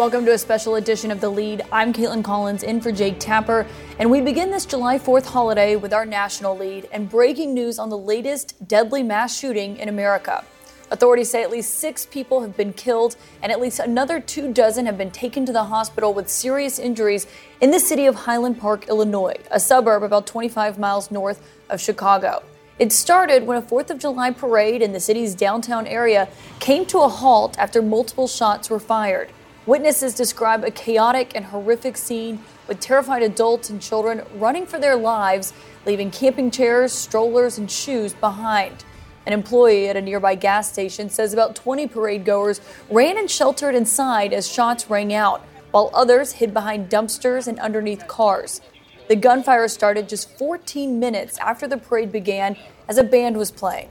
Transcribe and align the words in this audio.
Welcome 0.00 0.24
to 0.24 0.32
a 0.32 0.38
special 0.38 0.76
edition 0.76 1.10
of 1.10 1.20
The 1.20 1.28
Lead. 1.28 1.60
I'm 1.70 1.92
Kaitlan 1.92 2.24
Collins 2.24 2.62
in 2.62 2.80
for 2.80 2.90
Jake 2.90 3.20
Tapper, 3.20 3.66
and 3.98 4.10
we 4.10 4.22
begin 4.22 4.50
this 4.50 4.64
July 4.64 4.98
4th 4.98 5.26
holiday 5.26 5.76
with 5.76 5.92
our 5.92 6.06
national 6.06 6.56
lead 6.56 6.88
and 6.90 7.06
breaking 7.06 7.52
news 7.52 7.78
on 7.78 7.90
the 7.90 7.98
latest 7.98 8.66
deadly 8.66 9.02
mass 9.02 9.38
shooting 9.38 9.76
in 9.76 9.90
America. 9.90 10.42
Authorities 10.90 11.28
say 11.28 11.42
at 11.42 11.50
least 11.50 11.74
six 11.74 12.06
people 12.06 12.40
have 12.40 12.56
been 12.56 12.72
killed 12.72 13.16
and 13.42 13.52
at 13.52 13.60
least 13.60 13.78
another 13.78 14.20
two 14.20 14.54
dozen 14.54 14.86
have 14.86 14.96
been 14.96 15.10
taken 15.10 15.44
to 15.44 15.52
the 15.52 15.64
hospital 15.64 16.14
with 16.14 16.30
serious 16.30 16.78
injuries 16.78 17.26
in 17.60 17.70
the 17.70 17.78
city 17.78 18.06
of 18.06 18.14
Highland 18.14 18.58
Park, 18.58 18.88
Illinois, 18.88 19.36
a 19.50 19.60
suburb 19.60 20.02
about 20.02 20.26
25 20.26 20.78
miles 20.78 21.10
north 21.10 21.46
of 21.68 21.78
Chicago. 21.78 22.42
It 22.78 22.90
started 22.90 23.46
when 23.46 23.58
a 23.58 23.62
4th 23.62 23.90
of 23.90 23.98
July 23.98 24.30
parade 24.30 24.80
in 24.80 24.94
the 24.94 24.98
city's 25.00 25.34
downtown 25.34 25.86
area 25.86 26.26
came 26.58 26.86
to 26.86 27.00
a 27.00 27.08
halt 27.08 27.58
after 27.58 27.82
multiple 27.82 28.28
shots 28.28 28.70
were 28.70 28.80
fired. 28.80 29.30
Witnesses 29.70 30.14
describe 30.14 30.64
a 30.64 30.70
chaotic 30.72 31.30
and 31.36 31.44
horrific 31.44 31.96
scene 31.96 32.42
with 32.66 32.80
terrified 32.80 33.22
adults 33.22 33.70
and 33.70 33.80
children 33.80 34.22
running 34.34 34.66
for 34.66 34.80
their 34.80 34.96
lives, 34.96 35.52
leaving 35.86 36.10
camping 36.10 36.50
chairs, 36.50 36.92
strollers, 36.92 37.56
and 37.56 37.70
shoes 37.70 38.12
behind. 38.12 38.84
An 39.26 39.32
employee 39.32 39.88
at 39.88 39.96
a 39.96 40.02
nearby 40.02 40.34
gas 40.34 40.72
station 40.72 41.08
says 41.08 41.32
about 41.32 41.54
20 41.54 41.86
parade 41.86 42.24
goers 42.24 42.60
ran 42.90 43.16
and 43.16 43.30
sheltered 43.30 43.76
inside 43.76 44.32
as 44.32 44.50
shots 44.50 44.90
rang 44.90 45.14
out, 45.14 45.40
while 45.70 45.92
others 45.94 46.32
hid 46.32 46.52
behind 46.52 46.90
dumpsters 46.90 47.46
and 47.46 47.60
underneath 47.60 48.08
cars. 48.08 48.60
The 49.06 49.14
gunfire 49.14 49.68
started 49.68 50.08
just 50.08 50.36
14 50.36 50.98
minutes 50.98 51.38
after 51.38 51.68
the 51.68 51.78
parade 51.78 52.10
began 52.10 52.56
as 52.88 52.98
a 52.98 53.04
band 53.04 53.36
was 53.36 53.52
playing. 53.52 53.88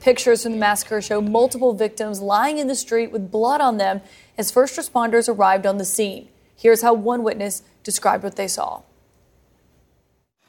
Pictures 0.00 0.42
from 0.42 0.52
the 0.52 0.58
massacre 0.58 1.00
show 1.00 1.22
multiple 1.22 1.72
victims 1.72 2.20
lying 2.20 2.58
in 2.58 2.66
the 2.66 2.74
street 2.74 3.10
with 3.10 3.30
blood 3.30 3.62
on 3.62 3.78
them 3.78 4.02
as 4.36 4.50
first 4.50 4.76
responders 4.76 5.28
arrived 5.28 5.66
on 5.66 5.78
the 5.78 5.84
scene. 5.84 6.28
Here's 6.56 6.82
how 6.82 6.94
one 6.94 7.22
witness 7.22 7.62
described 7.82 8.24
what 8.24 8.36
they 8.36 8.48
saw. 8.48 8.82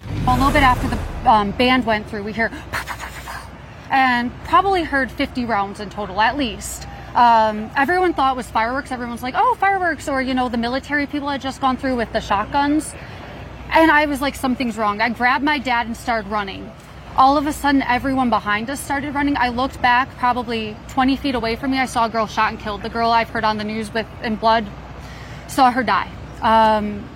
A 0.02 0.34
little 0.34 0.52
bit 0.52 0.64
after 0.64 0.88
the 0.88 1.30
um, 1.30 1.52
band 1.52 1.86
went 1.86 2.08
through, 2.08 2.24
we 2.24 2.34
hear 2.34 2.52
and 3.92 4.32
probably 4.46 4.84
heard 4.84 5.12
50 5.12 5.46
rounds 5.46 5.80
in 5.80 5.90
total 5.90 6.20
at 6.20 6.38
least. 6.38 6.88
Um, 7.14 7.72
everyone 7.78 8.14
thought 8.14 8.34
it 8.34 8.38
was 8.38 8.50
fireworks. 8.50 8.92
Everyone's 8.92 9.24
like, 9.24 9.36
oh, 9.38 9.56
fireworks, 9.56 10.10
or, 10.10 10.22
you 10.22 10.34
know, 10.34 10.50
the 10.50 10.58
military 10.58 11.08
people 11.08 11.30
had 11.30 11.42
just 11.42 11.62
gone 11.62 11.78
through 11.78 11.96
with 11.96 12.12
the 12.12 12.20
shotguns. 12.20 12.94
And 13.70 13.90
I 13.90 14.06
was 14.06 14.22
like, 14.22 14.36
something's 14.36 14.78
wrong. 14.78 15.00
I 15.00 15.10
grabbed 15.10 15.44
my 15.44 15.60
dad 15.60 15.88
and 15.88 15.96
started 15.96 16.30
running. 16.30 16.70
All 17.18 17.38
of 17.38 17.48
a 17.48 17.54
sudden, 17.54 17.82
everyone 17.82 18.30
behind 18.30 18.70
us 18.70 18.82
started 18.82 19.16
running. 19.16 19.38
I 19.38 19.48
looked 19.48 19.82
back, 19.82 20.10
probably 20.18 20.76
20 20.90 21.16
feet 21.16 21.34
away 21.34 21.56
from 21.56 21.72
me. 21.72 21.80
I 21.80 21.86
saw 21.86 22.08
a 22.08 22.10
girl 22.10 22.28
shot 22.28 22.52
and 22.52 22.60
killed. 22.60 22.82
The 22.82 22.90
girl 22.90 23.10
I've 23.10 23.30
heard 23.30 23.46
on 23.46 23.58
the 23.58 23.64
news 23.64 23.94
with 23.94 24.06
in 24.22 24.36
blood, 24.36 24.68
saw 25.48 25.72
her 25.72 25.82
die. 25.82 26.12
Um, 26.42 27.08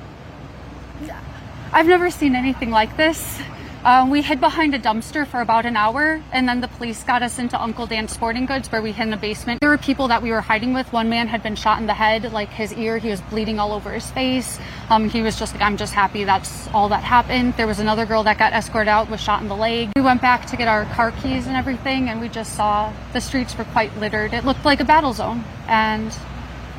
I've 1.74 1.88
never 1.88 2.10
seen 2.12 2.34
anything 2.34 2.70
like 2.70 2.96
this. 2.96 3.42
Um, 3.86 4.10
we 4.10 4.22
hid 4.22 4.42
behind 4.42 4.76
a 4.76 4.80
dumpster 4.80 5.26
for 5.26 5.40
about 5.40 5.66
an 5.66 5.78
hour, 5.78 6.22
and 6.34 6.50
then 6.50 6.60
the 6.60 6.68
police 6.68 7.02
got 7.06 7.24
us 7.24 7.40
into 7.40 7.60
Uncle 7.60 7.88
Dan's 7.88 8.12
Sporting 8.12 8.46
Goods, 8.46 8.70
where 8.70 8.82
we 8.82 8.92
hid 8.92 9.04
in 9.04 9.10
the 9.10 9.16
basement. 9.16 9.62
There 9.62 9.70
were 9.70 9.78
people 9.78 10.10
that 10.10 10.22
we 10.22 10.32
were 10.32 10.42
hiding 10.42 10.74
with. 10.74 10.92
One 10.92 11.08
man 11.08 11.30
had 11.30 11.42
been 11.42 11.56
shot 11.56 11.80
in 11.80 11.88
the 11.88 11.94
head, 11.94 12.34
like 12.34 12.50
his 12.50 12.74
ear. 12.74 12.98
He 12.98 13.10
was 13.10 13.22
bleeding 13.22 13.58
all 13.58 13.72
over 13.72 13.94
his 13.94 14.12
face. 14.12 14.60
Um, 14.90 15.08
he 15.08 15.22
was 15.22 15.40
just 15.40 15.54
like, 15.54 15.64
"I'm 15.64 15.78
just 15.78 15.94
happy 15.94 16.26
that's 16.26 16.68
all 16.74 16.90
that 16.90 17.04
happened." 17.04 17.54
There 17.56 17.68
was 17.68 17.80
another 17.80 18.06
girl 18.06 18.22
that 18.24 18.38
got 18.38 18.52
escorted 18.52 18.90
out, 18.90 19.10
was 19.10 19.22
shot 19.22 19.42
in 19.42 19.48
the 19.48 19.56
leg. 19.56 19.92
We 19.96 20.02
went 20.02 20.22
back 20.22 20.46
to 20.48 20.58
get 20.58 20.68
our 20.68 20.84
car 20.96 21.12
keys 21.12 21.48
and 21.48 21.56
everything, 21.56 22.10
and 22.10 22.20
we 22.20 22.28
just 22.28 22.56
saw 22.58 22.92
the 23.14 23.22
streets 23.22 23.58
were 23.58 23.64
quite 23.64 23.96
littered. 23.98 24.34
It 24.34 24.44
looked 24.44 24.66
like 24.66 24.82
a 24.82 24.86
battle 24.86 25.14
zone, 25.14 25.46
and 25.70 26.14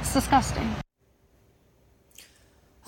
it's 0.01 0.13
disgusting. 0.13 0.69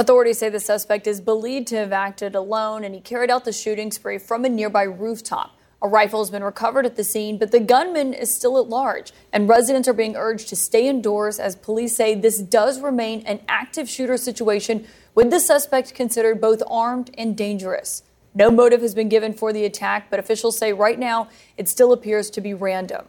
Authorities 0.02 0.38
say 0.38 0.48
the 0.48 0.58
suspect 0.58 1.06
is 1.06 1.20
believed 1.20 1.68
to 1.68 1.76
have 1.76 1.92
acted 1.92 2.34
alone 2.34 2.82
and 2.82 2.92
he 2.92 3.00
carried 3.00 3.30
out 3.30 3.44
the 3.44 3.52
shooting 3.52 3.92
spree 3.92 4.18
from 4.18 4.44
a 4.44 4.48
nearby 4.48 4.82
rooftop. 4.82 5.56
A 5.80 5.86
rifle 5.86 6.18
has 6.18 6.28
been 6.28 6.42
recovered 6.42 6.84
at 6.84 6.96
the 6.96 7.04
scene, 7.04 7.38
but 7.38 7.52
the 7.52 7.60
gunman 7.60 8.12
is 8.12 8.34
still 8.34 8.58
at 8.58 8.68
large, 8.68 9.12
and 9.32 9.48
residents 9.48 9.86
are 9.86 9.92
being 9.92 10.16
urged 10.16 10.48
to 10.48 10.56
stay 10.56 10.88
indoors 10.88 11.38
as 11.38 11.54
police 11.54 11.94
say 11.94 12.16
this 12.16 12.41
does 12.41 12.80
remain 12.80 13.20
an 13.26 13.42
active 13.46 13.88
shooter 13.88 14.16
situation 14.16 14.88
with 15.14 15.30
the 15.30 15.38
suspect 15.38 15.94
considered 15.94 16.41
both 16.41 16.64
armed 16.68 17.12
and 17.16 17.36
dangerous. 17.36 18.02
No 18.34 18.50
motive 18.50 18.80
has 18.80 18.96
been 18.96 19.08
given 19.08 19.32
for 19.32 19.52
the 19.52 19.64
attack, 19.64 20.10
but 20.10 20.18
officials 20.18 20.58
say 20.58 20.72
right 20.72 20.98
now 20.98 21.28
it 21.56 21.68
still 21.68 21.92
appears 21.92 22.28
to 22.30 22.41
be 22.41 22.54
random. 22.54 23.06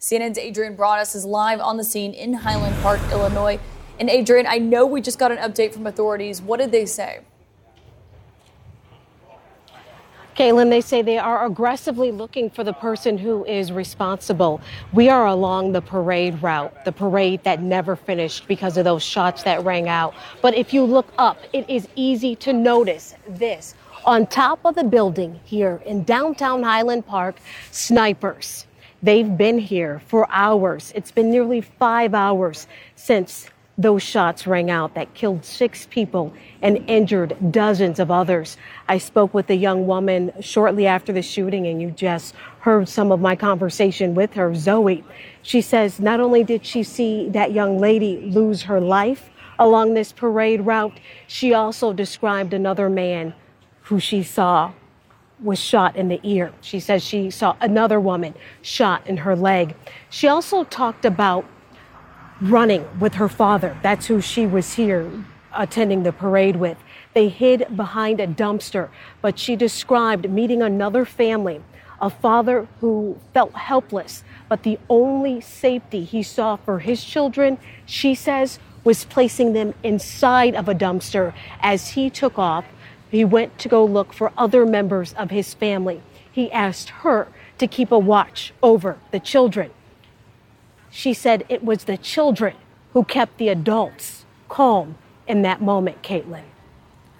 CNN's 0.00 0.38
Adrienne 0.38 0.74
Broaddus 0.74 1.14
is 1.14 1.26
live 1.26 1.60
on 1.60 1.76
the 1.76 1.84
scene 1.84 2.14
in 2.14 2.32
Highland 2.32 2.82
Park, 2.82 3.00
Illinois. 3.12 3.60
And 4.00 4.08
Adrienne, 4.08 4.46
I 4.46 4.56
know 4.56 4.86
we 4.86 5.02
just 5.02 5.18
got 5.18 5.30
an 5.30 5.36
update 5.36 5.74
from 5.74 5.86
authorities. 5.86 6.40
What 6.40 6.58
did 6.58 6.72
they 6.72 6.86
say? 6.86 7.20
Kaitlan, 10.34 10.70
they 10.70 10.80
say 10.80 11.02
they 11.02 11.18
are 11.18 11.44
aggressively 11.44 12.10
looking 12.10 12.48
for 12.48 12.64
the 12.64 12.72
person 12.72 13.18
who 13.18 13.44
is 13.44 13.70
responsible. 13.70 14.62
We 14.94 15.10
are 15.10 15.26
along 15.26 15.72
the 15.72 15.82
parade 15.82 16.42
route, 16.42 16.86
the 16.86 16.92
parade 16.92 17.44
that 17.44 17.60
never 17.60 17.94
finished 17.94 18.48
because 18.48 18.78
of 18.78 18.84
those 18.84 19.02
shots 19.02 19.42
that 19.42 19.62
rang 19.64 19.86
out. 19.86 20.14
But 20.40 20.54
if 20.54 20.72
you 20.72 20.84
look 20.84 21.12
up, 21.18 21.36
it 21.52 21.68
is 21.68 21.86
easy 21.94 22.34
to 22.36 22.54
notice 22.54 23.14
this. 23.28 23.74
On 24.06 24.26
top 24.26 24.60
of 24.64 24.76
the 24.76 24.84
building 24.84 25.38
here 25.44 25.82
in 25.84 26.04
downtown 26.04 26.62
Highland 26.62 27.06
Park, 27.06 27.36
snipers. 27.70 28.64
They've 29.02 29.36
been 29.36 29.58
here 29.58 30.00
for 30.06 30.26
hours. 30.30 30.90
It's 30.94 31.10
been 31.10 31.30
nearly 31.30 31.60
five 31.60 32.14
hours 32.14 32.66
since 32.96 33.46
those 33.80 34.02
shots 34.02 34.46
rang 34.46 34.70
out 34.70 34.94
that 34.94 35.14
killed 35.14 35.42
six 35.42 35.86
people 35.90 36.34
and 36.60 36.84
injured 36.86 37.34
dozens 37.50 37.98
of 37.98 38.10
others. 38.10 38.58
I 38.88 38.98
spoke 38.98 39.32
with 39.32 39.48
a 39.48 39.54
young 39.54 39.86
woman 39.86 40.32
shortly 40.40 40.86
after 40.86 41.14
the 41.14 41.22
shooting, 41.22 41.66
and 41.66 41.80
you 41.80 41.90
just 41.90 42.34
heard 42.60 42.90
some 42.90 43.10
of 43.10 43.20
my 43.20 43.34
conversation 43.34 44.14
with 44.14 44.34
her, 44.34 44.54
Zoe. 44.54 45.02
She 45.40 45.62
says 45.62 45.98
not 45.98 46.20
only 46.20 46.44
did 46.44 46.66
she 46.66 46.82
see 46.82 47.30
that 47.30 47.52
young 47.52 47.78
lady 47.78 48.20
lose 48.20 48.62
her 48.64 48.80
life 48.82 49.30
along 49.58 49.94
this 49.94 50.12
parade 50.12 50.60
route, 50.66 51.00
she 51.26 51.54
also 51.54 51.94
described 51.94 52.52
another 52.52 52.90
man 52.90 53.32
who 53.84 53.98
she 53.98 54.22
saw 54.22 54.72
was 55.42 55.58
shot 55.58 55.96
in 55.96 56.08
the 56.08 56.20
ear. 56.22 56.52
She 56.60 56.80
says 56.80 57.02
she 57.02 57.30
saw 57.30 57.56
another 57.62 57.98
woman 57.98 58.34
shot 58.60 59.06
in 59.06 59.16
her 59.18 59.34
leg. 59.34 59.74
She 60.10 60.28
also 60.28 60.64
talked 60.64 61.06
about 61.06 61.46
running 62.40 62.86
with 62.98 63.14
her 63.14 63.28
father. 63.28 63.76
That's 63.82 64.06
who 64.06 64.20
she 64.20 64.46
was 64.46 64.74
here 64.74 65.10
attending 65.54 66.02
the 66.02 66.12
parade 66.12 66.56
with. 66.56 66.78
They 67.14 67.28
hid 67.28 67.76
behind 67.76 68.20
a 68.20 68.26
dumpster, 68.26 68.88
but 69.20 69.38
she 69.38 69.56
described 69.56 70.30
meeting 70.30 70.62
another 70.62 71.04
family, 71.04 71.60
a 72.00 72.08
father 72.08 72.68
who 72.80 73.18
felt 73.34 73.52
helpless, 73.52 74.24
but 74.48 74.62
the 74.62 74.78
only 74.88 75.40
safety 75.40 76.04
he 76.04 76.22
saw 76.22 76.56
for 76.56 76.78
his 76.78 77.04
children, 77.04 77.58
she 77.84 78.14
says, 78.14 78.58
was 78.84 79.04
placing 79.04 79.52
them 79.52 79.74
inside 79.82 80.54
of 80.54 80.68
a 80.68 80.74
dumpster 80.74 81.34
as 81.60 81.90
he 81.90 82.08
took 82.08 82.38
off. 82.38 82.64
He 83.10 83.24
went 83.24 83.58
to 83.58 83.68
go 83.68 83.84
look 83.84 84.12
for 84.12 84.32
other 84.38 84.64
members 84.64 85.12
of 85.14 85.30
his 85.30 85.52
family. 85.52 86.00
He 86.30 86.50
asked 86.52 86.90
her 86.90 87.28
to 87.58 87.66
keep 87.66 87.92
a 87.92 87.98
watch 87.98 88.54
over 88.62 88.98
the 89.10 89.20
children. 89.20 89.70
She 90.90 91.14
said 91.14 91.44
it 91.48 91.64
was 91.64 91.84
the 91.84 91.96
children 91.96 92.56
who 92.92 93.04
kept 93.04 93.38
the 93.38 93.48
adults 93.48 94.24
calm 94.48 94.96
in 95.26 95.42
that 95.42 95.60
moment, 95.62 96.02
Kaitlan. 96.02 96.44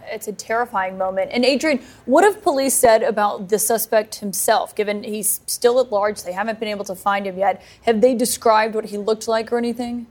It's 0.07 0.27
a 0.27 0.33
terrifying 0.33 0.99
moment. 0.99 1.31
And 1.33 1.45
Adrienne, 1.45 1.81
what 2.05 2.25
have 2.25 2.43
police 2.43 2.75
said 2.75 3.05
about 3.05 3.49
the 3.49 3.59
suspect 3.61 4.17
himself, 4.17 4.75
given 4.75 5.05
he's 5.05 5.41
still 5.47 5.79
at 5.79 5.93
large? 5.93 6.23
They 6.25 6.33
haven't 6.33 6.59
been 6.59 6.69
able 6.69 6.85
to 6.87 6.97
find 6.97 7.27
him 7.27 7.39
yet. 7.39 7.63
Have 7.83 8.01
they 8.01 8.15
described 8.15 8.75
what 8.75 8.87
he 8.87 8.99
looked 8.99 9.29
like 9.29 9.53
or 9.53 9.59
anything? 9.59 10.07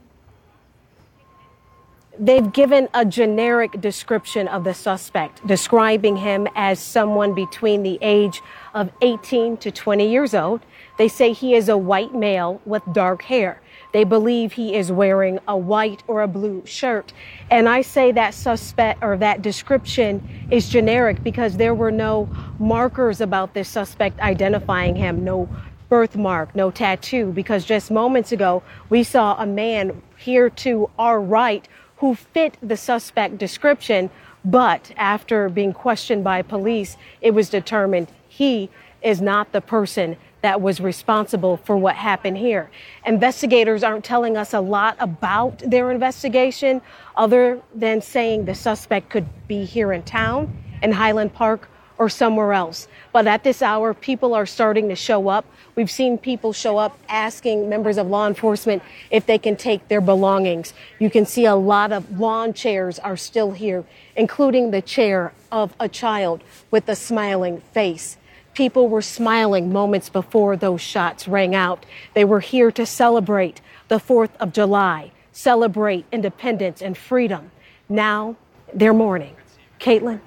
they've 2.20 2.52
given 2.52 2.86
a 2.92 3.04
generic 3.04 3.80
description 3.80 4.46
of 4.46 4.62
the 4.62 4.74
suspect, 4.74 5.44
describing 5.46 6.16
him 6.16 6.46
as 6.54 6.78
someone 6.78 7.34
between 7.34 7.82
the 7.82 7.98
age 8.02 8.42
of 8.74 8.90
18 9.00 9.56
to 9.56 9.70
20 9.70 10.08
years 10.08 10.34
old. 10.34 10.60
They 11.00 11.08
say 11.08 11.32
he 11.32 11.54
is 11.54 11.70
a 11.70 11.78
white 11.78 12.14
male 12.14 12.60
with 12.66 12.82
dark 12.92 13.22
hair. 13.22 13.62
They 13.94 14.04
believe 14.04 14.52
he 14.52 14.74
is 14.74 14.92
wearing 14.92 15.38
a 15.48 15.56
white 15.56 16.02
or 16.06 16.20
a 16.20 16.28
blue 16.28 16.62
shirt. 16.66 17.14
And 17.50 17.70
I 17.70 17.80
say 17.80 18.12
that 18.12 18.34
suspect 18.34 19.02
or 19.02 19.16
that 19.16 19.40
description 19.40 20.22
is 20.50 20.68
generic 20.68 21.24
because 21.24 21.56
there 21.56 21.74
were 21.74 21.90
no 21.90 22.28
markers 22.58 23.22
about 23.22 23.54
this 23.54 23.70
suspect 23.70 24.20
identifying 24.20 24.94
him, 24.94 25.24
no 25.24 25.48
birthmark, 25.88 26.54
no 26.54 26.70
tattoo, 26.70 27.32
because 27.32 27.64
just 27.64 27.90
moments 27.90 28.30
ago 28.30 28.62
we 28.90 29.02
saw 29.02 29.40
a 29.42 29.46
man 29.46 30.02
here 30.18 30.50
to 30.50 30.90
our 30.98 31.18
right 31.18 31.66
who 31.96 32.14
fit 32.14 32.58
the 32.62 32.76
suspect 32.76 33.38
description, 33.38 34.10
but 34.44 34.92
after 34.98 35.48
being 35.48 35.72
questioned 35.72 36.22
by 36.22 36.42
police, 36.42 36.98
it 37.22 37.30
was 37.30 37.48
determined 37.48 38.08
he 38.28 38.68
is 39.00 39.22
not 39.22 39.50
the 39.52 39.62
person 39.62 40.14
that 40.42 40.60
was 40.60 40.80
responsible 40.80 41.58
for 41.58 41.76
what 41.76 41.94
happened 41.94 42.38
here. 42.38 42.70
Investigators 43.06 43.82
aren't 43.82 44.04
telling 44.04 44.36
us 44.36 44.54
a 44.54 44.60
lot 44.60 44.96
about 44.98 45.58
their 45.58 45.90
investigation 45.90 46.80
other 47.16 47.60
than 47.74 48.00
saying 48.00 48.44
the 48.44 48.54
suspect 48.54 49.10
could 49.10 49.26
be 49.46 49.64
here 49.64 49.92
in 49.92 50.02
town 50.02 50.56
in 50.82 50.92
Highland 50.92 51.34
Park 51.34 51.68
or 52.00 52.08
somewhere 52.08 52.54
else. 52.54 52.88
But 53.12 53.26
at 53.26 53.44
this 53.44 53.60
hour, 53.60 53.92
people 53.92 54.32
are 54.32 54.46
starting 54.46 54.88
to 54.88 54.96
show 54.96 55.28
up. 55.28 55.44
We've 55.74 55.90
seen 55.90 56.16
people 56.16 56.54
show 56.54 56.78
up 56.78 56.98
asking 57.10 57.68
members 57.68 57.98
of 57.98 58.06
law 58.06 58.26
enforcement 58.26 58.82
if 59.10 59.26
they 59.26 59.36
can 59.36 59.54
take 59.54 59.86
their 59.88 60.00
belongings. 60.00 60.72
You 60.98 61.10
can 61.10 61.26
see 61.26 61.44
a 61.44 61.54
lot 61.54 61.92
of 61.92 62.18
lawn 62.18 62.54
chairs 62.54 62.98
are 62.98 63.18
still 63.18 63.52
here, 63.52 63.84
including 64.16 64.70
the 64.70 64.80
chair 64.80 65.34
of 65.52 65.74
a 65.78 65.90
child 65.90 66.42
with 66.70 66.88
a 66.88 66.96
smiling 66.96 67.60
face. 67.72 68.16
People 68.54 68.88
were 68.88 69.02
smiling 69.02 69.72
moments 69.72 70.08
before 70.08 70.56
those 70.56 70.80
shots 70.80 71.28
rang 71.28 71.54
out. 71.54 71.86
They 72.14 72.24
were 72.24 72.40
here 72.40 72.70
to 72.72 72.84
celebrate 72.84 73.60
the 73.88 73.98
4th 73.98 74.30
of 74.40 74.52
July, 74.52 75.12
celebrate 75.32 76.04
independence 76.12 76.82
and 76.82 76.96
freedom. 76.96 77.50
Now 77.88 78.36
they're 78.74 78.94
mourning. 78.94 79.36
Kaitlan? 79.78 80.20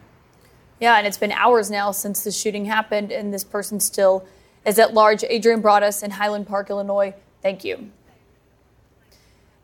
Yeah, 0.80 0.98
and 0.98 1.08
it's 1.08 1.18
been 1.18 1.32
hours 1.32 1.70
now 1.70 1.92
since 1.92 2.24
the 2.24 2.32
shooting 2.32 2.66
happened, 2.66 3.12
and 3.12 3.34
this 3.34 3.44
person 3.44 3.80
still 3.80 4.26
is 4.66 4.80
at 4.80 4.94
large. 4.94 5.24
Adrienne 5.24 5.62
Broaddus 5.62 6.04
in 6.04 6.12
Highland 6.12 6.48
Park, 6.48 6.70
Illinois. 6.70 7.14
Thank 7.42 7.64
you. 7.64 7.90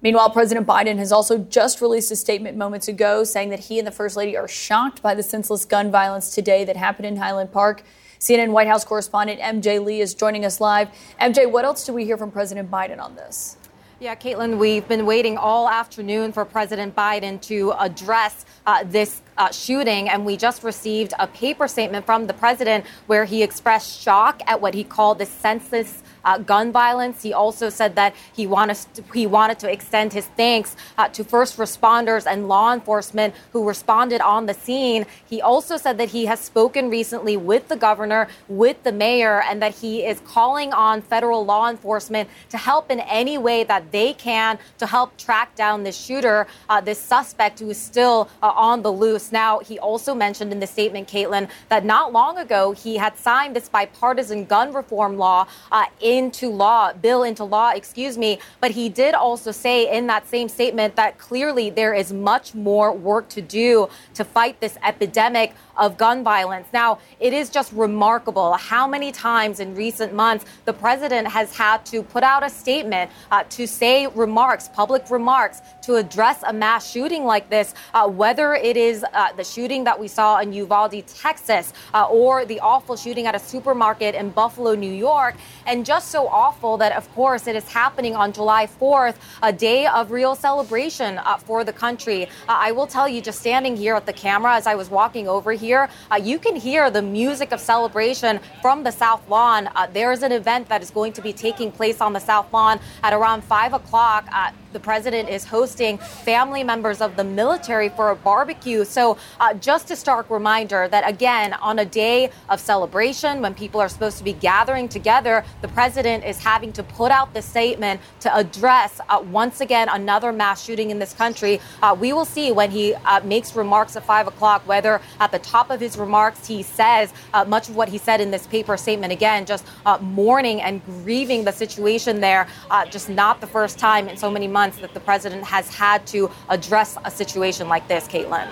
Meanwhile, 0.01 0.29
President 0.29 0.65
Biden 0.65 0.97
has 0.97 1.11
also 1.11 1.37
just 1.37 1.81
released 1.81 2.09
a 2.11 2.15
statement 2.15 2.55
moments 2.55 2.87
ago 2.87 3.25
saying 3.25 3.49
that 3.49 3.59
he 3.59 3.79
and 3.79 3.87
the 3.87 3.91
First 3.91 4.15
Lady 4.15 4.37
are 4.37 4.47
shocked 4.47 5.01
by 5.01 5.13
the 5.13 5.23
senseless 5.23 5.65
gun 5.65 5.91
violence 5.91 6.33
today 6.33 6.63
that 6.63 6.77
happened 6.77 7.05
in 7.05 7.17
Highland 7.17 7.51
Park. 7.51 7.83
CNN 8.19 8.49
White 8.49 8.67
House 8.67 8.83
correspondent 8.83 9.39
MJ 9.39 9.83
Lee 9.83 10.01
is 10.01 10.13
joining 10.13 10.43
us 10.43 10.59
live. 10.59 10.89
MJ, 11.21 11.49
what 11.49 11.63
else 11.63 11.85
do 11.85 11.93
we 11.93 12.03
hear 12.03 12.17
from 12.17 12.31
President 12.31 12.69
Biden 12.69 12.99
on 12.99 13.15
this? 13.15 13.55
Yeah, 14.01 14.13
Kaitlan, 14.13 14.57
we've 14.57 14.85
been 14.87 15.05
waiting 15.05 15.37
all 15.37 15.69
afternoon 15.69 16.33
for 16.33 16.43
President 16.43 16.95
Biden 16.95 17.41
to 17.43 17.73
address 17.79 18.45
uh, 18.65 18.83
this 18.85 19.21
uh, 19.39 19.49
shooting, 19.51 20.09
and 20.09 20.25
we 20.25 20.37
just 20.37 20.63
received 20.63 21.13
a 21.17 21.25
paper 21.25 21.67
statement 21.67 22.05
from 22.05 22.27
the 22.27 22.33
president 22.33 22.85
where 23.07 23.25
he 23.25 23.41
expressed 23.41 24.01
shock 24.01 24.41
at 24.45 24.61
what 24.61 24.73
he 24.73 24.83
called 24.83 25.17
the 25.17 25.25
senseless 25.25 26.03
uh, 26.25 26.37
gun 26.37 26.71
violence. 26.71 27.23
He 27.23 27.33
also 27.33 27.69
said 27.69 27.95
that 27.95 28.13
he 28.35 28.45
wanted 28.45 28.77
to, 28.93 29.03
he 29.13 29.25
wanted 29.25 29.59
to 29.59 29.71
extend 29.71 30.13
his 30.13 30.27
thanks 30.27 30.75
uh, 30.97 31.07
to 31.09 31.23
first 31.23 31.57
responders 31.57 32.25
and 32.29 32.47
law 32.47 32.73
enforcement 32.73 33.33
who 33.53 33.65
responded 33.67 34.21
on 34.21 34.45
the 34.45 34.53
scene. 34.53 35.05
He 35.27 35.41
also 35.41 35.77
said 35.77 35.97
that 35.97 36.09
he 36.09 36.25
has 36.25 36.39
spoken 36.39 36.89
recently 36.89 37.37
with 37.37 37.69
the 37.69 37.77
governor, 37.77 38.27
with 38.47 38.83
the 38.83 38.91
mayor, 38.91 39.41
and 39.41 39.61
that 39.61 39.75
he 39.75 40.05
is 40.05 40.19
calling 40.21 40.73
on 40.73 41.01
federal 41.01 41.45
law 41.45 41.69
enforcement 41.69 42.29
to 42.49 42.57
help 42.57 42.91
in 42.91 42.99
any 42.99 43.37
way 43.37 43.63
that 43.63 43.91
they 43.91 44.13
can 44.13 44.59
to 44.77 44.85
help 44.85 45.15
track 45.17 45.55
down 45.55 45.83
this 45.83 45.97
shooter, 45.97 46.47
uh, 46.67 46.81
this 46.81 46.99
suspect 46.99 47.59
who 47.59 47.69
is 47.69 47.79
still 47.79 48.29
uh, 48.43 48.51
on 48.55 48.81
the 48.81 48.91
loose. 48.91 49.28
Now, 49.31 49.59
he 49.59 49.79
also 49.79 50.13
mentioned 50.13 50.51
in 50.51 50.59
the 50.59 50.67
statement, 50.67 51.07
Kaitlan, 51.07 51.49
that 51.69 51.85
not 51.85 52.11
long 52.11 52.37
ago 52.37 52.71
he 52.71 52.97
had 52.97 53.17
signed 53.17 53.55
this 53.55 53.69
bipartisan 53.69 54.45
gun 54.45 54.73
reform 54.73 55.17
law 55.17 55.47
uh, 55.71 55.85
into 56.01 56.49
law, 56.49 56.93
bill 56.93 57.23
into 57.23 57.43
law, 57.43 57.71
excuse 57.71 58.17
me. 58.17 58.39
But 58.59 58.71
he 58.71 58.89
did 58.89 59.13
also 59.13 59.51
say 59.51 59.95
in 59.95 60.07
that 60.07 60.27
same 60.27 60.49
statement 60.49 60.95
that 60.95 61.17
clearly 61.17 61.69
there 61.69 61.93
is 61.93 62.11
much 62.13 62.55
more 62.55 62.91
work 62.93 63.29
to 63.29 63.41
do 63.41 63.89
to 64.15 64.23
fight 64.23 64.59
this 64.59 64.77
epidemic 64.83 65.53
of 65.77 65.97
gun 65.97 66.23
violence. 66.23 66.67
Now, 66.73 66.99
it 67.19 67.33
is 67.33 67.49
just 67.49 67.71
remarkable 67.71 68.53
how 68.53 68.85
many 68.87 69.11
times 69.11 69.59
in 69.59 69.75
recent 69.75 70.13
months 70.13 70.45
the 70.65 70.73
president 70.73 71.27
has 71.29 71.55
had 71.55 71.85
to 71.87 72.03
put 72.03 72.23
out 72.23 72.43
a 72.43 72.49
statement 72.49 73.09
uh, 73.31 73.43
to 73.49 73.65
say 73.65 74.07
remarks, 74.07 74.69
public 74.69 75.09
remarks, 75.09 75.61
to 75.83 75.95
address 75.95 76.43
a 76.45 76.53
mass 76.53 76.91
shooting 76.91 77.23
like 77.23 77.49
this, 77.49 77.73
uh, 77.93 78.07
whether 78.07 78.53
it 78.53 78.77
is 78.77 79.03
uh, 79.19 79.33
the 79.33 79.43
shooting 79.43 79.83
that 79.83 79.99
we 79.99 80.07
saw 80.07 80.39
in 80.39 80.53
Uvalde, 80.53 81.05
Texas, 81.05 81.73
uh, 81.93 82.07
or 82.09 82.45
the 82.45 82.59
awful 82.61 82.95
shooting 82.95 83.27
at 83.27 83.35
a 83.35 83.39
supermarket 83.39 84.15
in 84.15 84.29
Buffalo, 84.29 84.75
New 84.75 84.93
York. 84.93 85.35
And 85.65 85.85
just 85.85 86.09
so 86.09 86.27
awful 86.29 86.77
that, 86.77 86.93
of 86.93 87.13
course, 87.13 87.45
it 87.45 87.55
is 87.55 87.67
happening 87.67 88.15
on 88.15 88.31
July 88.31 88.65
4th, 88.65 89.15
a 89.43 89.51
day 89.51 89.87
of 89.87 90.11
real 90.11 90.35
celebration 90.35 91.17
uh, 91.17 91.37
for 91.37 91.65
the 91.65 91.73
country. 91.73 92.27
Uh, 92.47 92.67
I 92.67 92.71
will 92.71 92.87
tell 92.87 93.09
you, 93.09 93.19
just 93.21 93.39
standing 93.41 93.75
here 93.75 93.95
at 93.95 94.05
the 94.05 94.13
camera 94.13 94.55
as 94.55 94.65
I 94.65 94.75
was 94.75 94.89
walking 94.89 95.27
over 95.27 95.51
here, 95.51 95.89
uh, 96.11 96.15
you 96.15 96.39
can 96.39 96.55
hear 96.55 96.89
the 96.89 97.01
music 97.01 97.51
of 97.51 97.59
celebration 97.59 98.39
from 98.61 98.83
the 98.83 98.91
South 98.91 99.27
Lawn. 99.27 99.69
there 99.91 100.13
is 100.13 100.23
an 100.23 100.31
event 100.31 100.69
that 100.69 100.81
is 100.81 100.91
going 100.91 101.11
to 101.13 101.21
be 101.21 101.33
taking 101.33 101.71
place 101.73 101.99
on 101.99 102.13
the 102.13 102.19
South 102.19 102.51
Lawn 102.53 102.79
at 103.03 103.11
around 103.11 103.43
5 103.43 103.73
o'clock 103.73 104.25
the 104.71 104.79
president 104.79 105.29
is 105.29 105.45
hosting 105.45 105.97
family 105.97 106.63
members 106.63 107.01
of 107.01 107.15
the 107.15 107.23
military 107.23 107.89
for 107.89 108.11
a 108.11 108.15
barbecue. 108.15 108.85
So, 108.85 109.17
uh, 109.39 109.53
just 109.55 109.89
a 109.91 109.95
stark 109.95 110.29
reminder 110.29 110.87
that, 110.87 111.09
again, 111.09 111.53
on 111.53 111.79
a 111.79 111.85
day 111.85 112.29
of 112.49 112.59
celebration 112.59 113.41
when 113.41 113.53
people 113.53 113.81
are 113.81 113.89
supposed 113.89 114.17
to 114.19 114.23
be 114.23 114.33
gathering 114.33 114.87
together, 114.87 115.43
the 115.61 115.67
president 115.69 116.23
is 116.23 116.37
having 116.39 116.71
to 116.73 116.83
put 116.83 117.11
out 117.11 117.33
the 117.33 117.41
statement 117.41 117.99
to 118.19 118.35
address 118.35 119.01
uh, 119.09 119.23
once 119.31 119.61
again 119.61 119.89
another 119.89 120.31
mass 120.31 120.63
shooting 120.63 120.91
in 120.91 120.99
this 120.99 121.13
country. 121.13 121.59
Uh, 121.81 121.95
we 121.99 122.13
will 122.13 122.25
see 122.25 122.51
when 122.51 122.69
he 122.69 122.93
uh, 122.93 123.19
makes 123.21 123.55
remarks 123.55 123.95
at 123.95 124.03
5 124.03 124.27
o'clock 124.27 124.67
whether 124.67 125.01
at 125.19 125.31
the 125.31 125.39
top 125.39 125.69
of 125.69 125.79
his 125.79 125.97
remarks 125.97 126.47
he 126.47 126.61
says 126.61 127.11
uh, 127.33 127.43
much 127.45 127.69
of 127.69 127.75
what 127.75 127.89
he 127.89 127.97
said 127.97 128.21
in 128.21 128.31
this 128.31 128.45
paper 128.47 128.77
statement, 128.77 129.11
again, 129.11 129.45
just 129.45 129.65
uh, 129.85 129.97
mourning 129.99 130.61
and 130.61 130.83
grieving 130.85 131.43
the 131.43 131.51
situation 131.51 132.19
there, 132.21 132.47
just 132.89 133.09
not 133.09 133.41
the 133.41 133.47
first 133.47 133.79
time 133.79 134.07
in 134.07 134.17
so 134.17 134.29
many 134.29 134.47
months 134.47 134.58
months 134.59 134.77
that 134.79 134.93
the 134.93 134.99
president 134.99 135.43
has 135.45 135.73
had 135.73 136.05
to 136.05 136.29
address 136.49 136.97
a 137.05 137.11
situation 137.21 137.69
like 137.69 137.87
this, 137.87 138.03
Kaitlan. 138.09 138.49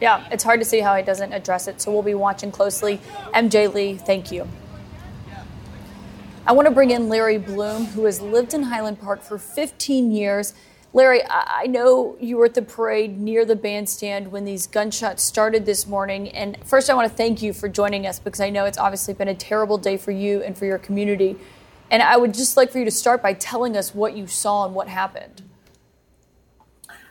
Yeah, 0.00 0.26
it's 0.32 0.42
hard 0.42 0.58
to 0.60 0.64
see 0.64 0.80
how 0.80 0.96
he 0.96 1.02
doesn't 1.02 1.34
address 1.34 1.68
it, 1.68 1.82
so 1.82 1.92
we'll 1.92 2.10
be 2.14 2.14
watching 2.14 2.50
closely. 2.50 2.98
MJ 3.34 3.72
Lee, 3.74 3.96
thank 3.96 4.32
you. 4.32 4.48
I 6.46 6.52
want 6.52 6.66
to 6.66 6.74
bring 6.74 6.90
in 6.90 7.10
Larry 7.10 7.36
Bloom, 7.36 7.84
who 7.92 8.06
has 8.06 8.22
lived 8.22 8.54
in 8.54 8.62
Highland 8.62 8.98
Park 9.02 9.20
for 9.22 9.36
15 9.36 10.10
years. 10.10 10.54
Larry, 10.94 11.20
I 11.28 11.66
know 11.66 12.16
you 12.18 12.38
were 12.38 12.46
at 12.46 12.54
the 12.54 12.62
parade 12.62 13.20
near 13.20 13.44
the 13.44 13.54
bandstand 13.54 14.32
when 14.32 14.46
these 14.46 14.66
gunshots 14.66 15.22
started 15.22 15.66
this 15.66 15.86
morning. 15.86 16.30
And 16.30 16.56
first, 16.64 16.88
I 16.88 16.94
want 16.94 17.06
to 17.10 17.14
thank 17.14 17.42
you 17.42 17.52
for 17.52 17.68
joining 17.68 18.06
us 18.06 18.18
because 18.18 18.40
I 18.40 18.48
know 18.48 18.64
it's 18.64 18.78
obviously 18.78 19.12
been 19.12 19.28
a 19.28 19.34
terrible 19.34 19.76
day 19.76 19.98
for 19.98 20.10
you 20.10 20.42
and 20.42 20.56
for 20.56 20.64
your 20.64 20.78
community. 20.78 21.36
And 21.90 22.02
I 22.02 22.16
would 22.16 22.32
just 22.32 22.56
like 22.56 22.70
for 22.72 22.78
you 22.78 22.86
to 22.86 22.90
start 22.90 23.22
by 23.22 23.34
telling 23.34 23.76
us 23.76 23.94
what 23.94 24.16
you 24.16 24.26
saw 24.26 24.64
and 24.64 24.74
what 24.74 24.88
happened. 24.88 25.42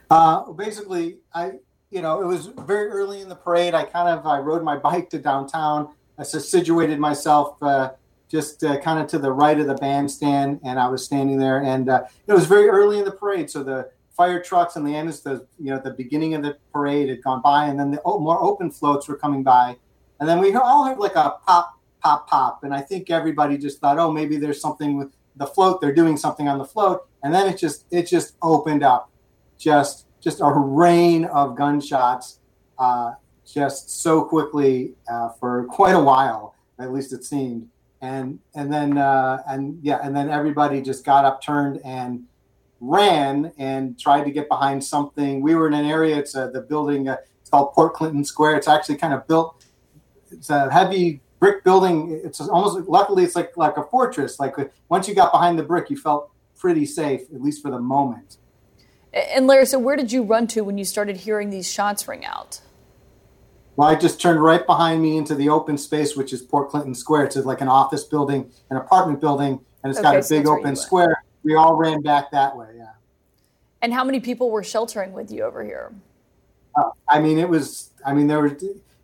Uh, 0.09 0.51
basically, 0.53 1.19
I 1.33 1.53
you 1.91 2.01
know 2.01 2.21
it 2.21 2.25
was 2.25 2.47
very 2.47 2.89
early 2.89 3.21
in 3.21 3.29
the 3.29 3.35
parade. 3.35 3.73
I 3.73 3.83
kind 3.83 4.09
of 4.09 4.25
I 4.25 4.39
rode 4.39 4.63
my 4.63 4.77
bike 4.77 5.09
to 5.11 5.19
downtown. 5.19 5.89
I 6.17 6.23
situated 6.23 6.99
myself 6.99 7.61
uh, 7.61 7.91
just 8.27 8.63
uh, 8.63 8.79
kind 8.81 8.99
of 8.99 9.07
to 9.07 9.19
the 9.19 9.31
right 9.31 9.59
of 9.59 9.67
the 9.67 9.75
bandstand, 9.75 10.59
and 10.63 10.79
I 10.79 10.87
was 10.87 11.05
standing 11.05 11.37
there. 11.37 11.63
And 11.63 11.89
uh, 11.89 12.03
it 12.27 12.33
was 12.33 12.45
very 12.45 12.67
early 12.67 12.99
in 12.99 13.05
the 13.05 13.11
parade, 13.11 13.49
so 13.49 13.63
the 13.63 13.89
fire 14.15 14.41
trucks 14.41 14.75
and 14.75 14.85
the 14.85 14.95
ambulance, 14.95 15.21
the 15.21 15.47
you 15.59 15.71
know 15.71 15.79
the 15.79 15.91
beginning 15.91 16.33
of 16.33 16.41
the 16.41 16.57
parade 16.73 17.09
had 17.09 17.23
gone 17.23 17.41
by, 17.41 17.65
and 17.65 17.79
then 17.79 17.91
the 17.91 18.01
more 18.03 18.41
open 18.41 18.71
floats 18.71 19.07
were 19.07 19.17
coming 19.17 19.43
by, 19.43 19.75
and 20.19 20.27
then 20.27 20.39
we 20.39 20.53
all 20.55 20.85
heard 20.85 20.97
like 20.97 21.15
a 21.15 21.35
pop, 21.45 21.79
pop, 22.01 22.27
pop, 22.27 22.63
and 22.63 22.73
I 22.73 22.81
think 22.81 23.11
everybody 23.11 23.57
just 23.57 23.79
thought, 23.79 23.99
oh, 23.99 24.11
maybe 24.11 24.37
there's 24.37 24.59
something 24.59 24.97
with 24.97 25.09
the 25.35 25.45
float. 25.45 25.79
They're 25.81 25.93
doing 25.93 26.17
something 26.17 26.47
on 26.47 26.57
the 26.57 26.65
float, 26.65 27.07
and 27.23 27.33
then 27.33 27.47
it 27.47 27.57
just 27.57 27.85
it 27.91 28.07
just 28.07 28.35
opened 28.41 28.83
up 28.83 29.08
just 29.59 30.07
just 30.19 30.39
a 30.41 30.49
rain 30.49 31.25
of 31.25 31.55
gunshots, 31.55 32.39
uh, 32.77 33.13
just 33.45 34.01
so 34.01 34.23
quickly 34.23 34.93
uh, 35.11 35.29
for 35.39 35.65
quite 35.69 35.93
a 35.93 36.01
while. 36.01 36.55
At 36.79 36.91
least 36.93 37.13
it 37.13 37.23
seemed. 37.23 37.69
And 38.01 38.39
and 38.55 38.71
then 38.71 38.97
uh, 38.97 39.43
and 39.47 39.77
yeah, 39.83 39.99
and 40.01 40.15
then 40.15 40.29
everybody 40.29 40.81
just 40.81 41.05
got 41.05 41.25
up, 41.25 41.43
turned, 41.43 41.81
and 41.83 42.23
ran 42.79 43.51
and 43.57 43.99
tried 43.99 44.23
to 44.23 44.31
get 44.31 44.47
behind 44.47 44.81
something. 44.81 45.41
We 45.41 45.53
were 45.53 45.67
in 45.67 45.73
an 45.73 45.85
area. 45.85 46.17
It's 46.17 46.33
uh, 46.33 46.47
the 46.47 46.61
building. 46.61 47.09
Uh, 47.09 47.17
it's 47.41 47.49
called 47.49 47.73
Port 47.73 47.93
Clinton 47.93 48.23
Square. 48.23 48.55
It's 48.55 48.69
actually 48.69 48.95
kind 48.95 49.13
of 49.13 49.27
built. 49.27 49.65
It's 50.31 50.49
a 50.49 50.71
heavy 50.71 51.19
brick 51.39 51.65
building. 51.65 52.21
It's 52.23 52.39
almost 52.39 52.87
luckily 52.87 53.25
it's 53.25 53.35
like 53.35 53.57
like 53.57 53.75
a 53.75 53.83
fortress. 53.83 54.39
Like 54.39 54.55
once 54.87 55.09
you 55.09 55.13
got 55.13 55.33
behind 55.33 55.59
the 55.59 55.63
brick, 55.63 55.89
you 55.89 55.97
felt 55.97 56.31
pretty 56.57 56.85
safe, 56.85 57.21
at 57.33 57.41
least 57.41 57.61
for 57.61 57.71
the 57.71 57.79
moment. 57.79 58.37
And 59.13 59.47
Larry, 59.47 59.65
so 59.65 59.79
where 59.79 59.95
did 59.95 60.11
you 60.11 60.23
run 60.23 60.47
to 60.47 60.61
when 60.61 60.77
you 60.77 60.85
started 60.85 61.17
hearing 61.17 61.49
these 61.49 61.69
shots 61.69 62.07
ring 62.07 62.25
out? 62.25 62.61
Well, 63.75 63.87
I 63.87 63.95
just 63.95 64.19
turned 64.21 64.43
right 64.43 64.65
behind 64.65 65.01
me 65.01 65.17
into 65.17 65.35
the 65.35 65.49
open 65.49 65.77
space, 65.77 66.15
which 66.15 66.33
is 66.33 66.41
Port 66.41 66.69
Clinton 66.69 66.93
Square. 66.93 67.25
It's 67.25 67.37
like 67.37 67.61
an 67.61 67.69
office 67.69 68.03
building, 68.03 68.51
an 68.69 68.77
apartment 68.77 69.21
building, 69.21 69.61
and 69.83 69.89
it's 69.89 69.99
okay, 69.99 70.03
got 70.03 70.17
a 70.17 70.23
so 70.23 70.37
big 70.37 70.47
open 70.47 70.75
square. 70.75 71.23
We 71.43 71.55
all 71.55 71.75
ran 71.75 72.01
back 72.01 72.29
that 72.31 72.57
way, 72.57 72.67
yeah. 72.75 72.91
And 73.81 73.93
how 73.93 74.03
many 74.03 74.19
people 74.19 74.51
were 74.51 74.63
sheltering 74.63 75.13
with 75.13 75.31
you 75.31 75.43
over 75.43 75.63
here? 75.63 75.93
Uh, 76.75 76.89
I 77.07 77.19
mean, 77.19 77.39
it 77.39 77.47
was. 77.47 77.91
I 78.05 78.13
mean, 78.13 78.27
there 78.27 78.41
were. 78.41 78.57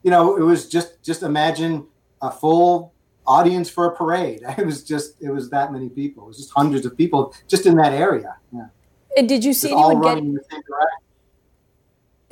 You 0.04 0.12
know, 0.12 0.36
it 0.36 0.44
was 0.44 0.68
just 0.68 1.02
just 1.02 1.24
imagine 1.24 1.88
a 2.22 2.30
full 2.30 2.94
audience 3.26 3.70
for 3.70 3.86
a 3.86 3.96
parade. 3.96 4.42
It 4.58 4.66
was 4.66 4.84
just 4.84 5.22
it 5.22 5.30
was 5.30 5.50
that 5.52 5.72
many 5.72 5.90
people. 5.90 6.26
It 6.26 6.28
was 6.28 6.38
just 6.38 6.52
hundreds 6.52 6.86
of 6.86 6.98
people 6.98 7.34
just 7.48 7.66
in 7.66 7.76
that 7.78 7.94
area. 7.94 8.36
Yeah. 8.52 8.68
And 9.16 9.30
did 9.30 9.46
you 9.46 9.54
see 9.54 9.72
anyone 9.72 10.34
get? 10.34 10.44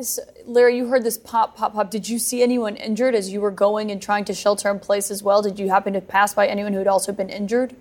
So, 0.02 0.24
Larry, 0.46 0.76
you 0.76 0.88
heard 0.88 1.04
this 1.04 1.18
pop, 1.18 1.56
pop, 1.56 1.74
pop. 1.74 1.92
Did 1.92 2.10
you 2.10 2.20
see 2.20 2.42
anyone 2.42 2.76
injured 2.76 3.16
as 3.16 3.32
you 3.32 3.40
were 3.40 3.52
going 3.52 3.92
and 3.92 4.02
trying 4.02 4.26
to 4.26 4.34
shelter 4.34 4.70
in 4.70 4.80
place 4.80 5.12
as 5.12 5.22
well? 5.22 5.42
Did 5.42 5.60
you 5.60 5.70
happen 5.70 5.94
to 5.94 6.02
pass 6.02 6.34
by 6.34 6.48
anyone 6.48 6.74
who 6.74 6.80
had 6.80 6.88
also 6.88 7.14
been 7.14 7.30
injured? 7.30 7.76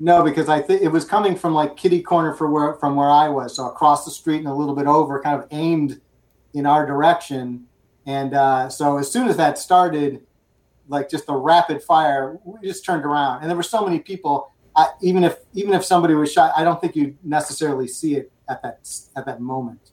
No, 0.00 0.22
because 0.22 0.48
I 0.48 0.60
think 0.60 0.82
it 0.82 0.88
was 0.88 1.04
coming 1.04 1.36
from 1.36 1.54
like 1.54 1.76
kitty 1.76 2.02
corner 2.02 2.34
for 2.34 2.48
where 2.48 2.74
from 2.74 2.96
where 2.96 3.10
I 3.10 3.28
was, 3.28 3.56
so 3.56 3.66
across 3.66 4.04
the 4.04 4.10
street 4.10 4.38
and 4.38 4.48
a 4.48 4.54
little 4.54 4.74
bit 4.74 4.86
over, 4.86 5.20
kind 5.20 5.40
of 5.40 5.48
aimed 5.50 6.00
in 6.52 6.66
our 6.66 6.86
direction. 6.86 7.66
And 8.06 8.34
uh, 8.34 8.68
so 8.68 8.98
as 8.98 9.10
soon 9.10 9.28
as 9.28 9.36
that 9.36 9.58
started, 9.58 10.22
like 10.88 11.10
just 11.10 11.24
a 11.28 11.36
rapid 11.36 11.82
fire, 11.82 12.38
we 12.44 12.68
just 12.68 12.84
turned 12.84 13.04
around, 13.04 13.40
and 13.40 13.50
there 13.50 13.56
were 13.56 13.62
so 13.62 13.84
many 13.84 13.98
people. 13.98 14.52
I, 14.76 14.88
even 15.00 15.24
if 15.24 15.38
even 15.52 15.74
if 15.74 15.84
somebody 15.84 16.14
was 16.14 16.32
shot, 16.32 16.52
I 16.56 16.64
don't 16.64 16.80
think 16.80 16.96
you'd 16.96 17.16
necessarily 17.24 17.86
see 17.86 18.16
it 18.16 18.32
at 18.48 18.62
that 18.62 18.88
at 19.16 19.26
that 19.26 19.40
moment. 19.40 19.90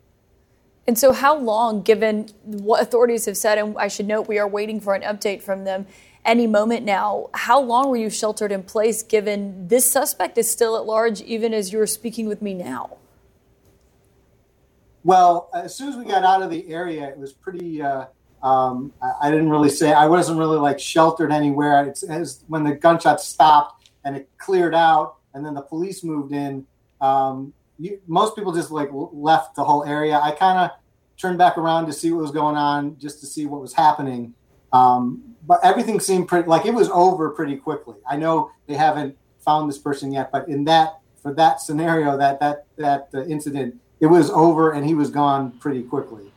And 0.88 0.98
so, 0.98 1.14
how 1.14 1.38
long, 1.38 1.84
given 1.84 2.30
what 2.44 2.82
authorities 2.82 3.26
have 3.26 3.38
said, 3.38 3.58
and 3.58 3.78
I 3.78 3.88
should 3.88 4.08
note 4.08 4.28
we 4.28 4.40
are 4.40 4.48
waiting 4.48 4.80
for 4.80 4.96
an 4.96 5.04
update 5.04 5.42
from 5.42 5.64
them 5.64 5.86
any 6.26 6.48
moment 6.48 6.86
now, 6.86 7.30
how 7.34 7.60
long 7.60 7.90
were 7.90 7.98
you 7.98 8.10
sheltered 8.10 8.52
in 8.52 8.64
place 8.64 9.04
given 9.04 9.68
this 9.68 9.90
suspect 9.90 10.38
is 10.38 10.50
still 10.50 10.76
at 10.78 10.86
large, 10.86 11.22
even 11.22 11.54
as 11.54 11.72
you're 11.72 11.88
speaking 11.88 12.28
with 12.28 12.42
me 12.42 12.54
now? 12.54 12.98
Well, 15.04 15.50
as 15.54 15.76
soon 15.76 15.90
as 15.90 15.98
we 15.98 16.06
got 16.06 16.24
out 16.24 16.44
of 16.44 16.52
the 16.52 16.68
area, 16.72 17.08
it 17.08 17.18
was 17.18 17.34
pretty. 17.34 17.82
Uh, 17.82 18.06
um, 18.44 18.92
I, 19.02 19.28
I, 19.28 19.32
didn't 19.32 19.50
really 19.50 19.70
say 19.70 19.94
I 19.94 20.08
wasn't 20.08 20.40
really 20.40 20.58
like 20.58 20.80
sheltered 20.80 21.32
anywhere. 21.32 21.86
It's, 21.86 22.02
it's, 22.02 22.44
when 22.48 22.64
the 22.64 22.74
gunshots 22.74 23.28
stopped 23.28 23.81
and 24.04 24.16
it 24.16 24.30
cleared 24.38 24.76
out, 24.76 25.16
and 25.34 25.46
then 25.46 25.54
the 25.54 25.62
police 25.62 26.04
moved 26.04 26.34
in. 26.34 26.66
Um, 27.00 27.54
you, 27.80 28.00
most 28.08 28.36
people 28.36 28.54
just 28.54 28.72
like 28.72 28.90
left 28.92 29.56
the 29.56 29.64
whole 29.64 29.84
area. 29.84 30.20
I 30.22 30.32
kind 30.32 30.60
of 30.60 30.72
turned 31.18 31.38
back 31.38 31.58
around 31.58 31.86
to 31.88 31.94
see 31.94 32.12
what 32.12 32.22
was 32.22 32.32
going 32.32 32.56
on, 32.56 32.98
just 32.98 33.20
to 33.22 33.26
see 33.26 33.46
what 33.46 33.62
was 33.62 33.74
happening. 33.74 34.34
Um, 34.74 35.36
but 35.48 35.60
everything 35.64 36.00
seemed 36.00 36.28
pretty 36.28 36.48
like 36.48 36.66
it 36.66 36.74
was 36.74 36.90
over 36.90 37.30
pretty 37.32 37.56
quickly. 37.56 37.96
I 38.10 38.18
know 38.18 38.52
they 38.68 38.76
haven't 38.76 39.18
found 39.40 39.70
this 39.70 39.78
person 39.78 40.12
yet, 40.12 40.32
but 40.32 40.48
in 40.48 40.64
that 40.66 41.00
for 41.22 41.34
that 41.34 41.62
scenario, 41.62 42.18
that 42.18 42.40
that 42.40 42.66
that 42.78 43.10
uh, 43.14 43.24
incident, 43.26 43.80
it 44.00 44.08
was 44.08 44.30
over 44.30 44.72
and 44.72 44.86
he 44.86 44.94
was 44.94 45.10
gone 45.10 45.52
pretty 45.60 45.84
quickly. 45.84 46.32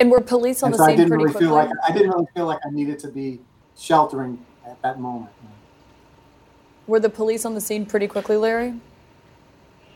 And 0.00 0.10
were 0.10 0.20
police 0.20 0.62
on 0.62 0.68
and 0.68 0.74
the 0.74 0.78
so 0.78 0.84
scene 0.86 0.94
I 0.94 0.96
didn't 0.96 1.12
really 1.12 1.30
quickly? 1.30 1.46
feel 1.46 1.54
like 1.54 1.70
I 1.86 1.92
didn't 1.92 2.10
really 2.10 2.28
feel 2.34 2.46
like 2.46 2.60
I 2.64 2.70
needed 2.70 2.98
to 3.00 3.08
be 3.08 3.40
sheltering 3.76 4.44
at 4.66 4.80
that 4.82 5.00
moment. 5.00 5.32
Were 6.88 6.98
the 6.98 7.10
police 7.10 7.44
on 7.44 7.54
the 7.54 7.60
scene 7.60 7.84
pretty 7.84 8.08
quickly, 8.08 8.38
Larry? 8.38 8.74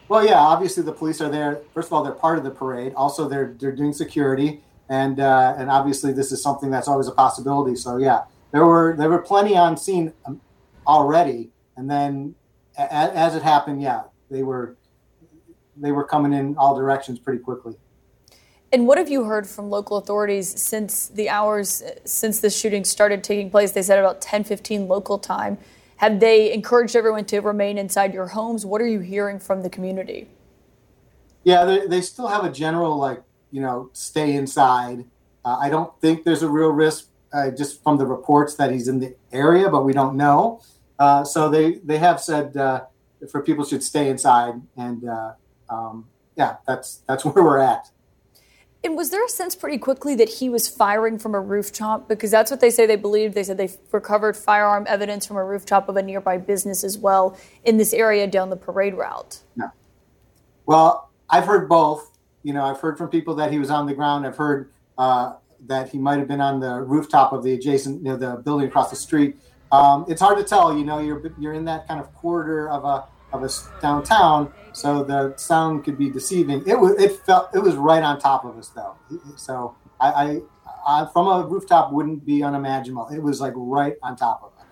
Well, 0.08 0.24
yeah, 0.24 0.38
obviously 0.38 0.82
the 0.82 0.92
police 0.92 1.22
are 1.22 1.30
there. 1.30 1.62
First 1.72 1.88
of 1.88 1.94
all, 1.94 2.04
they're 2.04 2.12
part 2.12 2.36
of 2.36 2.44
the 2.44 2.50
parade. 2.50 2.92
Also, 2.94 3.26
they're 3.26 3.56
they're 3.58 3.74
doing 3.74 3.94
security, 3.94 4.60
and 4.90 5.18
uh, 5.18 5.54
and 5.56 5.70
obviously 5.70 6.12
this 6.12 6.32
is 6.32 6.42
something 6.42 6.70
that's 6.70 6.88
always 6.88 7.08
a 7.08 7.12
possibility. 7.12 7.76
So 7.76 7.96
yeah, 7.96 8.24
there 8.52 8.66
were 8.66 8.94
there 8.98 9.08
were 9.08 9.22
plenty 9.22 9.56
on 9.56 9.78
scene 9.78 10.12
um, 10.26 10.42
already, 10.86 11.50
and 11.78 11.90
then 11.90 12.34
a, 12.76 12.92
as 12.92 13.34
it 13.34 13.42
happened, 13.42 13.80
yeah, 13.80 14.02
they 14.30 14.42
were 14.42 14.76
they 15.78 15.92
were 15.92 16.04
coming 16.04 16.34
in 16.34 16.56
all 16.58 16.76
directions 16.76 17.18
pretty 17.18 17.42
quickly. 17.42 17.74
And 18.70 18.86
what 18.86 18.98
have 18.98 19.10
you 19.10 19.24
heard 19.24 19.46
from 19.46 19.70
local 19.70 19.96
authorities 19.96 20.60
since 20.60 21.08
the 21.08 21.30
hours 21.30 21.82
since 22.04 22.40
the 22.40 22.50
shooting 22.50 22.84
started 22.84 23.24
taking 23.24 23.50
place? 23.50 23.72
They 23.72 23.82
said 23.82 23.98
about 23.98 24.20
10, 24.20 24.44
15 24.44 24.88
local 24.88 25.18
time. 25.18 25.56
Have 26.02 26.18
they 26.18 26.52
encouraged 26.52 26.96
everyone 26.96 27.24
to 27.26 27.38
remain 27.38 27.78
inside 27.78 28.12
your 28.12 28.26
homes? 28.26 28.66
What 28.66 28.80
are 28.80 28.88
you 28.88 28.98
hearing 28.98 29.38
from 29.38 29.62
the 29.62 29.70
community? 29.70 30.28
Yeah, 31.44 31.64
they, 31.64 31.86
they 31.86 32.00
still 32.00 32.26
have 32.26 32.44
a 32.44 32.50
general, 32.50 32.96
like, 32.96 33.22
you 33.52 33.60
know, 33.60 33.88
stay 33.92 34.34
inside. 34.34 35.04
Uh, 35.44 35.58
I 35.60 35.70
don't 35.70 35.96
think 36.00 36.24
there's 36.24 36.42
a 36.42 36.48
real 36.48 36.70
risk 36.70 37.06
uh, 37.32 37.52
just 37.52 37.84
from 37.84 37.98
the 37.98 38.06
reports 38.06 38.56
that 38.56 38.72
he's 38.72 38.88
in 38.88 38.98
the 38.98 39.14
area, 39.30 39.68
but 39.68 39.84
we 39.84 39.92
don't 39.92 40.16
know. 40.16 40.60
Uh, 40.98 41.22
so 41.22 41.48
they, 41.48 41.74
they 41.84 41.98
have 41.98 42.20
said 42.20 42.56
uh, 42.56 42.80
for 43.30 43.40
people 43.40 43.64
should 43.64 43.84
stay 43.84 44.08
inside. 44.08 44.54
And 44.76 45.08
uh, 45.08 45.34
um, 45.70 46.08
yeah, 46.34 46.56
that's, 46.66 47.04
that's 47.06 47.24
where 47.24 47.44
we're 47.44 47.58
at. 47.58 47.90
And 48.84 48.96
was 48.96 49.10
there 49.10 49.24
a 49.24 49.28
sense 49.28 49.54
pretty 49.54 49.78
quickly 49.78 50.16
that 50.16 50.28
he 50.28 50.48
was 50.48 50.66
firing 50.68 51.18
from 51.18 51.34
a 51.34 51.40
rooftop? 51.40 52.08
Because 52.08 52.32
that's 52.32 52.50
what 52.50 52.60
they 52.60 52.70
say 52.70 52.84
they 52.84 52.96
believed. 52.96 53.34
They 53.34 53.44
said 53.44 53.56
they 53.56 53.70
recovered 53.92 54.36
firearm 54.36 54.86
evidence 54.88 55.24
from 55.24 55.36
a 55.36 55.44
rooftop 55.44 55.88
of 55.88 55.96
a 55.96 56.02
nearby 56.02 56.38
business 56.38 56.82
as 56.82 56.98
well 56.98 57.38
in 57.64 57.76
this 57.76 57.92
area 57.92 58.26
down 58.26 58.50
the 58.50 58.56
parade 58.56 58.94
route. 58.94 59.38
No. 59.54 59.70
Well, 60.66 61.10
I've 61.30 61.44
heard 61.44 61.68
both. 61.68 62.10
You 62.42 62.52
know, 62.52 62.64
I've 62.64 62.80
heard 62.80 62.98
from 62.98 63.08
people 63.08 63.36
that 63.36 63.52
he 63.52 63.58
was 63.58 63.70
on 63.70 63.86
the 63.86 63.94
ground. 63.94 64.26
I've 64.26 64.36
heard 64.36 64.72
uh, 64.98 65.34
that 65.66 65.90
he 65.90 65.98
might 65.98 66.18
have 66.18 66.26
been 66.26 66.40
on 66.40 66.58
the 66.58 66.80
rooftop 66.80 67.32
of 67.32 67.44
the 67.44 67.54
adjacent, 67.54 67.98
you 67.98 68.10
know, 68.10 68.16
the 68.16 68.42
building 68.42 68.66
across 68.66 68.90
the 68.90 68.96
street. 68.96 69.36
Um, 69.70 70.04
it's 70.08 70.20
hard 70.20 70.38
to 70.38 70.44
tell. 70.44 70.76
You 70.76 70.84
know, 70.84 70.98
you're 70.98 71.22
you're 71.38 71.54
in 71.54 71.64
that 71.66 71.86
kind 71.86 72.00
of 72.00 72.12
corridor 72.14 72.68
of 72.68 72.84
a 72.84 73.04
of 73.32 73.42
us 73.42 73.68
downtown, 73.80 74.52
so 74.72 75.04
the 75.04 75.34
sound 75.36 75.84
could 75.84 75.98
be 75.98 76.10
deceiving. 76.10 76.62
It 76.66 76.78
was 76.78 76.92
it 77.02 77.24
felt 77.26 77.54
it 77.54 77.60
was 77.60 77.76
right 77.76 78.02
on 78.02 78.18
top 78.18 78.44
of 78.44 78.56
us 78.56 78.68
though, 78.68 78.96
so 79.36 79.74
I, 80.00 80.08
I, 80.08 80.40
I 80.86 81.08
from 81.12 81.26
a 81.26 81.46
rooftop 81.46 81.92
wouldn't 81.92 82.24
be 82.24 82.42
unimaginable. 82.42 83.08
It 83.08 83.22
was 83.22 83.40
like 83.40 83.54
right 83.56 83.96
on 84.02 84.16
top 84.16 84.42
of 84.42 84.60
us. 84.60 84.66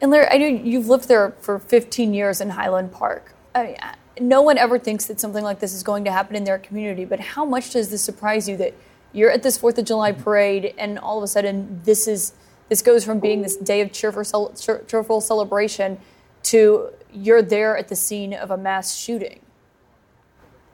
And 0.00 0.10
Larry, 0.10 0.28
I 0.30 0.38
know 0.38 0.46
you've 0.46 0.88
lived 0.88 1.08
there 1.08 1.34
for 1.40 1.58
15 1.58 2.14
years 2.14 2.40
in 2.40 2.50
Highland 2.50 2.92
Park. 2.92 3.34
I 3.54 3.64
mean, 3.64 3.76
no 4.20 4.42
one 4.42 4.58
ever 4.58 4.78
thinks 4.78 5.06
that 5.06 5.18
something 5.18 5.42
like 5.42 5.58
this 5.60 5.74
is 5.74 5.82
going 5.82 6.04
to 6.04 6.12
happen 6.12 6.36
in 6.36 6.44
their 6.44 6.58
community, 6.58 7.04
but 7.04 7.20
how 7.20 7.44
much 7.44 7.70
does 7.72 7.90
this 7.90 8.02
surprise 8.02 8.48
you 8.48 8.56
that 8.58 8.74
you're 9.12 9.30
at 9.30 9.42
this 9.42 9.58
Fourth 9.58 9.78
of 9.78 9.84
July 9.84 10.12
parade 10.12 10.74
and 10.78 10.98
all 10.98 11.18
of 11.18 11.24
a 11.24 11.26
sudden 11.26 11.80
this 11.84 12.06
is 12.06 12.34
this 12.68 12.82
goes 12.82 13.04
from 13.04 13.18
being 13.18 13.40
this 13.40 13.56
day 13.56 13.80
of 13.80 13.92
cheerful, 13.92 14.52
cheerful 14.86 15.20
celebration 15.22 15.98
to 16.42 16.90
you're 17.12 17.42
there 17.42 17.76
at 17.76 17.88
the 17.88 17.96
scene 17.96 18.34
of 18.34 18.50
a 18.50 18.56
mass 18.56 18.94
shooting? 18.96 19.40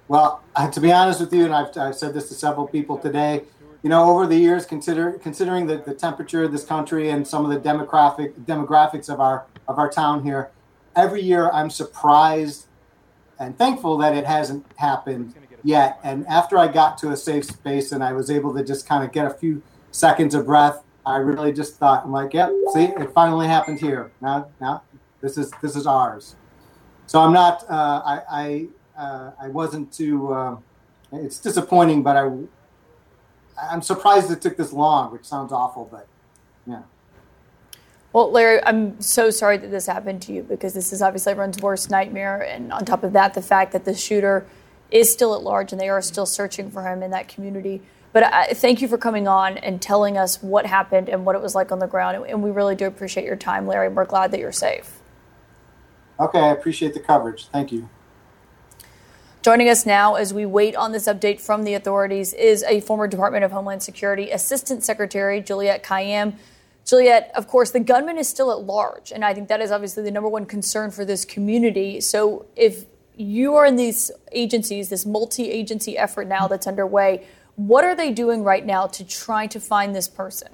Well, 0.08 0.42
to 0.72 0.80
be 0.80 0.92
honest 0.92 1.20
with 1.20 1.32
you, 1.32 1.44
and 1.44 1.54
I've, 1.54 1.76
I've 1.78 1.94
said 1.94 2.12
this 2.12 2.28
to 2.28 2.34
several 2.34 2.66
people 2.66 2.98
today, 2.98 3.44
you 3.82 3.90
know, 3.90 4.10
over 4.10 4.26
the 4.26 4.36
years, 4.36 4.64
consider 4.64 5.12
considering 5.12 5.66
the, 5.66 5.76
the 5.76 5.94
temperature 5.94 6.42
of 6.44 6.52
this 6.52 6.64
country 6.64 7.10
and 7.10 7.26
some 7.26 7.44
of 7.44 7.50
the 7.50 7.68
demographic 7.68 8.32
demographics 8.44 9.12
of 9.12 9.20
our 9.20 9.44
of 9.68 9.78
our 9.78 9.90
town 9.90 10.22
here, 10.22 10.50
every 10.96 11.22
year 11.22 11.50
I'm 11.50 11.70
surprised 11.70 12.66
and 13.38 13.56
thankful 13.58 13.98
that 13.98 14.14
it 14.14 14.24
hasn't 14.24 14.64
happened 14.76 15.34
yet. 15.62 15.98
And 16.02 16.26
after 16.28 16.58
I 16.58 16.68
got 16.68 16.98
to 16.98 17.10
a 17.10 17.16
safe 17.16 17.44
space 17.44 17.92
and 17.92 18.02
I 18.02 18.12
was 18.12 18.30
able 18.30 18.54
to 18.54 18.64
just 18.64 18.88
kind 18.88 19.04
of 19.04 19.12
get 19.12 19.26
a 19.26 19.30
few 19.30 19.62
seconds 19.90 20.34
of 20.34 20.46
breath, 20.46 20.82
I 21.04 21.16
really 21.16 21.52
just 21.52 21.76
thought, 21.76 22.04
I'm 22.04 22.12
like, 22.12 22.32
yep, 22.32 22.50
see, 22.72 22.84
it 22.84 23.12
finally 23.12 23.46
happened 23.46 23.80
here. 23.80 24.12
Now, 24.20 24.48
now 24.60 24.82
this 25.24 25.38
is 25.38 25.50
this 25.62 25.74
is 25.74 25.86
ours. 25.86 26.36
So 27.06 27.20
I'm 27.20 27.32
not. 27.32 27.64
Uh, 27.68 28.02
I 28.04 28.22
I, 28.30 29.02
uh, 29.02 29.30
I 29.40 29.48
wasn't 29.48 29.92
too. 29.92 30.32
Uh, 30.32 30.56
it's 31.12 31.38
disappointing, 31.38 32.02
but 32.02 32.16
I 32.16 32.30
I'm 33.70 33.82
surprised 33.82 34.30
it 34.30 34.40
took 34.40 34.56
this 34.56 34.72
long, 34.72 35.12
which 35.12 35.24
sounds 35.24 35.52
awful, 35.52 35.88
but 35.90 36.06
yeah. 36.66 36.82
Well, 38.12 38.30
Larry, 38.30 38.64
I'm 38.64 39.00
so 39.00 39.30
sorry 39.30 39.56
that 39.56 39.70
this 39.70 39.86
happened 39.86 40.22
to 40.22 40.32
you 40.32 40.42
because 40.42 40.74
this 40.74 40.92
is 40.92 41.02
obviously 41.02 41.32
everyone's 41.32 41.58
worst 41.58 41.90
nightmare. 41.90 42.42
And 42.42 42.72
on 42.72 42.84
top 42.84 43.02
of 43.02 43.12
that, 43.14 43.34
the 43.34 43.42
fact 43.42 43.72
that 43.72 43.84
the 43.84 43.94
shooter 43.94 44.46
is 44.90 45.12
still 45.12 45.34
at 45.34 45.42
large 45.42 45.72
and 45.72 45.80
they 45.80 45.88
are 45.88 46.00
still 46.00 46.26
searching 46.26 46.70
for 46.70 46.86
him 46.86 47.02
in 47.02 47.10
that 47.10 47.26
community. 47.26 47.82
But 48.12 48.22
I, 48.22 48.52
thank 48.52 48.80
you 48.80 48.86
for 48.86 48.98
coming 48.98 49.26
on 49.26 49.58
and 49.58 49.82
telling 49.82 50.16
us 50.16 50.40
what 50.40 50.66
happened 50.66 51.08
and 51.08 51.24
what 51.24 51.34
it 51.34 51.42
was 51.42 51.56
like 51.56 51.72
on 51.72 51.80
the 51.80 51.88
ground. 51.88 52.24
And 52.28 52.40
we 52.40 52.52
really 52.52 52.76
do 52.76 52.86
appreciate 52.86 53.26
your 53.26 53.34
time, 53.34 53.66
Larry. 53.66 53.88
We're 53.88 54.04
glad 54.04 54.30
that 54.30 54.38
you're 54.38 54.52
safe. 54.52 55.00
Okay, 56.18 56.38
I 56.38 56.50
appreciate 56.50 56.94
the 56.94 57.00
coverage. 57.00 57.48
Thank 57.48 57.72
you. 57.72 57.88
Joining 59.42 59.68
us 59.68 59.84
now 59.84 60.14
as 60.14 60.32
we 60.32 60.46
wait 60.46 60.74
on 60.74 60.92
this 60.92 61.06
update 61.06 61.40
from 61.40 61.64
the 61.64 61.74
authorities 61.74 62.32
is 62.32 62.62
a 62.62 62.80
former 62.80 63.06
Department 63.06 63.44
of 63.44 63.52
Homeland 63.52 63.82
Security 63.82 64.30
Assistant 64.30 64.82
Secretary, 64.82 65.40
Juliette 65.40 65.84
Kayyem. 65.84 66.36
Juliette, 66.86 67.30
of 67.34 67.46
course, 67.46 67.70
the 67.70 67.80
gunman 67.80 68.16
is 68.16 68.28
still 68.28 68.50
at 68.52 68.60
large, 68.60 69.10
and 69.12 69.24
I 69.24 69.34
think 69.34 69.48
that 69.48 69.60
is 69.60 69.70
obviously 69.70 70.02
the 70.02 70.10
number 70.10 70.28
one 70.28 70.46
concern 70.46 70.90
for 70.90 71.04
this 71.04 71.24
community. 71.24 72.00
So 72.00 72.46
if 72.56 72.86
you 73.16 73.54
are 73.54 73.66
in 73.66 73.76
these 73.76 74.10
agencies, 74.32 74.88
this 74.88 75.04
multi 75.04 75.50
agency 75.50 75.98
effort 75.98 76.26
now 76.26 76.46
that's 76.48 76.66
underway, 76.66 77.26
what 77.56 77.84
are 77.84 77.94
they 77.94 78.12
doing 78.12 78.44
right 78.44 78.64
now 78.64 78.86
to 78.86 79.04
try 79.04 79.46
to 79.46 79.60
find 79.60 79.94
this 79.94 80.08
person? 80.08 80.48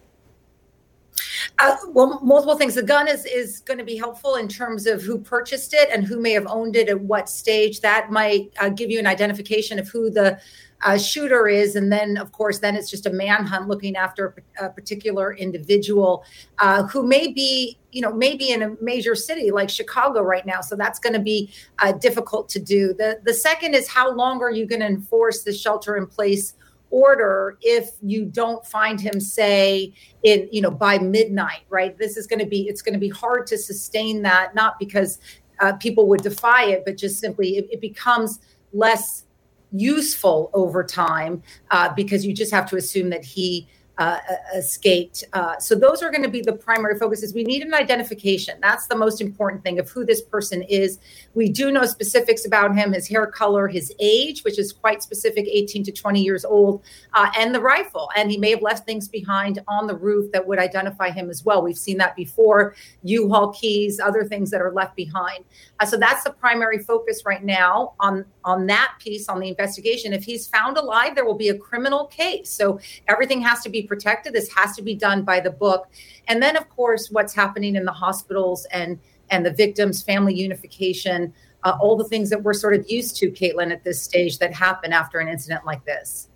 Uh, 1.59 1.77
well, 1.89 2.21
multiple 2.23 2.57
things. 2.57 2.75
The 2.75 2.83
gun 2.83 3.09
is 3.09 3.25
is 3.27 3.61
going 3.61 3.79
to 3.79 3.85
be 3.85 3.97
helpful 3.97 4.37
in 4.37 4.49
terms 4.49 4.87
of 4.87 5.03
who 5.03 5.19
purchased 5.19 5.75
it 5.75 5.89
and 5.93 6.05
who 6.05 6.21
may 6.21 6.33
have 6.33 6.47
owned 6.47 6.77
it 6.77 6.89
at 6.89 7.01
what 7.01 7.29
stage. 7.29 7.81
That 7.81 8.11
might 8.11 8.53
uh, 8.59 8.71
give 8.71 8.91
you 8.91 8.99
an 8.99 9.07
identification 9.07 9.79
of 9.79 9.89
who 9.89 10.11
the 10.11 10.41
uh, 10.83 10.97
shooter 10.97 11.47
is, 11.47 11.77
and 11.77 11.93
then 11.93 12.17
of 12.17 12.33
course, 12.33 12.61
then 12.61 12.75
it's 12.75 12.91
just 12.91 13.05
a 13.05 13.11
manhunt 13.11 13.69
looking 13.69 13.97
after 13.97 14.35
a, 14.59 14.67
a 14.67 14.71
particular 14.71 15.35
individual 15.35 16.25
uh, 16.59 16.85
who 16.85 17.07
may 17.07 17.31
be, 17.31 17.79
you 17.93 18.01
know, 18.01 18.13
maybe 18.13 18.51
in 18.51 18.63
a 18.63 18.77
major 18.81 19.15
city 19.15 19.51
like 19.51 19.69
Chicago 19.69 20.23
right 20.23 20.47
now. 20.47 20.63
So 20.63 20.77
that's 20.77 20.99
going 20.99 21.13
to 21.13 21.21
be 21.21 21.53
uh, 21.81 21.93
difficult 21.93 22.49
to 22.51 22.59
do. 22.59 22.95
The 22.95 23.21
the 23.23 23.35
second 23.35 23.75
is 23.75 23.89
how 23.89 24.11
long 24.15 24.41
are 24.41 24.51
you 24.51 24.67
going 24.67 24.81
to 24.81 24.87
enforce 24.87 25.43
the 25.43 25.53
shelter 25.53 25.97
in 25.97 26.07
place? 26.07 26.55
Order 26.91 27.57
if 27.63 27.91
you 28.03 28.25
don't 28.25 28.65
find 28.67 29.01
him 29.01 29.21
say 29.21 29.93
in 30.23 30.49
you 30.53 30.61
know 30.61 30.71
by 30.71 30.99
midnight 30.99 31.63
right? 31.69 31.97
This 31.99 32.17
is 32.17 32.27
going 32.27 32.41
to 32.41 32.47
be 32.47 32.69
it's 32.69 32.83
going 32.83 32.95
to 32.95 33.01
be 33.01 33.09
hard 33.09 33.47
to 33.49 33.59
sustain 33.59 34.23
that 34.23 34.55
not 34.55 34.79
because 34.79 35.19
uh, 35.61 35.75
people 35.75 36.09
would 36.09 36.23
defy 36.23 36.65
it 36.65 36.83
but 36.85 36.97
just 36.97 37.19
simply 37.19 37.57
it, 37.57 37.69
it 37.71 37.81
becomes 37.81 38.41
less 38.73 39.25
useful 39.73 40.51
over 40.53 40.83
time 40.83 41.43
uh, 41.71 41.93
because 41.95 42.27
you 42.27 42.35
just 42.35 42.53
have 42.53 42.69
to 42.69 42.77
assume 42.77 43.11
that 43.11 43.25
he 43.25 43.69
uh, 44.01 44.19
escaped. 44.57 45.25
Uh, 45.35 45.59
so 45.59 45.75
those 45.75 46.03
are 46.03 46.11
going 46.11 46.23
to 46.23 46.29
be 46.31 46.41
the 46.41 46.55
primary 46.55 46.99
focuses. 46.99 47.35
We 47.35 47.45
need 47.45 47.61
an 47.61 47.75
identification. 47.75 48.59
That's 48.63 48.87
the 48.87 48.97
most 48.97 49.21
important 49.21 49.63
thing 49.63 49.79
of 49.79 49.91
who 49.91 50.07
this 50.07 50.23
person 50.23 50.63
is. 50.63 50.99
We 51.35 51.51
do 51.51 51.71
know 51.71 51.85
specifics 51.85 52.47
about 52.47 52.75
him: 52.75 52.95
his 52.95 53.07
hair 53.07 53.27
color, 53.27 53.69
his 53.69 53.93
age, 54.01 54.43
which 54.43 54.59
is 54.59 54.73
quite 54.73 55.03
specific, 55.03 55.47
18 55.47 55.85
to 55.85 55.93
20 55.93 56.23
years 56.23 56.47
old, 56.47 56.83
uh, 57.13 57.31
and 57.39 57.55
the 57.55 57.61
rifle. 57.61 58.09
And 58.17 58.31
he 58.31 58.39
may 58.39 58.51
have 58.51 58.63
left 58.63 58.87
things 58.87 59.07
behind 59.07 59.59
on 59.69 59.87
the 59.87 59.97
roof 59.97 60.33
that 60.33 60.49
would 60.49 60.59
identify 60.59 61.11
him 61.11 61.29
as 61.29 61.45
well. 61.45 61.63
We've 61.63 61.77
seen 61.77 61.99
that 61.99 62.17
before: 62.17 62.75
U-Haul 63.03 63.53
keys, 63.53 64.01
other 64.01 64.25
things 64.25 64.51
that 64.51 64.63
are 64.63 64.73
left 64.73 64.97
behind. 64.97 65.45
Uh, 65.79 65.85
so 65.85 65.99
that's 65.99 66.25
the 66.25 66.33
primary 66.33 66.79
focus 66.79 67.25
right 67.27 67.45
now 67.45 67.93
on 68.01 68.25
on 68.45 68.67
that 68.67 68.95
piece 68.99 69.29
on 69.29 69.41
the 69.41 69.49
investigation. 69.49 70.13
If 70.13 70.25
he's 70.25 70.49
found 70.49 70.77
alive, 70.77 71.15
there 71.15 71.25
will 71.25 71.35
be 71.35 71.49
a 71.49 71.59
criminal 71.59 72.07
case. 72.07 72.51
So 72.51 72.81
everything 73.09 73.41
has 73.43 73.61
to 73.63 73.69
be 73.69 73.83
protected. 73.83 74.33
This 74.33 74.53
has 74.55 74.75
to 74.77 74.83
be 74.83 74.95
done 74.95 75.23
by 75.23 75.41
the 75.41 75.51
book. 75.51 75.89
And 76.29 76.43
then, 76.43 76.57
of 76.57 76.69
course, 76.69 77.09
what's 77.11 77.35
happening 77.35 77.77
in 77.77 77.85
the 77.85 77.93
hospitals 77.93 78.67
and 78.73 78.99
and 79.33 79.47
the 79.47 79.53
victims' 79.53 80.03
family 80.03 80.35
unification, 80.35 81.33
uh, 81.63 81.77
all 81.81 81.97
the 81.97 82.05
things 82.05 82.31
that 82.31 82.43
we're 82.43 82.53
sort 82.53 82.75
of 82.75 82.91
used 82.91 83.17
to, 83.19 83.31
Kaitlan, 83.31 83.71
at 83.71 83.85
this 83.85 84.03
stage 84.03 84.39
that 84.39 84.53
happen 84.53 84.93
after 84.93 85.21
an 85.21 85.29
incident 85.29 85.65
like 85.65 85.85
this. 85.85 86.29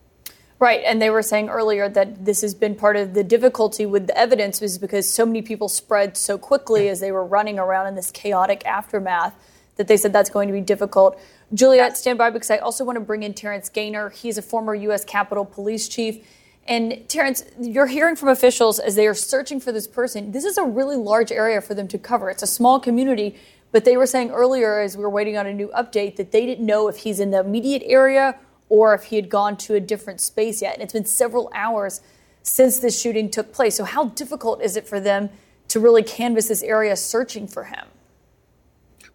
Right, 0.60 0.82
and 0.86 1.02
they 1.02 1.10
were 1.10 1.22
saying 1.22 1.48
earlier 1.48 1.88
that 1.88 2.24
this 2.24 2.40
has 2.42 2.54
been 2.54 2.76
part 2.76 2.96
of 2.96 3.14
the 3.14 3.24
difficulty 3.24 3.84
with 3.84 4.06
the 4.06 4.16
evidence 4.16 4.60
was 4.60 4.78
because 4.78 5.12
so 5.12 5.26
many 5.26 5.42
people 5.42 5.68
spread 5.68 6.16
so 6.16 6.38
quickly 6.38 6.88
as 6.88 7.00
they 7.00 7.10
were 7.10 7.24
running 7.24 7.58
around 7.58 7.88
in 7.88 7.96
this 7.96 8.10
chaotic 8.10 8.64
aftermath 8.64 9.34
that 9.76 9.88
they 9.88 9.96
said 9.96 10.12
that's 10.12 10.30
going 10.30 10.48
to 10.48 10.54
be 10.54 10.60
difficult. 10.60 11.18
Juliette, 11.54 11.96
stand 11.96 12.18
by 12.18 12.30
because 12.30 12.50
I 12.50 12.58
also 12.58 12.84
want 12.84 12.96
to 12.96 13.00
bring 13.00 13.22
in 13.22 13.32
Terrance 13.32 13.68
Gainer. 13.68 14.10
He's 14.10 14.36
a 14.38 14.42
former 14.42 14.74
U.S. 14.74 15.04
Capitol 15.04 15.44
Police 15.44 15.88
Chief. 15.88 16.26
And 16.66 17.08
Terrance, 17.08 17.44
you're 17.60 17.86
hearing 17.86 18.16
from 18.16 18.30
officials 18.30 18.80
as 18.80 18.96
they 18.96 19.06
are 19.06 19.14
searching 19.14 19.60
for 19.60 19.70
this 19.70 19.86
person. 19.86 20.32
This 20.32 20.44
is 20.44 20.58
a 20.58 20.64
really 20.64 20.96
large 20.96 21.30
area 21.30 21.60
for 21.60 21.74
them 21.74 21.86
to 21.88 21.98
cover. 21.98 22.28
It's 22.28 22.42
a 22.42 22.46
small 22.46 22.80
community, 22.80 23.36
but 23.70 23.84
they 23.84 23.96
were 23.96 24.06
saying 24.06 24.30
earlier, 24.30 24.80
as 24.80 24.96
we 24.96 25.02
were 25.02 25.10
waiting 25.10 25.36
on 25.36 25.46
a 25.46 25.52
new 25.52 25.68
update, 25.68 26.16
that 26.16 26.32
they 26.32 26.44
didn't 26.44 26.66
know 26.66 26.88
if 26.88 26.96
he's 26.96 27.20
in 27.20 27.30
the 27.30 27.40
immediate 27.40 27.82
area 27.84 28.36
or 28.68 28.94
if 28.94 29.04
he 29.04 29.16
had 29.16 29.28
gone 29.28 29.56
to 29.58 29.74
a 29.74 29.80
different 29.80 30.20
space 30.20 30.60
yet. 30.62 30.74
And 30.74 30.82
it's 30.82 30.92
been 30.92 31.04
several 31.04 31.52
hours 31.54 32.00
since 32.42 32.78
this 32.78 33.00
shooting 33.00 33.30
took 33.30 33.52
place. 33.52 33.76
So, 33.76 33.84
how 33.84 34.06
difficult 34.06 34.62
is 34.62 34.76
it 34.76 34.88
for 34.88 34.98
them 34.98 35.30
to 35.68 35.78
really 35.78 36.02
canvass 36.02 36.48
this 36.48 36.62
area 36.62 36.96
searching 36.96 37.46
for 37.46 37.64
him? 37.64 37.86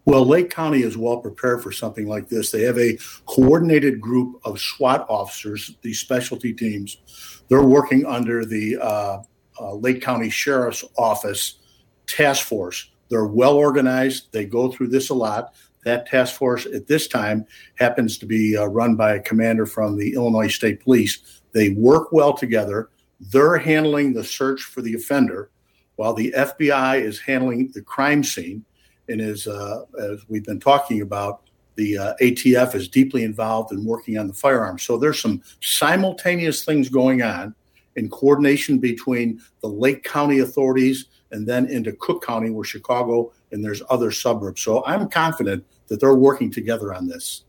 Well, 0.06 0.24
Lake 0.24 0.50
County 0.50 0.82
is 0.82 0.96
well 0.96 1.18
prepared 1.18 1.62
for 1.62 1.72
something 1.72 2.06
like 2.06 2.28
this. 2.28 2.50
They 2.50 2.62
have 2.62 2.78
a 2.78 2.98
coordinated 3.26 4.00
group 4.00 4.40
of 4.44 4.58
SWAT 4.58 5.06
officers, 5.08 5.76
these 5.82 6.00
specialty 6.00 6.54
teams. 6.54 7.42
They're 7.48 7.62
working 7.62 8.06
under 8.06 8.44
the 8.44 8.78
uh, 8.78 9.22
uh, 9.60 9.74
Lake 9.74 10.00
County 10.00 10.30
Sheriff's 10.30 10.84
Office 10.96 11.58
task 12.06 12.46
force. 12.46 12.90
They're 13.10 13.26
well 13.26 13.56
organized. 13.56 14.32
They 14.32 14.46
go 14.46 14.70
through 14.70 14.88
this 14.88 15.10
a 15.10 15.14
lot. 15.14 15.54
That 15.84 16.06
task 16.06 16.34
force 16.34 16.66
at 16.66 16.86
this 16.86 17.06
time 17.06 17.46
happens 17.76 18.18
to 18.18 18.26
be 18.26 18.56
uh, 18.56 18.66
run 18.66 18.96
by 18.96 19.14
a 19.14 19.20
commander 19.20 19.66
from 19.66 19.96
the 19.96 20.14
Illinois 20.14 20.48
State 20.48 20.80
Police. 20.80 21.40
They 21.52 21.70
work 21.70 22.12
well 22.12 22.32
together. 22.32 22.90
They're 23.20 23.58
handling 23.58 24.12
the 24.12 24.24
search 24.24 24.62
for 24.62 24.82
the 24.82 24.94
offender 24.94 25.50
while 25.96 26.14
the 26.14 26.32
FBI 26.36 27.02
is 27.02 27.18
handling 27.18 27.70
the 27.74 27.82
crime 27.82 28.24
scene 28.24 28.64
and 29.10 29.20
as 29.20 29.46
uh, 29.46 29.84
as 29.98 30.20
we've 30.28 30.44
been 30.44 30.60
talking 30.60 31.02
about, 31.02 31.42
the 31.74 31.98
uh, 31.98 32.14
ATF 32.20 32.74
is 32.74 32.88
deeply 32.88 33.24
involved 33.24 33.72
in 33.72 33.84
working 33.84 34.18
on 34.18 34.28
the 34.28 34.34
firearms. 34.34 34.82
So 34.82 34.96
there's 34.96 35.20
some 35.20 35.42
simultaneous 35.60 36.64
things 36.64 36.88
going 36.88 37.22
on 37.22 37.54
in 37.96 38.08
coordination 38.08 38.78
between 38.78 39.40
the 39.60 39.68
Lake 39.68 40.04
County 40.04 40.38
authorities 40.38 41.06
and 41.32 41.46
then 41.46 41.66
into 41.66 41.92
Cook 41.92 42.24
County, 42.24 42.50
where 42.50 42.64
Chicago 42.64 43.32
and 43.52 43.64
there's 43.64 43.82
other 43.90 44.10
suburbs. 44.10 44.62
So 44.62 44.84
I'm 44.84 45.08
confident 45.08 45.64
that 45.88 46.00
they're 46.00 46.14
working 46.14 46.50
together 46.50 46.94
on 46.94 47.08
this. 47.08 47.44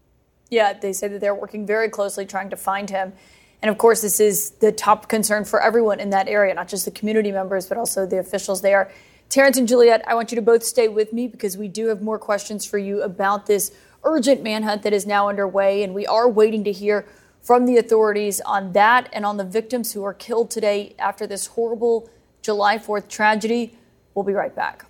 Yeah, 0.49 0.73
they 0.73 0.93
say 0.93 1.07
that 1.07 1.21
they're 1.21 1.35
working 1.35 1.65
very 1.65 1.89
closely 1.89 2.25
trying 2.25 2.49
to 2.49 2.57
find 2.57 2.89
him. 2.89 3.13
And 3.61 3.69
of 3.69 3.77
course, 3.77 4.01
this 4.01 4.19
is 4.19 4.51
the 4.51 4.71
top 4.71 5.07
concern 5.07 5.45
for 5.45 5.61
everyone 5.61 5.99
in 5.99 6.09
that 6.09 6.27
area, 6.27 6.53
not 6.53 6.67
just 6.67 6.85
the 6.85 6.91
community 6.91 7.31
members, 7.31 7.67
but 7.67 7.77
also 7.77 8.05
the 8.05 8.19
officials 8.19 8.61
there. 8.61 8.91
Terrance 9.31 9.57
and 9.57 9.65
Juliette, 9.65 10.03
I 10.05 10.13
want 10.13 10.29
you 10.33 10.35
to 10.35 10.41
both 10.41 10.61
stay 10.61 10.89
with 10.89 11.13
me 11.13 11.25
because 11.25 11.55
we 11.55 11.69
do 11.69 11.87
have 11.87 12.01
more 12.01 12.19
questions 12.19 12.65
for 12.65 12.77
you 12.77 13.01
about 13.01 13.45
this 13.45 13.71
urgent 14.03 14.43
manhunt 14.43 14.83
that 14.83 14.91
is 14.91 15.07
now 15.07 15.29
underway. 15.29 15.83
And 15.83 15.93
we 15.93 16.05
are 16.05 16.27
waiting 16.27 16.65
to 16.65 16.71
hear 16.73 17.05
from 17.41 17.65
the 17.65 17.77
authorities 17.77 18.41
on 18.41 18.73
that 18.73 19.07
and 19.13 19.25
on 19.25 19.37
the 19.37 19.45
victims 19.45 19.93
who 19.93 20.03
are 20.03 20.13
killed 20.13 20.51
today 20.51 20.95
after 20.99 21.25
this 21.25 21.47
horrible 21.47 22.09
July 22.41 22.77
4th 22.77 23.07
tragedy. 23.07 23.73
We'll 24.15 24.25
be 24.25 24.33
right 24.33 24.53
back. 24.53 24.85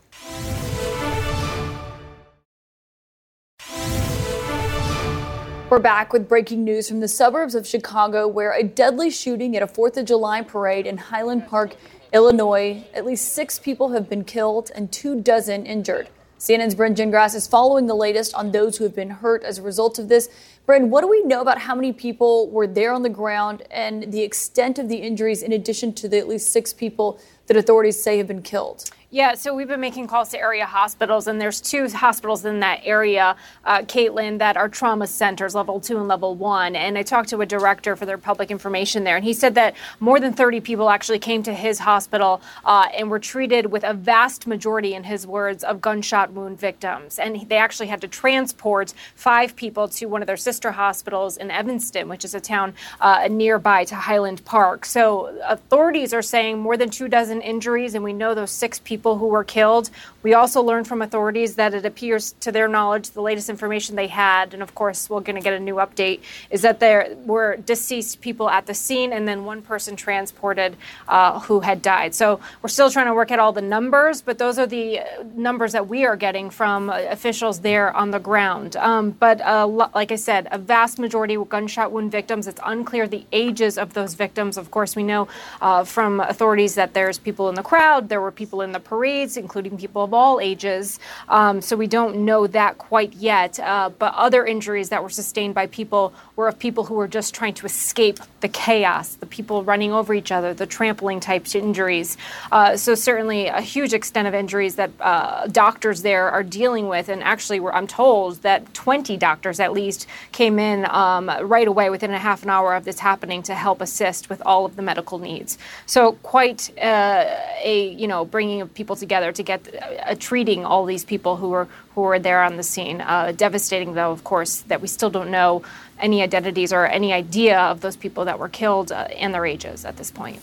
We're 5.69 5.77
back 5.77 6.11
with 6.11 6.27
breaking 6.27 6.63
news 6.63 6.89
from 6.89 6.99
the 6.99 7.07
suburbs 7.07 7.53
of 7.53 7.67
Chicago, 7.67 8.27
where 8.27 8.53
a 8.53 8.63
deadly 8.63 9.11
shooting 9.11 9.55
at 9.55 9.61
a 9.61 9.67
4th 9.67 9.97
of 9.97 10.05
July 10.05 10.41
parade 10.41 10.87
in 10.87 10.97
Highland 10.97 11.47
Park 11.47 11.75
Illinois, 12.13 12.83
at 12.93 13.05
least 13.05 13.33
six 13.33 13.57
people 13.57 13.89
have 13.89 14.09
been 14.09 14.25
killed 14.25 14.69
and 14.75 14.91
two 14.91 15.21
dozen 15.21 15.65
injured. 15.65 16.09
CNN's 16.39 16.75
Brynn 16.75 16.93
Gingras 16.93 17.35
is 17.35 17.47
following 17.47 17.87
the 17.87 17.93
latest 17.93 18.33
on 18.33 18.51
those 18.51 18.77
who 18.77 18.83
have 18.83 18.95
been 18.95 19.11
hurt 19.11 19.43
as 19.43 19.59
a 19.59 19.61
result 19.61 19.97
of 19.97 20.09
this. 20.09 20.27
Brynn, 20.67 20.89
what 20.89 21.01
do 21.01 21.07
we 21.07 21.23
know 21.23 21.39
about 21.39 21.59
how 21.59 21.73
many 21.73 21.93
people 21.93 22.49
were 22.49 22.67
there 22.67 22.91
on 22.91 23.03
the 23.03 23.09
ground 23.09 23.63
and 23.71 24.11
the 24.11 24.21
extent 24.21 24.77
of 24.77 24.89
the 24.89 24.97
injuries 24.97 25.41
in 25.41 25.53
addition 25.53 25.93
to 25.93 26.09
the 26.09 26.17
at 26.17 26.27
least 26.27 26.51
six 26.51 26.73
people 26.73 27.21
that 27.45 27.55
authorities 27.55 28.01
say 28.03 28.17
have 28.17 28.27
been 28.27 28.41
killed? 28.41 28.89
Yeah, 29.13 29.33
so 29.33 29.53
we've 29.53 29.67
been 29.67 29.81
making 29.81 30.07
calls 30.07 30.29
to 30.29 30.39
area 30.39 30.65
hospitals, 30.65 31.27
and 31.27 31.41
there's 31.41 31.59
two 31.59 31.89
hospitals 31.89 32.45
in 32.45 32.61
that 32.61 32.79
area, 32.85 33.35
uh, 33.65 33.79
Kaitlan, 33.79 34.37
that 34.37 34.55
are 34.55 34.69
trauma 34.69 35.05
centers, 35.05 35.53
level 35.53 35.81
two 35.81 35.97
and 35.97 36.07
level 36.07 36.33
one. 36.33 36.77
And 36.77 36.97
I 36.97 37.03
talked 37.03 37.27
to 37.31 37.41
a 37.41 37.45
director 37.45 37.97
for 37.97 38.05
their 38.05 38.17
public 38.17 38.49
information 38.49 39.03
there, 39.03 39.17
and 39.17 39.25
he 39.25 39.33
said 39.33 39.55
that 39.55 39.75
more 39.99 40.21
than 40.21 40.31
30 40.31 40.61
people 40.61 40.89
actually 40.89 41.19
came 41.19 41.43
to 41.43 41.53
his 41.53 41.79
hospital 41.79 42.41
uh, 42.63 42.87
and 42.95 43.09
were 43.09 43.19
treated 43.19 43.65
with 43.65 43.83
a 43.83 43.93
vast 43.93 44.47
majority, 44.47 44.93
in 44.93 45.03
his 45.03 45.27
words, 45.27 45.65
of 45.65 45.81
gunshot 45.81 46.31
wound 46.31 46.57
victims. 46.57 47.19
And 47.19 47.49
they 47.49 47.57
actually 47.57 47.87
had 47.87 47.99
to 48.01 48.07
transport 48.07 48.93
five 49.15 49.57
people 49.57 49.89
to 49.89 50.05
one 50.05 50.21
of 50.21 50.27
their 50.27 50.37
sister 50.37 50.71
hospitals 50.71 51.35
in 51.35 51.51
Evanston, 51.51 52.07
which 52.07 52.23
is 52.23 52.33
a 52.33 52.39
town 52.39 52.75
uh, 53.01 53.27
nearby 53.29 53.83
to 53.83 53.95
Highland 53.95 54.45
Park. 54.45 54.85
So 54.85 55.37
authorities 55.45 56.13
are 56.13 56.21
saying 56.21 56.59
more 56.59 56.77
than 56.77 56.89
two 56.89 57.09
dozen 57.09 57.41
injuries, 57.41 57.93
and 57.93 58.05
we 58.05 58.13
know 58.13 58.33
those 58.33 58.51
six 58.51 58.79
people 58.79 59.00
people 59.01 59.17
who 59.17 59.25
were 59.25 59.43
killed. 59.43 59.89
We 60.21 60.35
also 60.35 60.61
learned 60.61 60.87
from 60.87 61.01
authorities 61.01 61.55
that 61.55 61.73
it 61.73 61.85
appears, 61.85 62.35
to 62.41 62.51
their 62.51 62.67
knowledge, 62.67 63.09
the 63.09 63.21
latest 63.23 63.49
information 63.49 63.95
they 63.95 64.05
had, 64.05 64.53
and 64.53 64.61
of 64.61 64.75
course, 64.75 65.09
we're 65.09 65.21
going 65.21 65.37
to 65.37 65.41
get 65.41 65.53
a 65.53 65.59
new 65.59 65.77
update, 65.85 66.19
is 66.51 66.61
that 66.61 66.79
there 66.79 67.15
were 67.25 67.57
deceased 67.57 68.21
people 68.21 68.47
at 68.47 68.67
the 68.67 68.75
scene 68.75 69.11
and 69.11 69.27
then 69.27 69.43
one 69.43 69.63
person 69.63 69.95
transported 69.95 70.75
uh, 71.07 71.39
who 71.39 71.61
had 71.61 71.81
died. 71.81 72.13
So 72.13 72.39
we're 72.61 72.69
still 72.69 72.91
trying 72.91 73.07
to 73.07 73.15
work 73.15 73.31
out 73.31 73.39
all 73.39 73.53
the 73.53 73.67
numbers, 73.77 74.21
but 74.21 74.37
those 74.37 74.59
are 74.59 74.67
the 74.67 74.99
uh, 74.99 75.05
numbers 75.33 75.71
that 75.71 75.87
we 75.87 76.05
are 76.05 76.15
getting 76.15 76.51
from 76.51 76.91
uh, 76.91 76.99
officials 77.09 77.61
there 77.61 77.91
on 77.95 78.11
the 78.11 78.19
ground. 78.19 78.75
Um, 78.75 79.09
but 79.09 79.41
uh, 79.41 79.65
like 79.95 80.11
I 80.11 80.17
said, 80.17 80.47
a 80.51 80.59
vast 80.59 80.99
majority 80.99 81.33
of 81.33 81.49
gunshot 81.49 81.91
wound 81.91 82.11
victims. 82.11 82.45
It's 82.45 82.61
unclear 82.63 83.07
the 83.07 83.25
ages 83.31 83.79
of 83.79 83.95
those 83.95 84.13
victims. 84.13 84.57
Of 84.57 84.69
course, 84.69 84.95
we 84.95 85.01
know 85.01 85.27
uh, 85.59 85.85
from 85.85 86.19
authorities 86.19 86.75
that 86.75 86.93
there's 86.93 87.17
people 87.17 87.49
in 87.49 87.55
the 87.55 87.63
crowd, 87.63 88.09
there 88.09 88.21
were 88.21 88.31
people 88.31 88.61
in 88.61 88.71
the 88.71 88.79
parades, 88.91 89.37
including 89.37 89.77
people 89.77 90.03
of 90.03 90.13
all 90.13 90.41
ages. 90.41 90.99
Um, 91.29 91.61
so 91.61 91.77
we 91.77 91.87
don't 91.87 92.25
know 92.25 92.45
that 92.47 92.77
quite 92.77 93.13
yet. 93.13 93.57
Uh, 93.57 93.89
but 93.89 94.13
other 94.15 94.45
injuries 94.45 94.89
that 94.89 95.01
were 95.01 95.09
sustained 95.09 95.55
by 95.55 95.67
people 95.67 96.13
were 96.35 96.49
of 96.49 96.59
people 96.59 96.83
who 96.83 96.95
were 96.95 97.07
just 97.07 97.33
trying 97.33 97.53
to 97.53 97.65
escape 97.65 98.19
the 98.41 98.49
chaos, 98.49 99.15
the 99.15 99.25
people 99.25 99.63
running 99.63 99.93
over 99.93 100.13
each 100.13 100.29
other, 100.29 100.53
the 100.53 100.65
trampling 100.65 101.21
type 101.21 101.55
injuries. 101.55 102.17
Uh, 102.51 102.75
so 102.75 102.93
certainly 102.93 103.47
a 103.47 103.61
huge 103.61 103.93
extent 103.93 104.27
of 104.27 104.33
injuries 104.33 104.75
that 104.75 104.91
uh, 104.99 105.47
doctors 105.47 106.01
there 106.01 106.29
are 106.29 106.43
dealing 106.43 106.89
with. 106.89 107.07
And 107.07 107.23
actually, 107.23 107.61
I'm 107.61 107.87
told 107.87 108.41
that 108.41 108.73
20 108.73 109.15
doctors 109.15 109.61
at 109.61 109.71
least 109.71 110.05
came 110.33 110.59
in 110.59 110.85
um, 110.89 111.31
right 111.43 111.67
away 111.67 111.89
within 111.89 112.11
a 112.11 112.19
half 112.19 112.43
an 112.43 112.49
hour 112.49 112.75
of 112.75 112.83
this 112.83 112.99
happening 112.99 113.41
to 113.43 113.55
help 113.55 113.79
assist 113.79 114.29
with 114.29 114.41
all 114.45 114.65
of 114.65 114.75
the 114.75 114.81
medical 114.81 115.17
needs. 115.17 115.57
So 115.85 116.13
quite 116.23 116.77
uh, 116.77 117.23
a 117.63 117.93
you 117.97 118.07
know 118.07 118.25
bringing 118.25 118.59
of 118.59 118.73
people 118.73 118.80
together 118.83 119.31
to 119.31 119.43
get 119.43 119.61
uh, 119.81 120.15
treating 120.19 120.65
all 120.65 120.85
these 120.85 121.05
people 121.05 121.37
who 121.37 121.49
were 121.49 121.67
who 121.95 122.01
were 122.01 122.19
there 122.19 122.41
on 122.41 122.57
the 122.57 122.63
scene. 122.63 123.01
Uh, 123.01 123.31
devastating, 123.35 123.93
though, 123.93 124.11
of 124.11 124.23
course, 124.23 124.61
that 124.61 124.81
we 124.81 124.87
still 124.87 125.09
don't 125.09 125.31
know 125.31 125.61
any 125.99 126.21
identities 126.21 126.73
or 126.73 126.85
any 126.85 127.13
idea 127.13 127.59
of 127.59 127.81
those 127.81 127.95
people 127.95 128.25
that 128.25 128.39
were 128.39 128.49
killed 128.49 128.91
uh, 128.91 129.07
and 129.15 129.33
their 129.33 129.45
ages 129.45 129.85
at 129.85 129.97
this 129.97 130.11
point. 130.11 130.39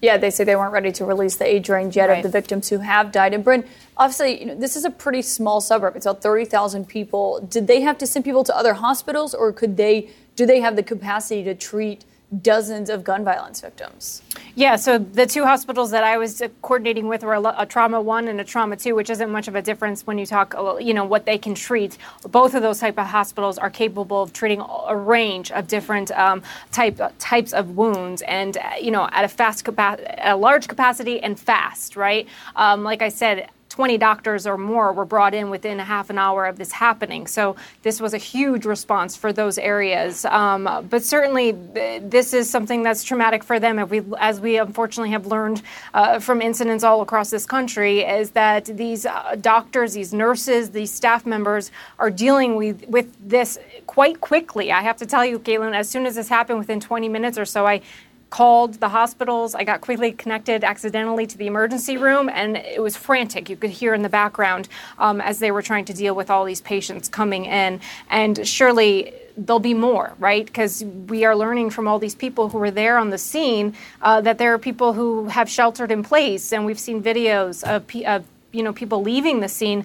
Yeah, 0.00 0.16
they 0.16 0.30
say 0.30 0.44
they 0.44 0.54
weren't 0.54 0.72
ready 0.72 0.92
to 0.92 1.04
release 1.04 1.36
the 1.36 1.46
age 1.46 1.68
range 1.68 1.96
yet 1.96 2.08
right. 2.08 2.18
of 2.18 2.22
the 2.22 2.28
victims 2.28 2.68
who 2.68 2.78
have 2.78 3.10
died. 3.10 3.34
And 3.34 3.44
Brynn, 3.44 3.66
obviously, 3.96 4.40
you 4.40 4.46
know, 4.46 4.54
this 4.54 4.76
is 4.76 4.84
a 4.84 4.90
pretty 4.90 5.22
small 5.22 5.60
suburb. 5.60 5.96
It's 5.96 6.06
about 6.06 6.22
30,000 6.22 6.86
people. 6.86 7.40
Did 7.40 7.66
they 7.66 7.80
have 7.80 7.98
to 7.98 8.06
send 8.06 8.24
people 8.24 8.44
to 8.44 8.56
other 8.56 8.74
hospitals, 8.74 9.34
or 9.34 9.52
could 9.52 9.76
they? 9.76 10.10
Do 10.36 10.46
they 10.46 10.60
have 10.60 10.76
the 10.76 10.84
capacity 10.84 11.42
to 11.44 11.54
treat 11.54 12.04
dozens 12.42 12.90
of 12.90 13.04
gun 13.04 13.24
violence 13.24 13.60
victims. 13.60 14.22
Yeah, 14.54 14.76
so 14.76 14.98
the 14.98 15.24
two 15.24 15.44
hospitals 15.44 15.90
that 15.92 16.04
I 16.04 16.18
was 16.18 16.42
coordinating 16.60 17.08
with 17.08 17.22
were 17.22 17.34
a, 17.34 17.66
trauma 17.66 18.00
one 18.00 18.28
and 18.28 18.40
a 18.40 18.44
trauma 18.44 18.76
two, 18.76 18.94
which 18.94 19.08
isn't 19.08 19.30
much 19.30 19.48
of 19.48 19.54
a 19.54 19.62
difference 19.62 20.06
when 20.06 20.18
you 20.18 20.26
talk, 20.26 20.54
uh, 20.54 20.76
you 20.76 20.92
know, 20.92 21.04
what 21.04 21.24
they 21.24 21.38
can 21.38 21.54
treat. 21.54 21.96
Both 22.28 22.54
of 22.54 22.62
those 22.62 22.80
type 22.80 22.98
of 22.98 23.06
hospitals 23.06 23.56
are 23.56 23.70
capable 23.70 24.22
of 24.22 24.32
treating 24.32 24.62
a 24.86 24.96
range 24.96 25.50
of 25.52 25.68
different 25.68 26.10
um, 26.10 26.42
type 26.70 27.00
types 27.18 27.52
of 27.52 27.76
wounds, 27.76 28.22
and 28.22 28.58
uh, 28.58 28.72
you 28.80 28.90
know, 28.90 29.08
at 29.12 29.24
a 29.24 29.28
fast, 29.28 29.64
capa- 29.64 29.98
a 30.18 30.36
large 30.36 30.68
capacity 30.68 31.20
and 31.20 31.38
fast, 31.40 31.96
right? 31.96 32.28
Um, 32.56 32.84
like 32.84 33.00
I 33.00 33.08
said 33.08 33.48
20 33.78 33.96
doctors 33.96 34.44
or 34.44 34.58
more 34.58 34.92
were 34.92 35.04
brought 35.04 35.32
in 35.32 35.50
within 35.50 35.78
a 35.78 35.84
half 35.84 36.10
an 36.10 36.18
hour 36.18 36.46
of 36.46 36.58
this 36.58 36.72
happening. 36.72 37.28
So 37.28 37.54
this 37.84 38.00
was 38.00 38.12
a 38.12 38.18
huge 38.18 38.64
response 38.64 39.14
for 39.14 39.32
those 39.32 39.56
areas. 39.56 40.24
Um, 40.24 40.88
but 40.90 41.04
certainly, 41.04 41.52
th- 41.52 42.02
this 42.06 42.34
is 42.34 42.50
something 42.50 42.82
that's 42.82 43.04
traumatic 43.04 43.44
for 43.44 43.60
them. 43.60 43.76
We, 43.88 44.02
as 44.18 44.40
we 44.40 44.58
unfortunately 44.58 45.10
have 45.10 45.28
learned 45.28 45.62
uh, 45.94 46.18
from 46.18 46.42
incidents 46.42 46.82
all 46.82 47.02
across 47.02 47.30
this 47.30 47.46
country, 47.46 48.00
is 48.00 48.30
that 48.30 48.64
these 48.64 49.06
uh, 49.06 49.36
doctors, 49.40 49.94
these 49.94 50.12
nurses, 50.12 50.70
these 50.70 50.90
staff 50.90 51.24
members 51.24 51.70
are 52.00 52.10
dealing 52.10 52.56
with, 52.56 52.84
with 52.88 53.14
this 53.20 53.60
quite 53.86 54.20
quickly. 54.20 54.72
I 54.72 54.82
have 54.82 54.96
to 54.96 55.06
tell 55.06 55.24
you, 55.24 55.38
Kaitlan, 55.38 55.76
as 55.76 55.88
soon 55.88 56.04
as 56.04 56.16
this 56.16 56.28
happened, 56.28 56.58
within 56.58 56.80
20 56.80 57.08
minutes 57.08 57.38
or 57.38 57.44
so, 57.44 57.64
I 57.64 57.82
called 58.30 58.74
the 58.74 58.88
hospitals. 58.88 59.54
I 59.54 59.64
got 59.64 59.80
quickly 59.80 60.12
connected 60.12 60.64
accidentally 60.64 61.26
to 61.26 61.38
the 61.38 61.46
emergency 61.46 61.96
room, 61.96 62.28
and 62.28 62.56
it 62.56 62.82
was 62.82 62.96
frantic. 62.96 63.48
You 63.48 63.56
could 63.56 63.70
hear 63.70 63.94
in 63.94 64.02
the 64.02 64.08
background 64.08 64.68
um, 64.98 65.20
as 65.20 65.38
they 65.38 65.50
were 65.50 65.62
trying 65.62 65.84
to 65.86 65.94
deal 65.94 66.14
with 66.14 66.30
all 66.30 66.44
these 66.44 66.60
patients 66.60 67.08
coming 67.08 67.46
in. 67.46 67.80
And 68.10 68.46
surely 68.46 69.14
there'll 69.36 69.60
be 69.60 69.74
more, 69.74 70.14
right? 70.18 70.44
Because 70.44 70.84
we 70.84 71.24
are 71.24 71.36
learning 71.36 71.70
from 71.70 71.86
all 71.86 71.98
these 71.98 72.14
people 72.14 72.48
who 72.48 72.58
were 72.58 72.70
there 72.70 72.98
on 72.98 73.10
the 73.10 73.18
scene 73.18 73.74
uh, 74.02 74.20
that 74.20 74.38
there 74.38 74.52
are 74.52 74.58
people 74.58 74.92
who 74.92 75.28
have 75.28 75.48
sheltered 75.48 75.90
in 75.90 76.02
place, 76.02 76.52
and 76.52 76.66
we've 76.66 76.78
seen 76.78 77.02
videos 77.02 77.62
of, 77.64 77.84
of 78.04 78.24
you 78.52 78.62
know 78.62 78.72
people 78.72 79.02
leaving 79.02 79.40
the 79.40 79.48
scene 79.48 79.84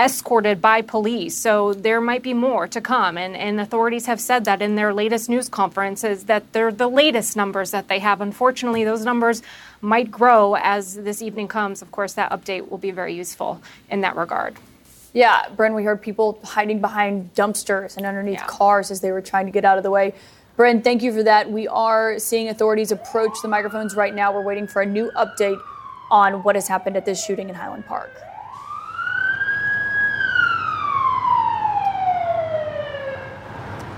escorted 0.00 0.62
by 0.62 0.80
police. 0.80 1.36
So 1.36 1.74
there 1.74 2.00
might 2.00 2.22
be 2.22 2.32
more 2.32 2.66
to 2.68 2.80
come. 2.80 3.18
And, 3.18 3.36
and 3.36 3.60
authorities 3.60 4.06
have 4.06 4.20
said 4.20 4.46
that 4.46 4.62
in 4.62 4.74
their 4.74 4.94
latest 4.94 5.28
news 5.28 5.48
conferences 5.48 6.24
that 6.24 6.52
they're 6.52 6.72
the 6.72 6.88
latest 6.88 7.36
numbers 7.36 7.70
that 7.72 7.88
they 7.88 7.98
have. 7.98 8.22
Unfortunately, 8.22 8.82
those 8.82 9.04
numbers 9.04 9.42
might 9.82 10.10
grow 10.10 10.56
as 10.56 10.94
this 10.94 11.20
evening 11.20 11.48
comes. 11.48 11.82
Of 11.82 11.92
course, 11.92 12.14
that 12.14 12.32
update 12.32 12.70
will 12.70 12.78
be 12.78 12.90
very 12.90 13.14
useful 13.14 13.60
in 13.90 14.00
that 14.00 14.16
regard. 14.16 14.56
Yeah, 15.12 15.46
Brynn, 15.56 15.74
we 15.74 15.82
heard 15.82 16.00
people 16.00 16.38
hiding 16.44 16.80
behind 16.80 17.34
dumpsters 17.34 17.96
and 17.96 18.06
underneath 18.06 18.38
yeah. 18.38 18.46
cars 18.46 18.90
as 18.90 19.00
they 19.00 19.12
were 19.12 19.20
trying 19.20 19.46
to 19.46 19.52
get 19.52 19.64
out 19.64 19.76
of 19.76 19.82
the 19.82 19.90
way. 19.90 20.14
Brynn, 20.56 20.82
thank 20.84 21.02
you 21.02 21.12
for 21.12 21.22
that. 21.24 21.50
We 21.50 21.66
are 21.68 22.18
seeing 22.18 22.48
authorities 22.48 22.92
approach 22.92 23.42
the 23.42 23.48
microphones 23.48 23.94
right 23.94 24.14
now. 24.14 24.32
We're 24.32 24.44
waiting 24.44 24.66
for 24.66 24.82
a 24.82 24.86
new 24.86 25.10
update 25.16 25.60
on 26.10 26.42
what 26.42 26.54
has 26.54 26.68
happened 26.68 26.96
at 26.96 27.04
this 27.04 27.24
shooting 27.24 27.48
in 27.48 27.54
Highland 27.54 27.86
Park. 27.86 28.10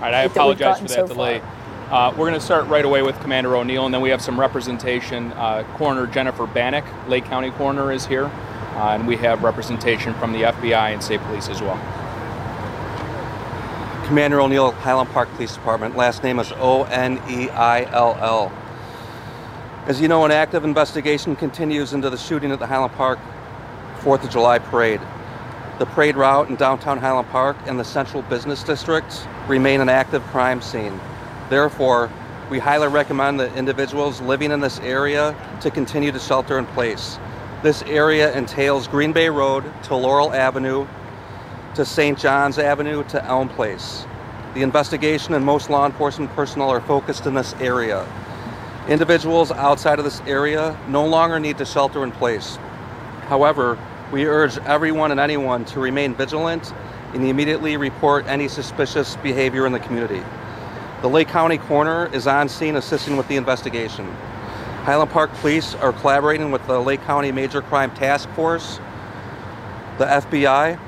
All 0.03 0.09
right, 0.09 0.15
I 0.15 0.23
apologize 0.23 0.81
for 0.81 0.89
that 0.89 1.07
so 1.07 1.07
delay. 1.07 1.41
Uh, 1.89 2.11
we're 2.19 2.29
going 2.29 2.35
to 2.35 2.41
start 2.41 2.67
right 2.67 2.85
away 2.85 3.03
with 3.03 3.17
Commander 3.21 3.55
O'Neill, 3.55 3.85
and 3.85 3.95
then 3.95 4.01
we 4.01 4.11
have 4.11 4.21
some 4.21 4.41
representation. 4.41 5.31
Uh, 5.35 5.63
Coroner 5.77 6.09
Jennifer 6.09 6.45
Banek, 6.45 6.85
Lake 7.09 7.25
County 7.25 7.53
Coroner, 7.53 7.93
is 7.93 8.05
here, 8.05 8.25
uh, 8.25 8.95
and 8.95 9.07
we 9.07 9.17
have 9.19 9.45
representation 9.45 10.13
from 10.15 10.33
the 10.33 10.43
FBI 10.43 10.93
and 10.93 11.01
State 11.01 11.21
Police 11.21 11.49
as 11.49 11.61
well. 11.61 11.77
Commander 14.09 14.41
O'Neill, 14.41 14.73
Highland 14.73 15.09
Park 15.11 15.29
Police 15.35 15.55
Department. 15.55 15.97
Last 15.97 16.25
name 16.25 16.41
is 16.41 16.51
O 16.57 16.83
N 16.83 17.23
E 17.31 17.49
I 17.51 17.85
L 17.93 18.19
L. 18.21 18.53
As 19.87 20.01
you 20.01 20.09
know, 20.09 20.25
an 20.25 20.33
active 20.33 20.65
investigation 20.65 21.37
continues 21.37 21.93
into 21.93 22.11
the 22.11 22.19
shooting 22.19 22.51
at 22.51 22.59
the 22.59 22.67
Highland 22.67 22.95
Park 22.95 23.21
4th 24.01 24.25
of 24.25 24.31
July 24.31 24.59
parade. 24.59 25.01
The 25.79 25.87
parade 25.87 26.17
route 26.17 26.51
in 26.51 26.57
downtown 26.57 26.99
Highland 26.99 27.29
Park 27.29 27.57
and 27.67 27.79
the 27.79 27.85
central 27.85 28.23
business 28.23 28.65
districts 28.65 29.29
remain 29.49 29.81
an 29.81 29.89
active 29.89 30.23
crime 30.25 30.61
scene. 30.61 31.01
Therefore, 31.49 32.11
we 32.51 32.59
highly 32.59 32.89
recommend 32.89 33.41
that 33.41 33.57
individuals 33.57 34.21
living 34.21 34.51
in 34.51 34.61
this 34.61 34.79
area 34.81 35.35
to 35.61 35.71
continue 35.71 36.13
to 36.13 36.19
shelter 36.19 36.59
in 36.59 36.67
place. 36.67 37.19
This 37.63 37.83
area 37.83 38.37
entails 38.37 38.89
Green 38.89 39.13
Bay 39.13 39.29
Road 39.29 39.65
to 39.85 39.97
Laurel 39.97 40.33
Avenue 40.33 40.87
to 41.75 41.85
St. 41.85 42.19
John's 42.19 42.59
Avenue 42.59 43.05
to 43.05 43.25
Elm 43.25 43.49
Place. 43.49 44.05
The 44.55 44.63
investigation 44.63 45.35
and 45.35 45.45
most 45.45 45.71
law 45.71 45.87
enforcement 45.87 46.31
personnel 46.33 46.69
are 46.69 46.83
focused 46.83 47.27
in 47.27 47.35
this 47.35 47.55
area. 47.55 48.07
Individuals 48.89 49.51
outside 49.53 49.99
of 49.99 50.05
this 50.05 50.21
area 50.23 50.79
no 50.89 51.07
longer 51.07 51.41
need 51.41 51.57
to 51.59 51.65
shelter 51.65 52.05
in 52.05 52.13
place. 52.13 52.59
However, 53.29 53.79
we 54.13 54.27
urge 54.27 54.59
everyone 54.59 55.11
and 55.11 55.21
anyone 55.21 55.65
to 55.67 55.81
remain 55.81 56.15
vigilant 56.15 56.75
and 57.15 57.25
immediately 57.25 57.77
report 57.77 58.27
any 58.27 58.49
suspicious 58.49 59.17
behavior 59.17 59.67
in 59.67 59.73
the 59.73 59.81
community. 59.81 60.23
The 61.03 61.09
Lake 61.09 61.29
County 61.29 61.59
coroner 61.59 62.07
is 62.15 62.27
on 62.27 62.49
scene 62.49 62.77
assisting 62.77 63.17
with 63.17 63.29
the 63.29 63.37
investigation. 63.37 64.07
Highland 64.85 65.11
Park 65.11 65.33
Police 65.35 65.75
are 65.77 65.93
collaborating 65.93 66.51
with 66.51 66.67
the 66.67 66.81
Lake 66.81 67.03
County 67.03 67.33
Major 67.33 67.63
Crime 67.63 67.93
Task 67.95 68.29
Force, 68.31 68.79
the 69.99 70.07
FBI, 70.07 70.79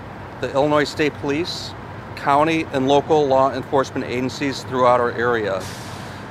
the 0.40 0.52
Illinois 0.52 0.84
State 0.84 1.14
Police, 1.14 1.72
county 2.16 2.64
and 2.72 2.88
local 2.88 3.26
law 3.26 3.52
enforcement 3.52 4.06
agencies 4.06 4.62
throughout 4.64 5.00
our 5.00 5.12
area. 5.12 5.60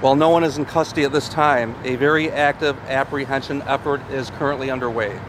While 0.02 0.16
no 0.16 0.30
one 0.30 0.44
is 0.44 0.58
in 0.58 0.66
custody 0.66 1.04
at 1.04 1.14
this 1.14 1.30
time, 1.30 1.76
a 1.86 1.96
very 1.96 2.30
active 2.32 2.78
apprehension 2.90 3.62
effort 3.64 4.02
is 4.12 4.30
currently 4.32 4.70
underway. 4.70 5.20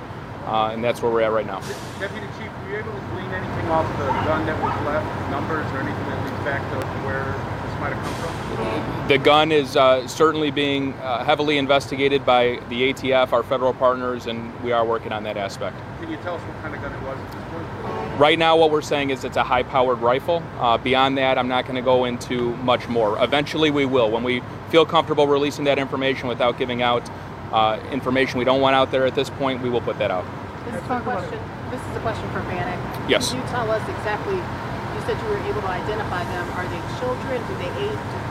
uh, 0.47 0.71
and 0.73 0.85
that's 0.85 1.03
where 1.03 1.11
we're 1.11 1.23
at 1.23 1.33
right 1.33 1.47
now. 1.47 1.61
Deputy 1.99 2.27
Chief, 2.39 2.51
were 2.63 2.71
you 2.71 2.79
able 2.79 2.93
to 2.93 3.01
glean 3.13 3.31
anything 3.33 3.67
off 3.71 3.91
the 3.99 4.07
gun 4.07 4.47
that 4.47 4.63
was 4.63 4.87
left, 4.87 5.31
numbers 5.31 5.67
or 5.73 5.81
anything 5.81 6.07
that 6.11 6.25
leads 6.25 6.45
back 6.45 6.63
to 6.71 6.87
where 7.05 7.25
this 7.27 7.81
might 7.81 7.93
have 7.93 8.05
come 8.05 8.85
from? 8.87 8.94
The 9.07 9.19
gun 9.19 9.53
is 9.53 9.77
uh, 9.77 10.09
certainly 10.09 10.51
being 10.51 10.95
uh, 10.95 11.23
heavily 11.25 11.59
investigated 11.59 12.25
by 12.25 12.59
the 12.71 12.91
ATF, 12.91 13.35
our 13.35 13.43
federal 13.43 13.75
partners, 13.75 14.27
and 14.27 14.59
we 14.63 14.73
are 14.73 14.83
working 14.83 15.13
on 15.13 15.25
that 15.25 15.37
aspect. 15.37 15.77
Can 16.01 16.11
you 16.11 16.17
tell 16.19 16.37
us 16.37 16.41
what 16.41 16.57
kind 16.63 16.75
of 16.75 16.81
gun 16.81 16.91
it 16.91 17.03
was 17.03 17.19
at 17.19 17.33
this 17.33 17.43
point? 17.53 18.19
Right 18.19 18.39
now, 18.39 18.57
what 18.57 18.71
we're 18.71 18.81
saying 18.81 19.11
is 19.11 19.23
it's 19.25 19.37
a 19.37 19.45
high 19.45 19.63
powered 19.63 19.99
rifle. 19.99 20.43
Uh, 20.59 20.79
beyond 20.79 21.19
that, 21.19 21.37
I'm 21.37 21.49
not 21.49 21.65
going 21.65 21.77
to 21.77 21.83
go 21.83 22.07
into 22.07 22.57
much 22.65 22.89
more. 22.89 23.23
Eventually, 23.23 23.71
we 23.71 23.85
will. 23.85 24.11
When 24.11 24.23
we 24.23 24.41
feel 24.71 24.87
comfortable 24.87 25.27
releasing 25.27 25.65
that 25.65 25.79
information 25.79 26.27
without 26.27 26.57
giving 26.57 26.81
out 26.81 27.07
uh, 27.53 27.79
information 27.93 28.39
we 28.39 28.47
don't 28.47 28.63
want 28.63 28.75
out 28.75 28.91
there 28.91 29.05
at 29.05 29.15
this 29.15 29.29
point, 29.29 29.61
we 29.61 29.69
will 29.69 29.83
put 29.83 29.99
that 29.99 30.11
out. 30.11 30.25
This 30.65 30.83
is 30.83 30.91
a 30.91 31.01
question. 31.01 31.39
This 31.71 31.81
is 31.83 31.97
a 31.99 32.01
question 32.01 32.31
for 32.31 32.41
Banek. 32.41 33.11
Yes. 33.11 33.33
Can 33.33 33.43
you 33.43 33.49
tell 33.49 33.71
us 33.71 33.87
exactly? 33.87 34.37
You 34.37 35.01
said 35.05 35.21
you 35.21 35.29
were 35.29 35.45
able 35.45 35.61
to 35.61 35.69
identify 35.69 36.25
them. 36.25 36.49
Are 36.53 36.65
they 36.65 36.81
children? 36.99 37.47
Do 37.49 37.55
they 37.59 37.85
age? 37.85 38.24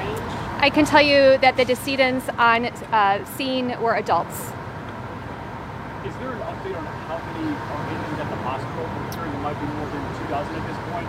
Do 0.00 0.06
the 0.06 0.12
ages 0.12 0.22
range? 0.22 0.38
I 0.60 0.70
can 0.70 0.84
tell 0.84 1.02
you 1.02 1.38
that 1.38 1.56
the 1.56 1.64
decedents 1.64 2.28
on 2.30 2.66
uh, 2.66 3.24
scene 3.36 3.80
were 3.80 3.94
adults. 3.94 4.52
Is 6.04 6.14
there 6.16 6.32
an 6.32 6.40
update 6.40 6.76
on 6.76 6.86
how 6.86 7.18
many 7.18 7.46
are 7.54 7.84
in 7.90 8.20
at 8.20 8.30
the 8.30 8.36
hospital? 8.36 8.86
I'm 8.86 9.12
hearing 9.12 9.32
there 9.32 9.40
might 9.40 9.60
be 9.60 9.66
more 9.66 9.88
than 9.88 10.02
two 10.18 10.28
dozen 10.30 10.54
at 10.54 10.66
this 10.66 10.78
point. 10.90 11.08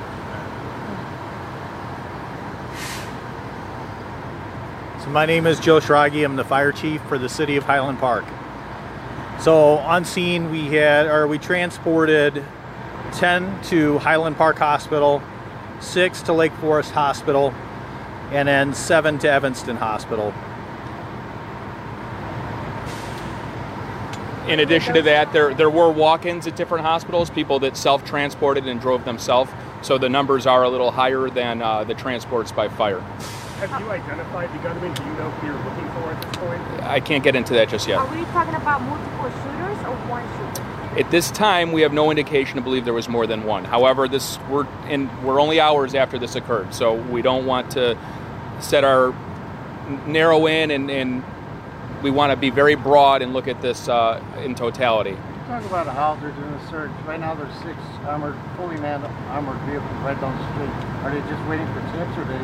So 5.04 5.10
my 5.10 5.26
name 5.26 5.48
is 5.48 5.60
Joe 5.60 5.80
Schrage. 5.80 6.24
I'm 6.24 6.36
the 6.36 6.44
fire 6.44 6.72
chief 6.72 7.02
for 7.04 7.18
the 7.18 7.30
city 7.30 7.56
of 7.56 7.64
Highland 7.64 8.00
Park. 8.00 8.26
So 9.40 9.78
on 9.78 10.04
scene, 10.06 10.52
we 10.52 10.68
had 10.68 11.08
or 11.08 11.28
we 11.28 11.40
transported 11.40 12.44
10 13.14 13.62
to 13.64 13.98
Highland 14.00 14.38
Park 14.38 14.58
Hospital, 14.58 15.24
six 15.80 16.22
to 16.24 16.34
Lake 16.34 16.52
Forest 16.54 16.92
Hospital, 16.92 17.54
and 18.32 18.48
then 18.48 18.74
seven 18.74 19.18
to 19.20 19.30
Evanston 19.30 19.76
Hospital. 19.76 20.34
In 24.48 24.60
addition 24.62 24.96
to 24.96 25.02
that, 25.04 25.32
there 25.32 25.54
there 25.54 25.70
were 25.70 25.92
walk-ins 25.92 26.48
at 26.48 26.56
different 26.56 26.84
hospitals, 26.84 27.30
people 27.30 27.60
that 27.60 27.78
self-transported 27.78 28.68
and 28.68 28.82
drove 28.82 29.06
themselves. 29.06 29.52
So 29.82 29.98
the 29.98 30.10
numbers 30.10 30.48
are 30.48 30.64
a 30.64 30.70
little 30.70 30.92
higher 30.92 31.30
than 31.30 31.62
uh, 31.62 31.84
the 31.84 31.94
transports 31.94 32.52
by 32.52 32.68
fire. 32.68 33.00
Have 33.00 33.80
you 33.82 33.92
identified 33.92 34.52
the 34.54 34.58
gunman? 34.60 34.94
Do 34.94 35.04
you 35.04 35.14
know 35.14 35.30
who 35.30 35.48
you're 35.48 35.56
looking 35.56 35.88
for 35.92 36.12
at 36.12 36.22
this 36.22 36.38
point? 36.38 36.84
I 36.84 37.00
can't 37.00 37.24
get 37.24 37.36
into 37.36 37.54
that 37.54 37.70
just 37.70 37.88
yet. 37.88 38.00
Are 38.00 38.16
we 38.16 38.24
talking 38.26 38.56
about 38.56 38.82
multiple 38.82 39.30
shooters 39.30 39.78
or 39.86 39.96
one 40.10 40.24
shooter? 40.24 41.00
At 41.00 41.12
this 41.12 41.30
time, 41.30 41.72
we 41.72 41.82
have 41.82 41.94
no 41.94 42.10
indication 42.10 42.56
to 42.56 42.62
believe 42.62 42.84
there 42.84 42.94
was 42.94 43.08
more 43.08 43.28
than 43.28 43.44
one. 43.44 43.64
However, 43.64 44.08
this 44.08 44.40
we're 44.50 44.66
in 44.88 45.10
we're 45.24 45.40
only 45.40 45.60
hours 45.60 45.94
after 45.94 46.18
this 46.18 46.36
occurred, 46.36 46.74
so 46.74 46.96
we 46.96 47.22
don't 47.22 47.46
want 47.46 47.70
to 47.72 47.98
set 48.60 48.84
our 48.84 49.14
narrow 50.06 50.46
in 50.48 50.72
and, 50.72 50.90
and 50.92 51.24
we 52.04 52.12
want 52.12 52.32
to 52.32 52.38
be 52.38 52.50
very 52.50 52.76
broad 52.76 53.22
and 53.22 53.34
look 53.34 53.48
at 53.48 53.62
this 53.62 53.88
uh, 53.90 54.24
in 54.44 54.56
totality. 54.56 55.18
Talk 55.48 55.66
about 55.66 55.88
how 55.88 56.16
they're 56.22 56.32
doing 56.32 56.54
a 56.54 56.68
search. 56.70 56.92
Right 57.06 57.20
now, 57.20 57.34
there's 57.36 57.54
six 57.64 57.76
armored, 58.06 58.36
fully 58.56 58.78
manned 58.78 59.04
armored 59.30 59.58
vehicles 59.62 59.90
right 60.04 60.20
down 60.22 60.38
the 60.38 60.54
street. 60.54 60.70
Are 61.04 61.12
they 61.12 61.20
just 61.30 61.44
waiting 61.50 61.66
for 61.74 61.82
tips, 61.98 62.18
or 62.18 62.22
are 62.22 62.26
they 62.26 62.40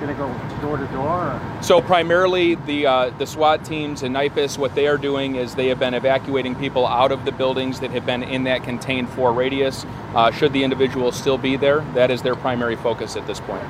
going 0.00 0.08
to 0.08 0.14
go 0.14 0.60
door 0.62 0.76
to 0.76 0.86
door? 0.92 1.08
or- 1.32 1.62
So 1.62 1.80
primarily, 1.82 2.54
the 2.54 2.86
uh, 2.86 3.10
the 3.18 3.26
SWAT 3.26 3.64
teams 3.64 4.04
and 4.04 4.14
NIPAS, 4.14 4.56
what 4.56 4.74
they 4.76 4.86
are 4.86 4.96
doing 4.96 5.34
is 5.34 5.56
they 5.56 5.66
have 5.66 5.80
been 5.80 5.94
evacuating 5.94 6.54
people 6.54 6.86
out 6.86 7.10
of 7.10 7.24
the 7.24 7.32
buildings 7.32 7.80
that 7.80 7.90
have 7.90 8.06
been 8.06 8.22
in 8.22 8.44
that 8.44 8.62
contained 8.62 9.08
four 9.10 9.32
radius. 9.32 9.84
Uh, 10.14 10.30
should 10.30 10.52
the 10.52 10.62
individual 10.62 11.10
still 11.10 11.36
be 11.38 11.56
there, 11.56 11.80
that 11.94 12.10
is 12.12 12.22
their 12.22 12.36
primary 12.36 12.76
focus 12.76 13.16
at 13.16 13.26
this 13.26 13.40
point. 13.40 13.66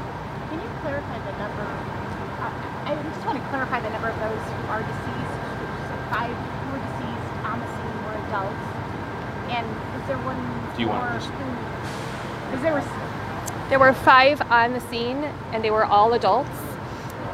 Can 0.51 0.61
you 0.61 0.69
clarify 0.83 1.19
the 1.25 1.39
number? 1.39 1.63
Uh, 1.63 2.53
I 2.85 3.01
just 3.15 3.25
want 3.25 3.43
to 3.43 3.49
clarify 3.49 3.81
the 3.81 3.89
number 3.91 4.09
of 4.11 4.19
those 4.21 4.45
who 4.45 4.69
are 4.69 4.83
deceased. 4.83 5.35
So 5.89 5.95
five 6.13 6.37
who 6.37 6.69
were 6.69 6.85
deceased 6.85 7.33
on 7.49 7.57
the 7.61 7.69
scene 7.81 7.97
were 8.05 8.17
adults. 8.29 8.67
And 9.45 9.67
is 10.01 10.09
there 10.09 10.19
one 10.25 10.41
Do 10.77 10.83
you 10.83 10.89
want 10.89 11.07
to 11.09 11.19
this? 11.19 11.27
who? 11.27 12.51
Because 12.51 12.63
there 12.63 12.75
was 12.75 12.85
There 13.71 13.79
were 13.79 13.93
five 13.93 14.41
on 14.51 14.73
the 14.73 14.81
scene, 14.81 15.25
and 15.53 15.63
they 15.65 15.71
were 15.71 15.85
all 15.85 16.13
adults. 16.15 16.51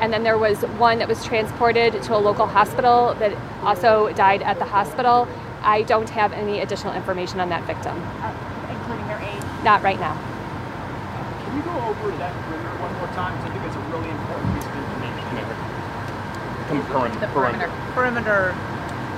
And 0.01 0.13
then 0.13 0.23
there 0.23 0.39
was 0.39 0.63
one 0.79 0.99
that 1.01 1.09
was 1.09 1.23
transported 1.25 2.03
to 2.05 2.17
a 2.17 2.19
local 2.19 2.47
hospital 2.47 3.15
that 3.19 3.37
also 3.63 4.13
died 4.15 4.41
at 4.43 4.59
the 4.59 4.65
hospital. 4.65 5.29
I 5.63 5.83
don't 5.83 6.09
have 6.11 6.33
any 6.33 6.61
additional 6.61 6.95
information 6.95 7.41
on 7.41 7.49
that 7.51 7.65
victim. 7.65 7.97
uh, 8.23 8.33
including 8.71 9.07
their 9.09 9.19
age. 9.21 9.43
Not 9.63 9.83
right 9.83 10.01
now. 10.01 10.17
Can 11.45 11.57
you 11.57 11.63
go 11.63 11.73
over 11.85 12.17
that 12.17 12.33
perimeter 12.49 12.77
one 12.81 12.93
more 12.97 13.09
time? 13.13 13.37
'Cause 13.37 13.51
I 13.51 13.53
think 13.53 13.65
it's 13.67 13.77
a 13.77 13.85
really 13.93 14.09
important 14.09 14.55
piece 14.55 14.65
of 14.65 14.77
information. 14.77 15.21
The 17.21 17.27
perimeter, 17.27 17.71
perimeter 17.95 18.55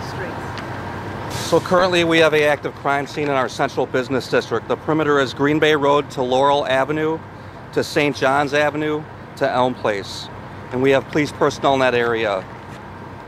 streets. 0.09 0.52
So 1.33 1.61
currently, 1.61 2.05
we 2.05 2.19
have 2.19 2.33
a 2.33 2.45
active 2.45 2.75
crime 2.77 3.07
scene 3.07 3.25
in 3.25 3.35
our 3.35 3.49
central 3.49 3.87
business 3.87 4.29
district. 4.31 4.69
The 4.69 4.77
perimeter 4.77 5.21
is 5.21 5.35
Green 5.35 5.59
Bay 5.59 5.75
Road 5.75 6.11
to 6.13 6.23
Laurel 6.23 6.67
Avenue, 6.67 7.19
to 7.73 7.85
St. 7.85 8.17
John's 8.17 8.55
Avenue, 8.55 9.03
to 9.37 9.51
Elm 9.51 9.75
Place, 9.75 10.29
and 10.73 10.83
we 10.83 10.91
have 10.91 11.07
police 11.09 11.33
personnel 11.33 11.75
in 11.75 11.81
that 11.81 11.95
area, 11.95 12.45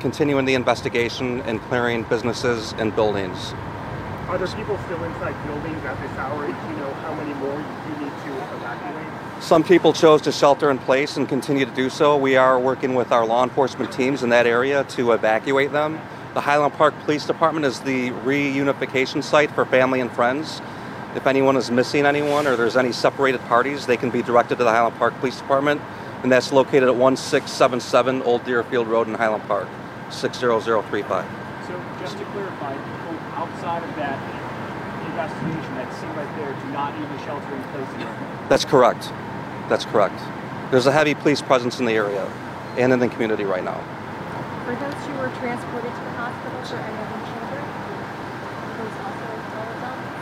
continuing 0.00 0.44
the 0.44 0.54
investigation 0.54 1.40
and 1.42 1.60
clearing 1.62 2.02
businesses 2.04 2.72
and 2.78 2.94
buildings. 2.94 3.52
Are 4.28 4.38
there 4.38 4.48
people 4.48 4.78
still 4.84 5.04
inside 5.04 5.46
buildings 5.46 5.84
at 5.84 6.00
this 6.00 6.18
hour? 6.18 6.46
Do 6.46 6.52
you 6.52 6.76
know 6.76 6.92
how 6.94 7.14
many 7.14 7.34
more 7.34 7.58
you 7.58 8.04
need 8.04 8.12
to 8.24 8.56
evacuate? 8.56 9.42
Some 9.42 9.62
people 9.62 9.92
chose 9.92 10.22
to 10.22 10.32
shelter 10.32 10.70
in 10.70 10.78
place 10.78 11.18
and 11.18 11.28
continue 11.28 11.66
to 11.66 11.74
do 11.74 11.90
so. 11.90 12.16
We 12.16 12.36
are 12.36 12.58
working 12.58 12.94
with 12.94 13.12
our 13.12 13.26
law 13.26 13.44
enforcement 13.44 13.92
teams 13.92 14.22
in 14.22 14.30
that 14.30 14.46
area 14.46 14.84
to 14.84 15.12
evacuate 15.12 15.72
them. 15.72 16.00
The 16.34 16.40
Highland 16.40 16.74
Park 16.74 16.94
Police 17.04 17.26
Department 17.26 17.64
is 17.64 17.78
the 17.78 18.10
reunification 18.10 19.22
site 19.22 19.52
for 19.52 19.64
family 19.64 20.00
and 20.00 20.10
friends. 20.10 20.60
If 21.14 21.28
anyone 21.28 21.56
is 21.56 21.70
missing 21.70 22.06
anyone 22.06 22.48
or 22.48 22.56
there's 22.56 22.76
any 22.76 22.90
separated 22.90 23.40
parties, 23.42 23.86
they 23.86 23.96
can 23.96 24.10
be 24.10 24.20
directed 24.20 24.58
to 24.58 24.64
the 24.64 24.70
Highland 24.70 24.96
Park 24.96 25.14
Police 25.20 25.38
Department, 25.38 25.80
and 26.24 26.32
that's 26.32 26.50
located 26.50 26.88
at 26.88 26.96
1677 26.96 28.22
Old 28.22 28.44
Deerfield 28.44 28.88
Road 28.88 29.06
in 29.06 29.14
Highland 29.14 29.44
Park, 29.44 29.68
60035. 30.10 31.24
So 31.68 31.80
just 32.00 32.18
to 32.18 32.24
clarify, 32.24 32.74
people 32.74 33.16
outside 33.34 33.84
of 33.84 33.94
that 33.94 34.18
investigation, 35.06 35.74
that 35.76 35.94
scene 35.94 36.10
right 36.16 36.36
there, 36.36 36.52
do 36.52 36.68
not 36.72 36.98
need 36.98 37.06
to 37.16 37.24
shelter 37.24 37.54
in 37.54 37.62
place 37.70 37.86
anymore. 37.94 38.46
That's 38.48 38.64
correct. 38.64 39.12
That's 39.68 39.84
correct. 39.84 40.20
There's 40.72 40.86
a 40.86 40.92
heavy 40.92 41.14
police 41.14 41.40
presence 41.40 41.78
in 41.78 41.86
the 41.86 41.92
area 41.92 42.26
and 42.76 42.92
in 42.92 42.98
the 42.98 43.06
community 43.06 43.44
right 43.44 43.62
now. 43.62 43.80
For 44.64 44.74
those 44.76 44.94
who 45.04 45.12
were 45.20 45.28
transported 45.36 45.92
to 45.92 46.00
the 46.00 46.14
hospital, 46.16 46.58
were 46.64 46.80
any 46.80 46.96
of 46.96 47.08
children? 47.28 47.64
Those 48.80 48.96
also 49.04 49.28
all 49.52 49.68
adults? 49.76 50.16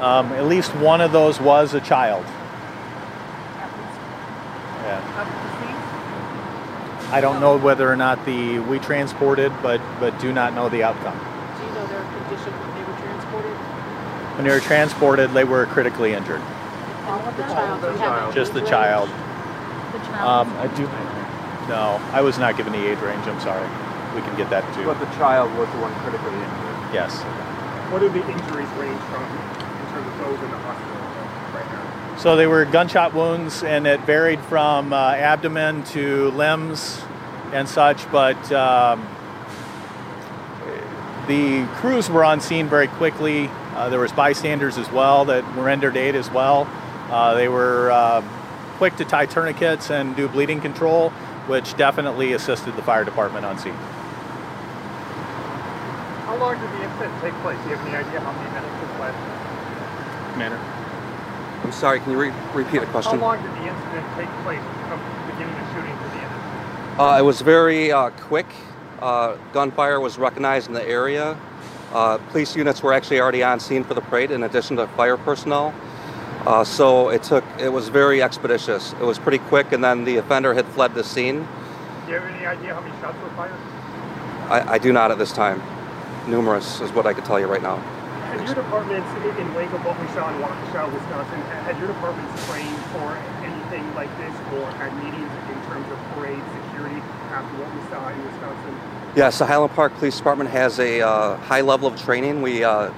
Um, 0.00 0.32
at 0.32 0.46
least 0.46 0.74
one 0.76 1.02
of 1.02 1.12
those 1.12 1.38
was 1.40 1.74
a 1.74 1.80
child. 1.82 2.24
Yeah. 4.84 5.02
I 7.12 7.20
don't 7.20 7.40
know 7.40 7.58
whether 7.58 7.90
or 7.90 7.96
not 7.96 8.24
the 8.24 8.60
we 8.60 8.78
transported, 8.78 9.52
but 9.62 9.80
but 10.00 10.18
do 10.20 10.32
not 10.32 10.54
know 10.54 10.70
the 10.70 10.82
outcome. 10.84 11.18
Do 11.18 11.66
you 11.66 11.72
know 11.72 11.86
their 11.88 12.02
condition 12.02 12.52
when 12.52 12.74
they 12.76 12.84
were 12.90 12.96
transported? 12.98 13.52
When 14.36 14.44
they 14.46 14.52
were 14.54 14.60
transported, 14.60 15.32
they 15.32 15.44
were 15.44 15.66
critically 15.66 16.14
injured. 16.14 16.40
All 17.06 17.20
of 17.20 17.36
the 17.36 17.42
child. 17.42 18.34
Just 18.34 18.54
the 18.54 18.62
child. 18.62 19.10
range? 19.10 19.22
The 19.92 19.98
Um, 20.26 20.50
child. 20.50 20.70
I 20.70 20.74
do. 20.74 20.88
No, 21.68 22.00
I 22.12 22.22
was 22.22 22.38
not 22.38 22.56
given 22.56 22.72
the 22.72 22.84
age 22.84 22.98
range. 22.98 23.26
I'm 23.26 23.40
sorry. 23.40 23.68
We 24.14 24.22
can 24.22 24.36
get 24.36 24.48
that 24.50 24.64
too. 24.74 24.84
But 24.84 24.98
the 25.00 25.10
child 25.16 25.52
was 25.58 25.68
the 25.70 25.78
one 25.78 25.92
critically 26.00 26.32
injured. 26.32 26.94
Yes. 26.94 27.20
What 27.92 28.00
do 28.00 28.08
the 28.08 28.20
injuries 28.20 28.68
range 28.80 29.00
from? 29.12 29.22
In 29.22 29.86
terms 29.92 30.06
of 30.08 30.18
those 30.18 30.38
in 30.42 30.50
the 30.50 30.58
hospital 30.58 30.96
right 31.52 31.66
now? 31.72 32.16
So 32.16 32.36
they 32.36 32.46
were 32.46 32.64
gunshot 32.64 33.14
wounds, 33.14 33.62
and 33.62 33.86
it 33.86 34.00
varied 34.00 34.40
from 34.40 34.92
uh, 34.92 35.12
abdomen 35.12 35.84
to 35.84 36.30
limbs 36.30 37.00
and 37.52 37.68
such. 37.68 38.10
But 38.10 38.50
um, 38.50 39.06
the 41.28 41.66
crews 41.76 42.08
were 42.08 42.24
on 42.24 42.40
scene 42.40 42.66
very 42.68 42.88
quickly. 42.88 43.50
Uh, 43.74 43.90
there 43.90 44.00
was 44.00 44.12
bystanders 44.12 44.78
as 44.78 44.90
well 44.90 45.26
that 45.26 45.44
were 45.54 45.64
rendered 45.64 45.96
aid 45.96 46.16
as 46.16 46.30
well. 46.30 46.66
Uh, 47.10 47.34
they 47.34 47.48
were 47.48 47.90
uh, 47.90 48.22
quick 48.78 48.96
to 48.96 49.04
tie 49.04 49.26
tourniquets 49.26 49.90
and 49.90 50.16
do 50.16 50.28
bleeding 50.28 50.60
control, 50.60 51.12
which 51.48 51.74
definitely 51.76 52.34
assisted 52.34 52.76
the 52.76 52.82
fire 52.82 53.04
department 53.04 53.44
on 53.44 53.58
scene. 53.58 53.72
How 56.28 56.36
long 56.36 56.60
did 56.60 56.70
the 56.70 56.84
incident 56.84 57.14
take 57.22 57.34
place? 57.40 57.58
Do 57.64 57.70
you 57.70 57.76
have 57.76 57.86
any 57.88 57.96
idea 57.96 58.20
how 58.20 58.32
many 58.32 58.50
minutes 58.52 58.76
it 58.84 59.00
lasted? 59.00 60.32
Commander. 60.34 60.60
I'm 61.64 61.72
sorry, 61.72 62.00
can 62.00 62.12
you 62.12 62.20
re- 62.20 62.32
repeat 62.54 62.80
the 62.80 62.86
question? 62.86 63.18
How 63.18 63.34
long 63.34 63.42
did 63.42 63.50
the 63.52 63.66
incident 63.66 64.06
take 64.14 64.28
place 64.44 64.62
from 64.86 65.00
the 65.00 65.32
beginning 65.32 65.56
of 65.56 65.66
shooting 65.72 65.96
to 65.96 66.04
the 66.04 66.20
end? 66.20 67.00
Uh, 67.00 67.16
it 67.18 67.22
was 67.22 67.40
very 67.40 67.90
uh, 67.90 68.10
quick. 68.10 68.46
Uh, 69.00 69.36
gunfire 69.52 70.00
was 70.00 70.18
recognized 70.18 70.68
in 70.68 70.74
the 70.74 70.86
area. 70.86 71.38
Uh, 71.92 72.18
police 72.30 72.54
units 72.54 72.82
were 72.82 72.92
actually 72.92 73.20
already 73.20 73.42
on 73.42 73.58
scene 73.58 73.82
for 73.82 73.94
the 73.94 74.02
parade, 74.02 74.30
in 74.30 74.42
addition 74.42 74.76
to 74.76 74.86
fire 74.88 75.16
personnel. 75.16 75.74
Uh, 76.46 76.64
so 76.64 77.10
it 77.10 77.22
took. 77.22 77.44
It 77.58 77.68
was 77.72 77.88
very 77.88 78.22
expeditious. 78.22 78.92
It 78.94 79.04
was 79.04 79.18
pretty 79.18 79.38
quick, 79.38 79.72
and 79.72 79.82
then 79.82 80.04
the 80.04 80.16
offender 80.16 80.54
had 80.54 80.66
fled 80.66 80.94
the 80.94 81.04
scene. 81.04 81.46
Do 82.06 82.12
you 82.12 82.20
have 82.20 82.30
any 82.30 82.46
idea 82.46 82.74
how 82.74 82.80
many 82.80 82.98
shots 83.00 83.18
were 83.22 83.30
fired? 83.30 83.52
I, 84.48 84.74
I 84.74 84.78
do 84.78 84.92
not 84.92 85.10
at 85.10 85.18
this 85.18 85.32
time. 85.32 85.62
Numerous 86.26 86.80
is 86.80 86.92
what 86.92 87.06
I 87.06 87.12
could 87.12 87.24
tell 87.24 87.38
you 87.38 87.46
right 87.46 87.62
now. 87.62 87.76
Had 87.76 88.46
your 88.46 88.54
departments, 88.54 89.08
in 89.24 89.46
in 89.46 89.54
wake 89.54 89.72
of 89.72 89.84
what 89.84 90.00
we 90.00 90.06
saw 90.08 90.28
in 90.32 90.40
Waukesha, 90.40 90.92
Wisconsin, 90.92 91.40
had 91.64 91.78
your 91.78 91.88
departments 91.88 92.46
trained 92.46 92.78
for 92.92 93.16
anything 93.44 93.84
like 93.94 94.10
this 94.18 94.32
or 94.56 94.70
had 94.72 94.92
meetings 95.04 95.30
in 95.48 95.58
terms 95.68 95.90
of 95.90 95.98
parade 96.14 96.42
security 96.64 97.00
after 97.32 97.56
what 97.56 97.68
we 97.74 97.80
saw 97.90 98.08
in 98.08 98.24
Wisconsin? 98.24 98.72
Yes, 99.16 99.38
the 99.38 99.46
Highland 99.46 99.72
Park 99.72 99.94
Police 99.94 100.16
Department 100.16 100.50
has 100.50 100.78
a 100.78 101.00
uh, 101.00 101.36
high 101.38 101.62
level 101.62 101.88
of 101.88 102.00
training. 102.00 102.40
We 102.42 102.64
uh, 102.64 102.92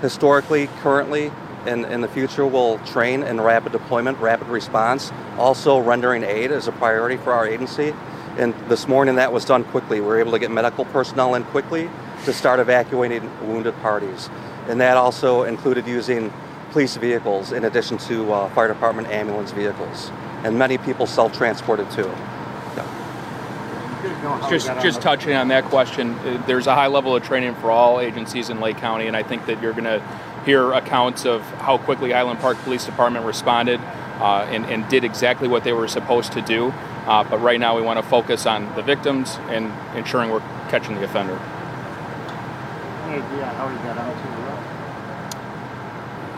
historically, 0.00 0.68
currently, 0.80 1.32
and 1.66 1.84
in 1.86 2.00
the 2.00 2.08
future 2.08 2.46
will 2.46 2.78
train 2.80 3.22
in 3.22 3.40
rapid 3.40 3.72
deployment, 3.72 4.18
rapid 4.18 4.48
response. 4.48 5.12
Also, 5.38 5.78
rendering 5.78 6.22
aid 6.22 6.50
is 6.50 6.68
a 6.68 6.72
priority 6.72 7.16
for 7.16 7.32
our 7.32 7.46
agency. 7.46 7.94
And 8.36 8.54
this 8.68 8.88
morning, 8.88 9.16
that 9.16 9.32
was 9.32 9.44
done 9.44 9.64
quickly. 9.64 10.00
We 10.00 10.06
were 10.06 10.18
able 10.18 10.32
to 10.32 10.38
get 10.38 10.50
medical 10.50 10.84
personnel 10.86 11.34
in 11.34 11.44
quickly 11.44 11.88
to 12.24 12.32
start 12.32 12.58
evacuating 12.58 13.30
wounded 13.46 13.74
parties. 13.80 14.28
And 14.68 14.80
that 14.80 14.96
also 14.96 15.44
included 15.44 15.86
using 15.86 16.32
police 16.70 16.96
vehicles 16.96 17.52
in 17.52 17.64
addition 17.64 17.98
to 17.98 18.32
uh, 18.32 18.48
fire 18.54 18.68
department 18.68 19.08
ambulance 19.08 19.52
vehicles. 19.52 20.10
And 20.42 20.58
many 20.58 20.78
people 20.78 21.06
self 21.06 21.32
transported 21.32 21.90
too. 21.90 22.12
Just 24.50 24.66
just 24.82 25.00
touching 25.00 25.34
on 25.34 25.48
that 25.48 25.64
question, 25.64 26.14
uh, 26.14 26.42
there's 26.46 26.66
a 26.66 26.74
high 26.74 26.88
level 26.88 27.14
of 27.16 27.22
training 27.22 27.54
for 27.56 27.70
all 27.70 28.00
agencies 28.00 28.50
in 28.50 28.60
Lake 28.60 28.76
County, 28.76 29.06
and 29.06 29.16
I 29.16 29.22
think 29.22 29.46
that 29.46 29.62
you're 29.62 29.72
going 29.72 29.84
to 29.84 30.02
hear 30.44 30.72
accounts 30.72 31.24
of 31.24 31.42
how 31.60 31.78
quickly 31.78 32.12
Highland 32.12 32.40
Park 32.40 32.58
Police 32.58 32.84
Department 32.84 33.24
responded 33.24 33.80
uh, 34.20 34.46
and, 34.50 34.64
and 34.66 34.88
did 34.88 35.04
exactly 35.04 35.48
what 35.48 35.64
they 35.64 35.72
were 35.72 35.88
supposed 35.88 36.32
to 36.32 36.42
do. 36.42 36.72
Uh, 37.06 37.24
but 37.24 37.38
right 37.38 37.60
now, 37.60 37.76
we 37.76 37.82
want 37.82 37.98
to 37.98 38.06
focus 38.08 38.46
on 38.46 38.74
the 38.76 38.82
victims 38.82 39.36
and 39.48 39.72
ensuring 39.96 40.30
we're 40.30 40.40
catching 40.70 40.94
the 40.94 41.04
offender. 41.04 41.38
Any 43.04 43.22
idea 43.22 43.46
how 43.46 43.68
he 43.68 43.76
got 43.78 43.98
onto 43.98 44.28
the 44.30 44.36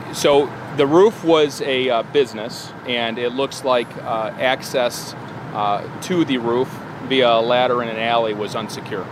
roof? 0.08 0.16
So 0.16 0.50
the 0.76 0.86
roof 0.86 1.24
was 1.24 1.60
a 1.62 1.90
uh, 1.90 2.02
business, 2.04 2.72
and 2.86 3.18
it 3.18 3.30
looks 3.30 3.64
like 3.64 3.88
uh, 3.98 4.32
access 4.38 5.14
uh, 5.52 5.86
to 6.02 6.24
the 6.24 6.38
roof 6.38 6.68
via 7.04 7.30
a 7.30 7.40
ladder 7.40 7.82
in 7.82 7.88
an 7.88 7.98
alley 7.98 8.34
was 8.34 8.54
unsecure. 8.54 9.06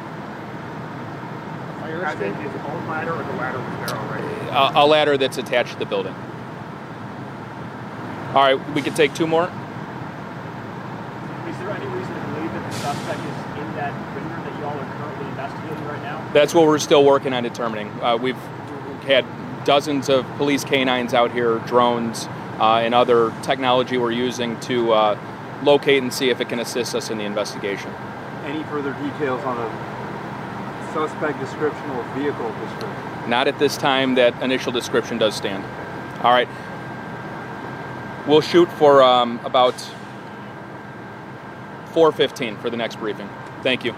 As 2.03 2.21
in 2.21 2.35
his 2.35 2.53
own 2.63 2.87
ladder 2.89 3.13
or 3.13 3.23
the 3.23 3.33
ladder 3.35 3.59
was 3.59 3.91
there 3.91 3.99
already? 3.99 4.27
A, 4.51 4.73
a 4.83 4.87
ladder 4.87 5.17
that's 5.17 5.39
attached 5.39 5.75
to 5.75 5.79
the 5.79 5.87
building. 5.87 6.15
All 8.35 8.43
right, 8.43 8.75
we 8.75 8.83
can 8.83 8.95
take 8.95 9.15
two 9.15 9.27
more. 9.27 9.45
Is 9.45 9.51
there 11.59 11.71
any 11.71 11.87
reason 11.87 12.15
to 12.15 12.21
believe 12.35 12.53
that 12.53 12.71
the 12.71 12.77
suspect 12.79 13.21
is 13.21 13.59
in 13.61 13.75
that 13.77 13.93
vineyard 14.15 14.43
that 14.45 14.61
y'all 14.61 14.79
are 14.79 14.97
currently 14.99 15.29
investigating 15.29 15.85
right 15.87 16.03
now? 16.03 16.31
That's 16.33 16.53
what 16.53 16.67
we're 16.67 16.79
still 16.79 17.05
working 17.05 17.33
on 17.33 17.45
determining. 17.45 17.91
Uh, 18.03 18.17
we've 18.17 18.37
had 19.07 19.25
dozens 19.65 20.09
of 20.09 20.27
police 20.37 20.65
canines 20.65 21.15
out 21.15 21.31
here, 21.33 21.59
drones, 21.61 22.27
uh, 22.59 22.81
and 22.83 22.95
other 22.95 23.33
technology 23.43 23.99
we're 23.99 24.11
using 24.11 24.59
to 24.61 24.93
uh, 24.93 25.19
locate 25.63 26.03
and 26.03 26.13
see 26.13 26.31
if 26.31 26.41
it 26.41 26.49
can 26.49 26.59
assist 26.59 26.95
us 26.95 27.11
in 27.11 27.19
the 27.19 27.25
investigation. 27.25 27.91
Any 28.45 28.63
further 28.65 28.93
details 28.95 29.43
on 29.45 29.59
a 29.59 29.94
suspect 30.95 31.39
description 31.41 31.91
or 31.91 32.03
vehicle 32.15 32.49
description? 32.61 33.29
Not 33.29 33.49
at 33.49 33.59
this 33.59 33.77
time. 33.77 34.15
That 34.15 34.41
initial 34.43 34.73
description 34.73 35.19
does 35.19 35.35
stand. 35.35 35.65
All 36.23 36.33
right. 36.33 36.49
We'll 38.27 38.41
shoot 38.41 38.71
for 38.73 39.03
um, 39.03 39.39
about 39.45 39.75
4:15 41.93 42.59
for 42.61 42.71
the 42.71 42.77
next 42.77 42.97
briefing. 42.97 43.29
Thank 43.63 43.85
you. 43.85 43.95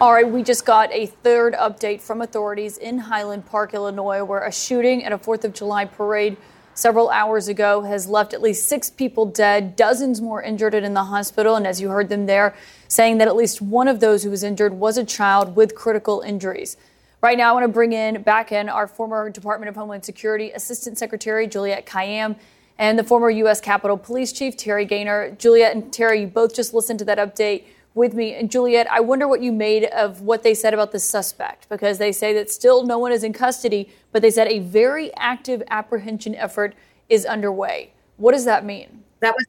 All 0.00 0.14
right, 0.14 0.26
we 0.26 0.42
just 0.42 0.64
got 0.64 0.90
a 0.92 1.04
third 1.06 1.52
update 1.52 2.00
from 2.00 2.22
authorities 2.22 2.78
in 2.78 2.96
Highland 2.96 3.44
Park, 3.44 3.74
Illinois, 3.74 4.24
where 4.24 4.42
a 4.42 4.50
shooting 4.50 5.04
at 5.04 5.12
a 5.12 5.18
4th 5.18 5.44
of 5.44 5.52
July 5.52 5.84
parade 5.84 6.38
several 6.74 7.10
hours 7.10 7.48
ago 7.48 7.82
has 7.82 8.06
left 8.08 8.32
at 8.32 8.42
least 8.42 8.68
six 8.68 8.90
people 8.90 9.26
dead, 9.26 9.76
dozens 9.76 10.20
more 10.20 10.42
injured 10.42 10.74
and 10.74 10.86
in 10.86 10.94
the 10.94 11.04
hospital. 11.04 11.56
And 11.56 11.66
as 11.66 11.80
you 11.80 11.88
heard 11.88 12.08
them 12.08 12.26
there, 12.26 12.54
saying 12.88 13.18
that 13.18 13.28
at 13.28 13.36
least 13.36 13.60
one 13.60 13.88
of 13.88 14.00
those 14.00 14.22
who 14.22 14.30
was 14.30 14.42
injured 14.42 14.74
was 14.74 14.96
a 14.96 15.04
child 15.04 15.56
with 15.56 15.74
critical 15.74 16.20
injuries. 16.20 16.76
Right 17.22 17.36
now, 17.36 17.50
I 17.50 17.52
want 17.52 17.64
to 17.64 17.68
bring 17.68 17.92
in 17.92 18.22
back 18.22 18.50
in 18.50 18.68
our 18.68 18.86
former 18.86 19.28
Department 19.28 19.68
of 19.68 19.76
Homeland 19.76 20.04
Security 20.04 20.52
Assistant 20.52 20.96
Secretary 20.96 21.46
Juliette 21.46 21.84
Kayyem 21.84 22.36
and 22.78 22.98
the 22.98 23.04
former 23.04 23.28
U.S. 23.28 23.60
Capitol 23.60 23.98
Police 23.98 24.32
Chief 24.32 24.56
Terry 24.56 24.86
Gainer. 24.86 25.32
Juliette 25.32 25.74
and 25.74 25.92
Terry, 25.92 26.22
you 26.22 26.26
both 26.26 26.54
just 26.54 26.72
listened 26.72 26.98
to 27.00 27.04
that 27.04 27.18
update 27.18 27.64
with 27.94 28.14
me. 28.14 28.34
And 28.34 28.50
Juliette, 28.50 28.90
I 28.90 29.00
wonder 29.00 29.26
what 29.26 29.42
you 29.42 29.52
made 29.52 29.84
of 29.84 30.20
what 30.20 30.42
they 30.42 30.54
said 30.54 30.74
about 30.74 30.92
the 30.92 30.98
suspect 30.98 31.68
because 31.68 31.98
they 31.98 32.12
say 32.12 32.32
that 32.34 32.50
still 32.50 32.84
no 32.84 32.98
one 32.98 33.12
is 33.12 33.24
in 33.24 33.32
custody, 33.32 33.90
but 34.12 34.22
they 34.22 34.30
said 34.30 34.48
a 34.48 34.60
very 34.60 35.14
active 35.16 35.62
apprehension 35.70 36.34
effort 36.34 36.74
is 37.08 37.26
underway. 37.26 37.92
What 38.16 38.32
does 38.32 38.44
that 38.44 38.64
mean? 38.64 39.02
That 39.20 39.34
was 39.34 39.46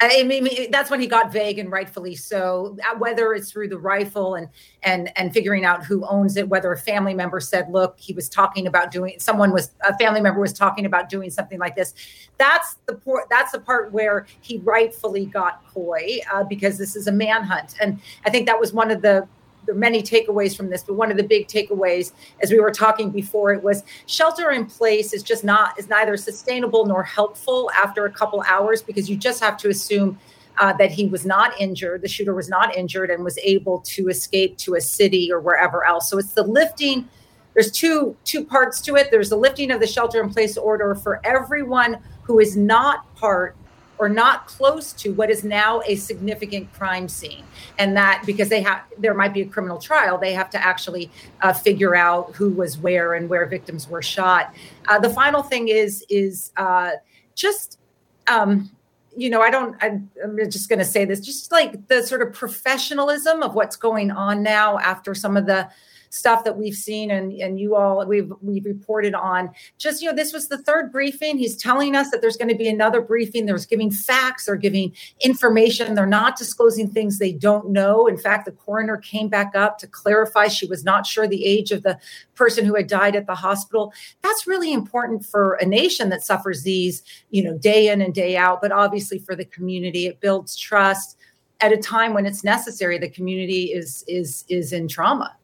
I 0.00 0.22
mean, 0.24 0.70
that's 0.70 0.90
when 0.90 1.00
he 1.00 1.06
got 1.06 1.32
vague, 1.32 1.58
and 1.58 1.70
rightfully 1.70 2.14
so. 2.14 2.76
Uh, 2.84 2.96
Whether 2.98 3.32
it's 3.32 3.50
through 3.50 3.68
the 3.68 3.78
rifle 3.78 4.34
and 4.34 4.48
and 4.82 5.10
and 5.16 5.32
figuring 5.32 5.64
out 5.64 5.84
who 5.84 6.04
owns 6.06 6.36
it, 6.36 6.48
whether 6.48 6.70
a 6.72 6.76
family 6.76 7.14
member 7.14 7.40
said, 7.40 7.70
"Look, 7.70 7.98
he 7.98 8.12
was 8.12 8.28
talking 8.28 8.66
about 8.66 8.90
doing," 8.90 9.14
someone 9.18 9.52
was 9.52 9.70
a 9.88 9.96
family 9.96 10.20
member 10.20 10.40
was 10.40 10.52
talking 10.52 10.84
about 10.84 11.08
doing 11.08 11.30
something 11.30 11.58
like 11.58 11.76
this. 11.76 11.94
That's 12.36 12.76
the 12.86 12.94
part. 12.94 13.30
That's 13.30 13.52
the 13.52 13.60
part 13.60 13.92
where 13.92 14.26
he 14.42 14.58
rightfully 14.58 15.26
got 15.26 15.62
coy 15.72 16.20
uh, 16.32 16.44
because 16.44 16.76
this 16.76 16.94
is 16.94 17.06
a 17.06 17.12
manhunt, 17.12 17.76
and 17.80 17.98
I 18.26 18.30
think 18.30 18.46
that 18.46 18.60
was 18.60 18.74
one 18.74 18.90
of 18.90 19.00
the 19.00 19.26
there 19.66 19.74
are 19.74 19.78
many 19.78 20.02
takeaways 20.02 20.56
from 20.56 20.70
this, 20.70 20.82
but 20.82 20.94
one 20.94 21.10
of 21.10 21.16
the 21.16 21.24
big 21.24 21.48
takeaways, 21.48 22.12
as 22.42 22.50
we 22.50 22.60
were 22.60 22.70
talking 22.70 23.10
before, 23.10 23.52
it 23.52 23.62
was 23.62 23.82
shelter 24.06 24.50
in 24.50 24.66
place 24.66 25.12
is 25.12 25.22
just 25.22 25.44
not 25.44 25.78
is 25.78 25.88
neither 25.88 26.16
sustainable 26.16 26.86
nor 26.86 27.02
helpful 27.02 27.70
after 27.74 28.06
a 28.06 28.10
couple 28.10 28.42
hours 28.48 28.82
because 28.82 29.10
you 29.10 29.16
just 29.16 29.40
have 29.40 29.56
to 29.58 29.68
assume 29.68 30.18
uh, 30.58 30.72
that 30.74 30.90
he 30.90 31.06
was 31.06 31.26
not 31.26 31.58
injured, 31.60 32.02
the 32.02 32.08
shooter 32.08 32.34
was 32.34 32.48
not 32.48 32.74
injured, 32.74 33.10
and 33.10 33.22
was 33.22 33.38
able 33.38 33.80
to 33.80 34.08
escape 34.08 34.56
to 34.58 34.74
a 34.74 34.80
city 34.80 35.30
or 35.30 35.40
wherever 35.40 35.84
else. 35.84 36.08
So 36.08 36.18
it's 36.18 36.32
the 36.32 36.42
lifting. 36.42 37.08
There's 37.54 37.70
two 37.70 38.16
two 38.24 38.44
parts 38.44 38.80
to 38.82 38.96
it. 38.96 39.10
There's 39.10 39.30
the 39.30 39.36
lifting 39.36 39.70
of 39.70 39.80
the 39.80 39.86
shelter 39.86 40.22
in 40.22 40.30
place 40.30 40.56
order 40.56 40.94
for 40.94 41.20
everyone 41.24 41.98
who 42.22 42.38
is 42.38 42.56
not 42.56 43.14
part 43.16 43.56
or 43.98 44.08
not 44.08 44.46
close 44.46 44.92
to 44.92 45.10
what 45.10 45.30
is 45.30 45.44
now 45.44 45.80
a 45.86 45.96
significant 45.96 46.72
crime 46.72 47.08
scene. 47.08 47.44
And 47.78 47.96
that 47.96 48.22
because 48.26 48.48
they 48.48 48.62
have 48.62 48.82
there 48.98 49.14
might 49.14 49.34
be 49.34 49.42
a 49.42 49.46
criminal 49.46 49.78
trial 49.78 50.18
they 50.18 50.32
have 50.32 50.50
to 50.50 50.64
actually 50.64 51.10
uh, 51.42 51.52
figure 51.52 51.94
out 51.94 52.34
who 52.34 52.50
was 52.50 52.78
where 52.78 53.14
and 53.14 53.28
where 53.28 53.46
victims 53.46 53.88
were 53.88 54.02
shot. 54.02 54.54
Uh, 54.88 54.98
the 54.98 55.10
final 55.10 55.42
thing 55.42 55.68
is 55.68 56.04
is 56.08 56.52
uh, 56.56 56.92
just 57.34 57.78
um, 58.26 58.70
you 59.16 59.30
know 59.30 59.40
i 59.40 59.50
don't 59.50 59.82
I, 59.82 59.98
i'm 60.22 60.38
just 60.50 60.68
going 60.68 60.78
to 60.78 60.84
say 60.84 61.04
this 61.04 61.20
just 61.20 61.50
like 61.50 61.88
the 61.88 62.02
sort 62.02 62.20
of 62.20 62.34
professionalism 62.34 63.42
of 63.42 63.54
what's 63.54 63.74
going 63.74 64.10
on 64.10 64.42
now 64.42 64.78
after 64.78 65.14
some 65.14 65.36
of 65.36 65.46
the 65.46 65.68
stuff 66.10 66.44
that 66.44 66.56
we've 66.56 66.74
seen 66.74 67.10
and, 67.10 67.32
and 67.32 67.58
you 67.58 67.74
all 67.74 68.04
we've 68.06 68.32
we've 68.40 68.64
reported 68.64 69.14
on. 69.14 69.50
Just 69.78 70.02
you 70.02 70.08
know 70.08 70.14
this 70.14 70.32
was 70.32 70.48
the 70.48 70.58
third 70.58 70.92
briefing. 70.92 71.38
He's 71.38 71.56
telling 71.56 71.96
us 71.96 72.10
that 72.10 72.20
there's 72.20 72.36
going 72.36 72.48
to 72.48 72.54
be 72.54 72.68
another 72.68 73.00
briefing 73.00 73.46
there's 73.46 73.66
giving 73.66 73.90
facts 73.90 74.48
or 74.48 74.56
giving 74.56 74.92
information. 75.20 75.94
They're 75.94 76.06
not 76.06 76.36
disclosing 76.36 76.90
things 76.90 77.18
they 77.18 77.32
don't 77.32 77.70
know. 77.70 78.06
In 78.06 78.18
fact 78.18 78.44
the 78.44 78.52
coroner 78.52 78.96
came 78.96 79.28
back 79.28 79.54
up 79.54 79.78
to 79.78 79.86
clarify 79.86 80.48
she 80.48 80.66
was 80.66 80.84
not 80.84 81.06
sure 81.06 81.26
the 81.26 81.44
age 81.44 81.72
of 81.72 81.82
the 81.82 81.98
person 82.34 82.64
who 82.64 82.74
had 82.74 82.86
died 82.86 83.16
at 83.16 83.26
the 83.26 83.34
hospital. 83.34 83.92
That's 84.22 84.46
really 84.46 84.72
important 84.72 85.24
for 85.24 85.54
a 85.54 85.66
nation 85.66 86.08
that 86.10 86.24
suffers 86.24 86.62
these, 86.62 87.02
you 87.30 87.42
know, 87.42 87.56
day 87.58 87.88
in 87.88 88.00
and 88.00 88.14
day 88.14 88.36
out, 88.36 88.60
but 88.60 88.72
obviously 88.72 89.18
for 89.18 89.34
the 89.34 89.44
community, 89.44 90.06
it 90.06 90.20
builds 90.20 90.56
trust 90.56 91.16
at 91.60 91.72
a 91.72 91.76
time 91.76 92.14
when 92.14 92.26
it's 92.26 92.44
necessary. 92.44 92.98
The 92.98 93.08
community 93.08 93.72
is 93.72 94.04
is 94.06 94.44
is 94.48 94.72
in 94.72 94.88
trauma. 94.88 95.36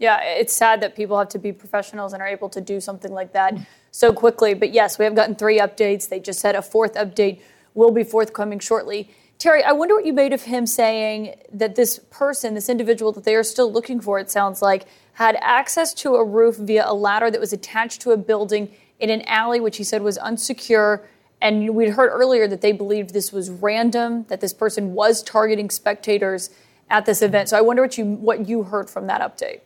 Yeah, 0.00 0.22
it's 0.22 0.54
sad 0.54 0.80
that 0.80 0.96
people 0.96 1.18
have 1.18 1.28
to 1.28 1.38
be 1.38 1.52
professionals 1.52 2.14
and 2.14 2.22
are 2.22 2.26
able 2.26 2.48
to 2.48 2.60
do 2.60 2.80
something 2.80 3.12
like 3.12 3.34
that 3.34 3.54
so 3.90 4.14
quickly. 4.14 4.54
But 4.54 4.72
yes, 4.72 4.98
we 4.98 5.04
have 5.04 5.14
gotten 5.14 5.34
three 5.34 5.58
updates. 5.58 6.08
They 6.08 6.20
just 6.20 6.40
said 6.40 6.54
a 6.54 6.62
fourth 6.62 6.94
update 6.94 7.42
will 7.74 7.92
be 7.92 8.02
forthcoming 8.02 8.58
shortly. 8.60 9.10
Terry, 9.38 9.62
I 9.62 9.72
wonder 9.72 9.94
what 9.94 10.06
you 10.06 10.14
made 10.14 10.32
of 10.32 10.42
him 10.44 10.66
saying 10.66 11.34
that 11.52 11.74
this 11.74 11.98
person, 12.10 12.54
this 12.54 12.70
individual 12.70 13.12
that 13.12 13.24
they 13.24 13.34
are 13.34 13.42
still 13.42 13.70
looking 13.70 14.00
for, 14.00 14.18
it 14.18 14.30
sounds 14.30 14.62
like, 14.62 14.86
had 15.14 15.36
access 15.42 15.92
to 15.94 16.14
a 16.14 16.24
roof 16.24 16.56
via 16.56 16.84
a 16.86 16.94
ladder 16.94 17.30
that 17.30 17.40
was 17.40 17.52
attached 17.52 18.00
to 18.00 18.12
a 18.12 18.16
building 18.16 18.70
in 18.98 19.10
an 19.10 19.20
alley, 19.22 19.60
which 19.60 19.76
he 19.76 19.84
said 19.84 20.02
was 20.02 20.16
unsecure. 20.18 21.04
And 21.42 21.74
we'd 21.74 21.90
heard 21.90 22.08
earlier 22.08 22.48
that 22.48 22.62
they 22.62 22.72
believed 22.72 23.12
this 23.12 23.32
was 23.32 23.50
random, 23.50 24.24
that 24.28 24.40
this 24.40 24.54
person 24.54 24.94
was 24.94 25.22
targeting 25.22 25.68
spectators 25.68 26.48
at 26.88 27.04
this 27.04 27.20
event. 27.20 27.50
So 27.50 27.58
I 27.58 27.60
wonder 27.60 27.82
what 27.82 27.98
you 27.98 28.04
what 28.04 28.48
you 28.48 28.62
heard 28.62 28.88
from 28.88 29.06
that 29.06 29.20
update. 29.20 29.60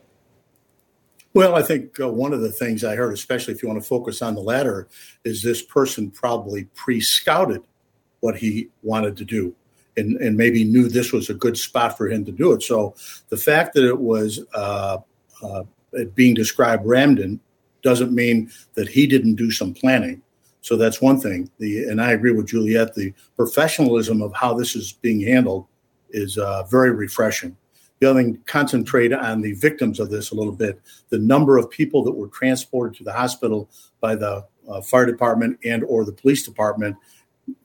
Well, 1.34 1.56
I 1.56 1.62
think 1.62 1.98
uh, 2.00 2.08
one 2.08 2.32
of 2.32 2.42
the 2.42 2.52
things 2.52 2.84
I 2.84 2.94
heard, 2.94 3.12
especially 3.12 3.54
if 3.54 3.62
you 3.62 3.68
want 3.68 3.82
to 3.82 3.88
focus 3.88 4.22
on 4.22 4.36
the 4.36 4.40
latter, 4.40 4.86
is 5.24 5.42
this 5.42 5.62
person 5.62 6.10
probably 6.10 6.64
pre 6.74 7.00
scouted 7.00 7.62
what 8.20 8.36
he 8.36 8.68
wanted 8.82 9.16
to 9.16 9.24
do 9.24 9.54
and, 9.96 10.16
and 10.20 10.36
maybe 10.36 10.64
knew 10.64 10.88
this 10.88 11.12
was 11.12 11.30
a 11.30 11.34
good 11.34 11.58
spot 11.58 11.96
for 11.98 12.08
him 12.08 12.24
to 12.24 12.32
do 12.32 12.52
it. 12.52 12.62
So 12.62 12.94
the 13.28 13.36
fact 13.36 13.74
that 13.74 13.84
it 13.84 13.98
was 13.98 14.40
uh, 14.54 14.98
uh, 15.42 15.64
being 16.14 16.34
described 16.34 16.86
Ramden 16.86 17.40
doesn't 17.82 18.12
mean 18.12 18.50
that 18.74 18.88
he 18.88 19.06
didn't 19.06 19.34
do 19.34 19.50
some 19.50 19.74
planning. 19.74 20.22
So 20.62 20.76
that's 20.76 21.02
one 21.02 21.20
thing. 21.20 21.50
The 21.58 21.84
and 21.84 22.00
I 22.00 22.12
agree 22.12 22.32
with 22.32 22.46
Juliette. 22.46 22.94
The 22.94 23.12
professionalism 23.36 24.22
of 24.22 24.32
how 24.34 24.54
this 24.54 24.74
is 24.74 24.92
being 24.92 25.20
handled 25.20 25.66
is 26.10 26.38
uh, 26.38 26.62
very 26.64 26.92
refreshing. 26.92 27.56
Other 28.04 28.22
thing, 28.22 28.38
concentrate 28.46 29.12
on 29.12 29.40
the 29.40 29.52
victims 29.52 30.00
of 30.00 30.10
this 30.10 30.30
a 30.30 30.34
little 30.34 30.52
bit. 30.52 30.80
The 31.08 31.18
number 31.18 31.58
of 31.58 31.70
people 31.70 32.02
that 32.04 32.12
were 32.12 32.28
transported 32.28 32.96
to 32.98 33.04
the 33.04 33.12
hospital 33.12 33.68
by 34.00 34.16
the 34.16 34.46
uh, 34.68 34.80
fire 34.80 35.06
department 35.06 35.58
and 35.64 35.84
or 35.84 36.04
the 36.04 36.12
police 36.12 36.42
department 36.42 36.96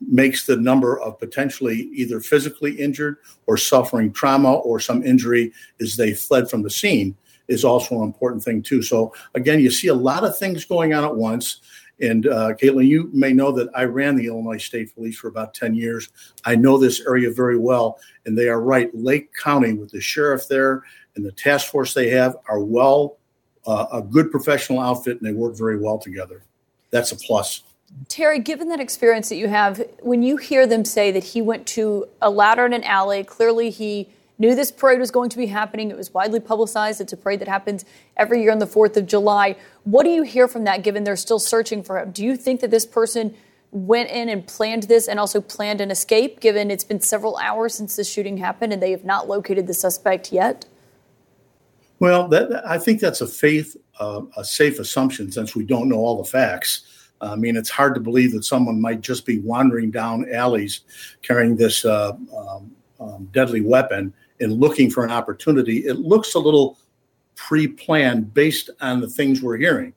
makes 0.01 0.45
the 0.45 0.57
number 0.57 0.99
of 0.99 1.17
potentially 1.19 1.89
either 1.93 2.19
physically 2.19 2.75
injured 2.75 3.17
or 3.47 3.57
suffering 3.57 4.11
trauma 4.11 4.55
or 4.55 4.79
some 4.79 5.03
injury 5.03 5.53
as 5.79 5.95
they 5.95 6.13
fled 6.13 6.49
from 6.49 6.63
the 6.63 6.69
scene 6.69 7.15
is 7.47 7.65
also 7.65 7.97
an 7.97 8.03
important 8.03 8.43
thing 8.43 8.61
too. 8.61 8.81
So 8.81 9.13
again, 9.35 9.59
you 9.59 9.71
see 9.71 9.87
a 9.87 9.93
lot 9.93 10.23
of 10.23 10.37
things 10.37 10.65
going 10.65 10.93
on 10.93 11.03
at 11.03 11.15
once. 11.15 11.61
And 12.01 12.27
uh, 12.27 12.53
Kaitlan, 12.53 12.87
you 12.87 13.09
may 13.13 13.33
know 13.33 13.51
that 13.51 13.69
I 13.75 13.83
ran 13.83 14.15
the 14.15 14.27
Illinois 14.27 14.57
State 14.57 14.93
Police 14.95 15.17
for 15.17 15.27
about 15.27 15.53
10 15.53 15.75
years. 15.75 16.09
I 16.45 16.55
know 16.55 16.77
this 16.77 17.01
area 17.01 17.31
very 17.31 17.57
well, 17.57 17.99
and 18.25 18.37
they 18.37 18.47
are 18.47 18.61
right. 18.61 18.89
Lake 18.93 19.33
County, 19.33 19.73
with 19.73 19.91
the 19.91 20.01
sheriff 20.01 20.47
there 20.47 20.83
and 21.15 21.25
the 21.25 21.31
task 21.31 21.67
force 21.67 21.93
they 21.93 22.09
have, 22.09 22.37
are 22.47 22.61
well, 22.61 23.17
uh, 23.65 23.87
a 23.91 24.01
good 24.01 24.31
professional 24.31 24.79
outfit, 24.79 25.17
and 25.17 25.27
they 25.27 25.33
work 25.33 25.57
very 25.57 25.77
well 25.77 25.97
together. 25.97 26.43
That's 26.91 27.11
a 27.11 27.15
plus. 27.15 27.63
Terry, 28.07 28.39
given 28.39 28.69
that 28.69 28.79
experience 28.79 29.29
that 29.29 29.35
you 29.35 29.47
have, 29.47 29.83
when 29.99 30.23
you 30.23 30.37
hear 30.37 30.65
them 30.67 30.85
say 30.85 31.11
that 31.11 31.23
he 31.23 31.41
went 31.41 31.67
to 31.67 32.07
a 32.21 32.29
ladder 32.29 32.65
in 32.65 32.73
an 32.73 32.83
alley, 32.83 33.23
clearly 33.23 33.69
he 33.69 34.07
knew 34.39 34.55
this 34.55 34.71
parade 34.71 34.99
was 34.99 35.11
going 35.11 35.29
to 35.29 35.37
be 35.37 35.45
happening. 35.47 35.91
It 35.91 35.97
was 35.97 36.13
widely 36.13 36.39
publicized. 36.39 37.01
It's 37.01 37.13
a 37.13 37.17
parade 37.17 37.41
that 37.41 37.47
happens 37.47 37.85
every 38.17 38.41
year 38.41 38.51
on 38.51 38.59
the 38.59 38.65
4th 38.65 38.95
of 38.95 39.05
July. 39.05 39.57
What 39.83 40.03
do 40.03 40.09
you 40.09 40.23
hear 40.23 40.47
from 40.47 40.63
that, 40.63 40.81
given 40.81 41.03
they're 41.03 41.17
still 41.17 41.39
searching 41.39 41.83
for 41.83 41.99
him? 41.99 42.11
Do 42.11 42.23
you 42.23 42.37
think 42.37 42.61
that 42.61 42.71
this 42.71 42.85
person 42.85 43.35
went 43.71 44.09
in 44.09 44.29
and 44.29 44.47
planned 44.47 44.83
this 44.83 45.07
and 45.07 45.19
also 45.19 45.41
planned 45.41 45.81
an 45.81 45.91
escape, 45.91 46.39
given 46.39 46.71
it's 46.71 46.85
been 46.85 47.01
several 47.01 47.37
hours 47.37 47.75
since 47.75 47.97
the 47.97 48.03
shooting 48.03 48.37
happened 48.37 48.73
and 48.73 48.81
they 48.81 48.91
have 48.91 49.03
not 49.03 49.27
located 49.27 49.67
the 49.67 49.73
suspect 49.73 50.31
yet? 50.31 50.65
Well, 51.99 52.29
that, 52.29 52.65
I 52.65 52.77
think 52.77 53.01
that's 53.01 53.19
a 53.19 53.27
faith, 53.27 53.75
uh, 53.99 54.21
a 54.37 54.45
safe 54.45 54.79
assumption 54.79 55.31
since 55.31 55.53
we 55.53 55.65
don't 55.65 55.89
know 55.89 55.97
all 55.97 56.17
the 56.17 56.29
facts. 56.29 57.09
I 57.21 57.35
mean, 57.35 57.57
it's 57.57 57.69
hard 57.69 57.95
to 57.95 57.99
believe 57.99 58.31
that 58.31 58.45
someone 58.45 58.79
might 58.79 59.01
just 59.01 59.25
be 59.25 59.39
wandering 59.39 59.91
down 59.91 60.31
alleys 60.33 60.79
carrying 61.21 61.57
this 61.57 61.83
uh, 61.83 62.13
um, 62.35 62.71
um, 63.01 63.29
deadly 63.33 63.59
weapon 63.59 64.13
and 64.39 64.53
looking 64.53 64.89
for 64.89 65.03
an 65.03 65.11
opportunity, 65.11 65.79
it 65.85 65.99
looks 65.99 66.35
a 66.35 66.39
little 66.39 66.77
pre 67.35 67.67
planned 67.67 68.33
based 68.33 68.69
on 68.81 69.01
the 69.01 69.07
things 69.07 69.41
we're 69.41 69.57
hearing. 69.57 69.93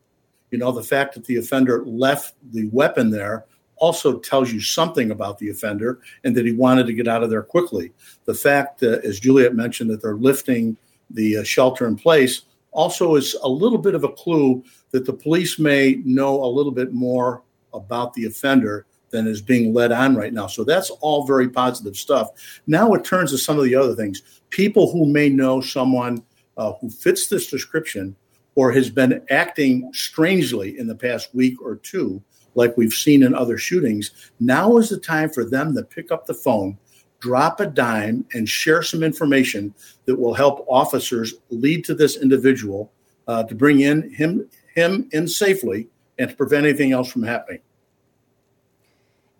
You 0.50 0.58
know, 0.58 0.72
the 0.72 0.82
fact 0.82 1.14
that 1.14 1.24
the 1.24 1.36
offender 1.36 1.84
left 1.84 2.34
the 2.52 2.68
weapon 2.68 3.10
there 3.10 3.46
also 3.76 4.18
tells 4.18 4.52
you 4.52 4.60
something 4.60 5.10
about 5.10 5.38
the 5.38 5.50
offender 5.50 6.00
and 6.24 6.36
that 6.36 6.46
he 6.46 6.52
wanted 6.52 6.86
to 6.86 6.92
get 6.92 7.08
out 7.08 7.22
of 7.22 7.30
there 7.30 7.42
quickly. 7.42 7.92
The 8.26 8.34
fact, 8.34 8.82
uh, 8.82 8.98
as 9.02 9.18
Juliette 9.18 9.56
mentioned, 9.56 9.90
that 9.90 10.02
they're 10.02 10.14
lifting 10.14 10.76
the 11.10 11.38
uh, 11.38 11.42
shelter 11.42 11.86
in 11.86 11.96
place 11.96 12.42
also 12.72 13.16
is 13.16 13.36
a 13.42 13.48
little 13.48 13.78
bit 13.78 13.94
of 13.94 14.04
a 14.04 14.08
clue 14.08 14.64
that 14.90 15.04
the 15.04 15.12
police 15.12 15.58
may 15.58 16.00
know 16.04 16.42
a 16.42 16.46
little 16.46 16.72
bit 16.72 16.92
more 16.92 17.42
about 17.72 18.12
the 18.14 18.24
offender 18.24 18.86
than 19.12 19.28
is 19.28 19.40
being 19.40 19.72
led 19.72 19.92
on 19.92 20.16
right 20.16 20.32
now. 20.32 20.48
So 20.48 20.64
that's 20.64 20.90
all 21.00 21.24
very 21.24 21.48
positive 21.48 21.96
stuff. 21.96 22.30
Now 22.66 22.92
it 22.94 23.04
turns 23.04 23.30
to 23.30 23.38
some 23.38 23.58
of 23.58 23.64
the 23.64 23.76
other 23.76 23.94
things. 23.94 24.22
People 24.50 24.90
who 24.90 25.06
may 25.06 25.28
know 25.28 25.60
someone 25.60 26.24
uh, 26.56 26.72
who 26.80 26.90
fits 26.90 27.28
this 27.28 27.48
description 27.48 28.16
or 28.54 28.72
has 28.72 28.90
been 28.90 29.22
acting 29.30 29.90
strangely 29.94 30.78
in 30.78 30.86
the 30.86 30.94
past 30.94 31.34
week 31.34 31.60
or 31.62 31.76
two, 31.76 32.22
like 32.54 32.76
we've 32.76 32.92
seen 32.92 33.22
in 33.22 33.34
other 33.34 33.56
shootings, 33.56 34.10
now 34.40 34.76
is 34.76 34.90
the 34.90 34.98
time 34.98 35.30
for 35.30 35.44
them 35.44 35.74
to 35.74 35.82
pick 35.82 36.10
up 36.10 36.26
the 36.26 36.34
phone, 36.34 36.76
drop 37.20 37.60
a 37.60 37.66
dime, 37.66 38.26
and 38.34 38.48
share 38.48 38.82
some 38.82 39.02
information 39.02 39.74
that 40.04 40.18
will 40.18 40.34
help 40.34 40.66
officers 40.68 41.34
lead 41.50 41.84
to 41.84 41.94
this 41.94 42.16
individual 42.18 42.92
uh, 43.28 43.42
to 43.44 43.54
bring 43.54 43.80
in 43.80 44.10
him 44.12 44.48
him 44.74 45.08
in 45.12 45.28
safely 45.28 45.86
and 46.18 46.30
to 46.30 46.36
prevent 46.36 46.66
anything 46.66 46.92
else 46.92 47.10
from 47.10 47.22
happening. 47.22 47.60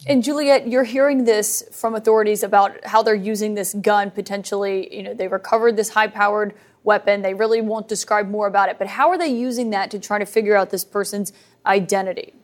And 0.07 0.23
Juliette, 0.23 0.69
you're 0.69 0.85
hearing 0.85 1.25
this 1.25 1.65
from 1.71 1.95
authorities 1.95 2.43
about 2.43 2.85
how 2.85 3.03
they're 3.03 3.15
using 3.15 3.55
this 3.55 3.75
gun 3.75 4.11
potentially. 4.11 4.95
You 4.95 5.03
know, 5.03 5.15
they 5.15 5.29
recovered 5.29 5.77
this 5.77 5.91
high 5.91 6.09
powered 6.09 6.55
weapon. 6.83 7.23
They 7.23 7.35
really 7.35 7.61
won't 7.61 7.89
describe 7.89 8.29
more 8.29 8.47
about 8.47 8.69
it. 8.69 8.79
But 8.79 8.89
how 8.89 9.11
are 9.11 9.19
they 9.19 9.29
using 9.29 9.71
that 9.71 9.91
to 9.93 9.99
try 9.99 10.19
to 10.19 10.27
figure 10.27 10.57
out 10.57 10.71
this 10.71 10.85
person's 10.85 11.33
identity? 11.65 12.35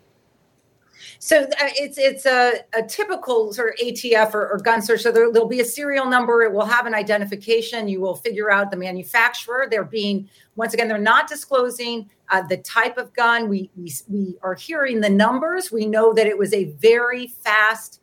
So 1.18 1.42
uh, 1.42 1.49
it's 1.61 1.99
it's 1.99 2.26
a, 2.26 2.61
a, 2.74 2.82
typical 2.82 3.53
sort 3.53 3.74
of 3.74 3.86
ATF 3.86 4.34
or, 4.34 4.49
or 4.49 4.59
gun 4.59 4.82
search. 4.82 5.03
So 5.03 5.12
there, 5.12 5.30
will 5.30 5.46
be 5.46 5.61
a 5.61 5.64
serial 5.64 6.07
number. 6.07 6.42
It 6.42 6.53
will 6.53 6.64
have 6.64 6.86
an 6.86 6.94
identification. 6.94 7.88
You 7.88 8.01
will 8.01 8.16
figure 8.16 8.51
out 8.51 8.70
the 8.70 8.76
manufacturer. 8.76 9.66
They're 9.70 9.84
being 9.84 10.28
once 10.57 10.74
again 10.74 10.88
they're 10.88 10.99
not 10.99 11.28
disclosing 11.28 12.11
uh, 12.30 12.42
the 12.42 12.59
type 12.59 12.99
of 12.99 13.12
gun. 13.12 13.49
We, 13.49 13.70
we 13.76 13.92
we 14.09 14.36
are 14.42 14.55
hearing 14.55 15.01
the 15.01 15.11
numbers. 15.11 15.72
We 15.72 15.86
know 15.86 16.12
that 16.14 16.26
it 16.26 16.36
was 16.36 16.53
a 16.53 16.64
very 16.64 17.28
fast 17.28 18.01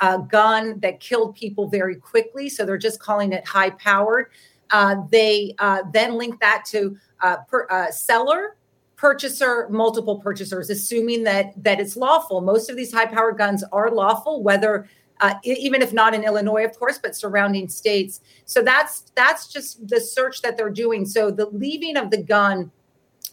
uh, 0.00 0.18
gun 0.18 0.78
that 0.80 1.00
killed 1.00 1.34
people 1.34 1.68
very 1.68 1.96
quickly. 1.96 2.48
So 2.48 2.64
they're 2.64 2.78
just 2.78 3.00
calling 3.00 3.32
it 3.32 3.46
high 3.46 3.70
powered. 3.70 4.26
Uh, 4.70 4.96
they 5.10 5.54
uh, 5.58 5.82
then 5.92 6.14
link 6.18 6.40
that 6.40 6.64
to 6.66 6.96
uh, 7.22 7.38
per, 7.48 7.88
seller 7.90 8.56
purchaser, 8.98 9.68
multiple 9.70 10.18
purchasers, 10.18 10.68
assuming 10.68 11.22
that 11.22 11.52
that 11.62 11.80
it's 11.80 11.96
lawful. 11.96 12.42
Most 12.42 12.68
of 12.68 12.76
these 12.76 12.92
high-powered 12.92 13.38
guns 13.38 13.64
are 13.72 13.90
lawful, 13.90 14.42
whether 14.42 14.88
uh, 15.20 15.34
even 15.44 15.82
if 15.82 15.92
not 15.92 16.14
in 16.14 16.22
Illinois, 16.22 16.64
of 16.64 16.78
course, 16.78 16.98
but 16.98 17.16
surrounding 17.16 17.68
states. 17.68 18.20
So 18.44 18.60
that's 18.62 19.10
that's 19.14 19.46
just 19.46 19.88
the 19.88 20.00
search 20.00 20.42
that 20.42 20.56
they're 20.56 20.70
doing. 20.70 21.06
So 21.06 21.30
the 21.30 21.46
leaving 21.46 21.96
of 21.96 22.10
the 22.10 22.22
gun 22.22 22.70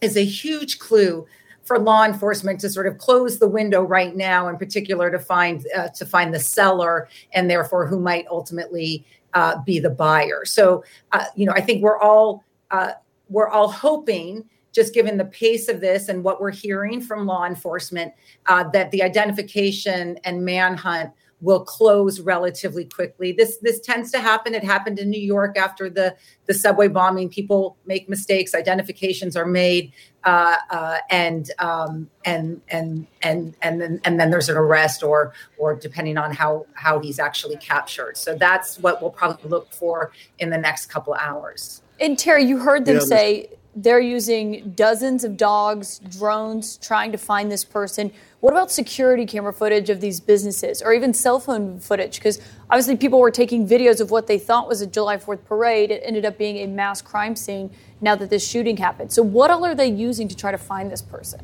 is 0.01 0.15
a 0.15 0.25
huge 0.25 0.79
clue 0.79 1.25
for 1.63 1.79
law 1.79 2.05
enforcement 2.05 2.59
to 2.59 2.69
sort 2.69 2.85
of 2.85 2.99
close 2.99 3.39
the 3.39 3.47
window 3.47 3.81
right 3.81 4.15
now, 4.15 4.47
in 4.47 4.57
particular 4.57 5.09
to 5.09 5.17
find 5.19 5.65
uh, 5.75 5.89
to 5.89 6.05
find 6.05 6.33
the 6.33 6.39
seller 6.39 7.07
and 7.33 7.49
therefore 7.49 7.87
who 7.87 7.99
might 7.99 8.27
ultimately 8.29 9.03
uh, 9.33 9.61
be 9.63 9.79
the 9.79 9.89
buyer. 9.89 10.45
So 10.45 10.83
uh, 11.11 11.25
you 11.35 11.45
know, 11.47 11.53
I 11.53 11.61
think 11.61 11.81
we're 11.81 11.99
all 11.99 12.43
uh, 12.69 12.93
we're 13.29 13.49
all 13.49 13.71
hoping 13.71 14.47
just 14.75 14.93
given 14.93 15.17
the 15.17 15.25
pace 15.25 15.69
of 15.69 15.79
this 15.79 16.09
and 16.09 16.23
what 16.23 16.41
we're 16.41 16.51
hearing 16.51 16.99
from 16.99 17.25
law 17.25 17.45
enforcement, 17.45 18.13
uh, 18.47 18.67
that 18.71 18.91
the 18.91 19.01
identification 19.01 20.19
and 20.25 20.43
manhunt 20.43 21.11
will 21.41 21.63
close 21.63 22.19
relatively 22.21 22.85
quickly. 22.85 23.31
This 23.31 23.57
this 23.57 23.79
tends 23.79 24.11
to 24.11 24.19
happen. 24.19 24.53
It 24.53 24.63
happened 24.63 24.99
in 24.99 25.09
New 25.09 25.21
York 25.21 25.57
after 25.57 25.89
the 25.89 26.15
the 26.47 26.53
subway 26.53 26.87
bombing. 26.87 27.29
People 27.29 27.77
make 27.85 28.09
mistakes. 28.09 28.55
Identifications 28.55 29.35
are 29.35 29.45
made, 29.45 29.91
uh, 30.23 30.55
uh, 30.69 30.97
and 31.09 31.51
um, 31.59 32.09
and 32.23 32.61
and 32.69 33.05
and 33.21 33.55
and 33.61 33.81
then 33.81 34.01
and 34.05 34.19
then 34.19 34.29
there's 34.31 34.49
an 34.49 34.57
arrest, 34.57 35.03
or 35.03 35.33
or 35.57 35.75
depending 35.75 36.17
on 36.17 36.33
how 36.33 36.65
how 36.73 36.99
he's 36.99 37.19
actually 37.19 37.57
captured. 37.57 38.17
So 38.17 38.35
that's 38.35 38.79
what 38.79 39.01
we'll 39.01 39.11
probably 39.11 39.49
look 39.49 39.71
for 39.73 40.11
in 40.39 40.49
the 40.49 40.57
next 40.57 40.87
couple 40.87 41.13
of 41.13 41.19
hours. 41.21 41.81
And 41.99 42.17
Terry, 42.17 42.43
you 42.43 42.57
heard 42.57 42.85
them 42.85 42.95
yeah, 42.95 43.01
say 43.01 43.49
they're 43.75 43.99
using 43.99 44.71
dozens 44.71 45.25
of 45.25 45.35
dogs, 45.35 45.99
drones, 45.99 46.77
trying 46.77 47.11
to 47.11 47.17
find 47.17 47.51
this 47.51 47.65
person. 47.65 48.11
What 48.39 48.53
about 48.53 48.71
security 48.71 49.25
camera 49.25 49.51
footage 49.51 49.89
of 49.89 49.99
these 49.99 50.21
businesses 50.21 50.81
or 50.81 50.93
even 50.93 51.13
cell 51.13 51.39
phone 51.39 51.79
footage? 51.79 52.15
Because 52.15 52.39
obviously 52.69 52.95
people 52.95 53.19
were 53.19 53.31
taking 53.31 53.67
videos 53.67 53.99
of 53.99 54.11
what 54.11 54.27
they 54.27 54.39
thought 54.39 54.69
was 54.69 54.79
a 54.81 54.87
July 54.87 55.17
4th 55.17 55.43
parade. 55.43 55.91
It 55.91 56.01
ended 56.05 56.23
up 56.23 56.37
being 56.37 56.57
a 56.57 56.67
mass 56.67 57.01
crime 57.01 57.35
scene 57.35 57.69
now 57.99 58.15
that 58.15 58.29
this 58.29 58.47
shooting 58.47 58.77
happened. 58.77 59.11
So, 59.11 59.21
what 59.21 59.51
all 59.51 59.65
are 59.65 59.75
they 59.75 59.87
using 59.87 60.27
to 60.29 60.35
try 60.35 60.51
to 60.51 60.57
find 60.57 60.89
this 60.89 61.01
person? 61.01 61.41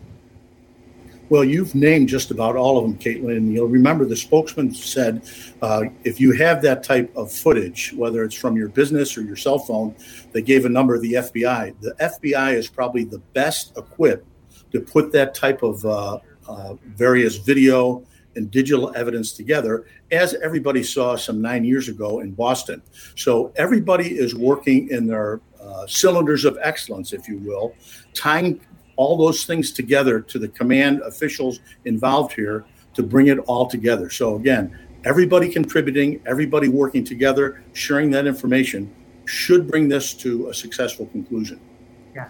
Well, 1.31 1.45
you've 1.45 1.75
named 1.75 2.09
just 2.09 2.29
about 2.29 2.57
all 2.57 2.77
of 2.77 2.83
them, 2.83 2.97
Kaitlan. 2.97 3.53
You'll 3.53 3.69
remember 3.69 4.03
the 4.03 4.17
spokesman 4.17 4.73
said 4.73 5.21
uh, 5.61 5.83
if 6.03 6.19
you 6.19 6.33
have 6.33 6.61
that 6.63 6.83
type 6.83 7.09
of 7.15 7.31
footage, 7.31 7.93
whether 7.93 8.25
it's 8.25 8.35
from 8.35 8.57
your 8.57 8.67
business 8.67 9.17
or 9.17 9.21
your 9.21 9.37
cell 9.37 9.57
phone, 9.57 9.95
they 10.33 10.41
gave 10.41 10.65
a 10.65 10.69
number 10.69 10.93
of 10.93 11.01
the 11.01 11.13
FBI. 11.13 11.73
The 11.79 11.95
FBI 12.01 12.55
is 12.55 12.67
probably 12.67 13.05
the 13.05 13.19
best 13.31 13.77
equipped 13.77 14.27
to 14.73 14.81
put 14.81 15.13
that 15.13 15.33
type 15.33 15.63
of 15.63 15.85
uh, 15.85 16.19
uh, 16.49 16.73
various 16.97 17.37
video 17.37 18.03
and 18.35 18.51
digital 18.51 18.93
evidence 18.97 19.31
together, 19.31 19.85
as 20.11 20.33
everybody 20.33 20.83
saw 20.83 21.15
some 21.15 21.41
nine 21.41 21.63
years 21.63 21.87
ago 21.87 22.19
in 22.19 22.31
Boston. 22.31 22.81
So 23.15 23.53
everybody 23.55 24.19
is 24.19 24.35
working 24.35 24.89
in 24.89 25.07
their 25.07 25.39
uh, 25.61 25.87
cylinders 25.87 26.43
of 26.43 26.57
excellence, 26.61 27.13
if 27.13 27.29
you 27.29 27.37
will, 27.37 27.73
tying 28.13 28.59
all 29.01 29.17
those 29.17 29.45
things 29.45 29.71
together 29.71 30.21
to 30.21 30.37
the 30.37 30.47
command 30.47 31.01
officials 31.01 31.59
involved 31.85 32.33
here 32.33 32.63
to 32.93 33.01
bring 33.01 33.27
it 33.27 33.39
all 33.39 33.65
together. 33.65 34.11
So 34.11 34.35
again, 34.35 34.77
everybody 35.05 35.49
contributing, 35.49 36.21
everybody 36.27 36.67
working 36.67 37.03
together, 37.03 37.63
sharing 37.73 38.11
that 38.11 38.27
information 38.27 38.93
should 39.25 39.67
bring 39.67 39.89
this 39.89 40.13
to 40.13 40.49
a 40.49 40.53
successful 40.53 41.07
conclusion. 41.07 41.59
Yeah. 42.13 42.29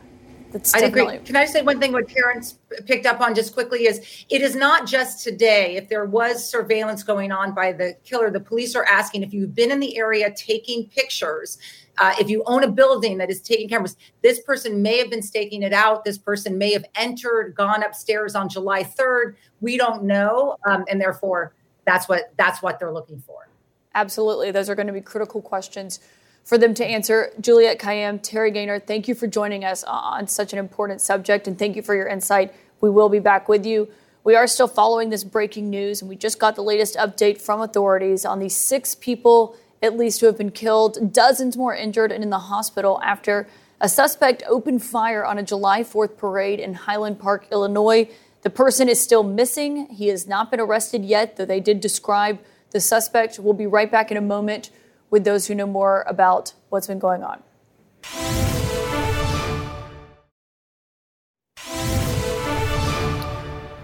That's 0.52 0.74
I 0.74 0.80
agree. 0.80 1.18
Can 1.26 1.36
I 1.36 1.46
say 1.46 1.62
one 1.62 1.80
thing? 1.82 1.92
What 1.92 2.08
parents 2.08 2.60
picked 2.86 3.06
up 3.06 3.20
on 3.20 3.36
just 3.36 3.54
quickly 3.54 3.88
is 3.88 4.26
it 4.30 4.42
is 4.42 4.56
not 4.56 4.88
just 4.88 5.26
today. 5.26 5.76
If 5.76 5.90
there 5.90 6.06
was 6.06 6.50
surveillance 6.50 7.04
going 7.04 7.34
on 7.34 7.54
by 7.54 7.74
the 7.74 7.98
killer, 8.06 8.32
the 8.32 8.40
police 8.40 8.76
are 8.76 8.86
asking 8.86 9.24
if 9.24 9.34
you've 9.34 9.56
been 9.56 9.72
in 9.72 9.80
the 9.82 9.98
area 9.98 10.34
taking 10.36 10.88
pictures 10.88 11.58
uh, 12.00 12.14
if 12.20 12.30
you 12.30 12.44
own 12.46 12.64
a 12.64 12.72
building 12.72 13.18
that 13.18 13.30
is 13.30 13.42
taking 13.42 13.70
cameras, 13.70 13.96
this 14.22 14.40
person 14.42 14.82
may 14.82 14.98
have 14.98 15.10
been 15.10 15.22
staking 15.22 15.64
it 15.64 15.74
out. 15.74 16.04
This 16.04 16.18
person 16.18 16.58
may 16.58 16.74
have 16.74 16.86
entered, 16.96 17.56
gone 17.56 17.84
upstairs 17.84 18.36
on 18.36 18.50
July 18.50 18.84
3rd. 18.84 19.36
We 19.60 19.78
don't 19.78 20.04
know, 20.04 20.58
um, 20.66 20.86
and 20.90 21.00
therefore, 21.00 21.54
that's 21.86 22.08
what 22.08 22.34
that's 22.38 22.62
what 22.62 22.80
they're 22.80 22.94
looking 22.94 23.20
for. 23.20 23.48
Absolutely, 23.94 24.52
those 24.52 24.70
are 24.70 24.76
going 24.76 24.88
to 24.88 24.94
be 24.94 25.02
critical 25.02 25.42
questions 25.42 26.00
for 26.44 26.58
them 26.58 26.74
to 26.76 26.86
answer. 26.86 27.32
Juliette 27.40 27.80
Kayyem, 27.80 28.22
Terry 28.22 28.52
Gainer, 28.52 28.80
thank 28.80 29.08
you 29.08 29.16
for 29.16 29.28
joining 29.28 29.66
us 29.66 29.84
on 29.84 30.28
such 30.28 30.54
an 30.54 30.60
important 30.60 31.02
subject, 31.02 31.48
and 31.48 31.58
thank 31.58 31.76
you 31.76 31.82
for 31.82 31.96
your 31.96 32.08
insight. 32.08 32.54
We 32.80 32.90
will 32.90 33.10
be 33.10 33.20
back 33.20 33.50
with 33.50 33.66
you. 33.66 33.90
We 34.24 34.36
are 34.36 34.48
still 34.48 34.68
following 34.68 35.10
this 35.10 35.24
breaking 35.24 35.70
news, 35.70 36.02
and 36.02 36.10
we 36.10 36.16
just 36.16 36.40
got 36.40 36.56
the 36.56 36.64
latest 36.64 36.96
update 36.96 37.42
from 37.42 37.62
authorities 37.62 38.24
on 38.24 38.40
these 38.40 38.56
six 38.56 38.96
people 38.96 39.56
at 39.82 39.98
least 39.98 40.20
who 40.20 40.28
have 40.28 40.38
been 40.38 40.52
killed, 40.52 41.12
dozens 41.12 41.58
more 41.58 41.76
injured 41.76 42.12
and 42.12 42.24
in 42.24 42.30
the 42.30 42.40
hospital 42.40 43.02
after 43.04 43.48
a 43.80 43.90
suspect 43.90 44.44
opened 44.48 44.84
fire 44.84 45.26
on 45.26 45.40
a 45.40 45.44
July 45.44 45.82
4th 45.82 46.18
parade 46.18 46.60
in 46.60 46.76
Highland 46.76 47.20
Park, 47.20 47.48
Illinois. 47.52 48.08
The 48.44 48.52
person 48.52 48.88
is 48.88 49.02
still 49.02 49.24
missing. 49.24 49.88
He 49.88 50.10
has 50.10 50.28
not 50.28 50.52
been 50.52 50.60
arrested 50.60 51.04
yet, 51.04 51.36
though 51.36 51.46
they 51.46 51.60
did 51.60 51.80
describe 51.80 52.40
the 52.70 52.80
suspect. 52.80 53.40
We'll 53.40 53.54
be 53.54 53.66
right 53.66 53.92
back 53.92 54.12
in 54.12 54.18
a 54.18 54.22
moment 54.22 54.70
with 55.10 55.24
those 55.24 55.48
who 55.48 55.56
know 55.56 55.66
more 55.66 56.04
about 56.08 56.54
what's 56.70 56.88
been 56.88 57.00
going 57.00 57.24
on. 57.24 57.42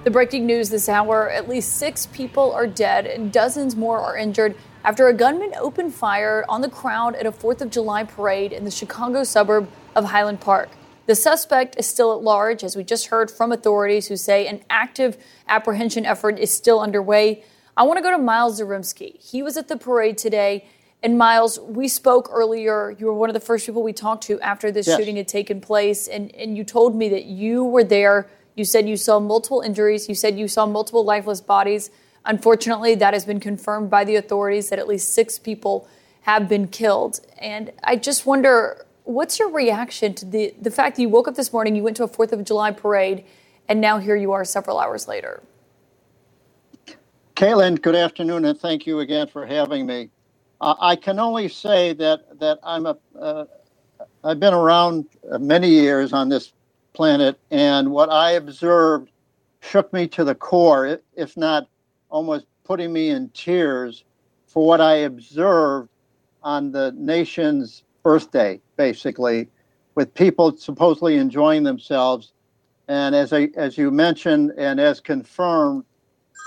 The 0.04 0.12
breaking 0.12 0.46
news 0.46 0.70
this 0.70 0.88
hour 0.88 1.30
at 1.30 1.50
least 1.50 1.74
six 1.74 2.06
people 2.06 2.54
are 2.54 2.66
dead 2.66 3.06
and 3.06 3.30
dozens 3.30 3.76
more 3.76 4.00
are 4.00 4.16
injured 4.16 4.56
after 4.88 5.10
a 5.10 5.14
gunman 5.14 5.52
opened 5.60 5.94
fire 5.94 6.46
on 6.48 6.62
the 6.62 6.70
crowd 6.70 7.14
at 7.16 7.26
a 7.26 7.32
4th 7.32 7.60
of 7.60 7.70
July 7.70 8.06
parade 8.06 8.54
in 8.54 8.64
the 8.64 8.72
Chicago 8.72 9.26
suburb 9.26 9.68
of 9.98 10.06
Highland 10.06 10.40
Park. 10.40 10.70
The 11.08 11.14
suspect 11.14 11.76
is 11.78 11.86
still 11.86 12.14
at 12.14 12.24
large, 12.24 12.64
as 12.64 12.78
we 12.78 12.86
just 12.86 13.08
heard 13.08 13.30
from 13.30 13.52
authorities 13.52 14.08
who 14.08 14.16
say 14.16 14.48
an 14.48 14.62
active 14.70 15.18
apprehension 15.50 16.06
effort 16.06 16.40
is 16.40 16.54
still 16.54 16.80
underway. 16.80 17.44
I 17.76 17.84
want 17.84 17.98
to 17.98 18.02
go 18.02 18.12
to 18.12 18.18
Miles 18.18 18.62
Zaremski. 18.62 19.22
He 19.22 19.44
was 19.44 19.58
at 19.58 19.68
the 19.68 19.76
parade 19.76 20.18
today. 20.18 20.66
And 21.04 21.18
Miles, 21.18 21.60
we 21.60 21.90
spoke 21.90 22.30
earlier. 22.32 22.96
You 22.98 23.08
were 23.08 23.14
one 23.14 23.30
of 23.30 23.34
the 23.34 23.42
first 23.42 23.66
people 23.66 23.84
we 23.84 23.92
talked 23.92 24.24
to 24.24 24.40
after 24.40 24.72
this 24.72 24.88
yes. 24.88 24.98
shooting 24.98 25.18
had 25.18 25.28
taken 25.28 25.60
place. 25.60 26.08
And, 26.08 26.34
and 26.34 26.56
you 26.56 26.64
told 26.64 26.96
me 26.96 27.10
that 27.10 27.26
you 27.26 27.66
were 27.66 27.84
there. 27.84 28.30
You 28.56 28.64
said 28.64 28.88
you 28.88 28.96
saw 28.96 29.20
multiple 29.20 29.60
injuries. 29.60 30.08
You 30.08 30.16
said 30.16 30.40
you 30.40 30.48
saw 30.48 30.66
multiple 30.66 31.04
lifeless 31.04 31.42
bodies. 31.42 31.92
Unfortunately, 32.28 32.94
that 32.96 33.14
has 33.14 33.26
been 33.26 33.40
confirmed 33.40 33.90
by 33.90 34.04
the 34.04 34.18
authorities 34.18 34.70
that 34.70 34.80
at 34.80 34.88
least 34.88 35.14
six 35.14 35.40
people 35.40 35.88
have 36.24 36.50
been 36.50 36.68
killed. 36.68 37.22
And 37.40 37.72
I 37.86 37.96
just 37.96 38.26
wonder 38.26 38.86
what's 39.06 39.40
your 39.40 39.50
reaction 39.50 40.14
to 40.16 40.26
the, 40.26 40.54
the 40.62 40.70
fact 40.70 40.98
that 40.98 41.02
you 41.02 41.08
woke 41.08 41.30
up 41.30 41.36
this 41.36 41.54
morning, 41.54 41.74
you 41.74 41.84
went 41.84 41.96
to 41.98 42.04
a 42.04 42.10
4th 42.10 42.34
of 42.34 42.44
July 42.44 42.72
parade, 42.72 43.24
and 43.70 43.80
now 43.80 43.98
here 43.98 44.18
you 44.18 44.34
are 44.34 44.44
several 44.44 44.78
hours 44.78 45.08
later? 45.08 45.42
Kaitlan, 47.38 47.82
good 47.82 47.96
afternoon, 47.96 48.44
and 48.44 48.60
thank 48.60 48.86
you 48.86 49.00
again 49.00 49.28
for 49.28 49.46
having 49.46 49.86
me. 49.86 50.10
Uh, 50.60 50.76
I 50.82 50.98
can 50.98 51.20
only 51.20 51.48
say 51.48 51.94
that 51.94 52.40
that 52.40 52.60
I'm 52.64 52.88
a 52.88 52.98
uh, 53.18 53.46
I've 54.24 54.40
been 54.40 54.56
around 54.56 55.06
many 55.40 55.70
years 55.70 56.14
on 56.14 56.30
this 56.30 56.52
planet, 56.94 57.40
and 57.52 57.92
what 57.92 58.10
I 58.10 58.32
observed 58.32 59.12
shook 59.62 59.94
me 59.94 60.08
to 60.10 60.24
the 60.24 60.34
core, 60.34 61.00
if 61.16 61.38
not 61.38 61.70
almost 62.10 62.46
putting 62.64 62.92
me 62.92 63.10
in 63.10 63.30
tears 63.30 64.04
for 64.46 64.66
what 64.66 64.82
I 64.82 64.96
observed 64.98 65.90
on 66.44 66.72
the 66.72 66.94
nation's 66.96 67.84
birthday, 68.04 68.62
basically, 68.78 69.50
with 69.96 70.14
people 70.14 70.56
supposedly 70.58 71.18
enjoying 71.18 71.64
themselves. 71.64 72.34
And 72.88 73.16
as 73.16 73.34
I, 73.34 73.50
as 73.56 73.78
you 73.78 73.92
mentioned, 73.92 74.54
and 74.58 74.80
as 74.80 75.00
confirmed, 75.00 75.84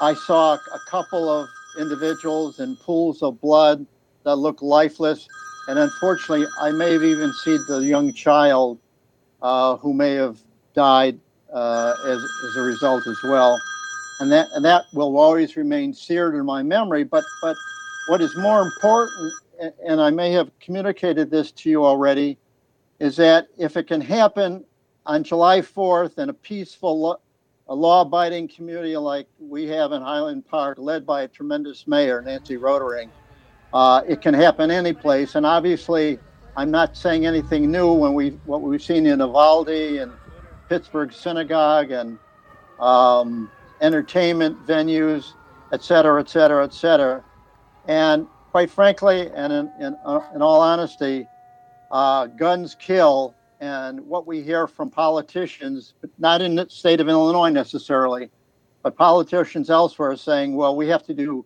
I 0.01 0.15
saw 0.15 0.55
a 0.55 0.79
couple 0.89 1.29
of 1.29 1.49
individuals 1.79 2.61
in 2.61 2.77
pools 2.77 3.23
of 3.23 3.41
blood 3.41 3.87
that 4.25 4.37
looked 4.37 4.63
lifeless. 4.63 5.29
And 5.69 5.79
unfortunately, 5.79 6.47
I 6.59 6.73
may 6.73 6.93
have 6.93 7.05
even 7.05 7.33
seen 7.33 7.61
the 7.69 7.79
young 7.79 8.13
child 8.13 8.79
uh, 9.43 9.77
who 9.77 9.93
may 9.93 10.15
have 10.15 10.39
died 10.75 11.19
uh, 11.53 11.95
as, 12.07 12.25
as 12.49 12.57
a 12.57 12.63
result 12.63 13.07
as 13.07 13.23
well 13.23 13.59
and 14.21 14.31
that 14.31 14.49
and 14.55 14.65
that 14.65 14.85
will 14.93 15.19
always 15.19 15.57
remain 15.57 15.93
seared 15.93 16.35
in 16.35 16.45
my 16.45 16.63
memory. 16.63 17.05
But 17.05 17.25
but 17.43 17.57
what 18.09 18.21
is 18.21 18.37
more 18.37 18.61
important, 18.63 19.33
and 19.85 20.01
I 20.01 20.11
may 20.11 20.31
have 20.33 20.51
communicated 20.61 21.31
this 21.31 21.51
to 21.53 21.71
you 21.71 21.85
already, 21.85 22.39
is 22.99 23.17
that 23.17 23.49
if 23.59 23.77
it 23.77 23.87
can 23.87 24.01
happen 24.01 24.65
on 25.07 25.25
July 25.25 25.61
4th 25.61 26.19
in 26.19 26.29
a 26.29 26.35
peaceful, 26.35 27.21
a 27.69 27.75
law-abiding 27.75 28.49
community 28.49 28.97
like 28.97 29.27
we 29.39 29.67
have 29.67 29.93
in 29.93 30.03
Highland 30.03 30.47
Park, 30.47 30.79
led 30.79 31.07
by 31.07 31.23
a 31.23 31.29
tremendous 31.29 31.87
mayor, 31.87 32.21
Nancy 32.21 32.57
Rotering, 32.57 33.11
uh, 33.73 34.03
it 34.07 34.21
can 34.21 34.35
happen 34.35 34.71
any 34.71 34.93
place. 34.93 35.35
And 35.37 35.47
obviously, 35.47 36.19
I'm 36.57 36.71
not 36.71 36.97
saying 36.97 37.27
anything 37.27 37.71
new 37.71 37.93
when 37.93 38.13
we 38.13 38.31
what 38.45 38.61
we've 38.61 38.83
seen 38.83 39.07
in 39.07 39.21
Uvalde 39.21 39.69
and 39.69 40.13
Pittsburgh 40.69 41.13
Synagogue 41.13 41.91
and 41.91 42.19
um, 42.79 43.51
entertainment 43.81 44.67
venues, 44.67 45.35
et 45.73 45.83
cetera, 45.83 46.21
et 46.21 46.29
cetera, 46.29 46.65
et 46.65 46.73
cetera. 46.73 47.25
And 47.87 48.27
quite 48.51 48.71
frankly, 48.71 49.31
and 49.35 49.53
in, 49.53 49.73
in, 49.81 49.97
uh, 50.05 50.21
in 50.35 50.43
all 50.43 50.61
honesty, 50.61 51.27
uh, 51.91 52.27
guns 52.27 52.77
kill. 52.79 53.35
And 53.61 54.01
what 54.07 54.27
we 54.27 54.43
hear 54.43 54.67
from 54.67 54.91
politicians, 54.91 55.95
not 56.19 56.41
in 56.41 56.55
the 56.55 56.67
state 56.69 57.01
of 57.01 57.09
Illinois 57.09 57.51
necessarily, 57.51 58.31
but 58.83 58.97
politicians 58.97 59.69
elsewhere 59.69 60.17
saying, 60.17 60.57
well, 60.57 60.75
we 60.75 60.89
have 60.89 61.03
to 61.05 61.15
do 61.15 61.45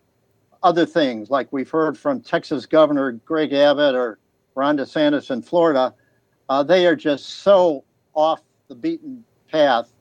other 0.62 0.86
things, 0.86 1.30
like 1.30 1.52
we've 1.52 1.70
heard 1.70 1.98
from 1.98 2.20
Texas 2.20 2.66
Governor 2.66 3.12
Greg 3.12 3.52
Abbott 3.52 3.94
or 3.94 4.18
Ron 4.54 4.78
DeSantis 4.78 5.30
in 5.30 5.42
Florida. 5.42 5.92
Uh, 6.48 6.62
they 6.62 6.86
are 6.86 6.96
just 6.96 7.42
so 7.42 7.84
off 8.14 8.40
the 8.68 8.74
beaten 8.74 9.24
path 9.50 9.92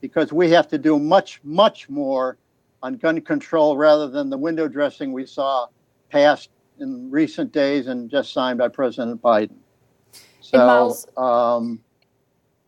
because 0.00 0.32
we 0.32 0.50
have 0.50 0.68
to 0.68 0.78
do 0.78 0.98
much, 0.98 1.40
much 1.44 1.88
more 1.88 2.36
on 2.82 2.96
gun 2.96 3.20
control 3.20 3.76
rather 3.76 4.08
than 4.08 4.30
the 4.30 4.38
window 4.38 4.68
dressing 4.68 5.12
we 5.12 5.26
saw 5.26 5.66
passed 6.10 6.50
in 6.78 7.10
recent 7.10 7.52
days 7.52 7.86
and 7.86 8.10
just 8.10 8.32
signed 8.32 8.58
by 8.58 8.68
President 8.68 9.20
Biden. 9.20 9.56
So, 10.40 10.58
Miles, 10.58 11.06
um, 11.16 11.80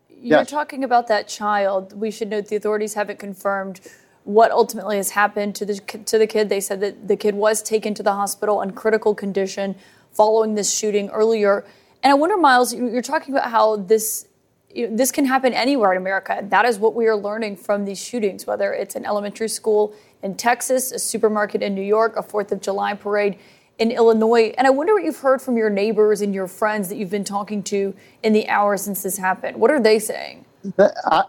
you're 0.08 0.40
yes. 0.40 0.50
talking 0.50 0.84
about 0.84 1.08
that 1.08 1.26
child. 1.26 1.98
We 1.98 2.10
should 2.10 2.28
note 2.28 2.46
the 2.46 2.56
authorities 2.56 2.94
haven't 2.94 3.18
confirmed 3.18 3.80
what 4.24 4.52
ultimately 4.52 4.96
has 4.96 5.10
happened 5.10 5.56
to 5.56 5.66
the 5.66 5.74
to 5.74 6.18
the 6.18 6.26
kid. 6.26 6.48
They 6.48 6.60
said 6.60 6.80
that 6.80 7.08
the 7.08 7.16
kid 7.16 7.34
was 7.34 7.62
taken 7.62 7.94
to 7.94 8.02
the 8.02 8.12
hospital 8.12 8.62
in 8.62 8.72
critical 8.72 9.14
condition 9.14 9.74
following 10.12 10.54
this 10.54 10.72
shooting 10.72 11.08
earlier. 11.10 11.64
And 12.02 12.12
I 12.12 12.14
wonder, 12.14 12.36
Miles, 12.36 12.74
you're 12.74 13.02
talking 13.02 13.34
about 13.34 13.50
how 13.50 13.76
this 13.76 14.26
this 14.74 15.12
can 15.12 15.24
happen 15.24 15.52
anywhere 15.52 15.92
in 15.92 15.98
America. 15.98 16.44
That 16.48 16.64
is 16.64 16.78
what 16.78 16.94
we 16.94 17.06
are 17.06 17.16
learning 17.16 17.56
from 17.56 17.84
these 17.84 18.02
shootings, 18.02 18.46
whether 18.46 18.72
it's 18.72 18.94
an 18.94 19.04
elementary 19.04 19.48
school 19.48 19.94
in 20.22 20.36
Texas, 20.36 20.92
a 20.92 20.98
supermarket 20.98 21.62
in 21.62 21.74
New 21.74 21.82
York, 21.82 22.16
a 22.16 22.22
Fourth 22.22 22.52
of 22.52 22.60
July 22.60 22.94
parade 22.94 23.38
in 23.78 23.90
Illinois. 23.90 24.54
And 24.56 24.66
I 24.66 24.70
wonder 24.70 24.94
what 24.94 25.04
you've 25.04 25.18
heard 25.18 25.42
from 25.42 25.56
your 25.56 25.70
neighbors 25.70 26.20
and 26.20 26.34
your 26.34 26.46
friends 26.46 26.88
that 26.88 26.96
you've 26.96 27.10
been 27.10 27.24
talking 27.24 27.62
to 27.64 27.94
in 28.22 28.32
the 28.32 28.48
hours 28.48 28.82
since 28.82 29.02
this 29.02 29.16
happened. 29.16 29.56
What 29.56 29.70
are 29.70 29.80
they 29.80 29.98
saying? 29.98 30.44
I, 30.78 31.24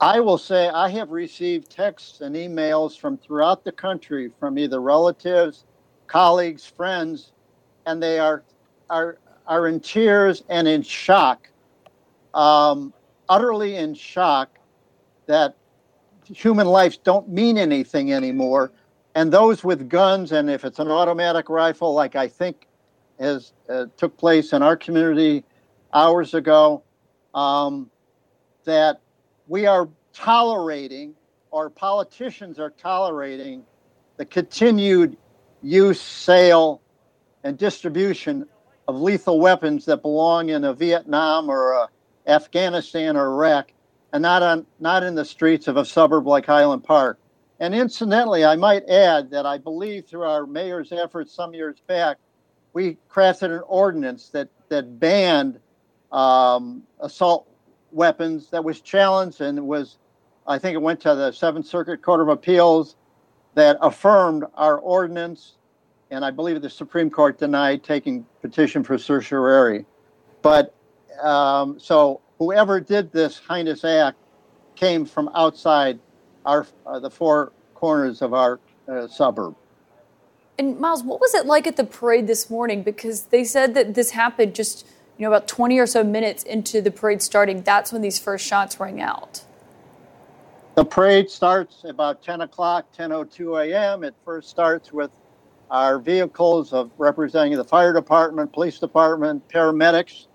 I 0.00 0.20
will 0.20 0.38
say 0.38 0.68
I 0.68 0.88
have 0.90 1.10
received 1.10 1.70
texts 1.70 2.20
and 2.20 2.36
emails 2.36 2.96
from 2.98 3.18
throughout 3.18 3.64
the 3.64 3.72
country 3.72 4.30
from 4.38 4.58
either 4.58 4.80
relatives, 4.80 5.64
colleagues, 6.06 6.64
friends, 6.64 7.32
and 7.86 8.02
they 8.02 8.18
are 8.18 8.44
are 8.90 9.18
are 9.46 9.66
in 9.66 9.80
tears 9.80 10.44
and 10.48 10.68
in 10.68 10.82
shock, 10.82 11.48
um, 12.38 12.94
utterly 13.28 13.74
in 13.74 13.94
shock 13.94 14.60
that 15.26 15.56
human 16.24 16.68
lives 16.68 16.96
don't 16.96 17.28
mean 17.28 17.58
anything 17.58 18.12
anymore. 18.12 18.70
And 19.16 19.32
those 19.32 19.64
with 19.64 19.88
guns, 19.88 20.30
and 20.30 20.48
if 20.48 20.64
it's 20.64 20.78
an 20.78 20.88
automatic 20.88 21.48
rifle, 21.48 21.92
like 21.94 22.14
I 22.14 22.28
think 22.28 22.68
has 23.18 23.52
uh, 23.68 23.86
took 23.96 24.16
place 24.16 24.52
in 24.52 24.62
our 24.62 24.76
community 24.76 25.44
hours 25.92 26.34
ago, 26.34 26.84
um, 27.34 27.90
that 28.64 29.00
we 29.48 29.66
are 29.66 29.88
tolerating, 30.12 31.14
or 31.50 31.68
politicians 31.68 32.60
are 32.60 32.70
tolerating, 32.70 33.64
the 34.16 34.24
continued 34.24 35.16
use, 35.60 36.00
sale, 36.00 36.82
and 37.42 37.58
distribution 37.58 38.46
of 38.86 39.00
lethal 39.00 39.40
weapons 39.40 39.84
that 39.86 40.02
belong 40.02 40.50
in 40.50 40.62
a 40.62 40.72
Vietnam 40.72 41.48
or 41.48 41.72
a 41.72 41.88
Afghanistan 42.28 43.16
or 43.16 43.26
Iraq, 43.26 43.72
and 44.12 44.22
not 44.22 44.42
on 44.42 44.66
not 44.78 45.02
in 45.02 45.14
the 45.14 45.24
streets 45.24 45.68
of 45.68 45.76
a 45.76 45.84
suburb 45.84 46.26
like 46.26 46.46
Highland 46.46 46.84
Park. 46.84 47.18
And 47.60 47.74
incidentally, 47.74 48.44
I 48.44 48.54
might 48.56 48.88
add 48.88 49.30
that 49.30 49.44
I 49.46 49.58
believe 49.58 50.06
through 50.06 50.22
our 50.22 50.46
mayor's 50.46 50.92
efforts 50.92 51.32
some 51.32 51.54
years 51.54 51.80
back, 51.86 52.18
we 52.72 52.98
crafted 53.10 53.54
an 53.54 53.62
ordinance 53.66 54.28
that 54.30 54.48
that 54.68 55.00
banned 55.00 55.58
um, 56.12 56.82
assault 57.00 57.48
weapons 57.90 58.50
that 58.50 58.62
was 58.62 58.80
challenged 58.80 59.40
and 59.40 59.66
was, 59.66 59.98
I 60.46 60.58
think 60.58 60.74
it 60.74 60.82
went 60.82 61.00
to 61.00 61.14
the 61.14 61.32
Seventh 61.32 61.66
Circuit 61.66 62.02
Court 62.02 62.20
of 62.20 62.28
Appeals 62.28 62.96
that 63.54 63.78
affirmed 63.80 64.44
our 64.54 64.78
ordinance 64.78 65.54
and 66.10 66.24
I 66.24 66.30
believe 66.30 66.60
the 66.62 66.70
Supreme 66.70 67.10
Court 67.10 67.38
denied 67.38 67.84
taking 67.84 68.24
petition 68.40 68.82
for 68.82 68.98
certiorari. 68.98 69.84
But 70.42 70.74
um, 71.22 71.78
so 71.78 72.20
whoever 72.38 72.80
did 72.80 73.12
this 73.12 73.40
heinous 73.48 73.84
act 73.84 74.18
came 74.76 75.04
from 75.04 75.30
outside 75.34 75.98
our 76.44 76.66
uh, 76.86 76.98
the 76.98 77.10
four 77.10 77.52
corners 77.74 78.22
of 78.22 78.32
our 78.32 78.60
uh, 78.88 79.06
suburb. 79.06 79.54
And 80.58 80.78
Miles, 80.80 81.04
what 81.04 81.20
was 81.20 81.34
it 81.34 81.46
like 81.46 81.66
at 81.66 81.76
the 81.76 81.84
parade 81.84 82.26
this 82.26 82.50
morning? 82.50 82.82
Because 82.82 83.24
they 83.26 83.44
said 83.44 83.74
that 83.74 83.94
this 83.94 84.10
happened 84.10 84.54
just 84.54 84.86
you 85.16 85.24
know 85.24 85.32
about 85.32 85.48
20 85.48 85.78
or 85.78 85.86
so 85.86 86.02
minutes 86.02 86.42
into 86.42 86.80
the 86.80 86.90
parade 86.90 87.22
starting. 87.22 87.62
That's 87.62 87.92
when 87.92 88.02
these 88.02 88.18
first 88.18 88.46
shots 88.46 88.80
rang 88.80 89.00
out. 89.00 89.42
The 90.76 90.84
parade 90.84 91.28
starts 91.28 91.82
about 91.82 92.22
10 92.22 92.42
o'clock, 92.42 92.86
10:02 92.96 93.66
a.m. 93.66 94.04
It 94.04 94.14
first 94.24 94.48
starts 94.48 94.92
with 94.92 95.10
our 95.70 95.98
vehicles 95.98 96.72
of 96.72 96.92
representing 96.98 97.56
the 97.56 97.64
fire 97.64 97.92
department, 97.92 98.52
police 98.52 98.78
department, 98.78 99.46
paramedics, 99.48 100.27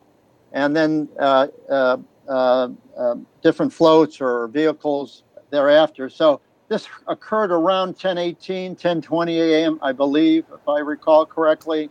and 0.54 0.76
then 0.76 1.10
uh, 1.20 1.48
uh, 1.70 1.98
uh, 2.28 3.16
different 3.42 3.74
floats 3.74 4.22
or 4.22 4.48
vehicles 4.48 5.24
thereafter. 5.50 6.10
So 6.10 6.40
this 6.70 6.88
occurred 7.08 7.52
around 7.52 7.98
10:18, 7.98 8.80
10:20 8.80 9.38
a.m., 9.40 9.80
I 9.82 9.92
believe, 9.92 10.46
if 10.54 10.68
I 10.68 10.80
recall 10.80 11.26
correctly, 11.26 11.90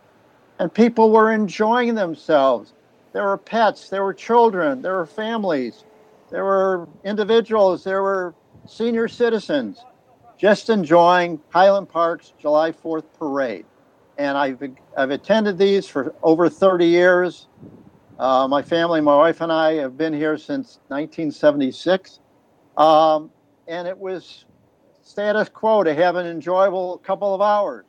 and 0.59 0.73
people 0.73 1.11
were 1.11 1.33
enjoying 1.33 1.95
themselves. 1.95 2.73
There 3.13 3.25
were 3.25 3.37
pets, 3.37 3.91
there 3.91 4.03
were 4.03 4.15
children, 4.15 4.81
there 4.81 4.97
were 4.97 5.07
families, 5.07 5.85
there 6.31 6.45
were 6.45 6.89
individuals, 7.05 7.85
there 7.85 8.03
were 8.03 8.35
senior 8.67 9.07
citizens 9.09 9.85
just 10.43 10.71
enjoying 10.71 11.41
Highland 11.51 11.89
Park's 11.89 12.33
July 12.41 12.73
4th 12.73 13.05
parade. 13.17 13.65
And 14.19 14.37
I've, 14.37 14.61
I've 14.97 15.11
attended 15.11 15.57
these 15.57 15.87
for 15.87 16.15
over 16.21 16.49
30 16.49 16.87
years. 16.87 17.47
Uh, 18.23 18.47
my 18.47 18.62
family, 18.62 19.01
my 19.01 19.16
wife, 19.16 19.41
and 19.41 19.51
I 19.51 19.73
have 19.73 19.99
been 19.99 20.12
here 20.12 20.39
since 20.39 20.79
1976. 20.87 22.20
Um, 22.77 23.33
and 23.66 23.89
it 23.89 23.99
was 23.99 24.45
status 25.03 25.49
quo 25.49 25.83
to 25.83 25.93
have 25.93 26.14
an 26.14 26.27
enjoyable 26.29 26.99
couple 26.99 27.35
of 27.35 27.41
hours 27.41 27.85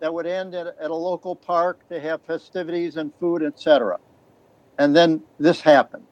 that 0.00 0.14
would 0.14 0.24
end 0.24 0.54
at, 0.54 0.68
at 0.68 0.90
a 0.90 0.94
local 0.94 1.36
park 1.36 1.86
to 1.90 2.00
have 2.00 2.22
festivities 2.22 2.96
and 2.96 3.12
food, 3.20 3.42
etc. 3.42 3.98
And 4.78 4.96
then 4.96 5.22
this 5.38 5.60
happened 5.60 6.06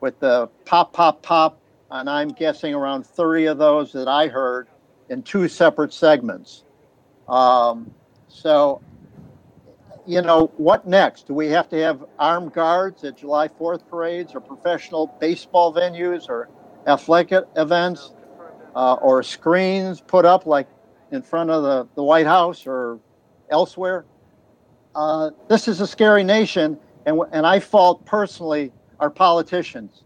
with 0.00 0.20
the 0.20 0.48
pop, 0.64 0.92
pop, 0.92 1.20
pop, 1.20 1.58
and 1.90 2.08
I'm 2.08 2.28
guessing 2.28 2.74
around 2.74 3.04
30 3.04 3.46
of 3.46 3.58
those 3.58 3.90
that 3.94 4.06
I 4.06 4.28
heard 4.28 4.68
in 5.08 5.24
two 5.24 5.48
separate 5.48 5.92
segments. 5.92 6.62
Um, 7.28 7.92
so, 8.28 8.80
you 10.06 10.22
know, 10.22 10.52
what 10.56 10.86
next? 10.86 11.26
Do 11.26 11.34
we 11.34 11.48
have 11.48 11.68
to 11.70 11.76
have 11.80 12.04
armed 12.18 12.52
guards 12.52 13.04
at 13.04 13.16
July 13.16 13.48
4th 13.48 13.88
parades 13.88 14.34
or 14.34 14.40
professional 14.40 15.06
baseball 15.20 15.72
venues 15.72 16.28
or 16.28 16.48
athletic 16.86 17.44
events 17.56 18.12
uh, 18.74 18.94
or 18.94 19.22
screens 19.22 20.00
put 20.00 20.24
up 20.24 20.46
like 20.46 20.68
in 21.10 21.22
front 21.22 21.50
of 21.50 21.62
the, 21.62 21.88
the 21.94 22.02
White 22.02 22.26
House 22.26 22.66
or 22.66 22.98
elsewhere? 23.50 24.04
Uh, 24.94 25.30
this 25.48 25.68
is 25.68 25.80
a 25.80 25.86
scary 25.86 26.22
nation, 26.22 26.78
and, 27.06 27.20
and 27.32 27.46
I 27.46 27.58
fault 27.58 28.04
personally 28.04 28.72
our 29.00 29.10
politicians 29.10 30.04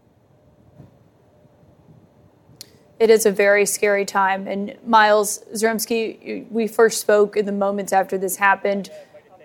it 2.99 3.09
is 3.09 3.25
a 3.25 3.31
very 3.31 3.65
scary 3.65 4.05
time. 4.05 4.47
And 4.47 4.77
Miles 4.85 5.39
Zaremski, 5.53 6.49
we 6.51 6.67
first 6.67 6.99
spoke 6.99 7.37
in 7.37 7.45
the 7.45 7.51
moments 7.51 7.93
after 7.93 8.17
this 8.17 8.35
happened. 8.35 8.89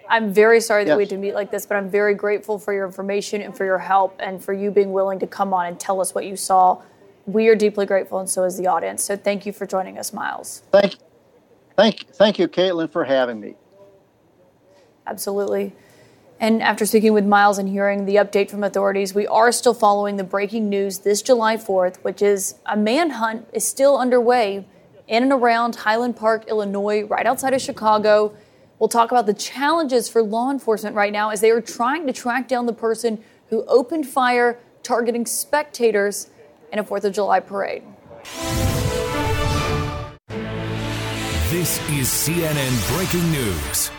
I'm 0.09 0.33
very 0.33 0.61
sorry 0.61 0.85
that 0.85 0.91
yes. 0.91 0.97
we 0.97 1.03
had 1.05 1.11
to 1.11 1.17
meet 1.17 1.35
like 1.35 1.51
this, 1.51 1.67
but 1.67 1.77
I'm 1.77 1.89
very 1.89 2.15
grateful 2.15 2.59
for 2.59 2.73
your 2.73 2.87
information 2.87 3.41
and 3.41 3.57
for 3.57 3.65
your 3.65 3.79
help 3.79 4.17
and 4.19 4.43
for 4.43 4.53
you 4.53 4.71
being 4.71 4.93
willing 4.93 5.19
to 5.21 5.27
come 5.27 5.55
on 5.55 5.67
and 5.67 5.81
tell 5.81 6.01
us 6.01 6.15
what 6.15 6.27
you 6.27 6.37
saw. 6.37 6.83
We 7.27 7.49
are 7.49 7.55
deeply 7.55 7.87
grateful, 7.87 8.19
and 8.19 8.29
so 8.29 8.45
is 8.45 8.59
the 8.59 8.67
audience. 8.67 9.03
So 9.03 9.17
thank 9.17 9.47
you 9.47 9.53
for 9.53 9.67
joining 9.67 9.99
us, 9.99 10.13
Miles. 10.13 10.63
Thank, 10.71 10.97
thank, 11.77 12.07
thank 12.15 12.39
you, 12.39 12.49
Kaitlan, 12.49 12.91
for 12.91 13.05
having 13.05 13.41
me. 13.41 13.55
Absolutely. 15.07 15.75
And 16.41 16.63
after 16.63 16.85
speaking 16.85 17.13
with 17.15 17.25
Miles 17.25 17.59
and 17.59 17.69
hearing 17.69 18.05
the 18.05 18.17
update 18.17 18.51
from 18.51 18.65
authorities, 18.65 19.15
we 19.15 19.27
are 19.27 19.53
still 19.53 19.73
following 19.73 20.17
the 20.17 20.25
breaking 20.25 20.69
news 20.69 20.99
this 20.99 21.23
July 21.23 21.57
4th, 21.57 21.97
which 21.99 22.21
is 22.21 22.57
a 22.67 22.77
manhunt 22.77 23.47
is 23.53 23.67
still 23.67 23.97
underway 23.97 24.67
in 25.07 25.23
and 25.23 25.33
around 25.33 25.77
Highland 25.77 26.17
Park, 26.17 26.45
Illinois, 26.49 27.05
right 27.05 27.27
outside 27.27 27.55
of 27.55 27.61
Chicago. 27.61 28.37
We'll 28.81 28.89
talk 28.89 29.13
about 29.13 29.27
the 29.27 29.35
challenges 29.35 30.09
for 30.09 30.21
law 30.21 30.51
enforcement 30.51 30.97
right 30.97 31.13
now 31.13 31.31
as 31.31 31.41
they 31.41 31.51
are 31.51 31.61
trying 31.61 32.09
to 32.09 32.13
track 32.13 32.49
down 32.49 32.67
the 32.67 32.73
person 32.73 33.23
who 33.49 33.65
opened 33.67 34.05
fire 34.05 34.59
targeting 34.83 35.27
spectators 35.27 36.29
in 36.73 36.81
a 36.81 36.85
4th 36.85 37.05
of 37.05 37.13
July 37.13 37.39
parade. 37.39 37.85
This 41.51 41.79
is 41.89 42.09
CNN 42.09 42.97
Breaking 42.97 43.31
News. 43.31 43.93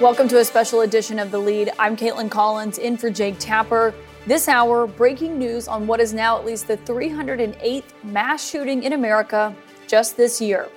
Welcome 0.00 0.26
to 0.26 0.38
a 0.38 0.44
special 0.44 0.80
edition 0.80 1.20
of 1.20 1.30
The 1.30 1.38
Lead. 1.38 1.70
I'm 1.78 1.96
Kaitlan 1.96 2.32
Collins 2.32 2.78
in 2.78 2.96
for 2.96 3.10
Jake 3.10 3.36
Tapper. 3.38 3.94
This 4.26 4.48
hour, 4.48 4.88
breaking 4.88 5.38
news 5.38 5.68
on 5.68 5.86
what 5.86 6.00
is 6.00 6.12
now 6.12 6.36
at 6.36 6.44
least 6.44 6.66
the 6.66 6.78
308th 6.78 7.84
mass 8.02 8.44
shooting 8.44 8.82
in 8.82 8.94
America 8.94 9.54
just 9.86 10.16
this 10.16 10.40
year. 10.40 10.68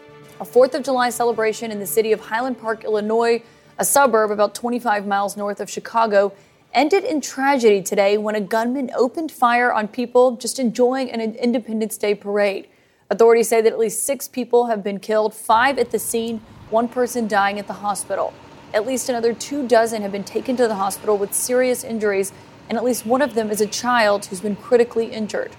A 0.41 0.43
4th 0.43 0.73
of 0.73 0.81
July 0.81 1.11
celebration 1.11 1.69
in 1.69 1.79
the 1.79 1.85
city 1.85 2.11
of 2.11 2.19
Highland 2.19 2.57
Park, 2.57 2.83
Illinois, 2.83 3.43
a 3.77 3.85
suburb 3.85 4.31
about 4.31 4.55
25 4.55 5.05
miles 5.05 5.37
north 5.37 5.61
of 5.61 5.69
Chicago, 5.69 6.33
ended 6.73 7.03
in 7.03 7.21
tragedy 7.21 7.79
today 7.79 8.17
when 8.17 8.33
a 8.33 8.41
gunman 8.41 8.89
opened 8.95 9.31
fire 9.31 9.71
on 9.71 9.87
people 9.87 10.37
just 10.37 10.57
enjoying 10.57 11.11
an 11.11 11.21
Independence 11.35 11.95
Day 11.95 12.15
parade. 12.15 12.67
Authorities 13.11 13.49
say 13.49 13.61
that 13.61 13.71
at 13.71 13.77
least 13.77 14.01
six 14.01 14.27
people 14.27 14.65
have 14.65 14.83
been 14.83 14.99
killed, 14.99 15.35
five 15.35 15.77
at 15.77 15.91
the 15.91 15.99
scene, 15.99 16.41
one 16.71 16.87
person 16.87 17.27
dying 17.27 17.59
at 17.59 17.67
the 17.67 17.73
hospital. 17.73 18.33
At 18.73 18.87
least 18.87 19.09
another 19.09 19.35
two 19.35 19.67
dozen 19.67 20.01
have 20.01 20.11
been 20.11 20.23
taken 20.23 20.57
to 20.57 20.67
the 20.67 20.73
hospital 20.73 21.19
with 21.19 21.35
serious 21.35 21.83
injuries, 21.83 22.33
and 22.67 22.79
at 22.79 22.83
least 22.83 23.05
one 23.05 23.21
of 23.21 23.35
them 23.35 23.51
is 23.51 23.61
a 23.61 23.67
child 23.67 24.25
who's 24.25 24.41
been 24.41 24.55
critically 24.55 25.05
injured. 25.05 25.51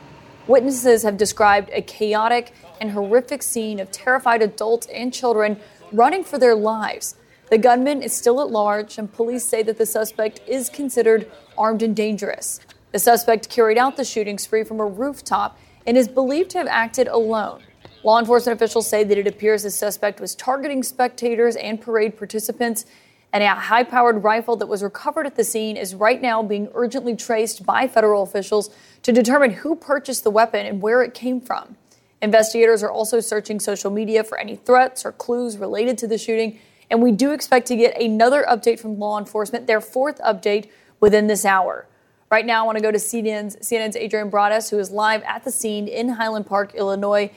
Witnesses 0.48 1.04
have 1.04 1.16
described 1.16 1.70
a 1.72 1.82
chaotic 1.82 2.52
and 2.80 2.90
horrific 2.90 3.42
scene 3.44 3.78
of 3.78 3.92
terrified 3.92 4.42
adults 4.42 4.88
and 4.88 5.14
children 5.14 5.60
running 5.92 6.24
for 6.24 6.36
their 6.36 6.56
lives. 6.56 7.14
The 7.50 7.58
gunman 7.58 8.02
is 8.02 8.12
still 8.12 8.40
at 8.40 8.50
large, 8.50 8.98
and 8.98 9.12
police 9.12 9.44
say 9.44 9.62
that 9.62 9.78
the 9.78 9.86
suspect 9.86 10.40
is 10.48 10.68
considered 10.68 11.30
armed 11.56 11.82
and 11.82 11.94
dangerous. 11.94 12.60
The 12.90 12.98
suspect 12.98 13.50
carried 13.50 13.78
out 13.78 13.96
the 13.96 14.04
shooting 14.04 14.36
spree 14.36 14.64
from 14.64 14.80
a 14.80 14.86
rooftop 14.86 15.58
and 15.86 15.96
is 15.96 16.08
believed 16.08 16.50
to 16.50 16.58
have 16.58 16.66
acted 16.66 17.06
alone. 17.06 17.62
Law 18.02 18.18
enforcement 18.18 18.58
officials 18.58 18.88
say 18.88 19.04
that 19.04 19.18
it 19.18 19.28
appears 19.28 19.62
the 19.62 19.70
suspect 19.70 20.20
was 20.20 20.34
targeting 20.34 20.82
spectators 20.82 21.54
and 21.54 21.80
parade 21.80 22.16
participants, 22.16 22.84
and 23.32 23.44
a 23.44 23.48
high 23.48 23.84
powered 23.84 24.24
rifle 24.24 24.56
that 24.56 24.66
was 24.66 24.82
recovered 24.82 25.26
at 25.26 25.36
the 25.36 25.44
scene 25.44 25.76
is 25.76 25.94
right 25.94 26.20
now 26.20 26.42
being 26.42 26.68
urgently 26.74 27.14
traced 27.14 27.64
by 27.64 27.86
federal 27.86 28.22
officials 28.22 28.74
to 29.02 29.12
determine 29.12 29.50
who 29.50 29.74
purchased 29.74 30.24
the 30.24 30.30
weapon 30.30 30.66
and 30.66 30.80
where 30.80 31.02
it 31.02 31.14
came 31.14 31.40
from. 31.40 31.76
Investigators 32.20 32.82
are 32.82 32.90
also 32.90 33.18
searching 33.18 33.58
social 33.58 33.90
media 33.90 34.22
for 34.22 34.38
any 34.38 34.54
threats 34.54 35.04
or 35.04 35.12
clues 35.12 35.56
related 35.56 35.98
to 35.98 36.06
the 36.06 36.16
shooting, 36.16 36.58
and 36.88 37.02
we 37.02 37.10
do 37.10 37.32
expect 37.32 37.66
to 37.66 37.76
get 37.76 38.00
another 38.00 38.44
update 38.48 38.78
from 38.78 38.98
law 38.98 39.18
enforcement, 39.18 39.66
their 39.66 39.80
fourth 39.80 40.20
update 40.20 40.68
within 41.00 41.26
this 41.26 41.44
hour. 41.44 41.86
Right 42.30 42.46
now, 42.46 42.62
I 42.62 42.66
want 42.66 42.78
to 42.78 42.82
go 42.82 42.92
to 42.92 42.98
CNN's, 42.98 43.56
CNN's 43.56 43.96
Adrienne 43.96 44.30
Broaddus, 44.30 44.70
who 44.70 44.78
is 44.78 44.90
live 44.90 45.22
at 45.24 45.44
the 45.44 45.50
scene 45.50 45.88
in 45.88 46.08
Highland 46.08 46.46
Park, 46.46 46.74
Illinois. 46.74 47.30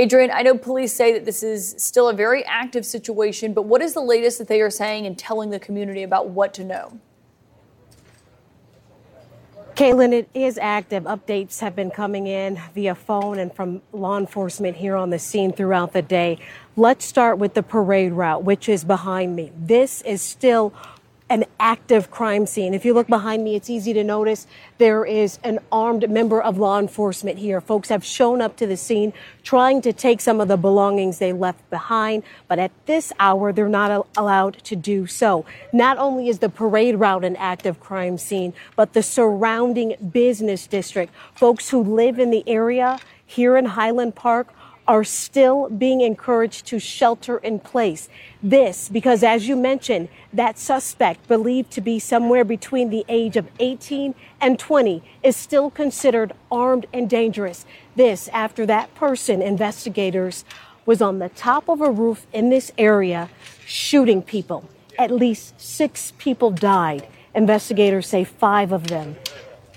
Adrienne, 0.00 0.30
I 0.30 0.42
know 0.42 0.56
police 0.56 0.92
say 0.92 1.12
that 1.12 1.24
this 1.24 1.42
is 1.42 1.74
still 1.76 2.08
a 2.08 2.14
very 2.14 2.44
active 2.44 2.86
situation, 2.86 3.52
but 3.52 3.62
what 3.62 3.82
is 3.82 3.92
the 3.92 4.00
latest 4.00 4.38
that 4.38 4.48
they 4.48 4.60
are 4.60 4.70
saying 4.70 5.04
and 5.04 5.18
telling 5.18 5.50
the 5.50 5.58
community 5.58 6.02
about 6.02 6.28
what 6.28 6.54
to 6.54 6.64
know? 6.64 7.00
Kaitlan, 9.78 10.12
it 10.12 10.28
is 10.34 10.58
active. 10.58 11.04
Updates 11.04 11.60
have 11.60 11.76
been 11.76 11.92
coming 11.92 12.26
in 12.26 12.60
via 12.74 12.96
phone 12.96 13.38
and 13.38 13.54
from 13.54 13.80
law 13.92 14.18
enforcement 14.18 14.76
here 14.76 14.96
on 14.96 15.10
the 15.10 15.20
scene 15.20 15.52
throughout 15.52 15.92
the 15.92 16.02
day. 16.02 16.40
Let's 16.76 17.04
start 17.04 17.38
with 17.38 17.54
the 17.54 17.62
parade 17.62 18.12
route, 18.12 18.42
which 18.42 18.68
is 18.68 18.82
behind 18.82 19.36
me. 19.36 19.52
This 19.56 20.02
is 20.02 20.20
still 20.20 20.74
an 21.30 21.44
active 21.60 22.10
crime 22.10 22.46
scene. 22.46 22.72
If 22.72 22.84
you 22.84 22.94
look 22.94 23.06
behind 23.06 23.44
me, 23.44 23.54
it's 23.54 23.68
easy 23.68 23.92
to 23.92 24.02
notice 24.02 24.46
there 24.78 25.04
is 25.04 25.38
an 25.44 25.58
armed 25.70 26.08
member 26.10 26.40
of 26.40 26.58
law 26.58 26.78
enforcement 26.78 27.38
here. 27.38 27.60
Folks 27.60 27.90
have 27.90 28.04
shown 28.04 28.40
up 28.40 28.56
to 28.56 28.66
the 28.66 28.76
scene 28.76 29.12
trying 29.42 29.82
to 29.82 29.92
take 29.92 30.20
some 30.20 30.40
of 30.40 30.48
the 30.48 30.56
belongings 30.56 31.18
they 31.18 31.32
left 31.32 31.68
behind, 31.70 32.22
but 32.46 32.58
at 32.58 32.70
this 32.86 33.12
hour, 33.18 33.52
they're 33.52 33.68
not 33.68 34.06
allowed 34.16 34.62
to 34.64 34.76
do 34.76 35.06
so. 35.06 35.44
Not 35.72 35.98
only 35.98 36.28
is 36.28 36.38
the 36.38 36.48
parade 36.48 36.96
route 36.96 37.24
an 37.24 37.36
active 37.36 37.80
crime 37.80 38.18
scene, 38.18 38.54
but 38.76 38.94
the 38.94 39.02
surrounding 39.02 39.96
business 40.12 40.66
district. 40.66 41.12
Folks 41.34 41.70
who 41.70 41.82
live 41.82 42.18
in 42.18 42.30
the 42.30 42.44
area 42.46 42.98
here 43.26 43.56
in 43.58 43.66
Highland 43.66 44.14
Park 44.14 44.48
are 44.88 45.04
still 45.04 45.68
being 45.68 46.00
encouraged 46.00 46.66
to 46.66 46.78
shelter 46.78 47.36
in 47.36 47.60
place. 47.60 48.08
This 48.42 48.88
because, 48.88 49.22
as 49.22 49.46
you 49.46 49.54
mentioned, 49.54 50.08
that 50.32 50.58
suspect, 50.58 51.28
believed 51.28 51.70
to 51.72 51.82
be 51.82 51.98
somewhere 51.98 52.44
between 52.44 52.88
the 52.88 53.04
age 53.06 53.36
of 53.36 53.48
18 53.60 54.14
and 54.40 54.58
20, 54.58 55.02
is 55.22 55.36
still 55.36 55.70
considered 55.70 56.32
armed 56.50 56.86
and 56.92 57.08
dangerous. 57.08 57.66
This 57.96 58.28
after 58.28 58.64
that 58.66 58.94
person, 58.94 59.42
investigators, 59.42 60.44
was 60.86 61.02
on 61.02 61.18
the 61.18 61.28
top 61.28 61.68
of 61.68 61.82
a 61.82 61.90
roof 61.90 62.26
in 62.32 62.48
this 62.48 62.72
area 62.78 63.28
shooting 63.66 64.22
people. 64.22 64.66
At 64.98 65.10
least 65.10 65.60
six 65.60 66.14
people 66.16 66.50
died. 66.50 67.06
Investigators 67.34 68.08
say 68.08 68.24
five 68.24 68.72
of 68.72 68.86
them, 68.86 69.16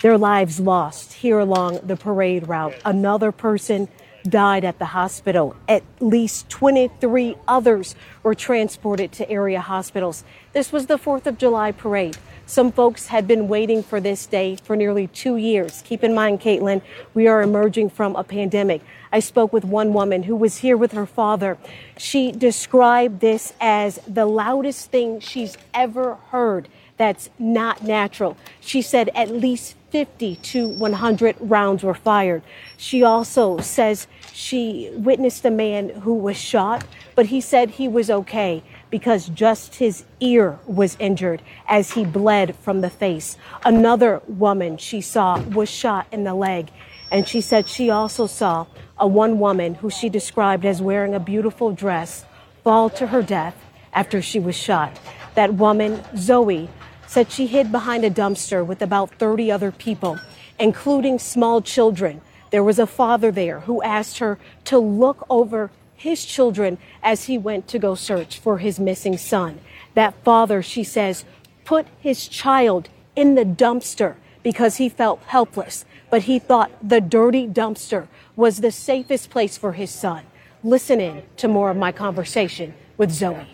their 0.02 0.18
lives 0.18 0.60
lost 0.60 1.14
here 1.14 1.38
along 1.38 1.82
the 1.84 1.98
parade 1.98 2.48
route. 2.48 2.74
Another 2.86 3.34
person 3.34 3.90
died 4.24 4.64
at 4.64 4.80
the 4.80 4.86
hospital. 4.86 5.56
At 5.68 5.84
least 6.00 6.50
23 6.50 7.36
others 7.48 7.96
were 8.24 8.36
transported 8.36 9.12
to 9.14 9.30
area 9.30 9.62
hospitals. 9.62 10.24
This 10.54 10.72
was 10.72 10.88
the 10.88 10.98
4th 10.98 11.26
of 11.26 11.38
July 11.38 11.72
parade. 11.72 12.18
Some 12.46 12.72
folks 12.72 13.08
had 13.08 13.28
been 13.28 13.48
waiting 13.48 13.82
for 13.82 14.02
this 14.02 14.26
day 14.26 14.58
for 14.58 14.76
nearly 14.76 15.08
two 15.08 15.38
years. 15.38 15.82
Keep 15.86 16.04
in 16.04 16.14
mind, 16.14 16.42
Kaitlan, 16.42 16.82
we 17.14 17.28
are 17.28 17.42
emerging 17.42 17.92
from 17.92 18.16
a 18.16 18.24
pandemic. 18.24 18.82
I 19.12 19.20
spoke 19.20 19.54
with 19.54 19.64
one 19.64 19.94
woman 19.94 20.24
who 20.24 20.36
was 20.36 20.58
here 20.58 20.76
with 20.76 20.92
her 20.92 21.06
father. 21.06 21.58
She 21.98 22.32
described 22.32 23.22
this 23.22 23.54
as 23.62 24.00
the 24.08 24.26
loudest 24.26 24.92
thing 24.92 25.20
she's 25.20 25.58
ever 25.74 26.16
heard 26.32 26.68
that's 26.98 27.30
not 27.40 27.84
natural. 27.84 28.38
She 28.60 28.82
said 28.82 29.10
at 29.16 29.30
least 29.30 29.76
50 29.92 30.38
to 30.38 30.68
100 30.68 31.36
rounds 31.40 31.84
were 31.84 31.94
fired. 31.94 32.42
She 32.78 33.04
also 33.04 33.60
says 33.60 34.08
she 34.34 34.90
witnessed 34.96 35.44
a 35.46 35.52
man 35.52 35.90
who 35.90 36.16
was 36.16 36.38
shot, 36.38 36.86
but 37.14 37.28
he 37.28 37.42
said 37.42 37.72
he 37.72 37.88
was 37.88 38.10
okay 38.10 38.64
because 38.90 39.28
just 39.28 39.76
his 39.76 40.06
ear 40.20 40.60
was 40.66 40.96
injured 41.00 41.42
as 41.68 41.92
he 41.92 42.06
bled 42.06 42.56
from 42.56 42.82
the 42.82 42.90
face. 42.90 43.38
Another 43.66 44.22
woman 44.28 44.78
she 44.78 45.02
saw 45.02 45.42
was 45.42 45.70
shot 45.70 46.08
in 46.12 46.24
the 46.24 46.34
leg, 46.34 46.72
and 47.12 47.28
she 47.28 47.42
said 47.42 47.68
she 47.68 47.90
also 47.90 48.28
saw 48.28 48.66
a 48.98 49.08
one 49.08 49.40
woman 49.40 49.76
who 49.76 49.90
she 49.90 50.08
described 50.08 50.66
as 50.66 50.82
wearing 50.82 51.14
a 51.14 51.20
beautiful 51.20 51.72
dress 51.72 52.26
fall 52.64 52.90
to 52.90 53.08
her 53.08 53.22
death 53.22 53.56
after 53.94 54.22
she 54.22 54.40
was 54.40 54.56
shot. 54.56 54.98
That 55.36 55.56
woman, 55.56 56.02
Zoe, 56.18 56.70
said 57.12 57.30
she 57.30 57.46
hid 57.46 57.74
behind 57.74 58.06
a 58.06 58.10
dumpster 58.10 58.66
with 58.66 58.82
about 58.82 59.14
30 59.16 59.52
other 59.52 59.70
people, 59.70 60.18
including 60.58 61.20
small 61.20 61.62
children. 61.62 62.22
There 62.52 62.64
was 62.64 62.80
a 62.80 62.88
father 62.88 63.34
there 63.34 63.60
who 63.60 63.82
asked 63.82 64.20
her 64.20 64.40
to 64.64 64.80
look 64.80 65.26
over 65.30 65.72
his 65.94 66.24
children 66.24 66.78
as 67.04 67.26
he 67.26 67.38
went 67.38 67.68
to 67.68 67.78
go 67.78 67.96
search 67.96 68.40
for 68.40 68.60
his 68.60 68.80
missing 68.80 69.18
son. 69.18 69.60
That 69.94 70.14
father, 70.24 70.64
she 70.64 70.86
says, 70.86 71.26
put 71.66 71.86
his 72.00 72.30
child 72.30 72.88
in 73.14 73.36
the 73.36 73.44
dumpster 73.44 74.16
because 74.42 74.78
he 74.78 74.88
felt 74.88 75.22
helpless, 75.26 75.84
but 76.10 76.24
he 76.24 76.40
thought 76.40 76.72
the 76.82 77.02
dirty 77.02 77.46
dumpster 77.46 78.08
was 78.38 78.62
the 78.62 78.72
safest 78.72 79.30
place 79.30 79.58
for 79.58 79.74
his 79.74 79.92
son. 79.92 80.24
Listen 80.64 81.02
in 81.02 81.24
to 81.36 81.50
more 81.50 81.72
of 81.72 81.76
my 81.76 81.92
conversation 81.92 82.74
with 82.96 83.12
Zoe. 83.12 83.48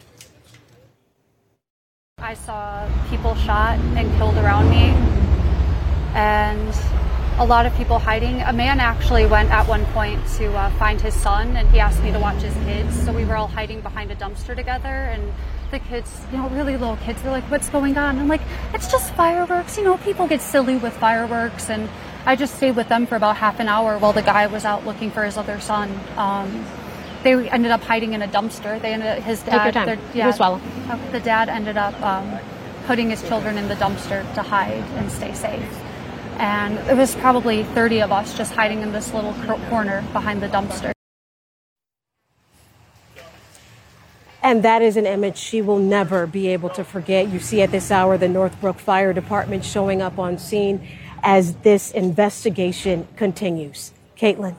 I 2.19 2.33
saw 2.33 2.89
people 3.09 3.35
shot 3.35 3.79
and 3.95 4.11
killed 4.17 4.35
around 4.37 4.69
me, 4.69 4.89
and 6.13 6.75
a 7.39 7.45
lot 7.45 7.65
of 7.65 7.73
people 7.75 7.99
hiding. 7.99 8.41
A 8.41 8.51
man 8.51 8.79
actually 8.79 9.25
went 9.27 9.49
at 9.49 9.65
one 9.65 9.85
point 9.93 10.19
to 10.37 10.51
uh, 10.53 10.69
find 10.71 10.99
his 10.99 11.13
son, 11.13 11.55
and 11.55 11.69
he 11.69 11.79
asked 11.79 12.01
me 12.01 12.11
to 12.11 12.19
watch 12.19 12.41
his 12.41 12.53
kids. 12.65 13.01
So 13.05 13.13
we 13.13 13.23
were 13.23 13.37
all 13.37 13.47
hiding 13.47 13.79
behind 13.79 14.11
a 14.11 14.15
dumpster 14.15 14.55
together, 14.55 14.89
and 14.89 15.31
the 15.71 15.79
kids, 15.79 16.19
you 16.31 16.39
know, 16.39 16.49
really 16.49 16.75
little 16.75 16.97
kids, 16.97 17.21
they're 17.21 17.31
like, 17.31 17.49
"What's 17.51 17.69
going 17.69 17.97
on?" 17.97 18.19
I'm 18.19 18.27
like, 18.27 18.41
"It's 18.73 18.91
just 18.91 19.13
fireworks." 19.13 19.77
You 19.77 19.85
know, 19.85 19.97
people 19.97 20.27
get 20.27 20.41
silly 20.41 20.75
with 20.75 20.97
fireworks, 20.97 21.69
and 21.69 21.87
I 22.25 22.35
just 22.35 22.55
stayed 22.55 22.75
with 22.75 22.89
them 22.89 23.05
for 23.05 23.15
about 23.15 23.37
half 23.37 23.61
an 23.61 23.69
hour 23.69 23.99
while 23.99 24.11
the 24.11 24.23
guy 24.23 24.47
was 24.47 24.65
out 24.65 24.85
looking 24.85 25.11
for 25.11 25.23
his 25.23 25.37
other 25.37 25.61
son. 25.61 25.97
Um, 26.17 26.65
they 27.23 27.49
ended 27.49 27.71
up 27.71 27.81
hiding 27.81 28.13
in 28.13 28.21
a 28.21 28.27
dumpster. 28.27 28.81
They 28.81 28.93
ended 28.93 29.23
his 29.23 29.41
dad. 29.43 29.63
Take 29.63 29.75
your 29.75 29.85
time. 29.85 29.99
Yeah, 30.13 30.31
swallow. 30.31 30.61
The 31.11 31.19
dad 31.19 31.49
ended 31.49 31.77
up 31.77 31.99
um, 32.01 32.39
putting 32.85 33.09
his 33.09 33.21
children 33.27 33.57
in 33.57 33.67
the 33.67 33.75
dumpster 33.75 34.21
to 34.35 34.41
hide 34.41 34.83
and 34.95 35.11
stay 35.11 35.33
safe. 35.33 35.63
And 36.39 36.77
it 36.89 36.95
was 36.95 37.15
probably 37.15 37.63
30 37.63 38.01
of 38.03 38.11
us 38.11 38.37
just 38.37 38.53
hiding 38.53 38.81
in 38.81 38.91
this 38.91 39.13
little 39.13 39.33
corner 39.69 40.03
behind 40.13 40.41
the 40.41 40.47
dumpster. 40.47 40.91
And 44.43 44.63
that 44.63 44.81
is 44.81 44.95
an 44.95 45.05
image 45.05 45.35
she 45.35 45.61
will 45.61 45.79
never 45.79 46.25
be 46.25 46.47
able 46.47 46.69
to 46.69 46.83
forget. 46.83 47.27
You 47.27 47.39
see 47.39 47.61
at 47.61 47.71
this 47.71 47.91
hour 47.91 48.17
the 48.17 48.29
Northbrook 48.29 48.79
Fire 48.79 49.11
Department 49.11 49.65
showing 49.65 50.01
up 50.01 50.19
on 50.19 50.37
scene 50.37 50.87
as 51.23 51.55
this 51.57 51.91
investigation 51.91 53.07
continues. 53.17 53.91
Kaitlan. 54.15 54.55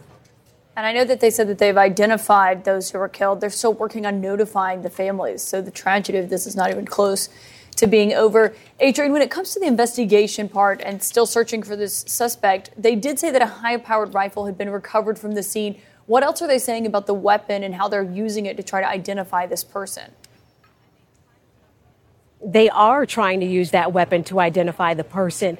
And 0.78 0.86
I 0.86 0.92
know 0.92 1.02
that 1.06 1.18
they 1.18 1.30
said 1.30 1.48
that 1.48 1.58
they've 1.58 1.76
identified 1.76 2.62
those 2.62 2.88
who 2.88 3.00
were 3.00 3.08
killed. 3.08 3.40
They're 3.40 3.50
still 3.50 3.72
working 3.72 4.06
on 4.06 4.20
notifying 4.20 4.82
the 4.82 4.90
families. 4.90 5.42
So 5.42 5.60
the 5.60 5.72
tragedy 5.72 6.18
of 6.18 6.30
this 6.30 6.46
is 6.46 6.54
not 6.54 6.70
even 6.70 6.86
close 6.86 7.30
to 7.78 7.88
being 7.88 8.12
over. 8.12 8.54
Adrienne, 8.80 9.12
when 9.12 9.20
it 9.20 9.28
comes 9.28 9.52
to 9.54 9.58
the 9.58 9.66
investigation 9.66 10.48
part 10.48 10.80
and 10.80 11.02
still 11.02 11.26
searching 11.26 11.64
for 11.64 11.74
this 11.74 12.04
suspect, 12.06 12.70
they 12.80 12.94
did 12.94 13.18
say 13.18 13.32
that 13.32 13.42
a 13.42 13.46
high 13.46 13.76
powered 13.76 14.14
rifle 14.14 14.46
had 14.46 14.56
been 14.56 14.70
recovered 14.70 15.18
from 15.18 15.32
the 15.32 15.42
scene. 15.42 15.80
What 16.06 16.22
else 16.22 16.40
are 16.42 16.46
they 16.46 16.60
saying 16.60 16.86
about 16.86 17.08
the 17.08 17.14
weapon 17.14 17.64
and 17.64 17.74
how 17.74 17.88
they're 17.88 18.04
using 18.04 18.46
it 18.46 18.56
to 18.56 18.62
try 18.62 18.80
to 18.80 18.88
identify 18.88 19.46
this 19.46 19.64
person? 19.64 20.12
They 22.40 22.68
are 22.68 23.04
trying 23.04 23.40
to 23.40 23.46
use 23.46 23.72
that 23.72 23.92
weapon 23.92 24.22
to 24.24 24.38
identify 24.38 24.94
the 24.94 25.02
person, 25.02 25.58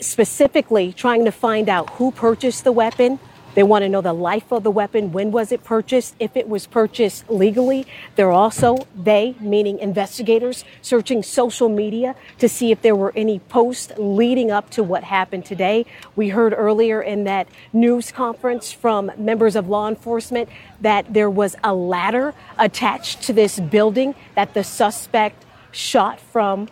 specifically 0.00 0.92
trying 0.92 1.24
to 1.26 1.30
find 1.30 1.68
out 1.68 1.90
who 1.90 2.10
purchased 2.10 2.64
the 2.64 2.72
weapon, 2.72 3.20
they 3.56 3.62
want 3.62 3.82
to 3.84 3.88
know 3.88 4.02
the 4.02 4.12
life 4.12 4.52
of 4.52 4.62
the 4.62 4.70
weapon. 4.70 5.12
When 5.12 5.32
was 5.32 5.50
it 5.50 5.64
purchased? 5.64 6.14
If 6.20 6.36
it 6.36 6.46
was 6.46 6.66
purchased 6.66 7.28
legally. 7.30 7.86
They're 8.14 8.30
also, 8.30 8.86
they, 8.94 9.34
meaning 9.40 9.78
investigators, 9.78 10.62
searching 10.82 11.22
social 11.22 11.70
media 11.70 12.14
to 12.38 12.50
see 12.50 12.70
if 12.70 12.82
there 12.82 12.94
were 12.94 13.14
any 13.16 13.38
posts 13.38 13.92
leading 13.96 14.50
up 14.50 14.68
to 14.70 14.82
what 14.82 15.04
happened 15.04 15.46
today. 15.46 15.86
We 16.14 16.28
heard 16.28 16.52
earlier 16.54 17.00
in 17.00 17.24
that 17.24 17.48
news 17.72 18.12
conference 18.12 18.72
from 18.72 19.10
members 19.16 19.56
of 19.56 19.70
law 19.70 19.88
enforcement 19.88 20.50
that 20.82 21.14
there 21.14 21.30
was 21.30 21.56
a 21.64 21.72
ladder 21.72 22.34
attached 22.58 23.22
to 23.22 23.32
this 23.32 23.58
building 23.58 24.14
that 24.34 24.52
the 24.52 24.64
suspect 24.64 25.46
shot 25.72 26.20
from, 26.20 26.68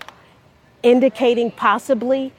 indicating 0.82 1.50
possibly 1.50 2.34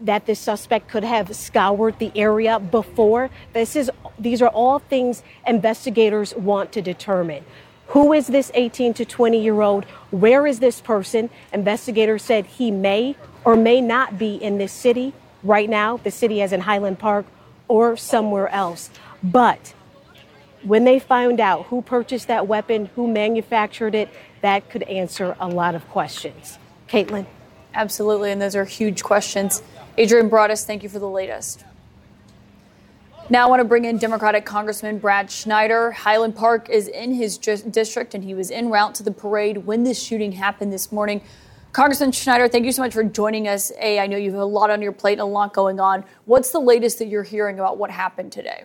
that 0.00 0.26
this 0.26 0.38
suspect 0.38 0.88
could 0.88 1.04
have 1.04 1.34
scoured 1.34 1.98
the 1.98 2.12
area 2.14 2.58
before. 2.58 3.30
This 3.52 3.76
is 3.76 3.90
these 4.18 4.42
are 4.42 4.48
all 4.48 4.78
things 4.78 5.22
investigators 5.46 6.34
want 6.34 6.72
to 6.72 6.82
determine. 6.82 7.44
Who 7.88 8.12
is 8.12 8.26
this 8.26 8.50
18 8.54 8.94
to 8.94 9.04
20 9.04 9.42
year 9.42 9.60
old? 9.60 9.84
Where 10.10 10.46
is 10.46 10.60
this 10.60 10.80
person? 10.80 11.30
Investigators 11.52 12.22
said 12.22 12.46
he 12.46 12.70
may 12.70 13.16
or 13.44 13.56
may 13.56 13.80
not 13.80 14.18
be 14.18 14.34
in 14.34 14.58
this 14.58 14.72
city 14.72 15.14
right 15.42 15.68
now, 15.68 15.96
the 15.96 16.10
city 16.10 16.42
as 16.42 16.52
in 16.52 16.60
Highland 16.60 16.98
Park, 16.98 17.26
or 17.66 17.96
somewhere 17.96 18.48
else. 18.48 18.90
But 19.22 19.74
when 20.62 20.84
they 20.84 20.98
find 20.98 21.40
out 21.40 21.66
who 21.66 21.82
purchased 21.82 22.28
that 22.28 22.46
weapon, 22.46 22.90
who 22.94 23.08
manufactured 23.08 23.94
it, 23.94 24.08
that 24.42 24.68
could 24.68 24.82
answer 24.84 25.36
a 25.40 25.48
lot 25.48 25.74
of 25.74 25.88
questions. 25.88 26.58
Kaitlan? 26.88 27.26
Absolutely, 27.74 28.32
and 28.32 28.42
those 28.42 28.56
are 28.56 28.64
huge 28.64 29.02
questions. 29.02 29.62
Adrienne 29.98 30.30
Broaddus, 30.30 30.64
thank 30.64 30.84
you 30.84 30.88
for 30.88 31.00
the 31.00 31.08
latest. 31.08 31.64
Now 33.30 33.46
I 33.46 33.50
want 33.50 33.60
to 33.60 33.64
bring 33.64 33.84
in 33.84 33.98
Democratic 33.98 34.46
Congressman 34.46 34.98
Brad 34.98 35.28
Schneider. 35.28 35.90
Highland 35.90 36.36
Park 36.36 36.70
is 36.70 36.86
in 36.86 37.12
his 37.12 37.36
district, 37.36 38.14
and 38.14 38.22
he 38.22 38.32
was 38.32 38.52
en 38.52 38.70
route 38.70 38.94
to 38.94 39.02
the 39.02 39.10
parade 39.10 39.58
when 39.66 39.82
this 39.82 40.00
shooting 40.00 40.30
happened 40.32 40.72
this 40.72 40.92
morning. 40.92 41.20
Congressman 41.72 42.12
Schneider, 42.12 42.46
thank 42.46 42.64
you 42.64 42.70
so 42.70 42.80
much 42.80 42.94
for 42.94 43.02
joining 43.02 43.48
us. 43.48 43.72
A, 43.80 43.98
I 43.98 44.06
know 44.06 44.16
you 44.16 44.30
have 44.30 44.40
a 44.40 44.44
lot 44.44 44.70
on 44.70 44.80
your 44.80 44.92
plate 44.92 45.14
and 45.14 45.22
a 45.22 45.24
lot 45.24 45.52
going 45.52 45.80
on. 45.80 46.04
What's 46.26 46.52
the 46.52 46.60
latest 46.60 47.00
that 47.00 47.08
you're 47.08 47.24
hearing 47.24 47.58
about 47.58 47.76
what 47.76 47.90
happened 47.90 48.30
today? 48.30 48.64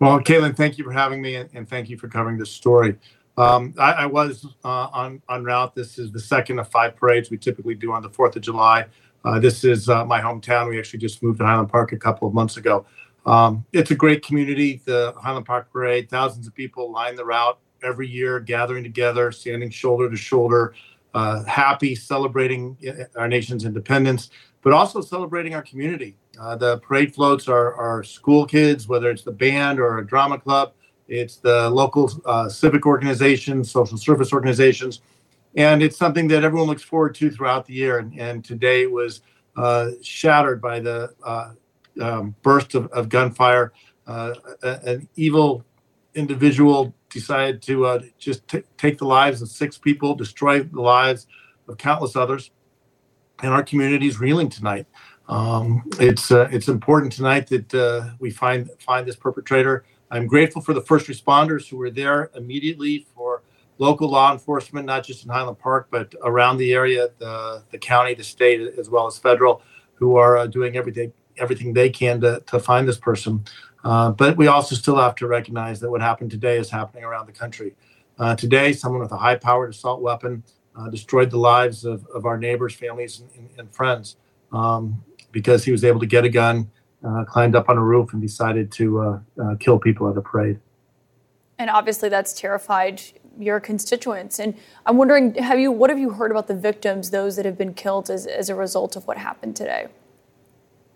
Well, 0.00 0.20
Kaitlan, 0.20 0.54
thank 0.54 0.76
you 0.76 0.84
for 0.84 0.92
having 0.92 1.22
me, 1.22 1.36
and 1.36 1.66
thank 1.66 1.88
you 1.88 1.96
for 1.96 2.08
covering 2.08 2.36
this 2.36 2.50
story. 2.50 2.96
Um, 3.38 3.74
I, 3.78 3.92
I, 3.92 4.06
was 4.06 4.46
uh, 4.64 4.88
on 4.92 5.20
on 5.28 5.44
route. 5.44 5.74
This 5.74 5.98
is 5.98 6.10
the 6.10 6.20
second 6.20 6.58
of 6.58 6.70
five 6.70 6.96
parades 6.96 7.30
we 7.30 7.36
typically 7.36 7.74
do 7.74 7.92
on 7.92 8.02
the 8.02 8.08
Fourth 8.08 8.34
of 8.36 8.42
July. 8.42 8.86
Uh, 9.26 9.40
this 9.40 9.64
is 9.64 9.88
uh, 9.88 10.04
my 10.04 10.20
hometown. 10.20 10.68
We 10.68 10.78
actually 10.78 11.00
just 11.00 11.20
moved 11.20 11.40
to 11.40 11.44
Highland 11.44 11.68
Park 11.68 11.90
a 11.90 11.96
couple 11.96 12.28
of 12.28 12.32
months 12.32 12.58
ago. 12.58 12.86
Um, 13.26 13.66
it's 13.72 13.90
a 13.90 13.94
great 13.96 14.24
community. 14.24 14.80
The 14.84 15.14
Highland 15.20 15.46
Park 15.46 15.72
Parade, 15.72 16.08
thousands 16.08 16.46
of 16.46 16.54
people 16.54 16.92
line 16.92 17.16
the 17.16 17.24
route 17.24 17.58
every 17.82 18.06
year, 18.06 18.38
gathering 18.38 18.84
together, 18.84 19.32
standing 19.32 19.68
shoulder 19.68 20.08
to 20.08 20.16
shoulder, 20.16 20.74
uh, 21.12 21.42
happy, 21.42 21.96
celebrating 21.96 22.76
uh, 22.88 23.18
our 23.18 23.26
nation's 23.26 23.64
independence, 23.64 24.30
but 24.62 24.72
also 24.72 25.00
celebrating 25.00 25.56
our 25.56 25.62
community. 25.62 26.16
Uh, 26.40 26.54
the 26.54 26.78
parade 26.78 27.12
floats 27.12 27.48
are, 27.48 27.74
are 27.74 28.04
school 28.04 28.46
kids, 28.46 28.86
whether 28.86 29.10
it's 29.10 29.24
the 29.24 29.32
band 29.32 29.80
or 29.80 29.98
a 29.98 30.06
drama 30.06 30.38
club, 30.38 30.72
it's 31.08 31.36
the 31.36 31.68
local 31.70 32.08
civic 32.48 32.86
organizations, 32.86 33.72
social 33.72 33.98
service 33.98 34.32
organizations, 34.32 35.00
and 35.56 35.82
it's 35.82 35.96
something 35.96 36.28
that 36.28 36.44
everyone 36.44 36.68
looks 36.68 36.82
forward 36.82 37.14
to 37.16 37.30
throughout 37.30 37.66
the 37.66 37.72
year. 37.72 37.98
And, 37.98 38.18
and 38.20 38.44
today 38.44 38.86
was 38.86 39.22
uh, 39.56 39.92
shattered 40.02 40.60
by 40.60 40.80
the 40.80 41.14
uh, 41.24 41.52
um, 42.00 42.34
burst 42.42 42.74
of, 42.74 42.86
of 42.92 43.08
gunfire. 43.08 43.72
Uh, 44.06 44.34
an 44.62 45.08
evil 45.16 45.64
individual 46.14 46.94
decided 47.08 47.62
to 47.62 47.86
uh, 47.86 48.00
just 48.18 48.46
t- 48.48 48.62
take 48.76 48.98
the 48.98 49.06
lives 49.06 49.40
of 49.40 49.48
six 49.48 49.78
people, 49.78 50.14
destroy 50.14 50.62
the 50.62 50.80
lives 50.80 51.26
of 51.68 51.78
countless 51.78 52.14
others, 52.14 52.50
and 53.42 53.52
our 53.52 53.62
community 53.62 54.06
is 54.06 54.20
reeling 54.20 54.48
tonight. 54.48 54.86
Um, 55.28 55.82
it's 55.98 56.30
uh, 56.30 56.48
it's 56.52 56.68
important 56.68 57.12
tonight 57.12 57.48
that 57.48 57.74
uh, 57.74 58.10
we 58.20 58.30
find 58.30 58.70
find 58.78 59.06
this 59.06 59.16
perpetrator. 59.16 59.84
I'm 60.10 60.26
grateful 60.26 60.62
for 60.62 60.72
the 60.72 60.80
first 60.80 61.08
responders 61.08 61.68
who 61.68 61.78
were 61.78 61.90
there 61.90 62.30
immediately 62.36 63.06
for 63.14 63.42
local 63.78 64.08
law 64.08 64.32
enforcement, 64.32 64.86
not 64.86 65.04
just 65.04 65.24
in 65.24 65.30
Highland 65.30 65.58
Park, 65.58 65.88
but 65.90 66.14
around 66.22 66.56
the 66.58 66.72
area, 66.72 67.08
the, 67.18 67.62
the 67.70 67.78
county, 67.78 68.14
the 68.14 68.24
state, 68.24 68.60
as 68.78 68.88
well 68.88 69.06
as 69.06 69.18
federal, 69.18 69.62
who 69.94 70.16
are 70.16 70.36
uh, 70.38 70.46
doing 70.46 70.76
everything 70.76 71.12
everything 71.38 71.74
they 71.74 71.90
can 71.90 72.18
to, 72.18 72.42
to 72.46 72.58
find 72.58 72.88
this 72.88 72.96
person. 72.96 73.44
Uh, 73.84 74.10
but 74.10 74.38
we 74.38 74.46
also 74.46 74.74
still 74.74 74.96
have 74.96 75.14
to 75.14 75.26
recognize 75.26 75.80
that 75.80 75.90
what 75.90 76.00
happened 76.00 76.30
today 76.30 76.56
is 76.56 76.70
happening 76.70 77.04
around 77.04 77.26
the 77.26 77.32
country. 77.32 77.74
Uh, 78.18 78.34
today, 78.34 78.72
someone 78.72 79.02
with 79.02 79.12
a 79.12 79.16
high 79.16 79.36
powered 79.36 79.70
assault 79.70 80.00
weapon 80.00 80.42
uh, 80.74 80.88
destroyed 80.88 81.30
the 81.30 81.36
lives 81.36 81.84
of, 81.84 82.06
of 82.14 82.24
our 82.24 82.38
neighbors, 82.38 82.74
families, 82.74 83.22
and, 83.36 83.50
and, 83.58 83.74
friends 83.74 84.16
um, 84.52 85.02
because 85.30 85.64
he 85.64 85.70
was 85.70 85.84
able 85.84 86.00
to 86.00 86.06
get 86.06 86.24
a 86.24 86.28
gun, 86.28 86.70
uh, 87.06 87.24
climbed 87.24 87.54
up 87.54 87.68
on 87.68 87.76
a 87.76 87.82
roof, 87.82 88.12
and 88.12 88.22
decided 88.22 88.72
to 88.72 89.20
uh, 89.38 89.54
kill 89.60 89.78
people 89.78 90.08
at 90.08 90.16
a 90.16 90.22
parade. 90.22 90.58
And 91.58 91.70
obviously, 91.70 92.08
that's 92.08 92.32
terrified 92.32 93.02
your 93.38 93.60
constituents. 93.60 94.38
And 94.38 94.54
I'm 94.86 94.96
wondering, 94.96 95.34
have 95.34 95.58
you 95.58 95.72
what 95.72 95.90
have 95.90 95.98
you 95.98 96.10
heard 96.10 96.30
about 96.30 96.46
the 96.48 96.54
victims, 96.54 97.10
those 97.10 97.36
that 97.36 97.44
have 97.44 97.58
been 97.58 97.74
killed 97.74 98.10
as, 98.10 98.26
as 98.26 98.48
a 98.48 98.54
result 98.54 98.96
of 98.96 99.06
what 99.06 99.18
happened 99.18 99.56
today? 99.56 99.88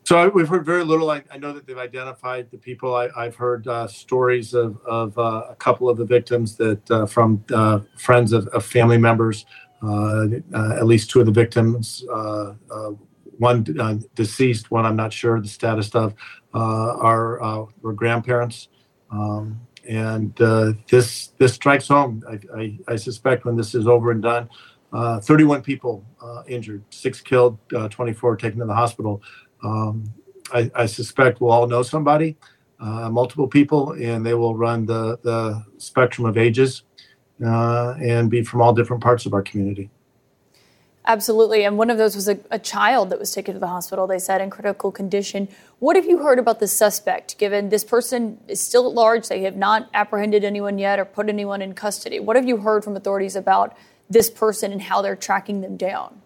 So 0.05 0.28
we've 0.30 0.49
heard 0.49 0.64
very 0.64 0.82
little. 0.82 1.11
I, 1.11 1.22
I, 1.30 1.38
know 1.38 1.53
that 1.53 1.66
they've 1.66 1.78
identified 1.78 2.51
the 2.51 2.59
people. 2.59 2.97
I, 2.97 3.11
have 3.16 3.36
heard 3.36 3.68
uh, 3.68 3.86
stories 3.86 4.55
of, 4.55 4.76
of 4.84 5.16
uh, 5.16 5.45
a 5.51 5.55
couple 5.55 5.88
of 5.88 5.99
the 5.99 6.05
victims 6.05 6.57
that 6.57 6.91
uh, 6.91 7.07
from 7.07 7.45
uh, 7.53 7.80
friends 7.97 8.32
of, 8.32 8.49
of, 8.49 8.64
family 8.64 8.99
members. 8.99 9.47
Uh, 9.82 10.26
uh, 10.53 10.74
at 10.76 10.84
least 10.84 11.11
two 11.11 11.20
of 11.20 11.26
the 11.26 11.32
victims, 11.32 12.05
one 13.38 13.64
deceased, 14.14 14.70
one 14.70 14.84
I'm 14.84 14.97
not 14.97 15.12
sure 15.12 15.41
the 15.41 15.49
status 15.49 15.95
of, 15.95 16.14
are 16.53 17.68
were 17.80 17.93
grandparents. 17.93 18.68
Um, 19.11 19.61
and 19.91 20.34
this 20.88 21.32
this 21.38 21.55
strikes 21.55 21.88
home. 21.88 22.22
I, 22.28 22.38
I, 22.57 22.78
I, 22.88 22.97
suspect 22.97 23.45
when 23.45 23.57
this 23.57 23.74
is 23.74 23.88
over 23.88 24.12
and 24.12 24.22
done, 24.22 24.49
31 24.93 25.62
people 25.62 26.05
injured, 26.47 26.84
six 26.91 27.20
killed, 27.20 27.59
24 27.68 28.36
taken 28.36 28.61
to 28.61 28.66
the 28.66 28.74
hospital. 28.74 29.20
Um, 29.64 30.05
I, 30.53 30.70
I, 30.74 30.86
suspect 30.86 31.41
we'll 31.41 31.51
all 31.51 31.66
know 31.66 31.82
somebody, 31.82 32.36
uh, 32.78 33.11
multiple 33.11 33.49
people, 33.49 33.93
and 33.93 34.24
they 34.24 34.34
will 34.34 34.57
run 34.57 34.86
the, 34.86 35.18
the 35.22 35.64
spectrum 35.78 36.26
of 36.26 36.38
ages 36.38 36.84
uh, 37.45 37.95
and 38.01 38.30
be 38.30 38.43
from 38.43 38.62
all 38.62 38.72
different 38.72 39.03
parts 39.03 39.26
of 39.26 39.34
our 39.34 39.43
community. 39.43 39.91
Absolutely. 41.07 41.64
And 41.64 41.78
one 41.78 41.88
of 41.88 41.98
those 41.98 42.14
was 42.14 42.28
a, 42.28 42.38
a, 42.51 42.59
child 42.59 43.09
that 43.11 43.18
was 43.18 43.32
taken 43.32 43.55
to 43.55 43.61
the 43.61 43.66
hospital, 43.66 44.07
they 44.07 44.18
said, 44.18 44.42
in 44.42 44.51
critical 44.51 44.92
condition. 44.92 45.48
What 45.78 45.96
have 45.96 46.05
you 46.05 46.18
heard 46.18 46.38
about 46.38 46.61
the 46.61 46.68
suspect, 46.68 47.38
given 47.38 47.70
this 47.70 47.84
person 47.84 48.38
is 48.48 48.61
still 48.61 48.86
at 48.86 48.92
large? 48.92 49.28
They 49.28 49.42
have 49.42 49.57
not 49.57 49.88
apprehended 49.94 50.44
anyone 50.44 50.78
yet 50.78 50.98
or 50.98 51.07
put 51.07 51.30
anyone 51.30 51.62
in 51.62 51.72
custody. 51.72 52.20
What 52.20 52.36
have 52.36 52.46
you 52.46 52.59
heard 52.59 52.84
from 52.84 52.96
authorities 52.96 53.34
about 53.34 53.76
this 54.11 54.28
person 54.28 54.72
and 54.72 54.82
how 54.82 55.01
they're 55.01 55.16
tracking 55.16 55.62
them 55.62 55.78
down? 55.78 56.20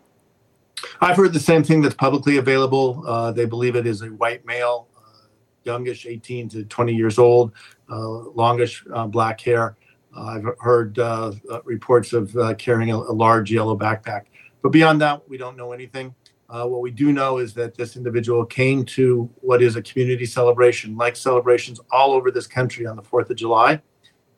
I've 1.01 1.17
heard 1.17 1.33
the 1.33 1.41
same 1.41 1.63
thing 1.63 1.81
that's 1.81 1.95
publicly 1.95 2.39
available. 2.39 3.05
Uh, 3.07 3.31
they 3.33 3.45
believe 3.45 3.77
it 3.77 3.87
is 3.87 4.03
a 4.03 4.09
white 4.09 4.45
male, 4.45 4.89
uh, 4.97 5.27
youngish, 5.65 6.05
18 6.05 6.49
to 6.51 6.65
20 6.65 6.95
years 6.95 7.19
old, 7.19 7.53
uh, 7.89 8.09
longish 8.31 8.85
uh, 8.93 9.07
black 9.07 9.41
hair. 9.41 9.77
Uh, 10.17 10.25
I've 10.25 10.45
heard 10.61 10.99
uh, 10.99 11.33
reports 11.65 12.13
of 12.13 12.37
carrying 12.59 12.91
a, 12.91 12.97
a, 12.97 13.13
large 13.13 13.51
yellow 13.51 13.77
backpack. 13.77 14.25
But 14.65 14.73
beyond 14.73 15.03
that, 15.03 15.29
we 15.29 15.37
don't 15.37 15.59
know 15.59 15.73
anything. 15.73 16.15
Uh, 16.49 16.65
what 16.65 16.81
we 16.81 16.91
do 16.91 17.13
know 17.13 17.37
is 17.37 17.53
that 17.53 17.77
this 17.77 17.97
individual 17.97 18.47
came 18.47 18.83
to 18.87 19.29
what 19.43 19.61
is 19.61 19.77
a 19.77 19.83
community 19.83 20.25
celebration, 20.25 20.97
like 20.97 21.17
celebrations 21.17 21.81
all 21.93 22.13
over 22.13 22.31
this 22.31 22.47
country 22.47 22.87
on 22.87 22.97
the 22.97 23.03
4th 23.03 23.29
of 23.29 23.37
July, 23.37 23.83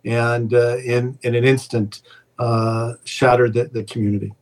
and 0.05 0.53
uh, 0.53 0.79
in, 0.79 1.17
in 1.23 1.37
an 1.37 1.45
instant 1.45 2.03
uh, 2.41 2.95
shattered 3.05 3.55
the, 3.55 3.67
the 3.67 3.85
community. 3.85 4.35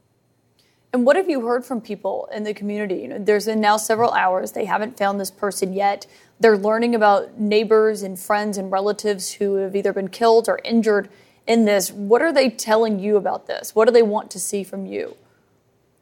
And 0.95 1.05
what 1.05 1.16
have 1.16 1.28
you 1.28 1.43
heard 1.47 1.66
from 1.66 1.82
people 1.82 2.30
in 2.32 2.45
the 2.45 2.55
community? 2.55 3.03
You 3.03 3.09
know, 3.09 3.18
there's 3.18 3.45
been 3.45 3.61
now 3.61 3.76
several 3.76 4.12
hours. 4.12 4.53
They 4.53 4.64
haven't 4.64 4.97
found 4.97 5.20
this 5.20 5.30
person 5.30 5.74
yet. 5.74 6.07
They're 6.41 6.57
learning 6.57 6.95
about 6.95 7.39
neighbors 7.39 8.03
and 8.03 8.18
friends 8.18 8.57
and 8.57 8.72
relatives 8.72 9.35
who 9.35 9.57
have 9.57 9.76
either 9.76 9.93
been 9.93 10.09
killed 10.09 10.49
or 10.49 10.61
injured 10.64 11.11
in 11.47 11.66
this. 11.66 11.93
What 11.93 12.22
are 12.22 12.32
they 12.32 12.49
telling 12.49 13.01
you 13.01 13.18
about 13.18 13.49
this? 13.49 13.74
What 13.74 13.85
do 13.85 13.93
they 13.93 14.03
want 14.03 14.30
to 14.30 14.41
see 14.41 14.64
from 14.64 14.87
you? 14.87 15.18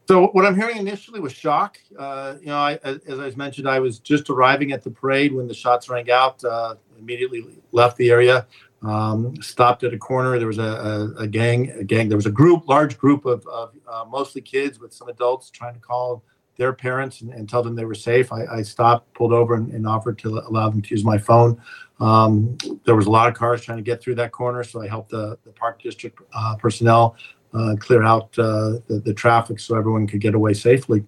So 0.08 0.26
what 0.28 0.44
I'm 0.44 0.56
hearing 0.56 0.78
initially 0.78 1.20
was 1.20 1.32
shock. 1.32 1.78
Uh, 1.98 2.34
you 2.40 2.46
know, 2.46 2.56
I, 2.56 2.78
as 2.84 3.18
I 3.20 3.30
mentioned, 3.36 3.68
I 3.68 3.78
was 3.78 3.98
just 3.98 4.30
arriving 4.30 4.72
at 4.72 4.82
the 4.82 4.90
parade 4.90 5.32
when 5.32 5.46
the 5.46 5.54
shots 5.54 5.88
rang 5.88 6.10
out. 6.10 6.44
Uh, 6.44 6.74
immediately 6.98 7.62
left 7.72 7.96
the 7.96 8.10
area 8.10 8.46
um, 8.82 9.34
stopped 9.40 9.84
at 9.84 9.92
a 9.92 9.98
corner. 9.98 10.38
There 10.38 10.46
was 10.46 10.58
a, 10.58 10.62
a, 10.62 11.22
a, 11.22 11.26
gang, 11.26 11.70
a 11.70 11.84
gang. 11.84 12.08
There 12.08 12.18
was 12.18 12.26
a 12.26 12.30
group, 12.30 12.68
large 12.68 12.98
group 12.98 13.24
of, 13.26 13.46
of 13.46 13.74
uh, 13.86 14.04
mostly 14.08 14.40
kids 14.40 14.78
with 14.80 14.92
some 14.92 15.08
adults 15.08 15.50
trying 15.50 15.74
to 15.74 15.80
call 15.80 16.24
their 16.56 16.72
parents 16.72 17.22
and, 17.22 17.32
and 17.32 17.48
tell 17.48 17.62
them 17.62 17.74
they 17.74 17.84
were 17.84 17.94
safe. 17.94 18.32
I, 18.32 18.44
I 18.46 18.62
stopped, 18.62 19.14
pulled 19.14 19.32
over, 19.32 19.54
and, 19.54 19.72
and, 19.72 19.86
offered 19.86 20.18
to 20.18 20.38
allow 20.38 20.68
them 20.68 20.82
to 20.82 20.90
use 20.90 21.04
my 21.04 21.16
phone. 21.16 21.60
Um, 21.98 22.58
there 22.84 22.94
was 22.94 23.06
a 23.06 23.10
lot 23.10 23.28
of 23.28 23.34
cars 23.34 23.62
trying 23.62 23.78
to 23.78 23.82
get 23.82 24.02
through 24.02 24.16
that 24.16 24.32
corner, 24.32 24.62
so 24.62 24.82
I 24.82 24.88
helped 24.88 25.10
the, 25.10 25.38
the 25.44 25.52
park 25.52 25.80
district 25.80 26.20
uh, 26.34 26.56
personnel 26.56 27.16
uh, 27.54 27.76
clear 27.78 28.02
out 28.02 28.36
uh, 28.38 28.78
the, 28.88 29.02
the 29.04 29.14
traffic 29.14 29.60
so 29.60 29.76
everyone 29.76 30.06
could 30.06 30.20
get 30.20 30.34
away 30.34 30.54
safely. 30.54 31.04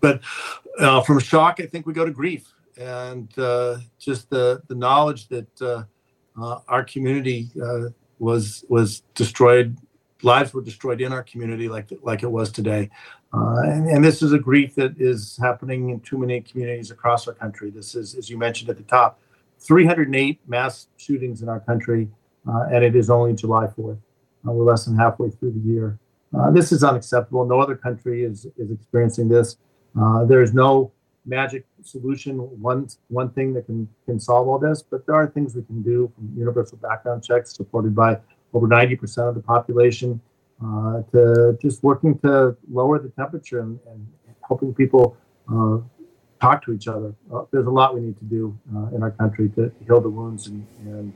But 0.00 0.20
uh, 0.78 1.00
from 1.02 1.18
shock, 1.18 1.60
I 1.60 1.66
think 1.66 1.86
we 1.86 1.92
go 1.92 2.04
to 2.04 2.10
grief 2.10 2.52
and 2.78 3.36
uh, 3.38 3.78
just 3.98 4.28
the 4.30 4.62
the 4.68 4.74
knowledge 4.74 5.28
that 5.28 5.62
uh, 5.62 5.84
our 6.68 6.84
community 6.84 7.50
uh, 7.62 7.88
was 8.18 8.64
was 8.68 9.02
destroyed 9.14 9.76
lives 10.22 10.52
were 10.52 10.62
destroyed 10.62 11.00
in 11.00 11.12
our 11.12 11.22
community 11.22 11.68
like 11.68 11.90
like 12.02 12.22
it 12.22 12.30
was 12.30 12.50
today. 12.50 12.90
Uh, 13.32 13.60
and, 13.64 13.88
and, 13.88 14.04
this 14.04 14.22
is 14.22 14.32
a 14.32 14.38
grief 14.38 14.74
that 14.76 14.94
is 14.98 15.38
happening 15.42 15.90
in 15.90 16.00
too 16.00 16.16
many 16.16 16.40
communities 16.40 16.90
across 16.90 17.26
our 17.28 17.34
country. 17.34 17.70
This 17.70 17.94
is, 17.94 18.14
as 18.14 18.30
you 18.30 18.38
mentioned 18.38 18.70
at 18.70 18.78
the 18.78 18.84
top, 18.84 19.20
308 19.58 20.40
mass 20.46 20.86
shootings 20.96 21.42
in 21.42 21.48
our 21.48 21.60
country, 21.60 22.08
uh, 22.48 22.66
and 22.72 22.82
it 22.82 22.96
is 22.96 23.10
only 23.10 23.34
July 23.34 23.66
4th. 23.66 23.98
Uh, 24.46 24.52
we're 24.52 24.64
less 24.64 24.84
than 24.84 24.96
halfway 24.96 25.30
through 25.30 25.52
the 25.52 25.60
year. 25.60 25.98
Uh, 26.36 26.50
this 26.50 26.72
is 26.72 26.84
unacceptable. 26.84 27.46
No 27.46 27.60
other 27.60 27.76
country 27.76 28.24
is, 28.24 28.46
is 28.56 28.70
experiencing 28.70 29.28
this. 29.28 29.56
Uh, 30.00 30.24
there 30.24 30.42
is 30.42 30.52
no 30.52 30.92
magic 31.24 31.64
solution, 31.82 32.38
one 32.60 32.88
one 33.08 33.30
thing 33.30 33.52
that 33.54 33.66
can 33.66 33.88
can 34.04 34.20
solve 34.20 34.46
all 34.46 34.58
this, 34.58 34.82
but 34.82 35.04
there 35.06 35.14
are 35.14 35.26
things 35.26 35.54
we 35.54 35.62
can 35.62 35.82
do 35.82 36.12
from 36.14 36.32
universal 36.36 36.78
background 36.78 37.24
checks 37.24 37.54
supported 37.54 37.94
by 37.94 38.18
over 38.54 38.68
90% 38.68 39.28
of 39.28 39.34
the 39.34 39.40
population 39.40 40.20
uh, 40.64 41.02
to 41.12 41.58
just 41.60 41.82
working 41.82 42.18
to 42.20 42.56
lower 42.70 42.98
the 42.98 43.10
temperature 43.10 43.60
and, 43.60 43.78
and 43.90 44.06
helping 44.46 44.72
people 44.72 45.16
uh, 45.52 45.78
talk 46.40 46.64
to 46.64 46.72
each 46.72 46.88
other. 46.88 47.14
Uh, 47.32 47.42
there's 47.50 47.66
a 47.66 47.70
lot 47.70 47.94
we 47.94 48.00
need 48.00 48.16
to 48.18 48.24
do 48.24 48.56
in 48.94 49.02
our 49.02 49.10
country 49.10 49.48
to 49.50 49.70
heal 49.86 50.00
the 50.00 50.08
wounds 50.08 50.46
and, 50.46 50.66
and 50.84 51.12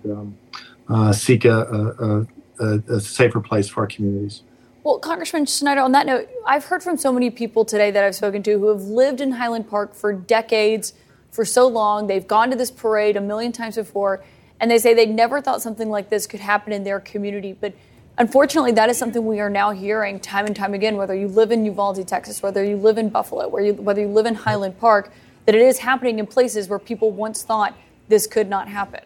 um, 0.90 1.12
seek 1.12 1.44
a, 1.44 1.60
a, 1.62 2.20
a, 2.20 2.26
a 2.60 3.00
safer 3.00 3.40
place 3.40 3.68
for 3.68 3.80
our 3.80 3.86
communities. 3.86 4.42
Well, 4.82 4.98
Congressman 4.98 5.44
Schneider, 5.46 5.82
on 5.82 5.92
that 5.92 6.06
note, 6.06 6.28
I've 6.46 6.64
heard 6.64 6.82
from 6.82 6.96
so 6.96 7.12
many 7.12 7.30
people 7.30 7.64
today 7.64 7.90
that 7.90 8.02
I've 8.02 8.14
spoken 8.14 8.42
to 8.44 8.58
who 8.58 8.68
have 8.68 8.82
lived 8.82 9.20
in 9.20 9.32
Highland 9.32 9.68
Park 9.68 9.94
for 9.94 10.12
decades, 10.12 10.94
for 11.30 11.44
so 11.44 11.68
long. 11.68 12.06
They've 12.06 12.26
gone 12.26 12.50
to 12.50 12.56
this 12.56 12.70
parade 12.70 13.16
a 13.16 13.20
million 13.20 13.52
times 13.52 13.76
before, 13.76 14.24
and 14.58 14.70
they 14.70 14.78
say 14.78 14.94
they 14.94 15.06
never 15.06 15.40
thought 15.42 15.60
something 15.60 15.90
like 15.90 16.08
this 16.08 16.26
could 16.26 16.40
happen 16.40 16.72
in 16.72 16.84
their 16.84 16.98
community. 16.98 17.52
But 17.52 17.74
unfortunately, 18.16 18.72
that 18.72 18.88
is 18.88 18.96
something 18.96 19.26
we 19.26 19.40
are 19.40 19.50
now 19.50 19.70
hearing 19.70 20.18
time 20.18 20.46
and 20.46 20.56
time 20.56 20.72
again, 20.72 20.96
whether 20.96 21.14
you 21.14 21.28
live 21.28 21.52
in 21.52 21.64
Uvalde, 21.66 22.08
Texas, 22.08 22.42
whether 22.42 22.64
you 22.64 22.76
live 22.76 22.96
in 22.96 23.10
Buffalo, 23.10 23.54
you, 23.58 23.74
whether 23.74 24.00
you 24.00 24.08
live 24.08 24.26
in 24.26 24.34
Highland 24.34 24.78
Park, 24.78 25.12
that 25.44 25.54
it 25.54 25.62
is 25.62 25.78
happening 25.78 26.18
in 26.18 26.26
places 26.26 26.68
where 26.68 26.78
people 26.78 27.10
once 27.10 27.42
thought 27.42 27.76
this 28.08 28.26
could 28.26 28.48
not 28.48 28.68
happen. 28.68 29.00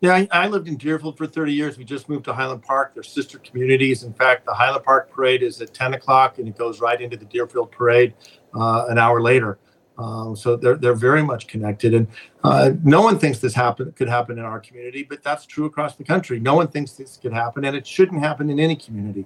Yeah, 0.00 0.14
I, 0.14 0.28
I, 0.30 0.48
lived 0.48 0.68
in 0.68 0.76
Deerfield 0.76 1.16
for 1.16 1.26
30 1.26 1.54
years. 1.54 1.78
We 1.78 1.84
just 1.84 2.08
moved 2.08 2.26
to 2.26 2.34
Highland 2.34 2.62
Park. 2.62 2.92
They're 2.92 3.02
sister 3.02 3.38
communities. 3.38 4.02
In 4.02 4.12
fact, 4.12 4.44
the 4.44 4.52
Highland 4.52 4.84
Park 4.84 5.10
parade 5.10 5.42
is 5.42 5.60
at 5.62 5.72
10 5.72 5.94
o'clock 5.94 6.38
and 6.38 6.46
it 6.46 6.56
goes 6.56 6.80
right 6.80 7.00
into 7.00 7.16
the 7.16 7.24
Deerfield 7.24 7.72
parade 7.72 8.14
uh, 8.54 8.86
an 8.88 8.98
hour 8.98 9.22
later. 9.22 9.58
Um, 9.98 10.36
so 10.36 10.56
they're, 10.56 10.76
they're 10.76 10.94
very 10.94 11.22
much 11.22 11.46
connected. 11.46 11.94
And 11.94 12.06
uh, 12.44 12.72
no 12.84 13.00
one 13.00 13.18
thinks 13.18 13.38
this 13.38 13.54
happen, 13.54 13.90
could 13.92 14.08
happen 14.08 14.38
in 14.38 14.44
our 14.44 14.60
community, 14.60 15.02
but 15.02 15.22
that's 15.22 15.46
true 15.46 15.64
across 15.64 15.96
the 15.96 16.04
country. 16.04 16.38
No 16.38 16.54
one 16.54 16.68
thinks 16.68 16.92
this 16.92 17.16
could 17.16 17.32
happen, 17.32 17.64
and 17.64 17.74
it 17.74 17.86
shouldn't 17.86 18.20
happen 18.20 18.50
in 18.50 18.60
any 18.60 18.76
community. 18.76 19.24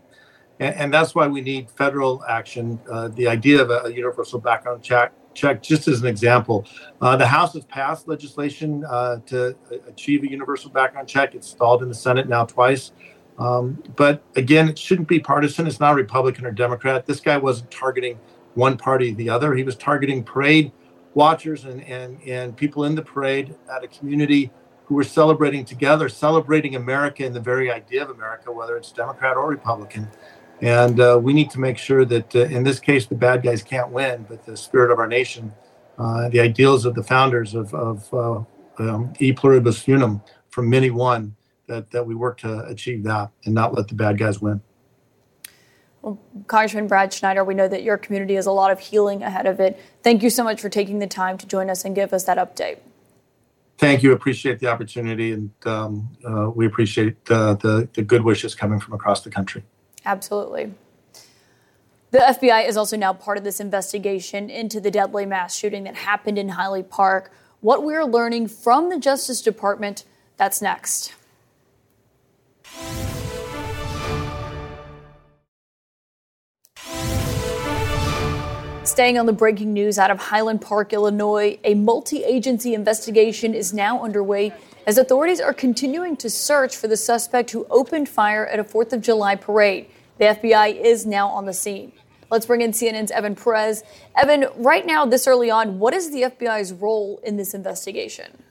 And, 0.61 0.75
and 0.77 0.95
that's 0.95 1.15
why 1.15 1.27
we 1.27 1.41
need 1.41 1.69
federal 1.73 2.25
action. 2.29 2.79
Uh, 2.89 3.09
the 3.09 3.27
idea 3.27 3.61
of 3.61 3.71
a, 3.71 3.81
a 3.87 3.91
universal 3.91 4.39
background 4.39 4.85
check 4.85 5.13
check, 5.41 5.63
just 5.63 5.89
as 5.89 6.01
an 6.01 6.07
example. 6.07 6.67
Uh, 7.01 7.17
the 7.17 7.27
House 7.27 7.55
has 7.55 7.65
passed 7.65 8.07
legislation 8.07 8.85
uh, 8.85 9.19
to 9.27 9.57
achieve 9.89 10.23
a 10.23 10.31
universal 10.31 10.71
background 10.71 11.09
check. 11.09 11.35
It's 11.35 11.49
stalled 11.49 11.83
in 11.83 11.89
the 11.89 11.95
Senate 11.95 12.29
now 12.29 12.45
twice. 12.45 12.93
Um, 13.39 13.83
but 13.97 14.23
again, 14.37 14.69
it 14.69 14.79
shouldn't 14.79 15.09
be 15.09 15.19
partisan. 15.19 15.67
It's 15.67 15.81
not 15.81 15.95
Republican 15.95 16.45
or 16.45 16.53
Democrat. 16.53 17.07
This 17.07 17.21
guy 17.21 17.39
wasn't 17.39 17.71
targeting 17.71 18.19
one 18.55 18.77
party 18.77 19.13
or 19.13 19.15
the 19.15 19.31
other. 19.31 19.55
He 19.55 19.63
was 19.63 19.77
targeting 19.77 20.23
parade 20.23 20.73
watchers 21.15 21.65
and, 21.65 21.83
and, 21.85 22.21
and 22.27 22.57
people 22.57 22.85
in 22.85 22.95
the 22.95 23.03
parade 23.03 23.57
at 23.75 23.83
a 23.83 23.89
community 23.89 24.51
who 24.85 24.95
were 24.95 25.05
celebrating 25.05 25.65
together, 25.65 26.09
celebrating 26.09 26.75
America 26.77 27.25
and 27.25 27.35
the 27.35 27.41
very 27.41 27.71
idea 27.71 28.03
of 28.03 28.11
America, 28.11 28.53
whether 28.53 28.77
it's 28.77 28.93
Democrat 28.93 29.37
or 29.37 29.49
Republican. 29.49 30.09
And 30.63 31.01
uh, 31.01 31.19
we 31.23 31.33
need 31.33 31.51
to 31.51 31.61
make 31.61 31.79
sure 31.79 32.05
that, 32.05 32.37
uh, 32.37 32.41
in 32.41 32.65
this 32.65 32.81
case, 32.81 33.07
the 33.07 33.15
bad 33.15 33.43
guys 33.43 33.63
can't 33.63 33.91
win, 33.91 34.27
but 34.29 34.45
the 34.45 34.57
spirit 34.57 34.91
of 34.91 34.99
our 34.99 35.09
nation, 35.09 35.55
uh, 35.99 36.29
the 36.29 36.41
ideals 36.41 36.85
of 36.85 36.95
the 36.95 37.03
founders 37.03 37.55
of, 37.55 37.73
of 37.75 38.13
uh, 38.13 38.43
um, 38.79 39.13
E 39.19 39.33
pluribus 39.33 39.89
unum 39.89 40.23
from 40.51 40.69
many 40.69 40.91
one, 40.91 41.37
that, 41.67 41.91
that 41.93 42.07
we 42.07 42.15
work 42.15 42.39
to 42.39 42.65
achieve 42.67 43.05
that 43.05 43.31
and 43.45 43.55
not 43.55 43.73
let 43.73 43.89
the 43.89 43.95
bad 43.95 44.19
guys 44.19 44.41
win. 44.41 44.61
Well, 46.03 46.19
Congressman 46.47 46.89
Brad 46.89 47.13
Schneider, 47.13 47.45
we 47.45 47.55
know 47.55 47.69
that 47.69 47.83
your 47.83 47.97
community 47.97 48.35
has 48.35 48.47
a 48.47 48.53
lot 48.53 48.71
of 48.71 48.81
healing 48.81 49.23
ahead 49.23 49.47
of 49.47 49.61
it. 49.61 49.79
Thank 50.03 50.23
you 50.23 50.31
so 50.31 50.43
much 50.43 50.61
for 50.61 50.69
taking 50.69 50.99
the 50.99 51.07
time 51.07 51.39
to 51.39 51.47
join 51.47 51.71
us 51.71 51.85
and 51.85 51.95
give 51.95 52.13
us 52.13 52.25
that 52.25 52.39
update. 52.39 52.79
Thank 53.79 54.03
you. 54.03 54.13
Appreciate 54.13 54.59
the 54.59 54.67
opportunity, 54.67 55.33
and 55.33 55.51
um, 55.65 56.11
uh, 56.27 56.51
we 56.51 56.67
appreciate 56.67 57.17
uh, 57.31 57.55
the, 57.55 57.89
the 57.95 58.03
good 58.03 58.23
wishes 58.23 58.55
coming 58.55 58.79
from 58.79 58.93
across 58.95 59.23
the 59.23 59.31
country. 59.31 59.63
Absolutely. 60.05 60.73
The 62.11 62.19
FBI 62.19 62.67
is 62.67 62.77
also 62.77 62.97
now 62.97 63.13
part 63.13 63.39
of 63.39 63.45
this 63.45 63.61
investigation 63.61 64.51
into 64.51 64.81
the 64.81 64.91
deadly 64.91 65.27
mass 65.27 65.55
shooting 65.55 65.85
that 65.85 65.95
happened 65.95 66.39
in 66.39 66.51
Highland 66.51 66.91
Park. 66.91 67.31
What 67.61 67.85
we're 67.85 68.05
learning 68.05 68.49
from 68.49 68.89
the 68.89 68.99
Justice 68.99 69.41
Department, 69.41 70.05
that's 70.37 70.61
next. 70.61 71.15
Staying 78.83 79.19
on 79.19 79.27
the 79.27 79.33
breaking 79.33 79.73
news 79.73 79.99
out 79.99 80.11
of 80.11 80.19
Highland 80.19 80.63
Park, 80.63 80.93
Illinois, 80.93 81.61
a 81.63 81.75
multi 81.75 82.25
agency 82.25 82.75
investigation 82.75 83.55
is 83.55 83.73
now 83.73 84.03
underway 84.03 84.53
as 84.87 84.99
authorities 84.99 85.41
are 85.41 85.53
continuing 85.53 86.17
to 86.17 86.31
search 86.31 86.77
for 86.77 86.89
the 86.89 86.97
suspect 86.97 87.51
who 87.51 87.67
opened 87.71 88.09
fire 88.09 88.47
at 88.47 88.59
a 88.59 88.65
4th 88.65 88.93
of 88.93 89.01
July 89.01 89.37
parade. 89.37 89.87
The 90.19 90.27
FBI 90.27 90.81
is 90.81 91.07
now 91.07 91.29
on 91.29 91.47
the 91.47 91.53
scene. 91.53 91.93
Let's 92.31 92.47
bring 92.47 92.61
in 92.61 92.71
CNN's 92.71 93.11
Evan 93.11 93.35
Perez. 93.35 93.83
Evan, 94.17 94.47
right 94.57 94.87
now, 94.87 95.05
this 95.05 95.27
early 95.27 95.51
on, 95.51 95.79
what 95.79 95.95
is 95.95 96.13
the 96.13 96.23
FBI's 96.23 96.73
role 96.73 97.21
in 97.25 97.37
this 97.37 97.55
investigation? 97.55 98.43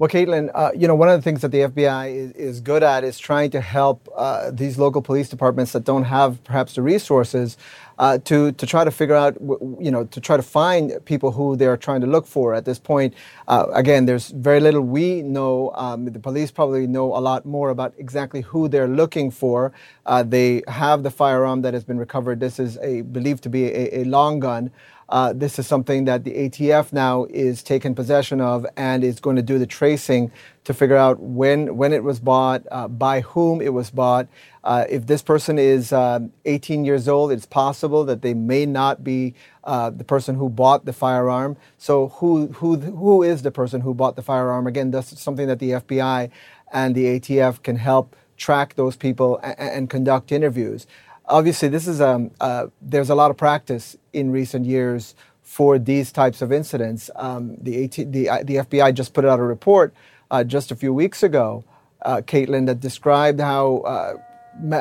Well, 0.00 0.08
Kaitlan, 0.08 0.50
uh, 0.54 0.70
you 0.74 0.88
know, 0.88 0.94
one 0.94 1.10
of 1.10 1.18
the 1.18 1.22
things 1.22 1.42
that 1.42 1.50
the 1.52 1.58
FBI 1.58 2.14
is, 2.14 2.32
is 2.32 2.60
good 2.62 2.82
at 2.82 3.04
is 3.04 3.18
trying 3.18 3.50
to 3.50 3.60
help 3.60 4.08
uh, 4.16 4.50
these 4.50 4.78
local 4.78 5.02
police 5.02 5.28
departments 5.28 5.72
that 5.72 5.84
don't 5.84 6.04
have 6.04 6.42
perhaps 6.42 6.74
the 6.74 6.80
resources 6.80 7.58
uh, 8.00 8.16
to 8.24 8.50
to 8.52 8.66
try 8.66 8.82
to 8.82 8.90
figure 8.90 9.14
out, 9.14 9.36
you 9.78 9.90
know, 9.90 10.04
to 10.04 10.20
try 10.20 10.36
to 10.36 10.42
find 10.42 10.92
people 11.04 11.30
who 11.30 11.54
they 11.54 11.66
are 11.66 11.76
trying 11.76 12.00
to 12.00 12.06
look 12.06 12.26
for. 12.26 12.54
At 12.54 12.64
this 12.64 12.78
point, 12.78 13.14
uh, 13.46 13.66
again, 13.74 14.06
there's 14.06 14.30
very 14.30 14.58
little 14.58 14.80
we 14.80 15.22
know. 15.22 15.70
Um, 15.74 16.06
the 16.06 16.18
police 16.18 16.50
probably 16.50 16.86
know 16.86 17.14
a 17.14 17.20
lot 17.20 17.44
more 17.44 17.68
about 17.68 17.92
exactly 17.98 18.40
who 18.40 18.68
they're 18.68 18.88
looking 18.88 19.30
for. 19.30 19.72
Uh, 20.06 20.22
they 20.22 20.62
have 20.66 21.02
the 21.02 21.10
firearm 21.10 21.60
that 21.62 21.74
has 21.74 21.84
been 21.84 21.98
recovered. 21.98 22.40
This 22.40 22.58
is 22.58 22.78
a 22.78 23.02
believed 23.02 23.42
to 23.42 23.50
be 23.50 23.66
a, 23.66 24.00
a 24.00 24.04
long 24.04 24.40
gun. 24.40 24.72
Uh, 25.10 25.32
this 25.32 25.58
is 25.58 25.66
something 25.66 26.04
that 26.04 26.22
the 26.22 26.30
ATF 26.30 26.92
now 26.92 27.24
is 27.30 27.62
taking 27.62 27.94
possession 27.94 28.40
of 28.40 28.64
and 28.76 29.02
is 29.02 29.18
going 29.18 29.34
to 29.36 29.42
do 29.42 29.58
the 29.58 29.66
tracing 29.66 30.30
to 30.62 30.72
figure 30.72 30.96
out 30.96 31.18
when 31.18 31.76
when 31.76 31.92
it 31.92 32.04
was 32.04 32.20
bought, 32.20 32.62
uh, 32.70 32.86
by 32.86 33.20
whom 33.20 33.60
it 33.60 33.72
was 33.74 33.90
bought. 33.90 34.28
Uh, 34.62 34.84
if 34.88 35.06
this 35.06 35.20
person 35.22 35.58
is 35.58 35.92
um, 35.92 36.32
18 36.44 36.84
years 36.84 37.08
old, 37.08 37.32
it's 37.32 37.46
possible 37.46 38.04
that 38.04 38.22
they 38.22 38.34
may 38.34 38.64
not 38.66 39.02
be 39.02 39.34
uh, 39.64 39.90
the 39.90 40.04
person 40.04 40.36
who 40.36 40.48
bought 40.48 40.84
the 40.84 40.92
firearm. 40.92 41.56
So 41.76 42.08
who 42.08 42.46
who 42.48 42.76
who 42.76 43.22
is 43.24 43.42
the 43.42 43.50
person 43.50 43.80
who 43.80 43.94
bought 43.94 44.14
the 44.14 44.22
firearm? 44.22 44.66
Again, 44.68 44.92
that's 44.92 45.20
something 45.20 45.48
that 45.48 45.58
the 45.58 45.70
FBI 45.70 46.30
and 46.72 46.94
the 46.94 47.18
ATF 47.18 47.62
can 47.64 47.76
help 47.76 48.14
track 48.36 48.74
those 48.74 48.96
people 48.96 49.38
and, 49.42 49.58
and 49.58 49.90
conduct 49.90 50.30
interviews 50.32 50.86
obviously 51.30 51.68
this 51.68 51.86
is 51.86 52.00
um, 52.00 52.30
uh, 52.40 52.66
there's 52.82 53.10
a 53.10 53.14
lot 53.14 53.30
of 53.30 53.36
practice 53.36 53.96
in 54.12 54.30
recent 54.30 54.66
years 54.66 55.14
for 55.42 55.78
these 55.78 56.12
types 56.12 56.42
of 56.42 56.52
incidents. 56.52 57.10
Um, 57.16 57.56
the, 57.60 57.84
AT, 57.84 58.12
the, 58.12 58.28
uh, 58.28 58.38
the 58.44 58.56
FBI 58.56 58.94
just 58.94 59.14
put 59.14 59.24
out 59.24 59.40
a 59.40 59.42
report 59.42 59.94
uh, 60.30 60.44
just 60.44 60.70
a 60.70 60.76
few 60.76 60.92
weeks 60.92 61.22
ago, 61.22 61.64
uh, 62.02 62.18
Kaitlan, 62.18 62.66
that 62.66 62.80
described 62.80 63.40
how 63.40 63.78
uh, 63.78 64.14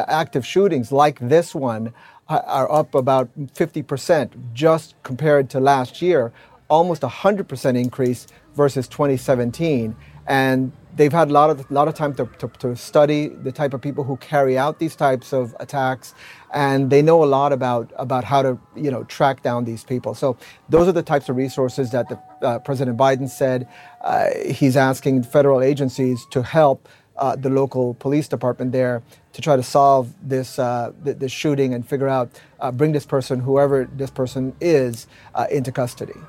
active 0.08 0.46
shootings 0.46 0.92
like 0.92 1.20
this 1.20 1.56
one 1.56 1.94
uh, 2.28 2.42
are 2.46 2.72
up 2.72 2.94
about 2.94 3.30
50% 3.40 4.54
just 4.54 4.96
compared 5.04 5.50
to 5.52 5.60
last 5.60 6.02
year, 6.02 6.32
almost 6.70 7.04
a 7.04 7.08
100% 7.08 7.80
increase 7.80 8.28
versus 8.56 8.88
2017. 8.88 9.96
And 10.30 10.72
they've 10.96 11.12
had 11.12 11.30
a 11.30 11.34
lot 11.34 11.50
of, 11.50 11.70
lot 11.72 11.88
of 11.88 11.96
time 11.96 12.14
to, 12.16 12.26
to, 12.38 12.48
to 12.60 12.76
study 12.76 13.28
the 13.28 13.52
type 13.52 13.74
of 13.74 13.82
people 13.82 14.04
who 14.04 14.16
carry 14.18 14.58
out 14.58 14.80
these 14.80 14.96
types 14.96 15.34
of 15.34 15.56
attacks 15.60 16.14
and 16.54 16.90
they 16.90 17.02
know 17.02 17.24
a 17.24 17.26
lot 17.26 17.54
about 17.54 17.92
about 17.98 18.24
how 18.24 18.42
to 18.42 18.58
you 18.76 18.90
know 18.90 19.04
track 19.06 19.44
down 19.44 19.66
these 19.66 19.84
people. 19.84 20.14
So 20.16 20.38
those 20.68 20.88
are 20.88 20.92
the 20.92 21.04
types 21.04 21.30
of 21.30 21.36
resources 21.36 21.92
that 21.92 22.10
the, 22.10 22.20
uh, 22.46 22.60
President 22.60 22.98
Biden 22.98 23.30
said 23.30 23.68
uh, 24.02 24.30
he's 24.46 24.76
asking 24.76 25.24
federal 25.24 25.62
agencies 25.62 26.26
to 26.32 26.42
help 26.42 26.88
uh, 27.18 27.36
the 27.36 27.50
local 27.50 27.94
police 27.96 28.28
department 28.28 28.72
there 28.72 29.04
to 29.34 29.42
try 29.42 29.56
to 29.56 29.64
solve 29.64 30.14
this 30.24 30.58
uh, 30.58 30.92
this 31.04 31.32
shooting 31.32 31.74
and 31.74 31.88
figure 31.88 32.08
out 32.08 32.30
uh, 32.60 32.72
bring 32.72 32.92
this 32.92 33.06
person, 33.06 33.40
whoever 33.40 33.86
this 33.86 34.10
person 34.10 34.56
is, 34.60 35.08
uh, 35.36 35.46
into 35.52 35.72
custody. 35.72 36.20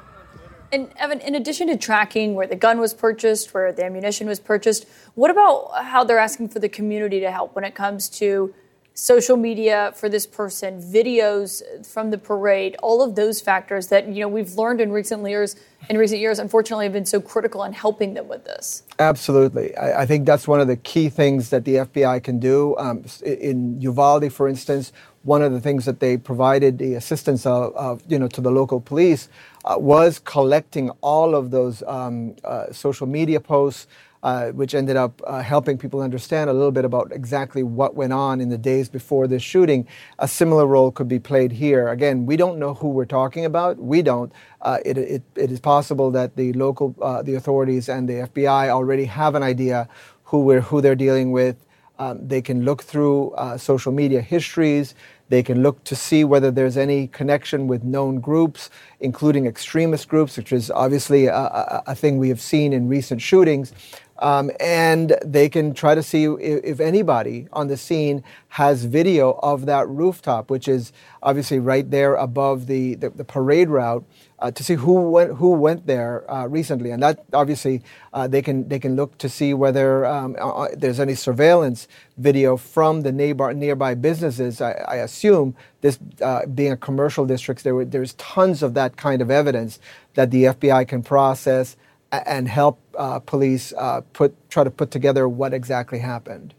And 0.72 0.90
Evan, 0.96 1.20
in 1.20 1.34
addition 1.34 1.66
to 1.68 1.76
tracking 1.76 2.34
where 2.34 2.46
the 2.46 2.56
gun 2.56 2.78
was 2.78 2.94
purchased, 2.94 3.52
where 3.52 3.72
the 3.72 3.84
ammunition 3.84 4.28
was 4.28 4.38
purchased, 4.38 4.86
what 5.14 5.30
about 5.30 5.70
how 5.84 6.04
they're 6.04 6.18
asking 6.18 6.48
for 6.48 6.60
the 6.60 6.68
community 6.68 7.20
to 7.20 7.30
help 7.30 7.56
when 7.56 7.64
it 7.64 7.74
comes 7.74 8.08
to 8.10 8.54
social 8.94 9.36
media 9.36 9.92
for 9.96 10.08
this 10.08 10.26
person, 10.26 10.80
videos 10.80 11.62
from 11.86 12.10
the 12.10 12.18
parade, 12.18 12.76
all 12.82 13.02
of 13.02 13.14
those 13.14 13.40
factors 13.40 13.86
that 13.88 14.08
you 14.08 14.20
know 14.20 14.28
we've 14.28 14.54
learned 14.54 14.80
in 14.80 14.92
recent 14.92 15.26
years. 15.26 15.56
In 15.88 15.96
recent 15.96 16.20
years, 16.20 16.38
unfortunately, 16.38 16.84
have 16.84 16.92
been 16.92 17.06
so 17.06 17.20
critical 17.20 17.64
in 17.64 17.72
helping 17.72 18.14
them 18.14 18.28
with 18.28 18.44
this. 18.44 18.82
Absolutely, 18.98 19.74
I, 19.76 20.02
I 20.02 20.06
think 20.06 20.26
that's 20.26 20.46
one 20.46 20.60
of 20.60 20.68
the 20.68 20.76
key 20.76 21.08
things 21.08 21.50
that 21.50 21.64
the 21.64 21.76
FBI 21.76 22.22
can 22.22 22.38
do. 22.38 22.76
Um, 22.78 23.04
in 23.24 23.80
Uvalde, 23.80 24.32
for 24.32 24.48
instance, 24.48 24.92
one 25.22 25.42
of 25.42 25.52
the 25.52 25.60
things 25.60 25.84
that 25.86 26.00
they 26.00 26.16
provided 26.16 26.78
the 26.78 26.94
assistance 26.94 27.46
of, 27.46 27.74
of 27.74 28.02
you 28.06 28.18
know 28.18 28.28
to 28.28 28.40
the 28.40 28.50
local 28.50 28.80
police 28.80 29.28
uh, 29.64 29.76
was 29.78 30.18
collecting 30.18 30.90
all 31.00 31.34
of 31.34 31.50
those 31.50 31.82
um, 31.86 32.34
uh, 32.44 32.72
social 32.72 33.06
media 33.06 33.40
posts 33.40 33.86
uh, 34.22 34.48
which 34.50 34.74
ended 34.74 34.96
up 34.96 35.20
uh, 35.26 35.40
helping 35.40 35.78
people 35.78 36.02
understand 36.02 36.50
a 36.50 36.52
little 36.52 36.70
bit 36.70 36.84
about 36.84 37.10
exactly 37.10 37.62
what 37.62 37.94
went 37.94 38.12
on 38.12 38.38
in 38.40 38.50
the 38.50 38.58
days 38.58 38.88
before 38.88 39.26
this 39.26 39.42
shooting. 39.42 39.86
A 40.18 40.28
similar 40.28 40.66
role 40.66 40.90
could 40.90 41.08
be 41.08 41.18
played 41.18 41.52
here. 41.52 41.88
Again, 41.88 42.26
we 42.26 42.36
don't 42.36 42.58
know 42.58 42.74
who 42.74 42.88
we're 42.88 43.06
talking 43.06 43.46
about. 43.46 43.78
We 43.78 44.02
don't. 44.02 44.30
Uh, 44.60 44.78
it, 44.84 44.98
it, 44.98 45.22
it 45.36 45.50
is 45.50 45.58
possible 45.58 46.10
that 46.10 46.36
the 46.36 46.52
local, 46.52 46.94
uh, 47.00 47.22
the 47.22 47.34
authorities 47.34 47.88
and 47.88 48.08
the 48.08 48.28
FBI 48.28 48.68
already 48.68 49.06
have 49.06 49.34
an 49.34 49.42
idea 49.42 49.88
who 50.24 50.40
we're, 50.40 50.60
who 50.60 50.82
they're 50.82 50.94
dealing 50.94 51.32
with. 51.32 51.56
Um, 51.98 52.26
they 52.26 52.42
can 52.42 52.64
look 52.64 52.82
through 52.82 53.34
social 53.58 53.92
media 53.92 54.20
histories. 54.22 54.94
They 55.30 55.42
can 55.42 55.62
look 55.62 55.82
to 55.84 55.96
see 55.96 56.24
whether 56.24 56.50
there's 56.50 56.76
any 56.76 57.06
connection 57.06 57.68
with 57.68 57.84
known 57.84 58.20
groups, 58.20 58.68
including 59.00 59.46
extremist 59.46 60.08
groups, 60.08 60.36
which 60.36 60.52
is 60.52 60.70
obviously 60.70 61.26
a, 61.26 61.34
a, 61.34 61.82
a 61.88 61.94
thing 61.94 62.18
we 62.18 62.28
have 62.28 62.40
seen 62.40 62.72
in 62.72 62.88
recent 62.88 63.22
shootings. 63.22 63.72
Um, 64.20 64.50
and 64.60 65.16
they 65.24 65.48
can 65.48 65.72
try 65.72 65.94
to 65.94 66.02
see 66.02 66.24
if, 66.24 66.62
if, 66.62 66.80
anybody 66.80 67.48
on 67.54 67.68
the 67.68 67.78
scene 67.78 68.22
has 68.48 68.84
video 68.84 69.40
of 69.42 69.64
that 69.64 69.88
rooftop, 69.88 70.50
which 70.50 70.68
is 70.68 70.92
obviously 71.22 71.58
right 71.58 71.90
there 71.90 72.16
above 72.16 72.66
the, 72.66 72.96
the, 72.96 73.08
the 73.08 73.24
parade 73.24 73.70
route, 73.70 74.04
uh, 74.38 74.50
to 74.50 74.62
see 74.62 74.74
who 74.74 75.10
went, 75.10 75.32
who 75.36 75.52
went 75.52 75.86
there 75.86 76.30
uh, 76.30 76.46
recently. 76.46 76.90
And 76.90 77.02
that 77.02 77.24
obviously 77.32 77.82
uh, 78.12 78.28
they, 78.28 78.42
can, 78.42 78.68
they 78.68 78.78
can 78.78 78.94
look 78.94 79.16
to 79.18 79.28
see 79.28 79.54
whether 79.54 80.04
um, 80.04 80.36
uh, 80.38 80.50
uh, 80.50 80.68
there's 80.74 81.00
any 81.00 81.14
surveillance 81.14 81.88
video 82.18 82.58
from 82.58 83.00
the 83.00 83.12
neighbor, 83.12 83.54
nearby 83.54 83.94
businesses. 83.94 84.60
I, 84.60 84.72
I 84.72 84.96
assume 84.96 85.56
this 85.80 85.98
uh, 86.20 86.44
being 86.46 86.72
a 86.72 86.76
commercial 86.76 87.24
district, 87.24 87.64
there, 87.64 87.86
there's 87.86 88.12
tons 88.14 88.62
of 88.62 88.74
that 88.74 88.96
kind 88.96 89.22
of 89.22 89.30
evidence 89.30 89.78
that 90.12 90.30
the 90.30 90.44
FBI 90.44 90.86
can 90.88 91.02
process 91.02 91.76
and 92.12 92.48
help 92.48 92.80
uh, 92.96 93.18
police 93.20 93.72
uh, 93.76 94.00
put 94.12 94.34
try 94.50 94.64
to 94.64 94.70
put 94.70 94.90
together 94.90 95.28
what 95.28 95.54
exactly 95.54 95.98
happened. 95.98 96.54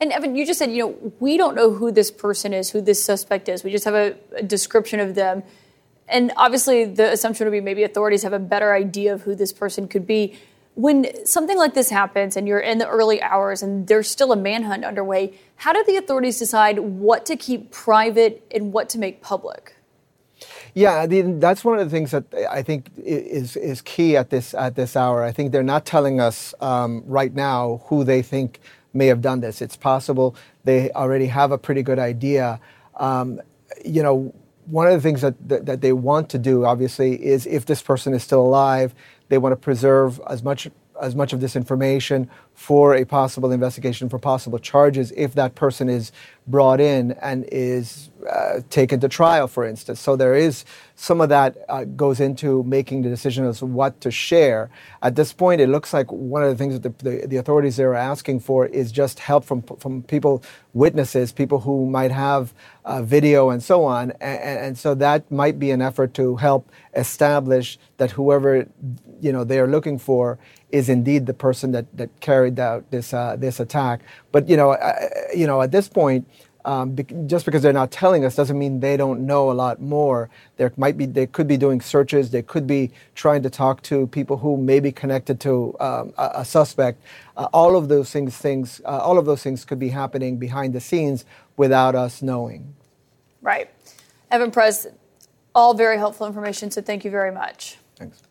And 0.00 0.12
Evan, 0.12 0.36
you 0.36 0.46
just 0.46 0.58
said 0.58 0.70
you 0.70 0.78
know 0.78 1.12
we 1.20 1.36
don't 1.36 1.54
know 1.54 1.72
who 1.72 1.90
this 1.92 2.10
person 2.10 2.52
is, 2.52 2.70
who 2.70 2.80
this 2.80 3.04
suspect 3.04 3.48
is. 3.48 3.64
We 3.64 3.70
just 3.70 3.84
have 3.84 3.94
a, 3.94 4.16
a 4.36 4.42
description 4.42 5.00
of 5.00 5.14
them, 5.14 5.42
and 6.08 6.32
obviously 6.36 6.84
the 6.84 7.12
assumption 7.12 7.46
would 7.46 7.52
be 7.52 7.60
maybe 7.60 7.82
authorities 7.82 8.22
have 8.22 8.32
a 8.32 8.38
better 8.38 8.74
idea 8.74 9.12
of 9.12 9.22
who 9.22 9.34
this 9.34 9.52
person 9.52 9.88
could 9.88 10.06
be. 10.06 10.38
When 10.74 11.26
something 11.26 11.58
like 11.58 11.74
this 11.74 11.90
happens 11.90 12.36
and 12.36 12.46
you're 12.46 12.60
in 12.60 12.78
the 12.78 12.86
early 12.86 13.20
hours 13.20 13.64
and 13.64 13.88
there's 13.88 14.08
still 14.08 14.30
a 14.30 14.36
manhunt 14.36 14.84
underway, 14.84 15.34
how 15.56 15.72
do 15.72 15.82
the 15.84 15.96
authorities 15.96 16.38
decide 16.38 16.78
what 16.78 17.26
to 17.26 17.34
keep 17.34 17.72
private 17.72 18.46
and 18.52 18.72
what 18.72 18.88
to 18.90 18.98
make 18.98 19.20
public? 19.20 19.74
Yeah, 20.78 21.06
the, 21.06 21.22
that's 21.22 21.64
one 21.64 21.80
of 21.80 21.84
the 21.84 21.90
things 21.90 22.12
that 22.12 22.22
I 22.48 22.62
think 22.62 22.88
is 22.96 23.56
is 23.56 23.82
key 23.82 24.16
at 24.16 24.30
this 24.30 24.54
at 24.54 24.76
this 24.76 24.94
hour. 24.94 25.24
I 25.24 25.32
think 25.32 25.50
they're 25.50 25.64
not 25.64 25.84
telling 25.84 26.20
us 26.20 26.54
um, 26.60 27.02
right 27.04 27.34
now 27.34 27.82
who 27.86 28.04
they 28.04 28.22
think 28.22 28.60
may 28.92 29.08
have 29.08 29.20
done 29.20 29.40
this. 29.40 29.60
It's 29.60 29.76
possible 29.76 30.36
they 30.62 30.92
already 30.92 31.26
have 31.26 31.50
a 31.50 31.58
pretty 31.58 31.82
good 31.82 31.98
idea. 31.98 32.60
Um, 32.94 33.40
you 33.84 34.04
know, 34.04 34.32
one 34.66 34.86
of 34.86 34.92
the 34.92 35.00
things 35.00 35.20
that, 35.22 35.34
that, 35.48 35.66
that 35.66 35.80
they 35.80 35.92
want 35.92 36.28
to 36.30 36.38
do, 36.38 36.64
obviously, 36.64 37.26
is 37.26 37.44
if 37.46 37.66
this 37.66 37.82
person 37.82 38.14
is 38.14 38.22
still 38.22 38.42
alive, 38.42 38.94
they 39.30 39.38
want 39.38 39.54
to 39.54 39.56
preserve 39.56 40.20
as 40.28 40.44
much 40.44 40.68
as 41.02 41.16
much 41.16 41.32
of 41.32 41.40
this 41.40 41.56
information 41.56 42.30
for 42.58 42.96
a 42.96 43.04
possible 43.04 43.52
investigation, 43.52 44.08
for 44.08 44.18
possible 44.18 44.58
charges, 44.58 45.12
if 45.16 45.32
that 45.32 45.54
person 45.54 45.88
is 45.88 46.10
brought 46.48 46.80
in 46.80 47.12
and 47.22 47.46
is 47.52 48.10
uh, 48.28 48.60
taken 48.68 48.98
to 48.98 49.08
trial, 49.08 49.46
for 49.46 49.64
instance. 49.64 50.00
So 50.00 50.16
there 50.16 50.34
is 50.34 50.64
some 50.96 51.20
of 51.20 51.28
that 51.28 51.56
uh, 51.68 51.84
goes 51.84 52.18
into 52.18 52.64
making 52.64 53.02
the 53.02 53.10
decision 53.10 53.44
as 53.46 53.62
what 53.62 54.00
to 54.00 54.10
share. 54.10 54.70
At 55.02 55.14
this 55.14 55.32
point, 55.32 55.60
it 55.60 55.68
looks 55.68 55.92
like 55.92 56.10
one 56.10 56.42
of 56.42 56.48
the 56.50 56.56
things 56.56 56.80
that 56.80 56.98
the, 56.98 57.10
the, 57.10 57.26
the 57.28 57.36
authorities 57.36 57.78
are 57.78 57.94
asking 57.94 58.40
for 58.40 58.66
is 58.66 58.90
just 58.90 59.20
help 59.20 59.44
from 59.44 59.62
from 59.62 60.02
people, 60.02 60.42
witnesses, 60.72 61.30
people 61.30 61.60
who 61.60 61.86
might 61.86 62.10
have 62.10 62.52
uh, 62.84 63.02
video 63.02 63.50
and 63.50 63.62
so 63.62 63.84
on. 63.84 64.10
And, 64.20 64.58
and 64.64 64.78
so 64.78 64.96
that 64.96 65.30
might 65.30 65.60
be 65.60 65.70
an 65.70 65.80
effort 65.80 66.12
to 66.14 66.36
help 66.36 66.68
establish 66.96 67.78
that 67.98 68.10
whoever 68.10 68.66
you 69.20 69.32
know 69.32 69.44
they 69.44 69.60
are 69.60 69.68
looking 69.68 69.98
for 69.98 70.38
is 70.70 70.88
indeed 70.88 71.26
the 71.26 71.34
person 71.34 71.72
that, 71.72 71.86
that 71.96 72.20
carried 72.48 72.60
out 72.60 72.90
this 72.90 73.12
uh, 73.12 73.36
this 73.36 73.60
attack. 73.60 74.00
But 74.32 74.48
you 74.48 74.56
know, 74.56 74.76
you 75.34 75.46
know, 75.46 75.62
at 75.62 75.70
this 75.70 75.88
point, 75.88 76.26
um, 76.64 76.90
be, 76.90 77.04
just 77.26 77.44
because 77.44 77.62
they're 77.62 77.72
not 77.72 77.90
telling 77.90 78.24
us 78.24 78.36
doesn't 78.36 78.58
mean 78.58 78.80
they 78.80 78.96
don't 78.96 79.26
know 79.26 79.50
a 79.50 79.52
lot 79.54 79.80
more. 79.80 80.28
There 80.56 80.72
might 80.76 80.96
be 80.96 81.06
they 81.06 81.26
could 81.26 81.46
be 81.46 81.56
doing 81.56 81.80
searches. 81.80 82.30
They 82.30 82.42
could 82.42 82.66
be 82.66 82.90
trying 83.14 83.42
to 83.42 83.50
talk 83.50 83.82
to 83.82 84.06
people 84.08 84.36
who 84.36 84.56
may 84.56 84.80
be 84.80 84.92
connected 84.92 85.40
to 85.40 85.74
um, 85.80 86.12
a, 86.18 86.30
a, 86.36 86.44
suspect. 86.44 87.02
Uh, 87.36 87.48
all 87.52 87.76
of 87.76 87.88
those 87.88 88.10
things, 88.10 88.36
things, 88.36 88.80
uh, 88.84 88.98
all 88.98 89.18
of 89.18 89.24
those 89.24 89.42
things 89.42 89.64
could 89.64 89.78
be 89.78 89.88
happening 89.88 90.36
behind 90.36 90.74
the 90.74 90.80
scenes 90.80 91.24
without 91.56 91.94
us 91.94 92.22
knowing. 92.22 92.74
Right, 93.40 93.70
Evan 94.30 94.50
Perez. 94.50 94.86
All 95.54 95.74
very 95.74 95.96
helpful 95.96 96.26
information. 96.26 96.70
So 96.70 96.82
thank 96.82 97.04
you 97.04 97.10
very 97.10 97.32
much. 97.32 97.78
Thanks. 97.96 98.27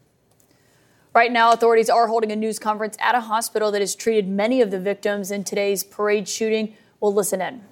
Right 1.14 1.32
now, 1.32 1.52
authorities 1.52 1.90
are 1.90 2.08
holding 2.08 2.32
a 2.32 2.36
news 2.36 2.60
conference 2.60 2.96
at 3.00 3.16
a 3.16 3.22
hospital 3.22 3.72
that 3.72 3.82
has 3.82 3.96
treated 3.96 4.28
many 4.28 4.62
of 4.62 4.72
the 4.72 4.80
victims 4.80 5.32
in 5.32 5.44
today's 5.44 5.84
parade 5.84 6.28
shooting. 6.28 6.76
We'll 7.00 7.14
listen 7.14 7.42
in. 7.42 7.64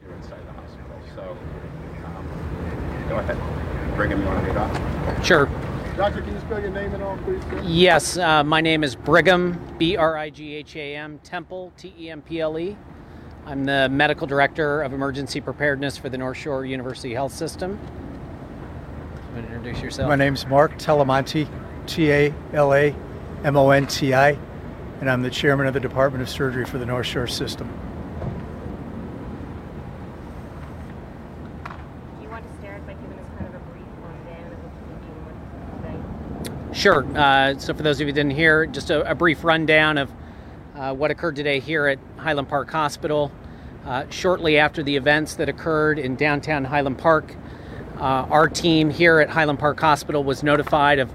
You're 0.00 0.14
inside 0.14 0.46
the 0.46 0.52
hospital, 0.52 1.00
so 1.14 1.36
um, 2.04 3.06
go 3.08 3.18
ahead. 3.18 3.96
Brigham, 3.96 4.20
you 4.20 4.26
want 4.26 4.40
to 4.40 4.46
read 4.46 4.56
off? 4.56 5.24
Sure. 5.26 5.46
Doctor, 5.96 6.22
can 6.22 6.34
you 6.34 6.40
spell 6.40 6.60
your 6.60 6.70
name 6.70 6.94
and 6.94 7.02
all, 7.02 7.16
please? 7.18 7.42
Sir? 7.42 7.62
Yes, 7.64 8.16
uh, 8.16 8.44
my 8.44 8.60
name 8.60 8.84
is 8.84 8.94
Brigham, 8.94 9.58
B 9.78 9.96
R 9.96 10.16
I 10.16 10.30
G 10.30 10.54
H 10.54 10.76
A 10.76 10.96
M, 10.96 11.18
Temple, 11.24 11.72
T 11.76 11.92
E 11.98 12.10
M 12.10 12.22
P 12.22 12.40
L 12.40 12.58
E. 12.58 12.76
I'm 13.44 13.64
the 13.64 13.88
medical 13.88 14.26
director 14.26 14.82
of 14.82 14.92
emergency 14.92 15.40
preparedness 15.40 15.96
for 15.96 16.08
the 16.08 16.16
North 16.16 16.36
Shore 16.36 16.64
University 16.64 17.12
Health 17.12 17.34
System 17.34 17.78
introduce 19.38 19.80
yourself. 19.80 20.08
My 20.08 20.16
name's 20.16 20.46
Mark 20.46 20.78
Talamonti, 20.78 21.48
T 21.86 22.10
A 22.10 22.34
L 22.52 22.74
A 22.74 22.94
M 23.44 23.56
O 23.56 23.70
N 23.70 23.86
T 23.86 24.14
I, 24.14 24.36
and 25.00 25.10
I'm 25.10 25.22
the 25.22 25.30
chairman 25.30 25.66
of 25.66 25.74
the 25.74 25.80
Department 25.80 26.22
of 26.22 26.28
Surgery 26.28 26.64
for 26.64 26.78
the 26.78 26.86
North 26.86 27.06
Shore 27.06 27.26
System. 27.26 27.68
Sure. 36.72 37.04
Uh, 37.16 37.56
so, 37.58 37.74
for 37.74 37.82
those 37.82 37.96
of 37.96 38.00
you 38.00 38.06
who 38.06 38.12
didn't 38.12 38.32
hear, 38.32 38.66
just 38.66 38.90
a, 38.90 39.08
a 39.08 39.14
brief 39.14 39.44
rundown 39.44 39.98
of 39.98 40.10
uh, 40.74 40.92
what 40.92 41.10
occurred 41.10 41.36
today 41.36 41.60
here 41.60 41.86
at 41.86 41.98
Highland 42.16 42.48
Park 42.48 42.70
Hospital. 42.70 43.30
Uh, 43.84 44.04
shortly 44.10 44.58
after 44.58 44.82
the 44.82 44.96
events 44.96 45.34
that 45.34 45.48
occurred 45.48 45.98
in 45.98 46.16
downtown 46.16 46.64
Highland 46.64 46.98
Park, 46.98 47.36
uh, 47.96 48.26
our 48.30 48.48
team 48.48 48.90
here 48.90 49.20
at 49.20 49.28
Highland 49.30 49.58
Park 49.58 49.80
Hospital 49.80 50.24
was 50.24 50.42
notified 50.42 50.98
of 50.98 51.12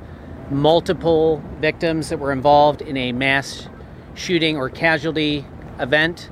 multiple 0.50 1.44
victims 1.60 2.10
that 2.10 2.20
were 2.20 2.32
involved 2.32 2.82
in 2.82 2.96
a 2.98 3.12
mass 3.12 3.68
shooting 4.16 4.58
or 4.58 4.70
casualty 4.70 5.46
event. 5.80 6.30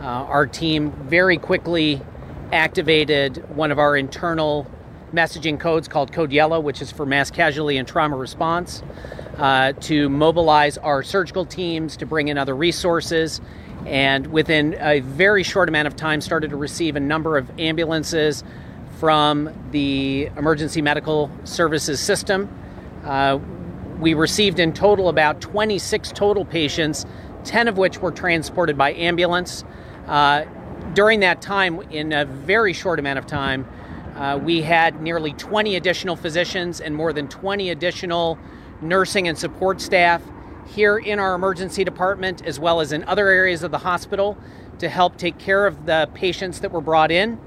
Uh, 0.00 0.04
our 0.04 0.46
team 0.46 0.92
very 1.08 1.36
quickly 1.36 2.00
activated 2.52 3.44
one 3.56 3.72
of 3.72 3.78
our 3.78 3.96
internal 3.96 4.70
messaging 5.12 5.58
codes 5.58 5.88
called 5.88 6.12
Code 6.12 6.32
Yellow, 6.32 6.60
which 6.60 6.82
is 6.82 6.92
for 6.92 7.06
mass 7.06 7.30
casualty 7.30 7.76
and 7.76 7.88
trauma 7.88 8.16
response, 8.16 8.82
uh, 9.38 9.72
to 9.72 10.08
mobilize 10.08 10.78
our 10.78 11.02
surgical 11.02 11.44
teams, 11.44 11.96
to 11.96 12.06
bring 12.06 12.28
in 12.28 12.38
other 12.38 12.54
resources, 12.54 13.40
and 13.86 14.26
within 14.28 14.76
a 14.80 15.00
very 15.00 15.42
short 15.42 15.68
amount 15.68 15.86
of 15.86 15.96
time 15.96 16.20
started 16.20 16.50
to 16.50 16.56
receive 16.56 16.96
a 16.96 17.00
number 17.00 17.36
of 17.36 17.50
ambulances, 17.58 18.44
from 18.98 19.50
the 19.70 20.26
emergency 20.36 20.80
medical 20.80 21.30
services 21.44 22.00
system. 22.00 22.48
Uh, 23.04 23.38
we 24.00 24.14
received 24.14 24.58
in 24.58 24.72
total 24.72 25.08
about 25.08 25.40
26 25.40 26.12
total 26.12 26.44
patients, 26.44 27.06
10 27.44 27.68
of 27.68 27.78
which 27.78 27.98
were 27.98 28.10
transported 28.10 28.76
by 28.76 28.92
ambulance. 28.94 29.64
Uh, 30.06 30.44
during 30.94 31.20
that 31.20 31.40
time, 31.40 31.80
in 31.90 32.12
a 32.12 32.24
very 32.24 32.72
short 32.72 32.98
amount 32.98 33.18
of 33.18 33.26
time, 33.26 33.66
uh, 34.16 34.38
we 34.42 34.62
had 34.62 35.02
nearly 35.02 35.32
20 35.34 35.76
additional 35.76 36.16
physicians 36.16 36.80
and 36.80 36.94
more 36.94 37.12
than 37.12 37.28
20 37.28 37.70
additional 37.70 38.38
nursing 38.80 39.28
and 39.28 39.38
support 39.38 39.80
staff 39.80 40.22
here 40.66 40.98
in 40.98 41.18
our 41.18 41.34
emergency 41.34 41.84
department 41.84 42.44
as 42.44 42.58
well 42.58 42.80
as 42.80 42.92
in 42.92 43.04
other 43.04 43.28
areas 43.28 43.62
of 43.62 43.70
the 43.70 43.78
hospital 43.78 44.36
to 44.78 44.88
help 44.88 45.16
take 45.16 45.38
care 45.38 45.66
of 45.66 45.86
the 45.86 46.08
patients 46.14 46.60
that 46.60 46.72
were 46.72 46.80
brought 46.80 47.10
in. 47.10 47.38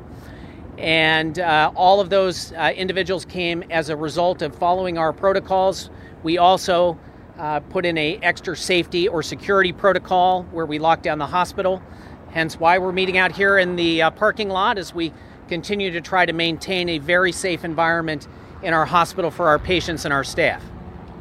And 0.79 1.39
uh, 1.39 1.73
all 1.75 1.99
of 1.99 2.09
those 2.09 2.53
uh, 2.53 2.71
individuals 2.73 3.25
came 3.25 3.65
as 3.69 3.89
a 3.89 3.97
result 3.97 4.41
of 4.41 4.55
following 4.55 4.97
our 4.97 5.11
protocols. 5.11 5.89
We 6.23 6.37
also 6.37 6.97
uh, 7.37 7.59
put 7.59 7.85
in 7.85 7.97
a 7.97 8.17
extra 8.21 8.55
safety 8.55 9.05
or 9.05 9.21
security 9.21 9.73
protocol 9.73 10.43
where 10.51 10.65
we 10.65 10.79
lock 10.79 11.01
down 11.01 11.17
the 11.17 11.27
hospital. 11.27 11.83
Hence 12.31 12.57
why 12.57 12.77
we're 12.77 12.93
meeting 12.93 13.17
out 13.17 13.33
here 13.33 13.57
in 13.57 13.75
the 13.75 14.03
uh, 14.03 14.11
parking 14.11 14.47
lot 14.47 14.77
as 14.77 14.95
we 14.95 15.11
continue 15.49 15.91
to 15.91 15.99
try 15.99 16.25
to 16.25 16.31
maintain 16.31 16.87
a 16.87 16.99
very 16.99 17.33
safe 17.33 17.65
environment 17.65 18.29
in 18.63 18.73
our 18.73 18.85
hospital 18.85 19.31
for 19.31 19.49
our 19.49 19.59
patients 19.59 20.05
and 20.05 20.13
our 20.13 20.23
staff. 20.23 20.63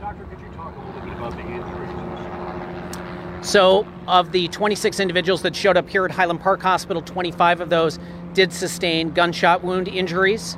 Doctor, 0.01 0.25
could 0.25 0.41
you 0.41 0.49
talk 0.51 0.73
a 0.77 0.79
little 0.79 1.01
bit 1.01 1.13
about 1.15 1.33
the 1.33 1.41
injuries? 1.41 3.47
So, 3.47 3.87
of 4.07 4.33
the 4.33 4.49
26 4.49 5.01
individuals 5.01 5.43
that 5.43 5.57
showed 5.57 5.77
up 5.77 5.89
here 5.89 6.05
at 6.05 6.11
Highland 6.11 6.41
Park 6.41 6.63
Hospital, 6.63 7.03
25 7.03 7.61
of 7.61 7.71
those 7.71 7.99
did 8.35 8.53
sustain 8.53 9.11
gunshot 9.11 9.63
wound 9.65 9.89
injuries. 9.89 10.57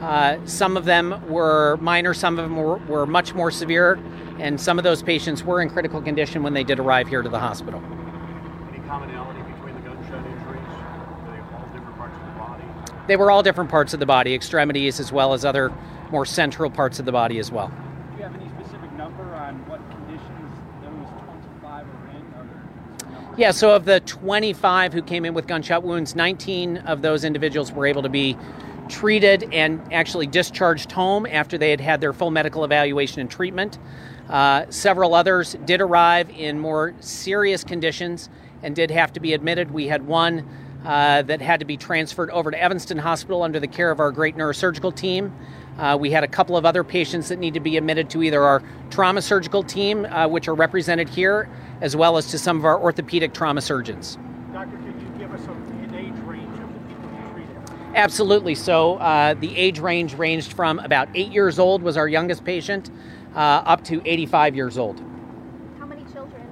Uh, 0.00 0.36
some 0.44 0.76
of 0.76 0.84
them 0.84 1.26
were 1.28 1.78
minor, 1.78 2.12
some 2.12 2.38
of 2.38 2.44
them 2.44 2.56
were, 2.56 2.76
were, 2.76 3.06
much 3.06 3.34
more 3.34 3.50
severe, 3.50 3.98
and 4.38 4.60
some 4.60 4.78
of 4.78 4.84
those 4.84 5.02
patients 5.02 5.42
were 5.42 5.62
in 5.62 5.70
critical 5.70 6.02
condition 6.02 6.42
when 6.42 6.52
they 6.52 6.64
did 6.64 6.78
arrive 6.78 7.08
here 7.08 7.22
to 7.22 7.28
the 7.30 7.38
hospital. 7.38 7.82
Any 8.68 8.86
commonality 8.86 9.40
between 9.52 9.74
the 9.74 9.80
gunshot 9.88 10.26
injuries? 10.26 10.62
Were 11.24 11.32
they 11.32 11.56
all 11.56 11.66
different 11.72 11.96
parts 11.96 12.14
of 12.14 12.26
the 12.26 12.38
body? 12.38 12.64
They 13.06 13.16
were 13.16 13.30
all 13.30 13.42
different 13.42 13.70
parts 13.70 13.94
of 13.94 14.00
the 14.00 14.06
body, 14.06 14.34
extremities 14.34 15.00
as 15.00 15.10
well 15.10 15.32
as 15.32 15.46
other 15.46 15.72
more 16.10 16.26
central 16.26 16.70
parts 16.70 16.98
of 16.98 17.06
the 17.06 17.12
body 17.12 17.38
as 17.38 17.50
well. 17.50 17.68
Do 17.68 18.18
you 18.18 18.22
have 18.24 18.34
any 18.34 18.48
specific 18.60 18.92
number 18.92 19.24
on 19.34 19.66
what 19.66 19.80
conditions 19.90 20.52
those 20.82 21.08
25 21.24 21.86
are 21.86 22.10
in? 22.10 22.22
Are 22.36 23.25
yeah, 23.36 23.50
so 23.50 23.74
of 23.74 23.84
the 23.84 24.00
25 24.00 24.94
who 24.94 25.02
came 25.02 25.26
in 25.26 25.34
with 25.34 25.46
gunshot 25.46 25.82
wounds, 25.82 26.16
19 26.16 26.78
of 26.78 27.02
those 27.02 27.22
individuals 27.22 27.70
were 27.70 27.86
able 27.86 28.02
to 28.02 28.08
be 28.08 28.36
treated 28.88 29.52
and 29.52 29.80
actually 29.92 30.26
discharged 30.26 30.90
home 30.90 31.26
after 31.26 31.58
they 31.58 31.70
had 31.70 31.80
had 31.80 32.00
their 32.00 32.14
full 32.14 32.30
medical 32.30 32.64
evaluation 32.64 33.20
and 33.20 33.30
treatment. 33.30 33.78
Uh, 34.30 34.64
several 34.70 35.14
others 35.14 35.54
did 35.66 35.82
arrive 35.82 36.30
in 36.30 36.58
more 36.58 36.94
serious 37.00 37.62
conditions 37.62 38.30
and 38.62 38.74
did 38.74 38.90
have 38.90 39.12
to 39.12 39.20
be 39.20 39.34
admitted. 39.34 39.70
We 39.70 39.86
had 39.86 40.06
one 40.06 40.48
uh, 40.84 41.22
that 41.22 41.42
had 41.42 41.60
to 41.60 41.66
be 41.66 41.76
transferred 41.76 42.30
over 42.30 42.50
to 42.50 42.62
Evanston 42.62 42.96
Hospital 42.98 43.42
under 43.42 43.60
the 43.60 43.66
care 43.66 43.90
of 43.90 44.00
our 44.00 44.12
great 44.12 44.36
neurosurgical 44.36 44.94
team. 44.94 45.34
Uh, 45.78 45.96
we 45.98 46.10
had 46.10 46.24
a 46.24 46.28
couple 46.28 46.56
of 46.56 46.64
other 46.64 46.82
patients 46.82 47.28
that 47.28 47.38
need 47.38 47.54
to 47.54 47.60
be 47.60 47.76
admitted 47.76 48.08
to 48.10 48.22
either 48.22 48.42
our 48.42 48.62
trauma 48.90 49.20
surgical 49.20 49.62
team, 49.62 50.06
uh, 50.06 50.26
which 50.26 50.48
are 50.48 50.54
represented 50.54 51.08
here, 51.08 51.48
as 51.80 51.94
well 51.94 52.16
as 52.16 52.26
to 52.30 52.38
some 52.38 52.56
of 52.56 52.64
our 52.64 52.80
orthopedic 52.80 53.34
trauma 53.34 53.60
surgeons. 53.60 54.18
Doctor, 54.52 54.76
could 54.78 55.00
you 55.00 55.08
give 55.18 55.32
us 55.34 55.42
an 55.46 55.94
age 55.94 56.14
range 56.24 56.58
of 56.58 56.72
the 56.72 56.80
people 56.88 57.10
you 57.10 57.32
treated? 57.34 57.94
Absolutely. 57.94 58.54
So 58.54 58.96
uh, 58.96 59.34
the 59.34 59.54
age 59.54 59.78
range 59.78 60.14
ranged 60.14 60.54
from 60.54 60.78
about 60.78 61.08
eight 61.14 61.30
years 61.30 61.58
old 61.58 61.82
was 61.82 61.98
our 61.98 62.08
youngest 62.08 62.44
patient, 62.44 62.90
uh, 63.34 63.38
up 63.66 63.84
to 63.84 64.00
85 64.06 64.56
years 64.56 64.78
old. 64.78 65.02
How 65.78 65.84
many 65.84 66.04
children? 66.04 66.42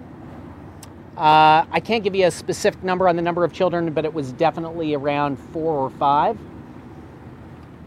Uh, 1.16 1.64
I 1.70 1.80
can't 1.82 2.04
give 2.04 2.14
you 2.14 2.26
a 2.26 2.30
specific 2.30 2.82
number 2.82 3.08
on 3.08 3.16
the 3.16 3.22
number 3.22 3.42
of 3.42 3.54
children, 3.54 3.90
but 3.92 4.04
it 4.04 4.12
was 4.12 4.32
definitely 4.32 4.92
around 4.92 5.36
four 5.36 5.78
or 5.78 5.88
five. 5.88 6.36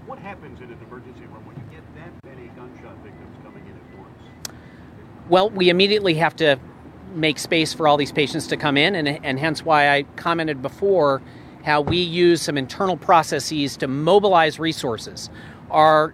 What 0.08 0.20
happens 0.20 0.62
in 0.62 0.72
an 0.72 0.80
emergency 0.88 1.26
room 1.28 1.46
when 1.46 1.56
you 1.58 1.64
get 1.70 1.84
that 1.96 2.12
many 2.24 2.48
gunshot 2.56 2.96
victims 3.04 3.36
coming 3.44 3.62
in 3.68 3.76
at 3.76 4.00
once? 4.00 4.24
Well, 5.30 5.50
we 5.50 5.70
immediately 5.70 6.14
have 6.16 6.38
to 6.38 6.58
make 7.14 7.38
space 7.38 7.74
for 7.74 7.86
all 7.86 7.98
these 7.98 8.14
patients 8.14 8.48
to 8.48 8.58
come 8.58 8.78
in, 8.78 8.96
and, 8.96 9.10
and 9.26 9.38
hence 9.38 9.66
why 9.66 9.90
I 9.90 10.04
commented 10.16 10.62
before 10.62 11.22
how 11.66 11.82
we 11.82 11.98
use 11.98 12.42
some 12.42 12.58
internal 12.58 12.96
processes 12.96 13.76
to 13.78 13.90
mobilize 13.90 14.58
resources. 14.58 15.30
Our 15.70 16.14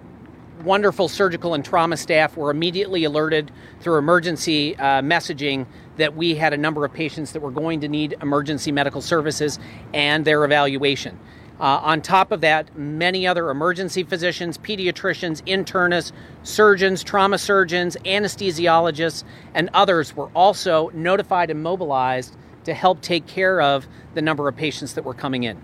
wonderful 0.63 1.09
surgical 1.09 1.53
and 1.53 1.63
trauma 1.63 1.97
staff 1.97 2.35
were 2.35 2.49
immediately 2.49 3.03
alerted 3.03 3.51
through 3.81 3.99
emergency 3.99 4.75
uh, 4.77 5.01
messaging 5.01 5.67
that 5.97 6.15
we 6.15 6.33
had 6.33 6.51
a 6.53 6.57
number 6.57 6.83
of 6.83 6.91
patients 6.91 7.33
that 7.33 7.41
were 7.41 7.51
going 7.51 7.81
to 7.81 7.87
need 7.87 8.15
emergency 8.19 8.71
medical 8.71 9.01
services 9.01 9.59
and 9.93 10.25
their 10.25 10.43
evaluation. 10.43 11.19
Uh, 11.59 11.79
on 11.83 12.01
top 12.01 12.31
of 12.31 12.41
that, 12.41 12.75
many 12.77 13.27
other 13.27 13.49
emergency 13.49 14.03
physicians, 14.03 14.57
pediatricians, 14.57 15.41
internists, 15.45 16.11
surgeons, 16.41 17.03
trauma 17.03 17.37
surgeons, 17.37 17.95
anesthesiologists, 18.05 19.23
and 19.53 19.69
others 19.73 20.15
were 20.15 20.29
also 20.35 20.89
notified 20.93 21.51
and 21.51 21.61
mobilized 21.61 22.35
to 22.63 22.73
help 22.73 23.01
take 23.01 23.27
care 23.27 23.61
of 23.61 23.87
the 24.15 24.21
number 24.21 24.47
of 24.47 24.55
patients 24.55 24.93
that 24.95 25.03
were 25.03 25.13
coming 25.13 25.43
in. 25.43 25.61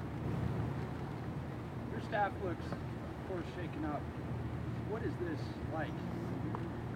Your 1.91 2.02
staff 2.02 2.32
looks, 2.44 2.64
of 2.66 3.30
course, 3.30 3.45
shaken 3.56 3.86
up. 3.86 4.02
What 4.90 5.02
is 5.02 5.11
this 5.22 5.40
like? 5.74 5.90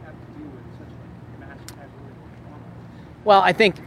Have 0.03 0.13
to 0.13 0.39
deal 0.39 0.47
with 0.47 0.77
such 0.77 0.87
a 0.87 1.39
massive 1.39 1.65
trauma? 1.67 2.59
Well, 3.25 3.41
I 3.41 3.53
think, 3.53 3.77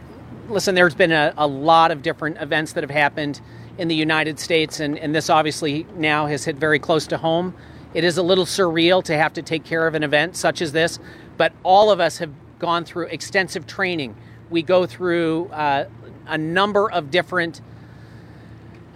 listen, 0.49 0.75
there's 0.75 0.95
been 0.95 1.13
a, 1.13 1.33
a 1.37 1.47
lot 1.47 1.91
of 1.91 2.01
different 2.01 2.37
events 2.41 2.73
that 2.73 2.83
have 2.83 2.91
happened 2.91 3.39
in 3.77 3.87
the 3.87 3.95
United 3.95 4.39
States, 4.39 4.79
and, 4.79 4.97
and 4.97 5.13
this 5.13 5.29
obviously 5.29 5.85
now 5.95 6.25
has 6.25 6.45
hit 6.45 6.55
very 6.55 6.79
close 6.79 7.07
to 7.07 7.17
home. 7.17 7.53
It 7.93 8.03
is 8.03 8.17
a 8.17 8.23
little 8.23 8.45
surreal 8.45 9.03
to 9.03 9.17
have 9.17 9.33
to 9.33 9.41
take 9.41 9.63
care 9.63 9.87
of 9.87 9.95
an 9.95 10.03
event 10.03 10.35
such 10.35 10.61
as 10.61 10.71
this, 10.71 10.99
but 11.37 11.53
all 11.63 11.91
of 11.91 11.99
us 11.99 12.17
have 12.17 12.31
gone 12.59 12.85
through 12.85 13.07
extensive 13.07 13.67
training. 13.67 14.15
We 14.49 14.61
go 14.61 14.85
through 14.85 15.47
uh, 15.47 15.85
a 16.27 16.37
number 16.37 16.91
of 16.91 17.11
different 17.11 17.61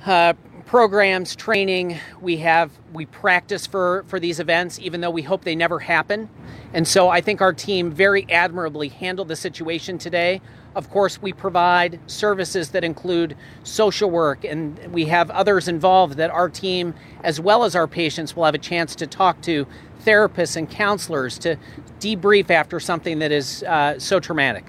uh, 0.06 0.34
programs, 0.66 1.36
training. 1.36 1.98
We 2.22 2.38
have 2.38 2.72
we 2.94 3.06
practice 3.06 3.68
for 3.68 4.04
for 4.08 4.20
these 4.20 4.40
events, 4.40 4.80
even 4.80 5.02
though 5.02 5.10
we 5.10 5.22
hope 5.22 5.44
they 5.44 5.56
never 5.56 5.80
happen. 5.80 6.30
And 6.74 6.88
so 6.88 7.10
I 7.10 7.22
think 7.22 7.42
our 7.42 7.54
team 7.54 7.92
very 7.92 8.26
admirably 8.30 8.88
handled 8.88 9.28
the 9.28 9.36
situation 9.36 9.98
today. 9.98 10.42
Of 10.74 10.90
course, 10.90 11.22
we 11.22 11.34
provide 11.34 12.00
services 12.08 12.70
that 12.70 12.84
include 12.86 13.36
social 13.64 14.10
work, 14.10 14.46
and 14.46 14.80
we 14.94 15.06
have 15.06 15.30
others 15.30 15.68
involved 15.68 16.16
that 16.16 16.30
our 16.30 16.48
team, 16.48 16.94
as 17.24 17.42
well 17.42 17.66
as 17.66 17.76
our 17.76 17.88
patients, 17.88 18.36
will 18.36 18.46
have 18.46 18.56
a 18.56 18.60
chance 18.60 18.96
to 18.96 19.08
talk 19.08 19.42
to 19.42 19.68
therapists 20.06 20.56
and 20.56 20.70
counselors 20.70 21.38
to 21.40 21.58
debrief 22.00 22.50
after 22.50 22.80
something 22.80 23.20
that 23.20 23.34
is 23.34 23.64
uh, 23.64 24.00
so 24.00 24.20
traumatic. 24.20 24.64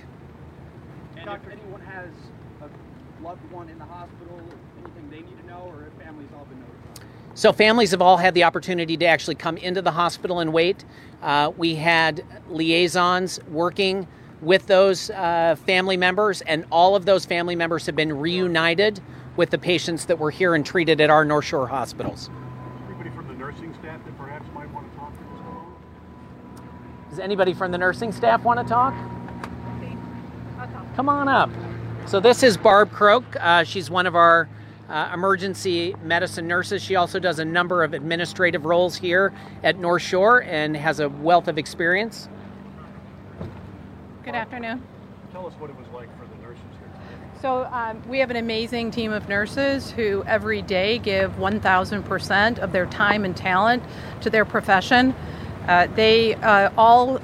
And 1.16 1.31
if 1.31 1.41
anyone 1.47 1.81
has 1.83 2.11
a 2.61 3.23
loved 3.24 3.49
one 3.53 3.69
in 3.69 3.79
the 3.79 3.85
hospital, 3.85 4.41
anything 4.81 5.09
they 5.09 5.20
need 5.20 5.41
to 5.41 5.47
know, 5.47 5.61
or 5.69 5.87
if 5.87 6.05
families 6.05 6.29
all 6.37 6.45
been 6.47 6.59
notified? 6.59 7.09
So, 7.35 7.53
families 7.53 7.93
have 7.93 8.03
all 8.03 8.16
had 8.16 8.35
the 8.35 8.43
opportunity 8.43 8.97
to 8.97 9.07
actually 9.07 9.37
come 9.37 9.57
into 9.57 9.81
the 9.81 9.93
hospital 9.93 10.41
and 10.41 10.53
wait. 10.53 10.85
Uh, 11.23 11.53
we 11.57 11.77
had 11.77 12.24
liaisons 12.49 13.39
working 13.49 14.09
with 14.43 14.66
those 14.66 15.09
uh, 15.10 15.56
family 15.64 15.97
members, 15.97 16.43
and 16.43 16.66
all 16.70 16.97
of 16.97 17.05
those 17.05 17.24
family 17.24 17.56
members 17.56 17.86
have 17.86 17.97
been 17.97 18.12
reunited 18.12 19.01
with 19.36 19.51
the 19.51 19.59
patients 19.59 20.05
that 20.06 20.19
were 20.19 20.31
here 20.31 20.55
and 20.55 20.66
treated 20.66 21.01
at 21.01 21.09
our 21.09 21.24
North 21.24 21.44
Shore 21.44 21.69
hospitals. 21.69 22.28
Anybody 22.89 23.10
from 23.10 23.28
the 23.28 23.35
nursing 23.35 23.73
staff 23.81 24.05
that 24.05 24.19
perhaps 24.19 24.47
might 24.52 24.70
want 24.73 24.90
to 24.90 24.98
talk 24.98 25.12
to 25.12 25.24
along? 25.24 25.77
Does 27.09 27.20
anybody 27.20 27.55
from 27.55 27.70
the 27.70 27.78
nursing 27.78 28.12
staff 28.12 28.43
want 28.43 28.60
to 28.60 28.66
talk? 28.66 28.94
Come 30.97 31.09
on 31.09 31.28
up. 31.28 31.48
So, 32.06 32.20
this 32.20 32.43
is 32.43 32.59
Barb 32.59 32.90
Croak. 32.90 33.24
Uh, 33.40 33.64
she's 33.64 33.90
one 33.90 34.06
of 34.06 34.14
our 34.14 34.48
uh, 34.90 35.10
emergency 35.14 35.94
medicine 36.02 36.47
nurses. 36.47 36.82
She 36.82 36.97
also 36.97 37.19
does 37.19 37.39
a 37.39 37.44
number 37.44 37.82
of 37.82 37.94
administrative 37.94 38.66
roles 38.66 38.97
here 38.97 39.32
at 39.62 39.78
North 39.78 40.02
Shore 40.02 40.43
and 40.43 40.77
has 40.77 41.01
a 41.01 41.09
wealth 41.09 41.48
of 41.48 41.56
experience. 41.56 42.28
Good 44.24 44.36
afternoon. 44.36 44.81
Tell 45.32 45.49
us 45.49 45.53
what 45.55 45.69
it 45.69 45.77
was 45.77 45.89
like 45.93 46.09
for 46.16 46.24
the 46.27 46.40
nurses 46.40 46.62
here 46.78 46.86
today. 46.86 47.40
So, 47.40 47.65
um, 47.73 48.01
we 48.09 48.20
have 48.20 48.31
an 48.31 48.36
amazing 48.36 48.93
team 48.93 49.11
of 49.11 49.28
nurses 49.28 49.90
who 49.90 50.23
every 50.28 50.62
day 50.62 50.99
give 50.99 51.32
1,000% 51.39 52.61
of 52.61 52.70
their 52.70 52.86
time 52.86 53.24
and 53.24 53.36
talent 53.36 53.82
to 54.20 54.31
their 54.31 54.44
profession. 54.44 55.12
Uh, 55.66 55.89
they 55.97 56.36
uh, 56.36 56.70
all 56.78 57.20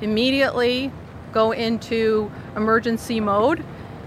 immediately 0.00 0.90
go 1.32 1.52
into 1.52 2.32
emergency 2.56 3.20
mode, 3.20 3.64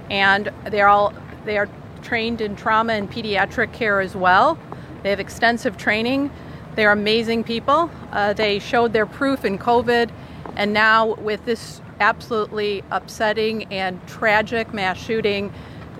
and 0.09 0.51
they're 0.69 0.89
all 0.89 1.13
they 1.45 1.57
are 1.57 1.69
trained 2.01 2.41
in 2.41 2.57
trauma 2.57 2.91
and 2.91 3.09
pediatric 3.09 3.71
care 3.71 4.01
as 4.01 4.17
well. 4.17 4.59
They 5.01 5.11
have 5.11 5.21
extensive 5.21 5.77
training. 5.77 6.29
They're 6.75 6.91
amazing 6.91 7.45
people. 7.45 7.89
Uh, 8.11 8.33
they 8.33 8.59
showed 8.59 8.91
their 8.91 9.05
proof 9.05 9.45
in 9.45 9.57
COVID, 9.57 10.09
and 10.57 10.73
now 10.73 11.15
with 11.15 11.45
this 11.45 11.79
absolutely 11.99 12.83
upsetting 12.91 13.65
and 13.73 14.05
tragic 14.07 14.73
mass 14.73 14.97
shooting, 14.97 15.53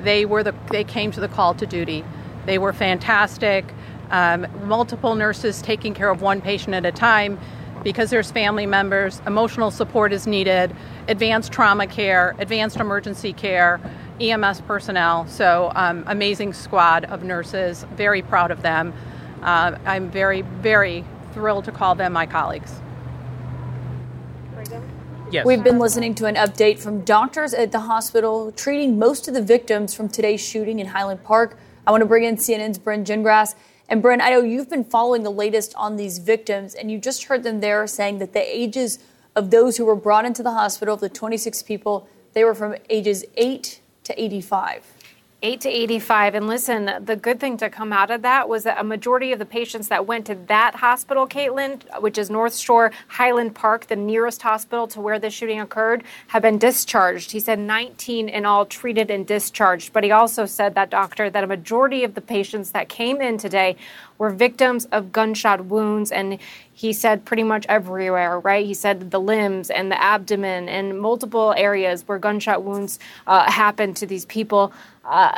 they 0.03 0.25
were 0.25 0.43
the 0.43 0.53
they 0.71 0.83
came 0.83 1.11
to 1.11 1.19
the 1.19 1.27
call 1.27 1.53
to 1.55 1.65
duty. 1.65 2.03
They 2.45 2.57
were 2.57 2.73
fantastic. 2.73 3.65
Um, 4.11 4.47
multiple 4.63 5.15
nurses 5.15 5.61
taking 5.61 5.93
care 5.93 6.09
of 6.09 6.21
one 6.21 6.41
patient 6.41 6.75
at 6.75 6.85
a 6.85 6.91
time. 6.91 7.39
because 7.83 8.09
there's 8.09 8.31
family 8.31 8.65
members, 8.65 9.21
emotional 9.27 9.71
support 9.71 10.11
is 10.11 10.27
needed, 10.27 10.75
advanced 11.07 11.51
trauma 11.51 11.87
care, 11.87 12.35
advanced 12.39 12.77
emergency 12.77 13.31
care, 13.33 13.79
EMS 14.19 14.61
personnel. 14.61 15.27
So, 15.27 15.71
um, 15.75 16.03
amazing 16.07 16.53
squad 16.53 17.05
of 17.05 17.23
nurses, 17.23 17.85
very 17.95 18.21
proud 18.21 18.51
of 18.51 18.61
them. 18.61 18.93
Uh, 19.41 19.77
I'm 19.85 20.09
very, 20.09 20.41
very 20.41 21.05
thrilled 21.33 21.65
to 21.65 21.71
call 21.71 21.95
them 21.95 22.13
my 22.13 22.25
colleagues. 22.25 22.81
Yes. 25.29 25.45
We've 25.45 25.63
been 25.63 25.77
listening 25.77 26.15
to 26.15 26.25
an 26.25 26.35
update 26.35 26.79
from 26.79 27.01
doctors 27.01 27.53
at 27.53 27.73
the 27.73 27.81
hospital 27.81 28.49
treating 28.53 28.97
most 28.97 29.27
of 29.27 29.33
the 29.33 29.41
victims 29.41 29.93
from 29.93 30.07
today's 30.07 30.39
shooting 30.39 30.79
in 30.79 30.87
Highland 30.87 31.21
Park. 31.25 31.57
I 31.85 31.91
want 31.91 31.99
to 31.99 32.05
bring 32.05 32.23
in 32.23 32.37
CNN's 32.37 32.79
Brynn 32.79 33.05
Gingras. 33.05 33.53
And 33.89 34.01
Brynn, 34.01 34.21
I 34.21 34.29
know 34.29 34.39
you've 34.39 34.69
been 34.69 34.85
following 34.85 35.23
the 35.23 35.29
latest 35.29 35.75
on 35.75 35.97
these 35.97 36.19
victims, 36.19 36.75
and 36.75 36.89
you 36.89 36.97
just 36.97 37.25
heard 37.25 37.43
them 37.43 37.59
there 37.59 37.85
saying 37.87 38.19
that 38.19 38.31
the 38.31 38.39
ages 38.39 38.99
of 39.35 39.51
those 39.51 39.75
who 39.75 39.83
were 39.83 39.97
brought 39.97 40.23
into 40.23 40.43
the 40.43 40.51
hospital, 40.51 40.93
of 40.93 41.01
the 41.01 41.09
26 41.09 41.61
people, 41.63 42.07
they 42.31 42.45
were 42.45 42.55
from 42.55 42.75
ages 42.89 43.25
8 43.35 43.81
to 44.05 44.23
85. 44.23 44.85
8 45.43 45.61
to 45.61 45.69
85. 45.69 46.33
And 46.33 46.47
listen, 46.47 47.05
the 47.05 47.15
good 47.15 47.39
thing 47.39 47.57
to 47.57 47.69
come 47.69 47.93
out 47.93 48.09
of 48.09 48.23
that 48.23 48.49
was 48.49 48.63
that 48.63 48.79
a 48.79 48.83
majority 48.83 49.31
of 49.31 49.37
the 49.37 49.45
patients 49.45 49.87
that 49.89 50.07
went 50.07 50.25
to 50.25 50.35
that 50.47 50.73
hospital, 50.75 51.27
Kaitlan, 51.27 51.83
which 52.01 52.17
is 52.17 52.31
North 52.31 52.55
Shore 52.55 52.91
Highland 53.07 53.53
Park, 53.53 53.85
the 53.85 53.95
nearest 53.95 54.41
hospital 54.41 54.87
to 54.87 54.99
where 54.99 55.19
the 55.19 55.29
shooting 55.29 55.59
occurred, 55.59 56.03
have 56.27 56.41
been 56.41 56.57
discharged. 56.57 57.31
He 57.31 57.39
said 57.39 57.59
19 57.59 58.29
in 58.29 58.45
all 58.47 58.65
treated 58.65 59.11
and 59.11 59.27
discharged. 59.27 59.93
But 59.93 60.03
he 60.03 60.09
also 60.09 60.47
said, 60.47 60.73
that 60.73 60.89
doctor, 60.89 61.29
that 61.29 61.43
a 61.43 61.47
majority 61.47 62.03
of 62.03 62.15
the 62.15 62.21
patients 62.21 62.71
that 62.71 62.89
came 62.89 63.21
in 63.21 63.37
today 63.37 63.75
were 64.17 64.31
victims 64.31 64.85
of 64.85 65.11
gunshot 65.11 65.65
wounds. 65.65 66.11
And 66.11 66.39
he 66.73 66.93
said 66.93 67.25
pretty 67.25 67.43
much 67.43 67.65
everywhere, 67.67 68.39
right? 68.39 68.65
He 68.65 68.75
said 68.75 69.09
the 69.09 69.19
limbs 69.19 69.69
and 69.69 69.91
the 69.91 70.01
abdomen 70.01 70.69
and 70.69 70.99
multiple 70.99 71.53
areas 71.57 72.07
where 72.07 72.19
gunshot 72.19 72.63
wounds 72.63 72.99
uh, 73.25 73.51
happened 73.51 73.97
to 73.97 74.05
these 74.05 74.25
people. 74.25 74.71
Uh, 75.07 75.31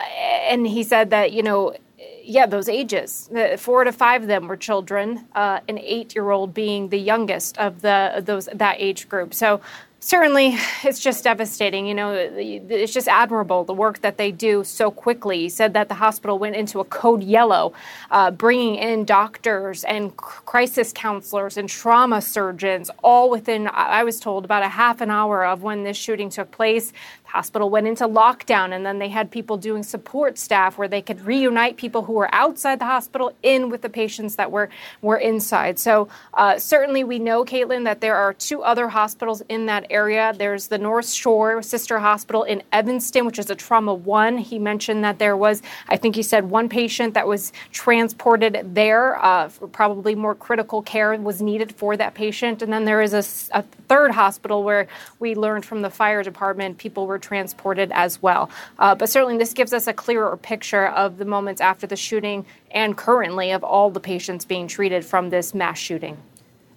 and 0.49 0.65
he 0.67 0.83
said 0.83 1.11
that, 1.11 1.31
you 1.31 1.43
know, 1.43 1.75
yeah, 2.23 2.45
those 2.45 2.69
ages. 2.69 3.29
Four 3.57 3.83
to 3.83 3.91
five 3.91 4.23
of 4.23 4.27
them 4.27 4.47
were 4.47 4.57
children, 4.57 5.25
uh, 5.35 5.59
an 5.67 5.77
eight-year-old 5.79 6.53
being 6.53 6.89
the 6.89 6.99
youngest 6.99 7.57
of 7.57 7.81
the 7.81 8.21
those 8.25 8.47
that 8.53 8.75
age 8.79 9.09
group. 9.09 9.33
So 9.33 9.61
certainly 9.99 10.55
it's 10.83 10.99
just 10.99 11.23
devastating 11.25 11.85
you 11.85 11.93
know 11.93 12.13
it's 12.13 12.93
just 12.93 13.07
admirable 13.07 13.65
the 13.65 13.73
work 13.73 13.99
that 13.99 14.17
they 14.17 14.31
do 14.31 14.63
so 14.63 14.89
quickly 14.89 15.39
he 15.39 15.49
said 15.49 15.73
that 15.73 15.89
the 15.89 15.95
hospital 15.95 16.39
went 16.39 16.55
into 16.55 16.79
a 16.79 16.85
code 16.85 17.21
yellow 17.21 17.73
uh, 18.11 18.31
bringing 18.31 18.75
in 18.75 19.03
doctors 19.03 19.83
and 19.83 20.15
crisis 20.15 20.93
counselors 20.93 21.57
and 21.57 21.67
trauma 21.67 22.21
surgeons 22.21 22.89
all 23.03 23.29
within 23.29 23.67
i 23.73 24.03
was 24.03 24.19
told 24.19 24.45
about 24.45 24.63
a 24.63 24.69
half 24.69 25.01
an 25.01 25.11
hour 25.11 25.45
of 25.45 25.63
when 25.63 25.83
this 25.83 25.97
shooting 25.97 26.29
took 26.29 26.49
place 26.51 26.93
hospital 27.29 27.69
went 27.69 27.87
into 27.87 28.07
lockdown 28.07 28.73
and 28.73 28.85
then 28.85 28.99
they 28.99 29.09
had 29.09 29.29
people 29.31 29.57
doing 29.57 29.83
support 29.83 30.37
staff 30.37 30.77
where 30.77 30.87
they 30.87 31.01
could 31.01 31.21
reunite 31.25 31.77
people 31.77 32.03
who 32.03 32.13
were 32.13 32.33
outside 32.33 32.79
the 32.79 32.85
hospital 32.85 33.31
in 33.43 33.69
with 33.69 33.81
the 33.81 33.89
patients 33.89 34.35
that 34.35 34.51
were 34.51 34.69
were 35.01 35.17
inside. 35.17 35.77
So 35.79 36.09
uh, 36.33 36.57
certainly 36.57 37.03
we 37.03 37.19
know 37.19 37.45
kaitlan 37.45 37.85
that 37.85 38.01
there 38.01 38.15
are 38.15 38.33
two 38.33 38.63
other 38.63 38.89
hospitals 38.89 39.41
in 39.49 39.67
that 39.67 39.85
area. 39.89 40.33
There's 40.37 40.67
the 40.67 40.77
north 40.77 41.09
shore 41.09 41.61
sister 41.61 41.99
hospital 41.99 42.43
in 42.43 42.63
evanston 42.71 43.25
which 43.25 43.39
is 43.39 43.49
a 43.49 43.55
trauma 43.55 43.93
one. 43.93 44.37
He 44.37 44.57
mentioned 44.57 45.03
that 45.03 45.19
there 45.19 45.37
was 45.37 45.61
i 45.87 45.97
think 45.97 46.15
he 46.15 46.23
said 46.23 46.49
one 46.49 46.67
patient 46.69 47.13
that 47.13 47.27
was 47.27 47.53
transported 47.71 48.73
there 48.73 49.23
uh, 49.23 49.49
probably 49.71 50.15
more 50.15 50.35
critical 50.35 50.81
care 50.81 51.15
was 51.15 51.41
needed 51.41 51.73
for 51.75 51.95
that 51.97 52.13
patient. 52.13 52.61
And 52.61 52.71
then 52.71 52.85
there 52.85 53.01
is 53.01 53.13
a, 53.13 53.59
a 53.59 53.63
third 53.87 54.11
hospital 54.11 54.63
where 54.63 54.87
we 55.19 55.35
learned 55.35 55.65
from 55.65 55.81
the 55.81 55.89
fire 55.89 56.23
department 56.23 56.77
people 56.77 57.07
were 57.07 57.18
transported 57.19 57.91
as 57.93 58.21
well. 58.21 58.49
Uh, 58.77 58.95
but 58.95 59.09
certainly, 59.09 59.37
this 59.37 59.53
gives 59.53 59.73
us 59.73 59.87
a 59.87 59.93
clearer 59.93 60.35
picture 60.37 60.87
of 60.87 61.17
the 61.17 61.25
moments 61.25 61.61
after 61.61 61.85
the 61.85 61.95
shooting 61.95 62.45
and 62.71 62.97
currently 62.97 63.51
of 63.51 63.63
all 63.63 63.89
the 63.89 63.99
patients 63.99 64.45
being 64.45 64.67
treated 64.67 65.05
from 65.05 65.29
this 65.29 65.53
mass 65.53 65.77
shooting. 65.77 66.17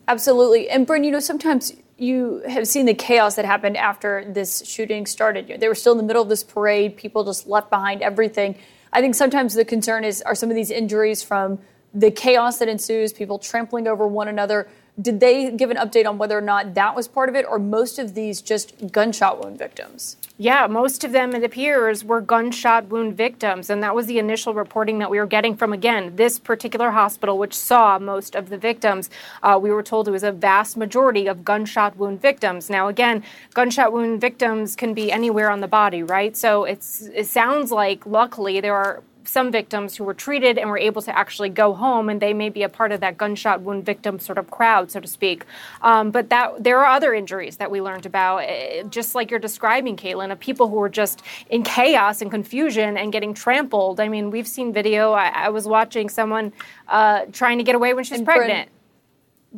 Absolutely. 0.08 0.68
And 0.68 0.86
Brynn, 0.86 1.04
you 1.04 1.10
know, 1.10 1.20
sometimes 1.20 1.72
you 1.96 2.42
have 2.48 2.66
seen 2.66 2.86
the 2.86 2.94
chaos 2.94 3.36
that 3.36 3.44
happened 3.44 3.76
after 3.76 4.24
this 4.28 4.66
shooting 4.66 5.06
started. 5.06 5.60
They 5.60 5.68
were 5.68 5.74
still 5.74 5.92
in 5.92 5.98
the 5.98 6.04
middle 6.04 6.22
of 6.22 6.28
this 6.28 6.42
parade, 6.42 6.96
people 6.96 7.24
just 7.24 7.46
left 7.46 7.70
behind 7.70 8.02
everything. 8.02 8.56
I 8.92 9.00
think 9.00 9.14
sometimes 9.14 9.54
the 9.54 9.64
concern 9.64 10.04
is 10.04 10.20
are 10.22 10.34
some 10.34 10.50
of 10.50 10.56
these 10.56 10.70
injuries 10.70 11.22
from 11.22 11.58
the 11.94 12.10
chaos 12.10 12.58
that 12.58 12.68
ensues, 12.68 13.12
people 13.12 13.38
trampling 13.38 13.86
over 13.86 14.06
one 14.06 14.28
another. 14.28 14.68
Did 15.00 15.20
they 15.20 15.50
give 15.50 15.70
an 15.70 15.78
update 15.78 16.06
on 16.06 16.18
whether 16.18 16.36
or 16.36 16.42
not 16.42 16.74
that 16.74 16.94
was 16.94 17.08
part 17.08 17.28
of 17.28 17.34
it, 17.34 17.46
or 17.48 17.58
most 17.58 17.98
of 17.98 18.14
these 18.14 18.42
just 18.42 18.92
gunshot 18.92 19.42
wound 19.42 19.58
victims? 19.58 20.16
Yeah, 20.38 20.66
most 20.66 21.04
of 21.04 21.12
them, 21.12 21.34
it 21.34 21.44
appears, 21.44 22.04
were 22.04 22.20
gunshot 22.20 22.88
wound 22.88 23.16
victims. 23.16 23.70
And 23.70 23.82
that 23.82 23.94
was 23.94 24.06
the 24.06 24.18
initial 24.18 24.54
reporting 24.54 24.98
that 24.98 25.10
we 25.10 25.18
were 25.18 25.26
getting 25.26 25.56
from, 25.56 25.72
again, 25.72 26.16
this 26.16 26.38
particular 26.38 26.90
hospital, 26.90 27.38
which 27.38 27.54
saw 27.54 27.98
most 27.98 28.34
of 28.34 28.48
the 28.48 28.58
victims. 28.58 29.08
Uh, 29.42 29.58
we 29.62 29.70
were 29.70 29.82
told 29.82 30.08
it 30.08 30.10
was 30.10 30.24
a 30.24 30.32
vast 30.32 30.76
majority 30.76 31.26
of 31.26 31.44
gunshot 31.44 31.96
wound 31.96 32.20
victims. 32.20 32.68
Now, 32.68 32.88
again, 32.88 33.22
gunshot 33.54 33.92
wound 33.92 34.20
victims 34.20 34.74
can 34.74 34.94
be 34.94 35.12
anywhere 35.12 35.50
on 35.50 35.60
the 35.60 35.68
body, 35.68 36.02
right? 36.02 36.36
So 36.36 36.64
it 36.64 36.82
sounds 36.82 37.70
like, 37.70 38.04
luckily, 38.04 38.60
there 38.60 38.74
are 38.74 39.02
some 39.24 39.52
victims 39.52 39.96
who 39.96 40.04
were 40.04 40.14
treated 40.14 40.58
and 40.58 40.68
were 40.70 40.78
able 40.78 41.02
to 41.02 41.16
actually 41.16 41.48
go 41.48 41.74
home, 41.74 42.08
and 42.08 42.20
they 42.20 42.32
may 42.34 42.48
be 42.48 42.62
a 42.62 42.68
part 42.68 42.92
of 42.92 43.00
that 43.00 43.16
gunshot 43.16 43.60
wound 43.62 43.84
victim 43.84 44.18
sort 44.18 44.38
of 44.38 44.50
crowd, 44.50 44.90
so 44.90 45.00
to 45.00 45.08
speak. 45.08 45.44
Um, 45.82 46.10
but 46.10 46.30
that 46.30 46.62
there 46.62 46.78
are 46.78 46.86
other 46.86 47.14
injuries 47.14 47.56
that 47.58 47.70
we 47.70 47.80
learned 47.80 48.06
about, 48.06 48.38
eh, 48.38 48.82
just 48.84 49.14
like 49.14 49.30
you're 49.30 49.40
describing, 49.40 49.96
Kaitlan, 49.96 50.32
of 50.32 50.38
people 50.40 50.68
who 50.68 50.76
were 50.76 50.88
just 50.88 51.22
in 51.50 51.62
chaos 51.62 52.22
and 52.22 52.30
confusion 52.30 52.96
and 52.96 53.12
getting 53.12 53.34
trampled. 53.34 54.00
I 54.00 54.08
mean, 54.08 54.30
we've 54.30 54.48
seen 54.48 54.72
video. 54.72 55.12
I, 55.12 55.28
I 55.28 55.48
was 55.50 55.66
watching 55.66 56.08
someone 56.08 56.52
uh, 56.88 57.26
trying 57.32 57.58
to 57.58 57.64
get 57.64 57.74
away 57.74 57.94
when 57.94 58.04
she's 58.04 58.18
and 58.18 58.26
pregnant. 58.26 58.68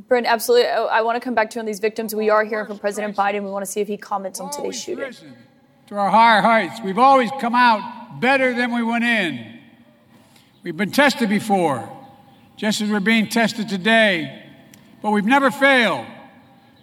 Brynn, 0.09 0.25
Brynn, 0.25 0.27
absolutely. 0.27 0.69
I, 0.69 0.83
I 0.83 1.03
want 1.03 1.17
to 1.17 1.21
come 1.21 1.35
back 1.35 1.51
to 1.51 1.59
on 1.61 1.67
these 1.67 1.81
victims. 1.81 2.15
We 2.15 2.31
are 2.31 2.45
hearing 2.45 2.67
from 2.67 2.79
President 2.79 3.17
Biden. 3.17 3.43
We 3.45 3.51
want 3.51 3.65
to 3.65 3.71
see 3.71 3.81
if 3.81 3.89
he 3.89 3.97
comments 3.97 4.41
on 4.41 4.51
today's 4.51 4.81
shooting. 4.81 5.13
To 5.89 5.97
our 5.97 6.11
higher 6.11 6.41
heights, 6.41 6.81
we've 6.83 6.99
always 6.99 7.31
come 7.41 7.55
out 7.55 8.19
better 8.21 8.55
than 8.55 8.75
we 8.75 8.83
went 8.83 9.05
in. 9.05 9.54
We've 10.65 10.75
been 10.75 10.93
tested 10.93 11.29
before, 11.29 11.87
just 12.57 12.81
as 12.81 12.89
we're 12.89 12.99
being 12.99 13.29
tested 13.29 13.69
today, 13.69 14.47
but 15.03 15.11
we've 15.11 15.27
never 15.27 15.51
failed 15.51 16.07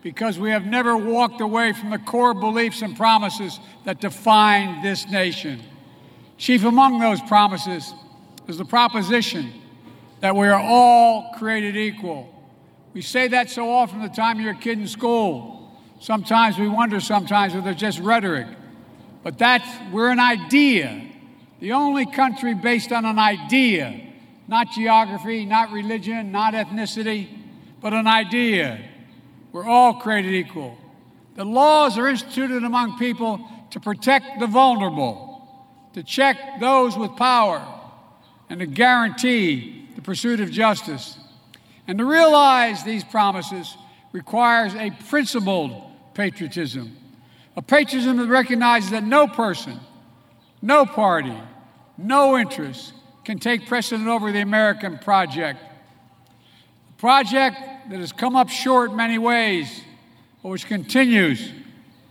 because 0.04 0.38
we 0.38 0.52
have 0.52 0.68
never 0.68 0.96
walked 0.96 1.42
away 1.42 1.74
from 1.74 1.90
the 1.90 1.98
core 1.98 2.36
beliefs 2.36 2.84
and 2.84 2.96
promises 2.96 3.60
that 3.86 4.00
define 4.00 4.84
this 4.84 5.10
nation. 5.10 5.64
Chief 6.38 6.64
among 6.64 7.00
those 7.00 7.20
promises 7.22 7.92
is 8.48 8.60
the 8.60 8.66
proposition 8.66 9.52
that 10.20 10.36
we 10.36 10.48
are 10.48 10.62
all 10.62 11.34
created 11.40 11.76
equal. 11.76 12.30
We 12.94 13.02
say 13.02 13.30
that 13.30 13.50
so 13.50 13.72
often 13.72 14.04
the 14.04 14.10
time 14.10 14.40
you're 14.40 14.52
a 14.52 14.56
kid 14.56 14.78
in 14.78 14.88
school. 14.88 15.76
Sometimes 16.00 16.60
we 16.60 16.68
wonder 16.68 17.00
sometimes 17.00 17.56
if 17.56 17.66
it's 17.66 17.82
just 17.82 17.98
rhetoric. 17.98 18.46
But 19.24 19.40
that's 19.40 19.68
we're 19.92 20.12
an 20.12 20.20
idea 20.20 21.11
the 21.62 21.74
only 21.74 22.08
country 22.08 22.56
based 22.56 22.92
on 22.92 23.06
an 23.06 23.20
idea, 23.20 24.02
not 24.48 24.72
geography, 24.72 25.46
not 25.46 25.72
religion, 25.72 26.32
not 26.32 26.56
ethnicity, 26.56 27.30
but 27.80 27.94
an 27.94 28.08
idea. 28.08 28.80
We're 29.52 29.68
all 29.68 29.94
created 29.94 30.34
equal. 30.34 30.76
The 31.36 31.46
laws 31.46 32.00
are 32.00 32.08
instituted 32.08 32.64
among 32.64 32.98
people 32.98 33.48
to 33.70 33.80
protect 33.80 34.40
the 34.40 34.48
vulnerable, 34.48 35.48
to 35.94 36.02
check 36.04 36.60
those 36.60 36.98
with 36.98 37.16
power, 37.16 37.64
and 38.50 38.60
to 38.60 38.66
guarantee 38.66 39.88
the 39.96 40.02
pursuit 40.02 40.40
of 40.40 40.50
justice. 40.50 41.18
And 41.88 42.00
to 42.00 42.06
realize 42.06 42.84
these 42.84 43.04
promises 43.04 43.78
requires 44.14 44.74
a 44.74 44.90
principled 45.10 45.80
patriotism, 46.16 46.98
a 47.56 47.62
patriotism 47.62 48.18
that 48.18 48.28
recognizes 48.28 48.90
that 48.92 49.04
no 49.04 49.28
person, 49.28 49.80
no 50.62 50.86
party, 50.86 51.36
no 52.02 52.38
interest 52.38 52.94
can 53.24 53.40
take 53.40 53.68
precedent 53.68 54.10
over 54.10 54.32
the 54.32 54.42
American 54.42 54.98
project. 54.98 55.60
A 56.90 57.00
project 57.00 57.58
that 57.90 58.00
has 58.00 58.12
come 58.12 58.36
up 58.36 58.50
short 58.50 58.92
in 58.92 58.98
many 58.98 59.18
ways, 59.18 59.82
but 60.42 60.50
which 60.50 60.66
continues 60.66 61.52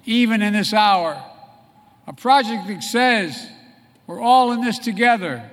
even 0.05 0.43
in 0.43 0.53
this 0.53 0.73
hour. 0.73 1.23
A 2.07 2.13
project 2.13 2.67
that 2.69 2.83
says 2.83 3.49
we're 4.07 4.21
all 4.21 4.53
in 4.53 4.61
this 4.61 4.79
together, 4.79 5.49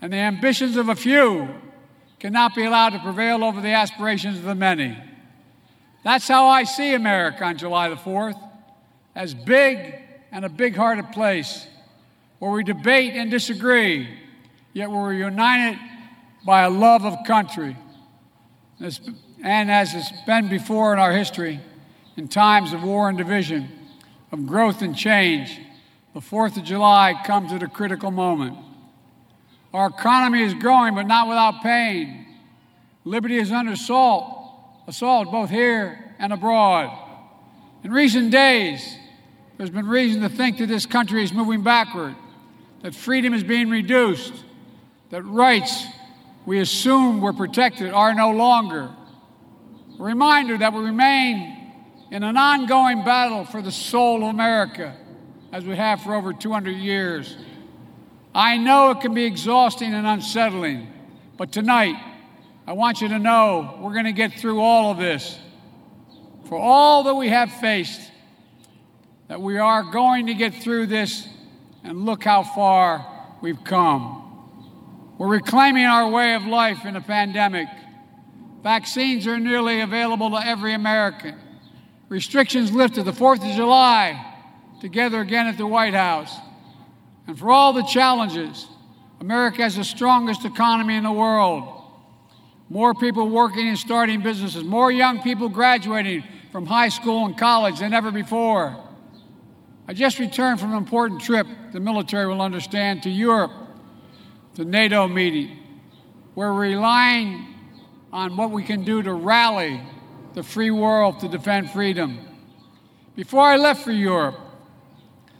and 0.00 0.12
the 0.12 0.16
ambitions 0.16 0.76
of 0.76 0.88
a 0.88 0.94
few 0.94 1.48
cannot 2.20 2.54
be 2.54 2.64
allowed 2.64 2.90
to 2.90 2.98
prevail 2.98 3.44
over 3.44 3.60
the 3.60 3.70
aspirations 3.70 4.38
of 4.38 4.44
the 4.44 4.54
many. 4.54 4.96
That's 6.04 6.26
how 6.26 6.46
I 6.46 6.64
see 6.64 6.94
America 6.94 7.44
on 7.44 7.58
July 7.58 7.88
the 7.88 7.96
4th 7.96 8.40
as 9.14 9.34
big 9.34 9.94
and 10.30 10.44
a 10.44 10.48
big 10.48 10.76
hearted 10.76 11.10
place 11.12 11.66
where 12.38 12.50
we 12.50 12.62
debate 12.64 13.14
and 13.14 13.30
disagree, 13.30 14.08
yet 14.72 14.90
we're 14.90 15.12
united 15.12 15.78
by 16.44 16.62
a 16.62 16.70
love 16.70 17.04
of 17.04 17.16
country. 17.26 17.76
And 18.80 19.70
as 19.70 19.94
it's 19.94 20.12
been 20.26 20.48
before 20.48 20.92
in 20.92 20.98
our 20.98 21.12
history, 21.12 21.60
in 22.16 22.28
times 22.28 22.72
of 22.72 22.82
war 22.82 23.08
and 23.08 23.18
division, 23.18 23.68
of 24.30 24.46
growth 24.46 24.82
and 24.82 24.96
change, 24.96 25.60
the 26.14 26.20
4th 26.20 26.56
of 26.56 26.64
July 26.64 27.14
comes 27.24 27.52
at 27.52 27.62
a 27.62 27.68
critical 27.68 28.10
moment. 28.10 28.56
Our 29.72 29.88
economy 29.88 30.42
is 30.42 30.54
growing, 30.54 30.94
but 30.94 31.06
not 31.06 31.28
without 31.28 31.62
pain. 31.62 32.26
Liberty 33.04 33.36
is 33.36 33.52
under 33.52 33.72
assault, 33.72 34.26
assault 34.86 35.30
both 35.30 35.50
here 35.50 36.14
and 36.18 36.32
abroad. 36.32 36.96
In 37.84 37.92
recent 37.92 38.30
days, 38.30 38.96
there's 39.56 39.70
been 39.70 39.86
reason 39.86 40.22
to 40.22 40.28
think 40.28 40.58
that 40.58 40.66
this 40.66 40.86
country 40.86 41.22
is 41.22 41.32
moving 41.32 41.62
backward, 41.62 42.14
that 42.82 42.94
freedom 42.94 43.34
is 43.34 43.42
being 43.42 43.70
reduced, 43.70 44.32
that 45.10 45.22
rights 45.22 45.86
we 46.46 46.60
assumed 46.60 47.22
were 47.22 47.32
protected 47.32 47.92
are 47.92 48.14
no 48.14 48.30
longer. 48.30 48.90
A 49.98 50.02
reminder 50.02 50.56
that 50.56 50.72
we 50.72 50.80
remain 50.80 51.72
in 52.10 52.22
an 52.22 52.36
ongoing 52.36 53.04
battle 53.04 53.44
for 53.44 53.60
the 53.60 53.72
soul 53.72 54.22
of 54.22 54.30
America, 54.30 54.96
as 55.52 55.64
we 55.64 55.76
have 55.76 56.02
for 56.02 56.14
over 56.14 56.32
200 56.32 56.70
years. 56.70 57.36
I 58.34 58.56
know 58.56 58.92
it 58.92 59.00
can 59.00 59.14
be 59.14 59.24
exhausting 59.24 59.92
and 59.92 60.06
unsettling, 60.06 60.92
but 61.36 61.52
tonight, 61.52 61.96
I 62.66 62.72
want 62.72 63.00
you 63.00 63.08
to 63.08 63.18
know 63.18 63.78
we're 63.80 63.94
going 63.94 64.04
to 64.04 64.12
get 64.12 64.34
through 64.34 64.60
all 64.60 64.90
of 64.90 64.98
this. 64.98 65.38
For 66.48 66.58
all 66.58 67.04
that 67.04 67.14
we 67.14 67.28
have 67.28 67.50
faced, 67.52 68.00
that 69.28 69.40
we 69.40 69.58
are 69.58 69.82
going 69.82 70.26
to 70.26 70.34
get 70.34 70.54
through 70.54 70.86
this, 70.86 71.26
and 71.84 72.04
look 72.04 72.24
how 72.24 72.42
far 72.42 73.06
we've 73.40 73.62
come. 73.64 74.24
We're 75.18 75.28
reclaiming 75.28 75.84
our 75.84 76.08
way 76.08 76.34
of 76.34 76.44
life 76.44 76.84
in 76.84 76.96
a 76.96 77.00
pandemic. 77.00 77.68
Vaccines 78.62 79.26
are 79.26 79.38
nearly 79.38 79.80
available 79.80 80.30
to 80.30 80.36
every 80.36 80.74
American. 80.74 81.36
Restrictions 82.08 82.72
lifted 82.72 83.04
the 83.04 83.12
4th 83.12 83.48
of 83.48 83.56
July, 83.56 84.24
together 84.80 85.20
again 85.20 85.46
at 85.46 85.58
the 85.58 85.66
White 85.66 85.94
House. 85.94 86.34
And 87.26 87.38
for 87.38 87.50
all 87.50 87.72
the 87.72 87.82
challenges, 87.82 88.66
America 89.20 89.62
has 89.62 89.76
the 89.76 89.84
strongest 89.84 90.44
economy 90.44 90.96
in 90.96 91.04
the 91.04 91.12
world. 91.12 91.82
More 92.70 92.94
people 92.94 93.28
working 93.28 93.68
and 93.68 93.78
starting 93.78 94.22
businesses, 94.22 94.62
more 94.62 94.92
young 94.92 95.22
people 95.22 95.48
graduating 95.48 96.22
from 96.52 96.66
high 96.66 96.88
school 96.88 97.26
and 97.26 97.36
college 97.36 97.80
than 97.80 97.92
ever 97.92 98.10
before. 98.10 98.76
I 99.88 99.94
just 99.94 100.18
returned 100.18 100.60
from 100.60 100.72
an 100.72 100.76
important 100.76 101.22
trip, 101.22 101.46
the 101.72 101.80
military 101.80 102.26
will 102.26 102.42
understand, 102.42 103.02
to 103.04 103.10
Europe, 103.10 103.52
the 104.54 104.66
NATO 104.66 105.08
meeting. 105.08 105.58
We're 106.34 106.52
relying 106.52 107.46
on 108.12 108.36
what 108.36 108.50
we 108.50 108.62
can 108.62 108.84
do 108.84 109.02
to 109.02 109.14
rally 109.14 109.80
the 110.34 110.42
free 110.42 110.70
world 110.70 111.20
to 111.20 111.28
defend 111.28 111.70
freedom. 111.70 112.18
Before 113.16 113.40
I 113.40 113.56
left 113.56 113.82
for 113.82 113.90
Europe, 113.90 114.38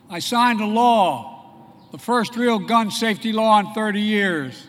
I 0.08 0.18
signed 0.18 0.62
a 0.62 0.66
law, 0.66 1.84
the 1.92 1.98
first 1.98 2.34
real 2.34 2.58
gun 2.58 2.90
safety 2.90 3.32
law 3.34 3.60
in 3.60 3.74
30 3.74 4.00
years. 4.00 4.66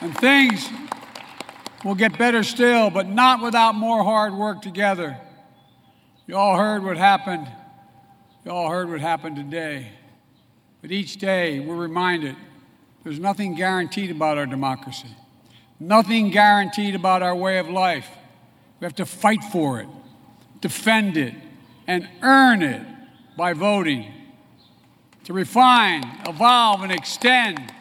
And 0.00 0.16
things 0.16 0.66
will 1.88 1.94
get 1.94 2.18
better 2.18 2.42
still, 2.42 2.90
but 2.90 3.08
not 3.08 3.42
without 3.42 3.74
more 3.74 4.04
hard 4.04 4.34
work 4.34 4.60
together. 4.60 5.16
You 6.26 6.36
all 6.36 6.56
heard 6.58 6.84
what 6.84 6.98
happened. 6.98 7.48
You 8.44 8.50
all 8.50 8.68
heard 8.68 8.90
what 8.90 9.00
happened 9.00 9.36
today. 9.36 9.92
But 10.82 10.92
each 10.92 11.16
day 11.16 11.60
we're 11.60 11.76
reminded 11.76 12.36
there's 13.04 13.18
nothing 13.18 13.54
guaranteed 13.54 14.10
about 14.10 14.36
our 14.36 14.44
democracy, 14.44 15.08
nothing 15.80 16.30
guaranteed 16.30 16.94
about 16.94 17.22
our 17.22 17.34
way 17.34 17.58
of 17.58 17.70
life. 17.70 18.08
We 18.80 18.84
have 18.84 18.96
to 18.96 19.06
fight 19.06 19.42
for 19.44 19.80
it, 19.80 19.88
defend 20.60 21.16
it, 21.16 21.34
and 21.86 22.06
earn 22.20 22.62
it 22.62 22.86
by 23.34 23.54
voting. 23.54 24.12
To 25.24 25.32
refine, 25.32 26.02
evolve, 26.26 26.82
and 26.82 26.92
extend 26.92 27.72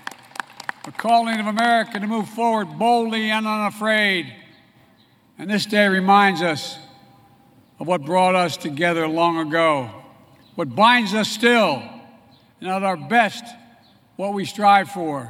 the 0.87 0.93
calling 0.93 1.37
of 1.37 1.47
America 1.47 1.99
to 1.99 2.07
move 2.07 2.29
forward 2.29 2.79
boldly 2.79 3.29
and 3.29 3.45
unafraid. 3.45 4.33
And 5.37 5.49
this 5.49 5.65
day 5.65 5.85
reminds 5.89 6.41
us 6.41 6.79
of 7.77 7.87
what 7.87 8.05
brought 8.05 8.35
us 8.35 8.55
together 8.55 9.05
long 9.05 9.37
ago, 9.45 9.89
what 10.55 10.73
binds 10.73 11.13
us 11.13 11.27
still, 11.27 11.83
and 12.61 12.69
at 12.69 12.83
our 12.83 12.95
best, 12.95 13.43
what 14.15 14.33
we 14.33 14.45
strive 14.45 14.89
for. 14.89 15.29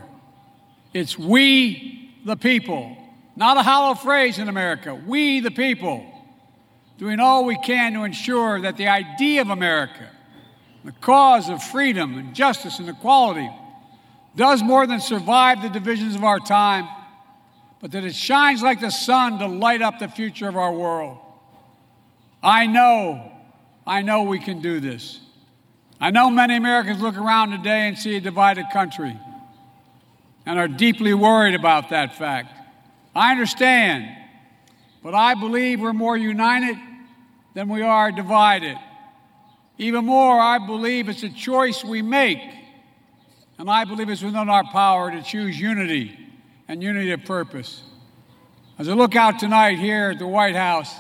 It's 0.93 1.17
we, 1.17 2.13
the 2.23 2.35
people, 2.35 2.95
not 3.35 3.57
a 3.57 3.63
hollow 3.63 3.95
phrase 3.95 4.37
in 4.37 4.49
America, 4.49 4.93
we, 4.93 5.39
the 5.39 5.49
people, 5.49 6.05
doing 6.99 7.19
all 7.19 7.45
we 7.45 7.57
can 7.57 7.93
to 7.93 8.03
ensure 8.03 8.61
that 8.61 8.77
the 8.77 8.89
idea 8.89 9.41
of 9.41 9.49
America, 9.49 10.07
the 10.85 10.91
cause 10.91 11.49
of 11.49 11.63
freedom 11.63 12.15
and 12.15 12.35
justice 12.35 12.77
and 12.77 12.87
equality, 12.87 13.49
does 14.37 14.63
more 14.63 14.85
than 14.85 15.01
survive 15.01 15.63
the 15.63 15.69
divisions 15.69 16.15
of 16.15 16.23
our 16.23 16.39
time, 16.39 16.87
but 17.81 17.91
that 17.91 18.03
it 18.03 18.15
shines 18.15 18.61
like 18.61 18.79
the 18.79 18.91
sun 18.91 19.39
to 19.39 19.47
light 19.47 19.81
up 19.81 19.99
the 19.99 20.07
future 20.07 20.47
of 20.47 20.55
our 20.55 20.71
world. 20.71 21.17
I 22.41 22.67
know, 22.67 23.31
I 23.85 24.03
know 24.03 24.23
we 24.23 24.39
can 24.39 24.61
do 24.61 24.79
this. 24.79 25.19
I 25.99 26.11
know 26.11 26.29
many 26.29 26.55
Americans 26.55 27.01
look 27.01 27.17
around 27.17 27.49
today 27.49 27.87
and 27.87 27.97
see 27.97 28.15
a 28.15 28.21
divided 28.21 28.67
country 28.71 29.19
and 30.45 30.59
are 30.59 30.67
deeply 30.67 31.15
worried 31.15 31.55
about 31.55 31.89
that 31.89 32.15
fact. 32.15 32.53
I 33.15 33.31
understand, 33.31 34.07
but 35.01 35.15
I 35.15 35.33
believe 35.33 35.81
we're 35.81 35.93
more 35.93 36.15
united 36.15 36.77
than 37.55 37.69
we 37.69 37.81
are 37.81 38.11
divided. 38.11 38.77
Even 39.79 40.05
more, 40.05 40.39
I 40.39 40.59
believe 40.59 41.09
it's 41.09 41.23
a 41.23 41.29
choice 41.29 41.83
we 41.83 42.03
make, 42.03 42.39
and 43.57 43.69
I 43.69 43.85
believe 43.85 44.09
it's 44.09 44.21
within 44.21 44.49
our 44.49 44.63
power 44.65 45.09
to 45.11 45.21
choose 45.21 45.59
unity 45.59 46.17
and 46.67 46.83
unity 46.83 47.11
of 47.11 47.25
purpose. 47.25 47.81
As 48.77 48.87
I 48.87 48.93
look 48.93 49.15
out 49.15 49.39
tonight 49.39 49.79
here 49.79 50.11
at 50.11 50.19
the 50.19 50.27
White 50.27 50.55
House, 50.55 50.93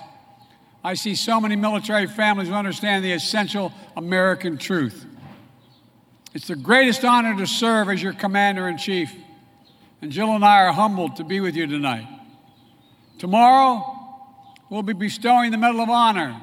I 0.83 0.95
see 0.95 1.15
so 1.15 1.39
many 1.39 1.55
military 1.55 2.07
families 2.07 2.47
who 2.49 2.55
understand 2.55 3.03
the 3.03 3.11
essential 3.11 3.71
American 3.95 4.57
truth. 4.57 5.05
It's 6.33 6.47
the 6.47 6.55
greatest 6.55 7.03
honor 7.03 7.37
to 7.37 7.45
serve 7.45 7.89
as 7.89 8.01
your 8.01 8.13
commander 8.13 8.67
in 8.67 8.77
chief, 8.77 9.13
and 10.01 10.11
Jill 10.11 10.33
and 10.33 10.43
I 10.43 10.63
are 10.63 10.73
humbled 10.73 11.17
to 11.17 11.23
be 11.23 11.39
with 11.39 11.55
you 11.55 11.67
tonight. 11.67 12.07
Tomorrow, 13.19 13.83
we'll 14.69 14.83
be 14.83 14.93
bestowing 14.93 15.51
the 15.51 15.57
Medal 15.57 15.81
of 15.81 15.89
Honor, 15.89 16.39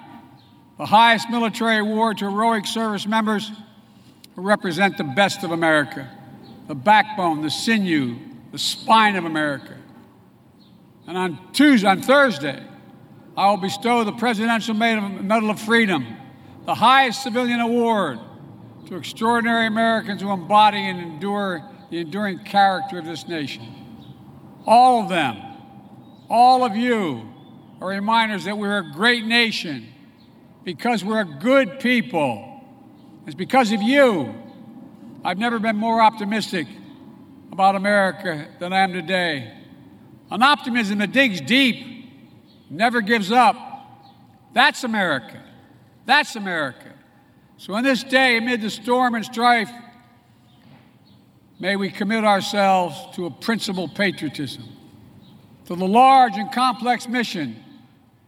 the 0.79 0.87
highest 0.87 1.31
military 1.31 1.79
award 1.79 2.19
to 2.19 2.31
heroic 2.31 2.67
service 2.67 3.07
members 3.07 3.51
who 4.35 4.43
represent 4.43 4.97
the 4.97 5.05
best 5.05 5.45
of 5.45 5.51
America, 5.51 6.09
the 6.67 6.75
backbone, 6.75 7.43
the 7.43 7.51
sinew, 7.51 8.17
the 8.53 8.59
spine 8.59 9.17
of 9.17 9.25
America. 9.25 9.77
And 11.07 11.17
on 11.17 11.53
Tuesday, 11.53 11.87
on 11.87 12.03
Thursday, 12.03 12.63
I 13.37 13.51
will 13.51 13.57
bestow 13.57 14.05
the 14.05 14.13
Presidential 14.13 14.75
Medal 14.75 15.51
of 15.51 15.61
Freedom, 15.61 16.07
the 16.67 16.75
highest 16.75 17.23
civilian 17.23 17.61
award 17.61 18.19
to 18.87 18.97
extraordinary 18.97 19.67
Americans 19.67 20.23
who 20.23 20.31
embody 20.31 20.79
and 20.79 21.01
endure 21.01 21.63
the 21.91 21.99
enduring 21.99 22.39
character 22.45 22.99
of 22.99 23.05
this 23.05 23.29
nation. 23.29 23.67
All 24.67 25.03
of 25.03 25.09
them, 25.09 25.37
all 26.29 26.65
of 26.65 26.77
you, 26.77 27.29
are 27.81 27.89
reminders 27.89 28.45
that 28.45 28.57
we're 28.57 28.79
a 28.79 28.93
great 28.93 29.27
nation 29.27 29.87
because 30.65 31.05
we're 31.05 31.21
a 31.21 31.39
good 31.41 31.81
people. 31.81 32.54
It's 33.27 33.35
because 33.35 33.73
of 33.73 33.83
you. 33.83 34.35
I've 35.25 35.39
never 35.39 35.59
been 35.59 35.77
more 35.77 36.03
optimistic 36.03 36.67
about 37.51 37.77
America 37.77 38.49
than 38.59 38.73
I 38.73 38.81
am 38.81 38.93
today. 38.93 39.53
An 40.31 40.43
optimism 40.43 40.99
that 40.99 41.13
digs 41.13 41.41
deep 41.41 41.87
never 42.69 43.01
gives 43.01 43.31
up. 43.31 43.57
That's 44.53 44.85
America. 44.85 45.41
That's 46.05 46.37
America. 46.37 46.93
So, 47.57 47.73
on 47.75 47.85
this 47.85 48.03
day, 48.03 48.37
amid 48.37 48.61
the 48.61 48.71
storm 48.71 49.15
and 49.15 49.25
strife, 49.25 49.71
may 51.59 51.77
we 51.77 51.91
commit 51.91 52.25
ourselves 52.25 52.97
to 53.15 53.27
a 53.27 53.31
principled 53.31 53.95
patriotism, 53.95 54.65
to 55.67 55.77
the 55.77 55.87
large 55.87 56.37
and 56.37 56.53
complex 56.53 57.09
mission 57.09 57.57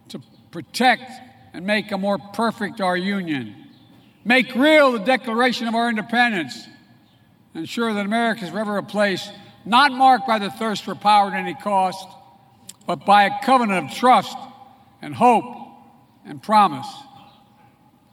to 0.09 0.21
protect 0.49 1.11
and 1.53 1.65
make 1.65 1.91
a 1.91 1.97
more 1.97 2.17
perfect 2.17 2.81
our 2.81 2.97
union, 2.97 3.66
make 4.27 4.53
real 4.53 4.91
the 4.91 4.99
Declaration 4.99 5.67
of 5.67 5.73
our 5.73 5.89
independence, 5.89 6.67
ensure 7.55 7.93
that 7.93 8.05
America 8.05 8.43
is 8.43 8.51
forever 8.51 8.77
a 8.77 8.83
place 8.83 9.27
not 9.65 9.91
marked 9.91 10.27
by 10.27 10.37
the 10.37 10.51
thirst 10.51 10.83
for 10.83 10.93
power 10.93 11.29
at 11.29 11.33
any 11.33 11.55
cost 11.55 12.07
but 12.87 13.05
by 13.05 13.25
a 13.25 13.31
covenant 13.43 13.91
of 13.91 13.97
trust 13.97 14.35
and 15.01 15.13
hope 15.13 15.43
and 16.25 16.41
promise. 16.41 16.87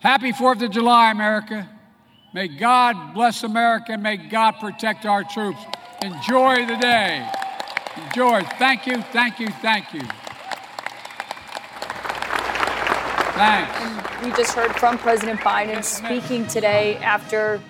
Happy 0.01 0.32
4th 0.32 0.62
of 0.62 0.70
July, 0.73 1.12
America. 1.12 1.70
May 2.35 2.49
God 2.49 3.15
bless 3.15 3.45
America 3.45 3.93
and 3.93 4.03
may 4.03 4.16
God 4.16 4.57
protect 4.61 5.07
our 5.07 5.23
troops. 5.23 5.61
Enjoy 6.03 6.66
the 6.66 6.77
day. 6.77 7.27
Enjoy. 8.09 8.43
Thank 8.59 8.86
you, 8.86 9.01
thank 9.12 9.39
you, 9.39 9.49
thank 9.62 9.95
you. 9.95 10.03
Thanks. 13.36 14.03
We 14.24 14.30
just 14.30 14.55
heard 14.55 14.74
from 14.76 14.96
President 14.96 15.38
Biden 15.40 15.84
speaking 15.84 16.46
today 16.46 16.96
after 16.96 17.60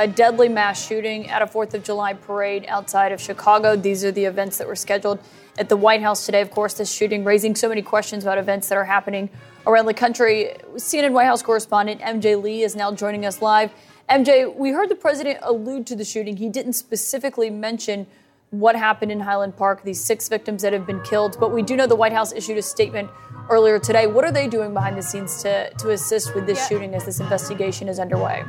a 0.00 0.08
deadly 0.08 0.48
mass 0.48 0.84
shooting 0.84 1.28
at 1.28 1.42
a 1.42 1.46
4th 1.46 1.74
of 1.74 1.84
July 1.84 2.12
parade 2.12 2.64
outside 2.66 3.12
of 3.12 3.20
Chicago. 3.20 3.76
These 3.76 4.04
are 4.04 4.10
the 4.10 4.24
events 4.24 4.58
that 4.58 4.66
were 4.66 4.74
scheduled 4.74 5.20
at 5.58 5.68
the 5.68 5.76
White 5.76 6.02
House 6.02 6.26
today. 6.26 6.40
Of 6.40 6.50
course, 6.50 6.74
this 6.74 6.92
shooting 6.92 7.22
raising 7.22 7.54
so 7.54 7.68
many 7.68 7.82
questions 7.82 8.24
about 8.24 8.36
events 8.36 8.68
that 8.68 8.76
are 8.76 8.84
happening 8.84 9.30
around 9.64 9.86
the 9.86 9.94
country. 9.94 10.56
CNN 10.74 11.12
White 11.12 11.26
House 11.26 11.40
correspondent 11.40 12.00
MJ 12.00 12.42
Lee 12.42 12.64
is 12.64 12.74
now 12.74 12.90
joining 12.90 13.24
us 13.24 13.40
live. 13.40 13.70
MJ, 14.10 14.52
we 14.52 14.70
heard 14.70 14.88
the 14.88 14.96
president 14.96 15.38
allude 15.42 15.86
to 15.86 15.94
the 15.94 16.04
shooting. 16.04 16.36
He 16.36 16.48
didn't 16.48 16.72
specifically 16.72 17.48
mention 17.48 18.08
what 18.50 18.74
happened 18.74 19.12
in 19.12 19.20
Highland 19.20 19.56
Park, 19.56 19.84
these 19.84 20.00
six 20.00 20.28
victims 20.28 20.62
that 20.62 20.72
have 20.72 20.86
been 20.86 21.02
killed, 21.02 21.36
but 21.38 21.52
we 21.52 21.62
do 21.62 21.76
know 21.76 21.86
the 21.86 21.96
White 21.96 22.12
House 22.12 22.32
issued 22.32 22.58
a 22.58 22.62
statement 22.62 23.08
earlier 23.50 23.78
today. 23.78 24.06
What 24.06 24.24
are 24.24 24.32
they 24.32 24.48
doing 24.48 24.74
behind 24.74 24.96
the 24.96 25.02
scenes 25.02 25.42
to, 25.42 25.70
to 25.70 25.90
assist 25.90 26.34
with 26.34 26.46
this 26.46 26.58
yeah. 26.58 26.68
shooting 26.68 26.94
as 26.94 27.04
this 27.04 27.20
investigation 27.20 27.88
is 27.88 27.98
underway? 27.98 28.44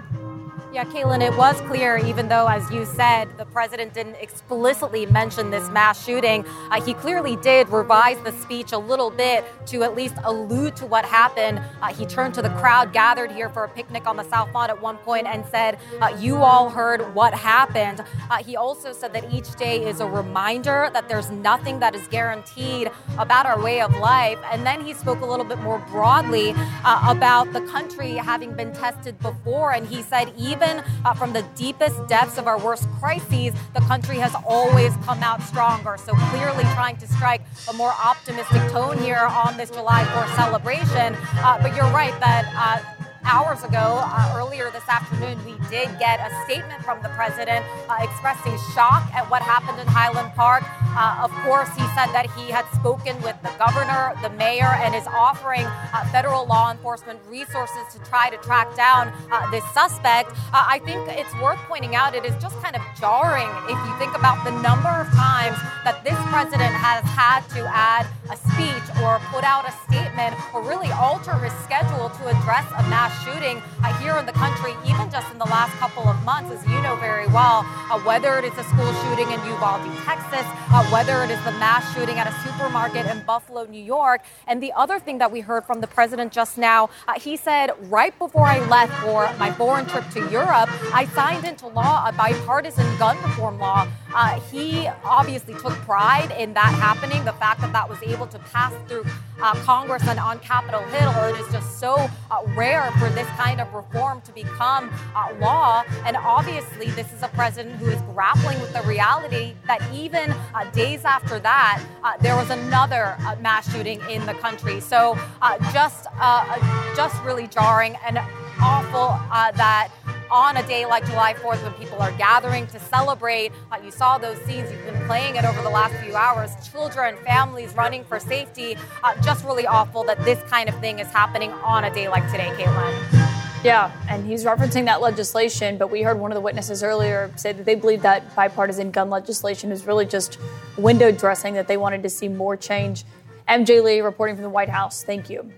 Yeah, 0.77 0.85
Kaitlan, 0.85 1.25
it 1.25 1.35
was 1.35 1.59
clear, 1.61 1.97
even 1.97 2.27
though, 2.27 2.45
as 2.45 2.69
you 2.69 2.85
said, 2.85 3.35
the 3.39 3.45
president 3.45 3.95
didn't 3.95 4.17
explicitly 4.21 5.07
mention 5.07 5.49
this 5.49 5.67
mass 5.71 6.05
shooting, 6.05 6.45
uh, 6.69 6.79
he 6.79 6.93
clearly 6.93 7.35
did 7.37 7.67
revise 7.69 8.19
the 8.19 8.31
speech 8.33 8.73
a 8.73 8.77
little 8.77 9.09
bit 9.09 9.43
to 9.65 9.81
at 9.81 9.95
least 9.95 10.13
allude 10.23 10.75
to 10.75 10.85
what 10.85 11.03
happened. 11.03 11.59
Uh, 11.81 11.91
he 11.91 12.05
turned 12.05 12.35
to 12.35 12.43
the 12.43 12.51
crowd 12.51 12.93
gathered 12.93 13.31
here 13.31 13.49
for 13.49 13.63
a 13.63 13.69
picnic 13.69 14.05
on 14.05 14.17
the 14.17 14.23
South 14.25 14.53
Lawn 14.53 14.69
at 14.69 14.79
one 14.79 14.97
point 14.97 15.25
and 15.25 15.43
said, 15.47 15.79
uh, 15.99 16.15
You 16.19 16.35
all 16.35 16.69
heard 16.69 17.15
what 17.15 17.33
happened. 17.33 18.03
Uh, 18.29 18.43
he 18.43 18.55
also 18.55 18.93
said 18.93 19.13
that 19.13 19.33
each 19.33 19.55
day 19.55 19.83
is 19.83 19.99
a 19.99 20.05
reminder 20.05 20.91
that 20.93 21.09
there's 21.09 21.31
nothing 21.31 21.79
that 21.79 21.95
is 21.95 22.07
guaranteed 22.09 22.91
about 23.17 23.47
our 23.47 23.59
way 23.59 23.81
of 23.81 23.97
life. 23.97 24.37
And 24.51 24.63
then 24.63 24.85
he 24.85 24.93
spoke 24.93 25.21
a 25.21 25.25
little 25.25 25.43
bit 25.43 25.57
more 25.57 25.79
broadly 25.89 26.53
uh, 26.55 27.07
about 27.07 27.51
the 27.51 27.61
country 27.61 28.11
having 28.11 28.53
been 28.53 28.73
tested 28.73 29.19
before. 29.21 29.71
And 29.71 29.87
he 29.87 30.03
said, 30.03 30.31
even 30.37 30.66
even 30.67 30.83
uh, 31.05 31.13
from 31.13 31.33
the 31.33 31.43
deepest 31.55 32.07
depths 32.07 32.37
of 32.37 32.47
our 32.47 32.59
worst 32.59 32.87
crises, 32.99 33.53
the 33.73 33.81
country 33.81 34.17
has 34.17 34.35
always 34.45 34.95
come 34.97 35.21
out 35.23 35.41
stronger. 35.41 35.97
So 35.97 36.13
clearly 36.29 36.63
trying 36.75 36.97
to 36.97 37.07
strike 37.07 37.41
a 37.69 37.73
more 37.73 37.93
optimistic 38.03 38.61
tone 38.71 38.97
here 38.99 39.17
on 39.17 39.57
this 39.57 39.69
July 39.69 40.03
4th 40.03 40.35
celebration. 40.35 41.15
Uh, 41.37 41.61
but 41.61 41.75
you're 41.75 41.91
right 41.91 42.17
that 42.19 42.45
uh, 42.55 42.96
hours 43.27 43.61
ago, 43.63 43.99
uh, 43.99 44.33
earlier 44.39 44.71
this 44.71 44.87
afternoon, 44.87 45.37
we 45.43 45.51
did 45.67 45.91
get 45.99 46.23
a 46.23 46.31
statement 46.45 46.81
from 46.83 47.03
the 47.03 47.09
president 47.09 47.65
uh, 47.89 47.97
expressing 47.99 48.55
shock 48.73 49.03
at 49.13 49.29
what 49.29 49.41
happened 49.41 49.77
in 49.79 49.87
Highland 49.87 50.31
Park. 50.33 50.63
Uh, 50.95 51.27
of 51.27 51.31
course, 51.43 51.67
he 51.75 51.83
said 51.91 52.07
that 52.15 52.31
he 52.39 52.49
had 52.49 52.63
spoken 52.71 53.19
with 53.21 53.35
the 53.43 53.51
governor, 53.59 54.15
the 54.23 54.31
mayor, 54.39 54.71
and 54.79 54.95
is 54.95 55.05
offering 55.07 55.67
uh, 55.67 56.07
federal 56.07 56.47
law 56.47 56.71
enforcement 56.71 57.19
resources 57.27 57.83
to 57.91 57.99
try 58.07 58.29
to 58.29 58.37
track 58.37 58.73
down 58.75 59.11
uh, 59.29 59.43
this 59.51 59.63
suspect. 59.75 60.31
Uh, 60.55 60.63
I 60.63 60.79
think 60.87 61.03
it's 61.11 61.35
worth 61.43 61.59
pointing 61.67 61.95
out 61.95 62.15
it 62.15 62.23
is 62.23 62.33
just 62.41 62.55
kind 62.63 62.75
of 62.75 62.81
jarring 62.97 63.51
if 63.67 63.77
you 63.83 63.93
think 63.99 64.15
about 64.15 64.39
the 64.47 64.55
number 64.63 64.89
of 64.89 65.11
times 65.11 65.59
that 65.83 65.99
this 66.07 66.17
president 66.31 66.71
has 66.71 67.03
had 67.11 67.43
to 67.51 67.61
add 67.67 68.07
a 68.31 68.37
speech 68.39 68.87
or 69.03 69.19
put 69.35 69.43
out 69.43 69.67
a 69.67 69.73
statement 69.83 70.31
or 70.53 70.63
really 70.63 70.91
alter 70.95 71.35
his 71.43 71.53
schedule 71.67 72.09
to 72.09 72.23
address 72.31 72.65
a 72.79 72.83
mass 72.87 73.16
shooting 73.23 73.61
uh, 73.83 73.93
here 73.99 74.15
in 74.17 74.25
the 74.25 74.31
country, 74.31 74.73
even 74.85 75.09
just 75.09 75.31
in 75.31 75.37
the 75.37 75.45
last 75.45 75.73
couple 75.77 76.07
of 76.07 76.21
months, 76.23 76.51
as 76.51 76.65
you 76.67 76.81
know 76.81 76.95
very 76.97 77.27
well, 77.27 77.65
uh, 77.91 77.99
whether 78.01 78.37
it 78.37 78.45
is 78.45 78.57
a 78.57 78.63
school 78.63 78.91
shooting 79.03 79.29
in 79.31 79.39
Uvalde, 79.45 79.85
Texas, 80.05 80.45
uh, 80.71 80.85
whether 80.91 81.23
it 81.23 81.29
is 81.29 81.43
the 81.43 81.51
mass 81.53 81.83
shooting 81.93 82.17
at 82.17 82.27
a 82.27 82.35
supermarket 82.47 83.05
in 83.05 83.23
Buffalo, 83.23 83.65
New 83.65 83.83
York. 83.83 84.21
And 84.47 84.61
the 84.61 84.73
other 84.73 84.99
thing 84.99 85.17
that 85.19 85.31
we 85.31 85.41
heard 85.41 85.65
from 85.65 85.81
the 85.81 85.87
president 85.87 86.31
just 86.31 86.57
now, 86.57 86.89
uh, 87.07 87.19
he 87.19 87.37
said, 87.37 87.71
right 87.89 88.17
before 88.17 88.45
I 88.45 88.59
left 88.67 88.93
for 89.03 89.31
my 89.37 89.51
foreign 89.51 89.85
trip 89.85 90.09
to 90.11 90.29
Europe, 90.29 90.69
I 90.93 91.05
signed 91.13 91.45
into 91.45 91.67
law 91.67 92.07
a 92.07 92.11
bipartisan 92.11 92.97
gun 92.97 93.17
reform 93.23 93.59
law. 93.59 93.87
Uh, 94.13 94.39
he 94.51 94.87
obviously 95.03 95.53
took 95.55 95.73
pride 95.85 96.31
in 96.37 96.53
that 96.53 96.73
happening, 96.73 97.23
the 97.25 97.33
fact 97.33 97.61
that 97.61 97.73
that 97.73 97.87
was 97.89 98.01
able 98.03 98.27
to 98.27 98.39
pass 98.39 98.73
through 98.87 99.05
uh, 99.41 99.55
Congress 99.63 100.03
and 100.07 100.19
on 100.19 100.39
Capitol 100.39 100.81
Hill. 100.81 101.11
It 101.33 101.39
is 101.39 101.51
just 101.51 101.79
so 101.79 102.09
rare 102.55 102.91
for 102.99 103.09
this 103.09 103.27
kind 103.29 103.61
of 103.61 103.71
reform 103.73 104.21
to 104.21 104.31
become 104.31 104.91
uh, 105.15 105.33
law. 105.39 105.83
And 106.05 106.17
obviously, 106.17 106.89
this 106.91 107.11
is 107.13 107.23
a 107.23 107.27
president 107.29 107.75
who 107.75 107.87
is 107.87 108.01
grappling 108.13 108.59
with 108.61 108.73
the 108.73 108.81
reality 108.81 109.55
that 109.67 109.81
even 109.93 110.31
uh, 110.31 110.69
days 110.71 111.05
after 111.05 111.39
that, 111.39 111.83
uh, 112.03 112.17
there 112.17 112.35
was 112.35 112.49
another 112.49 113.15
uh, 113.19 113.35
mass 113.41 113.71
shooting 113.71 114.01
in 114.09 114.25
the 114.25 114.33
country. 114.35 114.79
So 114.79 115.17
uh, 115.41 115.57
just, 115.71 116.07
uh, 116.19 116.95
just 116.95 117.21
really 117.23 117.47
jarring 117.47 117.95
and 118.05 118.19
awful 118.61 119.19
that 119.57 119.89
on 120.29 120.57
a 120.57 120.67
day 120.67 120.85
like 120.85 121.05
July 121.05 121.33
4th 121.33 121.63
when 121.63 121.73
people 121.73 121.99
are 121.99 122.11
gathering 122.13 122.67
to 122.67 122.79
celebrate. 122.79 123.51
Uh, 123.71 123.77
you 123.83 123.91
saw 123.91 124.17
those 124.17 124.37
scenes, 124.39 124.71
you've 124.71 124.85
been 124.85 125.05
playing 125.07 125.35
it 125.35 125.45
over 125.45 125.61
the 125.61 125.69
last 125.69 125.95
few 126.03 126.15
hours. 126.15 126.51
Children, 126.69 127.15
families 127.25 127.73
running 127.75 128.03
for 128.03 128.19
safety. 128.19 128.77
Uh, 129.03 129.19
just 129.21 129.45
really 129.45 129.65
awful 129.65 130.03
that 130.03 130.23
this 130.25 130.39
kind 130.49 130.69
of 130.69 130.79
thing 130.79 130.99
is 130.99 131.07
happening 131.07 131.51
on 131.51 131.85
a 131.85 131.93
day 131.93 132.09
like 132.09 132.29
today, 132.31 132.49
Kaitlan. 132.57 133.63
Yeah, 133.63 133.91
and 134.09 134.25
he's 134.25 134.45
referencing 134.45 134.85
that 134.85 135.01
legislation, 135.01 135.77
but 135.77 135.89
we 135.89 136.01
heard 136.01 136.19
one 136.19 136.31
of 136.31 136.35
the 136.35 136.41
witnesses 136.41 136.83
earlier 136.83 137.31
say 137.35 137.53
that 137.53 137.65
they 137.65 137.75
believe 137.75 138.01
that 138.03 138.35
bipartisan 138.35 138.91
gun 138.91 139.09
legislation 139.09 139.71
is 139.71 139.85
really 139.87 140.05
just 140.05 140.37
window 140.77 141.11
dressing, 141.11 141.55
that 141.55 141.67
they 141.67 141.77
wanted 141.77 142.03
to 142.03 142.09
see 142.09 142.27
more 142.27 142.55
change. 142.55 143.03
MJ 143.49 143.83
Lee 143.83 144.01
reporting 144.01 144.35
from 144.35 144.43
the 144.43 144.49
White 144.49 144.69
House. 144.69 145.03
Thank 145.03 145.29
you. 145.29 145.51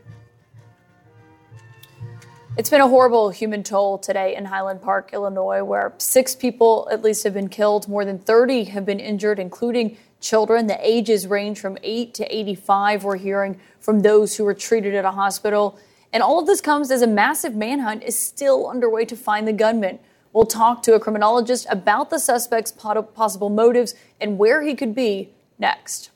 It's 2.57 2.69
been 2.69 2.81
a 2.81 2.87
horrible 2.87 3.29
human 3.29 3.63
toll 3.63 3.99
today 3.99 4.35
in 4.35 4.43
Highland 4.43 4.81
Park, 4.81 5.11
Illinois, 5.13 5.63
where 5.63 5.93
six 5.97 6.35
people 6.35 6.89
at 6.91 7.03
least 7.03 7.23
have 7.23 7.33
been 7.33 7.47
killed. 7.47 7.87
More 7.87 8.03
than 8.03 8.17
30 8.17 8.65
have 8.65 8.85
been 8.85 8.99
injured, 8.99 9.39
including 9.39 9.97
children. 10.19 10.67
The 10.67 10.77
ages 10.81 11.27
range 11.27 11.59
from 11.59 11.77
8 11.83 12.13
to 12.15 12.35
85. 12.35 13.03
We're 13.03 13.17
hearing 13.17 13.59
from 13.79 14.01
those 14.01 14.35
who 14.35 14.43
were 14.43 14.55
treated 14.55 14.95
at 14.95 15.05
a 15.05 15.11
hospital. 15.11 15.79
And 16.11 16.23
all 16.23 16.39
of 16.39 16.47
this 16.47 16.59
comes 16.59 16.89
as 16.91 17.03
a 17.03 17.07
massive 17.07 17.55
manhunt 17.55 18.03
is 18.03 18.17
still 18.17 18.67
underway 18.67 19.05
to 19.05 19.15
find 19.15 19.47
the 19.47 19.53
gunman. 19.53 19.99
We'll 20.33 20.45
talk 20.45 20.81
to 20.83 20.95
a 20.95 20.99
criminologist 20.99 21.67
about 21.69 22.09
the 22.09 22.19
suspect's 22.19 22.71
possible 22.71 23.49
motives 23.49 23.93
and 24.19 24.37
where 24.37 24.63
he 24.63 24.75
could 24.75 24.95
be 24.95 25.29
next. 25.59 26.09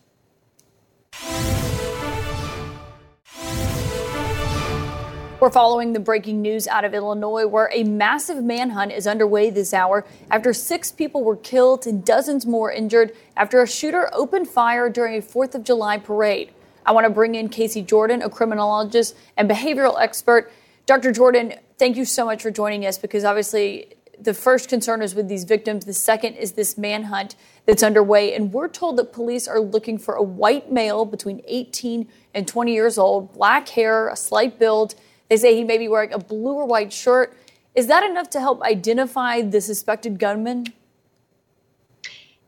We're 5.43 5.49
following 5.49 5.91
the 5.91 5.99
breaking 5.99 6.41
news 6.41 6.69
out 6.69 6.85
of 6.85 6.93
Illinois, 6.93 7.45
where 7.45 7.69
a 7.73 7.83
massive 7.83 8.41
manhunt 8.41 8.93
is 8.93 9.05
underway 9.05 9.49
this 9.49 9.73
hour 9.73 10.05
after 10.31 10.53
six 10.53 10.89
people 10.89 11.21
were 11.21 11.35
killed 11.35 11.85
and 11.85 12.05
dozens 12.05 12.45
more 12.45 12.71
injured 12.71 13.13
after 13.35 13.61
a 13.61 13.67
shooter 13.67 14.09
opened 14.13 14.47
fire 14.47 14.87
during 14.87 15.17
a 15.17 15.21
4th 15.21 15.53
of 15.53 15.65
July 15.65 15.97
parade. 15.97 16.53
I 16.85 16.93
want 16.93 17.07
to 17.07 17.09
bring 17.09 17.35
in 17.35 17.49
Casey 17.49 17.81
Jordan, 17.81 18.21
a 18.21 18.29
criminologist 18.29 19.17
and 19.35 19.49
behavioral 19.49 19.99
expert. 19.99 20.49
Dr. 20.85 21.11
Jordan, 21.11 21.55
thank 21.77 21.97
you 21.97 22.05
so 22.05 22.23
much 22.23 22.41
for 22.41 22.49
joining 22.49 22.85
us 22.85 22.97
because 22.97 23.25
obviously 23.25 23.95
the 24.17 24.33
first 24.33 24.69
concern 24.69 25.01
is 25.01 25.13
with 25.13 25.27
these 25.27 25.43
victims. 25.43 25.83
The 25.83 25.91
second 25.91 26.35
is 26.35 26.53
this 26.53 26.77
manhunt 26.77 27.35
that's 27.65 27.83
underway. 27.83 28.33
And 28.33 28.53
we're 28.53 28.69
told 28.69 28.95
that 28.97 29.11
police 29.11 29.49
are 29.49 29.59
looking 29.59 29.97
for 29.97 30.15
a 30.15 30.23
white 30.23 30.71
male 30.71 31.03
between 31.03 31.41
18 31.47 32.07
and 32.33 32.47
20 32.47 32.73
years 32.73 32.97
old, 32.97 33.33
black 33.33 33.67
hair, 33.67 34.07
a 34.07 34.15
slight 34.15 34.57
build. 34.57 34.95
They 35.33 35.37
say 35.37 35.55
he 35.55 35.63
may 35.63 35.79
be 35.79 35.87
wearing 35.87 36.13
a 36.13 36.19
blue 36.19 36.53
or 36.53 36.67
white 36.67 36.93
shirt. 36.93 37.35
Is 37.73 37.87
that 37.87 38.03
enough 38.03 38.29
to 38.29 38.39
help 38.39 38.61
identify 38.61 39.41
the 39.41 39.61
suspected 39.61 40.19
gunman? 40.19 40.65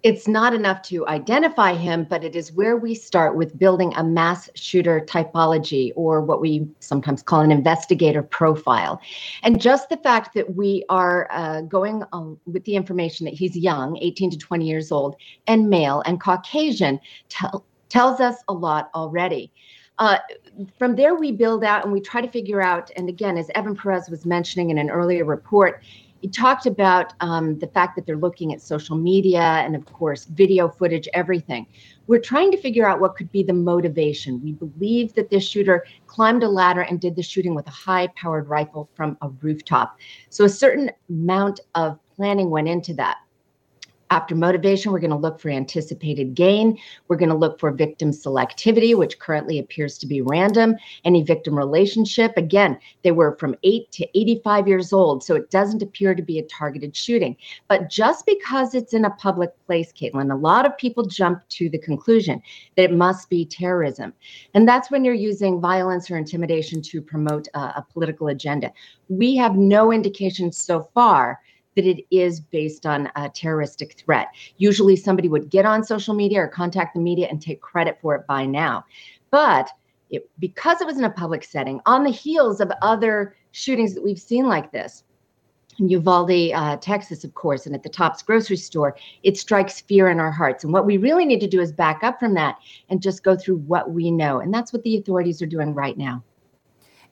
it's 0.03 0.28
not 0.28 0.53
enough 0.53 0.84
to 0.84 1.07
identify 1.07 1.74
him, 1.74 2.06
but 2.07 2.24
it 2.24 2.36
is 2.36 2.52
where 2.53 2.78
we 2.78 2.94
start 2.94 3.36
with 3.36 3.57
building 3.57 3.91
a 3.95 4.03
mass 4.03 4.52
shooter 4.53 5.03
typology 5.03 5.94
or 5.95 6.22
what 6.22 6.40
we 6.40 6.68
sometimes 6.80 7.24
call 7.24 7.41
an 7.41 7.52
investigator 7.52 8.22
profile. 8.22 9.02
And 9.41 9.60
just 9.60 9.90
the 9.90 9.98
fact 9.98 10.36
that 10.36 10.56
we 10.56 10.86
are 10.90 11.28
uh, 11.32 11.62
going 11.62 12.03
with 12.45 12.66
the 12.66 12.76
information 12.76 13.26
that 13.26 13.34
he's 13.34 13.57
young, 13.57 13.98
18 13.98 14.30
to 14.30 14.38
20 14.38 14.64
years 14.64 14.91
old, 14.91 15.16
and 15.48 15.72
male 15.72 16.03
and 16.06 16.22
Caucasian 16.22 16.99
tell, 17.30 17.66
tells 17.90 18.20
us 18.20 18.36
a 18.48 18.53
lot 18.53 18.91
already. 18.94 19.52
Uh, 19.97 20.17
from 20.77 20.95
there, 20.95 21.15
we 21.15 21.31
build 21.31 21.63
out 21.63 21.84
and 21.84 21.93
we 21.93 22.01
try 22.01 22.22
to 22.22 22.30
figure 22.30 22.61
out, 22.61 22.91
and 22.97 23.07
again, 23.09 23.38
as 23.38 23.49
Evan 23.55 23.76
Perez 23.76 24.09
was 24.09 24.26
mentioning 24.26 24.69
in 24.69 24.77
an 24.77 24.89
earlier 24.89 25.26
report, 25.26 25.81
he 26.22 26.30
talked 26.30 26.65
about 26.65 27.13
um, 27.19 27.59
the 27.59 27.67
fact 27.67 27.95
that 27.95 28.05
they're 28.05 28.17
looking 28.17 28.51
at 28.51 28.61
social 28.61 28.97
media 28.97 29.41
and, 29.41 29.76
of 29.76 29.85
course, 29.85 30.26
video 30.26 30.67
footage, 30.67 31.07
everything. 31.13 31.67
We're 32.07 32.22
trying 32.22 32.51
to 32.51 32.57
figure 32.57 32.88
out 32.88 32.99
what 32.99 33.15
could 33.15 33.31
be 33.31 33.43
the 33.43 33.53
motivation. 33.53 34.41
We 34.41 34.53
believe 34.53 35.13
that 35.13 35.30
this 35.30 35.47
shooter 35.47 35.85
climbed 36.07 36.43
a 36.43 36.49
ladder 36.49 36.81
and 36.81 36.99
did 36.99 37.15
the 37.15 37.22
shooting 37.22 37.53
with 37.53 37.67
a 37.67 37.72
high 37.72 38.07
powered 38.15 38.49
rifle 38.49 38.89
from 38.95 39.17
a 39.22 39.30
rooftop. 39.30 39.99
So 40.30 40.45
a 40.45 40.49
certain 40.49 40.89
amount 41.09 41.59
of 41.76 41.99
planning 42.15 42.49
went 42.49 42.69
into 42.69 42.93
that. 42.95 43.17
After 44.11 44.36
motivation, 44.36 44.91
we're 44.91 44.99
going 44.99 45.10
to 45.10 45.18
look 45.18 45.40
for 45.40 45.49
anticipated 45.49 46.36
gain. 46.36 46.77
We're 47.07 47.15
going 47.15 47.30
to 47.30 47.36
look 47.36 47.60
for 47.60 47.72
victim 47.72 48.11
selectivity, 48.11 48.95
which 48.95 49.18
currently 49.18 49.57
appears 49.57 49.98
to 49.98 50.06
be 50.06 50.22
random. 50.22 50.76
Any 51.06 51.23
victim 51.23 51.57
relationship, 51.57 52.38
again, 52.38 52.77
they 53.03 53.11
were 53.11 53.36
from 53.38 53.56
8 53.64 53.91
to 53.94 54.07
85 54.18 54.68
years 54.68 54.94
old, 54.94 55.23
so 55.23 55.36
it 55.36 55.49
doesn't 55.49 55.82
appear 55.82 56.14
to 56.14 56.22
be 56.22 56.38
a 56.38 56.44
targeted 56.44 56.95
shooting. 56.95 57.36
But 57.68 57.90
just 57.90 58.27
because 58.27 58.76
it's 58.76 58.94
in 58.94 59.06
a 59.06 59.10
public 59.10 59.49
place, 59.65 59.91
Kaitlan, 59.91 60.32
a 60.32 60.36
lot 60.36 60.68
of 60.68 60.77
people 60.77 61.06
jump 61.06 61.41
to 61.49 61.68
the 61.68 61.80
conclusion 61.80 62.44
that 62.77 62.84
it 62.84 62.94
must 62.94 63.27
be 63.27 63.44
terrorism. 63.44 64.14
And 64.53 64.68
that's 64.68 64.91
when 64.91 65.03
you're 65.03 65.15
using 65.15 65.60
violence 65.60 66.11
or 66.11 66.18
intimidation 66.18 66.82
to 66.84 67.02
promote 67.02 67.48
a, 67.56 67.60
a 67.60 67.88
political 67.91 68.27
agenda. 68.27 68.72
We 69.10 69.36
have 69.38 69.56
no 69.56 69.91
indication 69.91 70.52
so 70.52 70.90
far 70.94 71.40
that 71.76 71.85
it 71.85 72.06
is 72.11 72.39
based 72.39 72.85
on 72.85 73.11
a 73.15 73.30
terroristic 73.30 73.99
threat. 73.99 74.30
Usually 74.57 74.95
somebody 74.95 75.27
would 75.27 75.49
get 75.49 75.65
on 75.65 75.84
social 75.84 76.14
media 76.14 76.41
or 76.41 76.47
contact 76.47 76.93
the 76.93 77.02
media 77.02 77.27
and 77.30 77.41
take 77.41 77.61
credit 77.61 77.97
for 78.02 78.15
it 78.15 78.26
by 78.27 78.45
now. 78.45 78.85
But 79.31 79.69
it, 80.10 80.30
because 80.39 80.81
it 80.81 80.88
was 80.88 80.97
in 80.97 81.03
a 81.03 81.10
public 81.10 81.43
setting, 81.43 81.81
on 81.85 82.03
the 82.03 82.11
heels 82.11 82.61
of 82.61 82.72
other 82.81 83.35
shootings 83.52 83.93
that 83.93 84.03
we've 84.03 84.19
seen 84.19 84.47
like 84.47 84.72
this, 84.72 85.03
in 85.80 85.89
Uvalde, 85.89 86.52
uh, 86.53 86.77
Texas, 86.77 87.23
of 87.23 87.34
course, 87.34 87.65
and 87.65 87.76
at 87.76 87.84
the 87.84 87.89
Tops 87.89 88.22
grocery 88.22 88.56
store, 88.56 88.95
it 89.23 89.38
strikes 89.38 89.81
fear 89.81 90.10
in 90.10 90.19
our 90.19 90.31
hearts. 90.31 90.64
And 90.64 90.72
what 90.72 90.85
we 90.85 90.97
really 90.97 91.26
need 91.26 91.41
to 91.41 91.47
do 91.47 91.60
is 91.60 91.72
back 91.72 92.03
up 92.03 92.19
from 92.19 92.34
that 92.35 92.57
and 92.89 93.02
just 93.02 93.23
go 93.23 93.35
through 93.35 93.57
what 93.57 93.91
we 93.91 94.11
know. 94.11 94.39
And 94.39 94.53
that's 94.53 94.72
what 94.72 94.84
the 94.84 94.97
authorities 94.97 95.41
are 95.41 95.47
doing 95.47 95.73
right 95.73 95.97
now. 95.97 96.23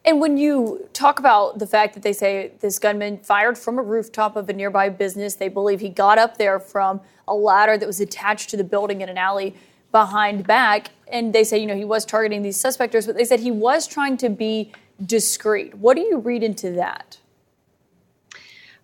And 0.06 0.20
when 0.20 0.38
you 0.38 0.90
talk 0.92 1.20
about 1.20 1.60
the 1.60 1.68
fact 1.68 1.94
that 1.94 2.04
they 2.04 2.12
say 2.12 2.52
this 2.60 2.78
gunman 2.78 3.20
fired 3.20 3.58
from 3.58 3.80
a 3.80 3.82
rooftop 3.82 4.36
of 4.36 4.50
a 4.50 4.54
nearby 4.54 4.90
business, 4.90 5.36
they 5.36 5.48
believe 5.48 5.80
he 5.80 5.90
got 5.90 6.18
up 6.18 6.38
there 6.38 6.60
from 6.60 7.00
a 7.28 7.34
ladder 7.34 7.78
that 7.78 7.88
was 7.88 8.02
attached 8.02 8.50
to 8.50 8.58
the 8.58 8.66
building 8.66 9.00
in 9.00 9.08
an 9.08 9.18
alley 9.18 9.56
behind 9.94 10.46
back. 10.46 10.90
And 11.08 11.32
they 11.32 11.46
say, 11.46 11.58
you 11.58 11.68
know, 11.68 11.76
he 11.76 11.86
was 11.86 12.06
targeting 12.06 12.42
these 12.42 12.60
suspects, 12.60 13.06
but 13.06 13.16
they 13.16 13.24
said 13.24 13.40
he 13.40 13.52
was 13.52 13.88
trying 13.88 14.18
to 14.18 14.30
be 14.30 14.74
discreet. 15.06 15.74
What 15.76 15.96
do 15.96 16.02
you 16.02 16.18
read 16.18 16.44
into 16.44 16.72
that? 16.72 17.18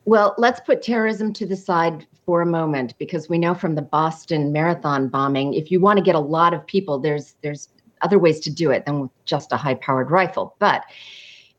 Well, 0.05 0.35
let's 0.37 0.61
put 0.61 0.81
terrorism 0.81 1.33
to 1.33 1.45
the 1.45 1.57
side 1.57 2.07
for 2.25 2.41
a 2.41 2.45
moment 2.45 2.97
because 2.97 3.27
we 3.27 3.37
know 3.37 3.53
from 3.53 3.75
the 3.75 3.81
Boston 3.81 4.53
Marathon 4.53 5.09
bombing, 5.09 5.53
if 5.53 5.69
you 5.69 5.79
want 5.79 5.97
to 5.97 6.03
get 6.03 6.15
a 6.15 6.19
lot 6.19 6.53
of 6.53 6.65
people, 6.65 6.97
there's 6.97 7.35
there's 7.41 7.69
other 8.01 8.19
ways 8.19 8.39
to 8.41 8.51
do 8.51 8.71
it 8.71 8.85
than 8.85 9.01
with 9.01 9.25
just 9.25 9.51
a 9.51 9.57
high 9.57 9.75
powered 9.75 10.11
rifle. 10.11 10.55
But 10.59 10.83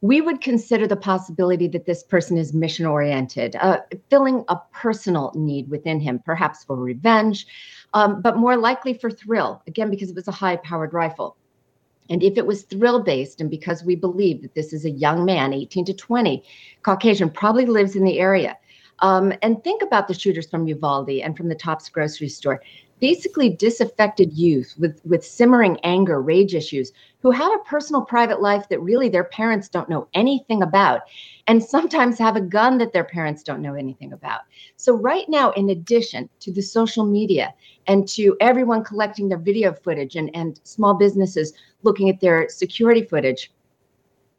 we 0.02 0.20
would 0.20 0.40
consider 0.40 0.86
the 0.86 0.96
possibility 0.96 1.68
that 1.68 1.84
this 1.84 2.02
person 2.02 2.38
is 2.38 2.54
mission 2.54 2.86
oriented, 2.86 3.56
uh, 3.56 3.80
filling 4.08 4.44
a 4.48 4.56
personal 4.72 5.32
need 5.34 5.68
within 5.68 6.00
him, 6.00 6.20
perhaps 6.24 6.64
for 6.64 6.76
revenge, 6.76 7.46
um, 7.92 8.22
but 8.22 8.38
more 8.38 8.56
likely 8.56 8.94
for 8.94 9.10
thrill, 9.10 9.62
again, 9.66 9.90
because 9.90 10.08
it 10.08 10.16
was 10.16 10.28
a 10.28 10.32
high 10.32 10.56
powered 10.56 10.94
rifle. 10.94 11.36
And 12.08 12.22
if 12.22 12.38
it 12.38 12.46
was 12.46 12.62
thrill 12.62 13.00
based, 13.00 13.40
and 13.40 13.50
because 13.50 13.84
we 13.84 13.94
believe 13.94 14.42
that 14.42 14.54
this 14.54 14.72
is 14.72 14.84
a 14.84 14.90
young 14.90 15.24
man, 15.24 15.52
18 15.52 15.84
to 15.84 15.94
20, 15.94 16.42
Caucasian, 16.82 17.30
probably 17.30 17.66
lives 17.66 17.94
in 17.94 18.04
the 18.04 18.18
area. 18.18 18.56
Um, 19.00 19.32
and 19.42 19.62
think 19.62 19.82
about 19.82 20.08
the 20.08 20.14
shooters 20.14 20.48
from 20.48 20.66
Uvalde 20.66 21.10
and 21.10 21.36
from 21.36 21.48
the 21.48 21.54
Tops 21.54 21.88
grocery 21.88 22.28
store 22.28 22.62
basically 23.00 23.48
disaffected 23.50 24.32
youth 24.32 24.74
with, 24.78 25.00
with 25.04 25.24
simmering 25.24 25.78
anger, 25.82 26.20
rage 26.20 26.54
issues, 26.54 26.92
who 27.20 27.30
have 27.30 27.52
a 27.52 27.64
personal 27.64 28.02
private 28.02 28.40
life 28.40 28.68
that 28.68 28.80
really 28.80 29.08
their 29.08 29.24
parents 29.24 29.68
don't 29.68 29.88
know 29.88 30.08
anything 30.14 30.62
about, 30.62 31.02
and 31.46 31.62
sometimes 31.62 32.18
have 32.18 32.36
a 32.36 32.40
gun 32.40 32.78
that 32.78 32.92
their 32.92 33.04
parents 33.04 33.42
don't 33.42 33.62
know 33.62 33.74
anything 33.74 34.12
about. 34.12 34.42
So, 34.76 34.94
right 34.94 35.28
now, 35.28 35.50
in 35.52 35.70
addition 35.70 36.28
to 36.40 36.52
the 36.52 36.62
social 36.62 37.04
media 37.04 37.52
and 37.86 38.06
to 38.08 38.36
everyone 38.40 38.84
collecting 38.84 39.28
their 39.28 39.38
video 39.38 39.72
footage 39.72 40.16
and, 40.16 40.30
and 40.34 40.60
small 40.64 40.94
businesses 40.94 41.52
looking 41.82 42.08
at 42.08 42.20
their 42.20 42.48
security 42.48 43.02
footage, 43.02 43.50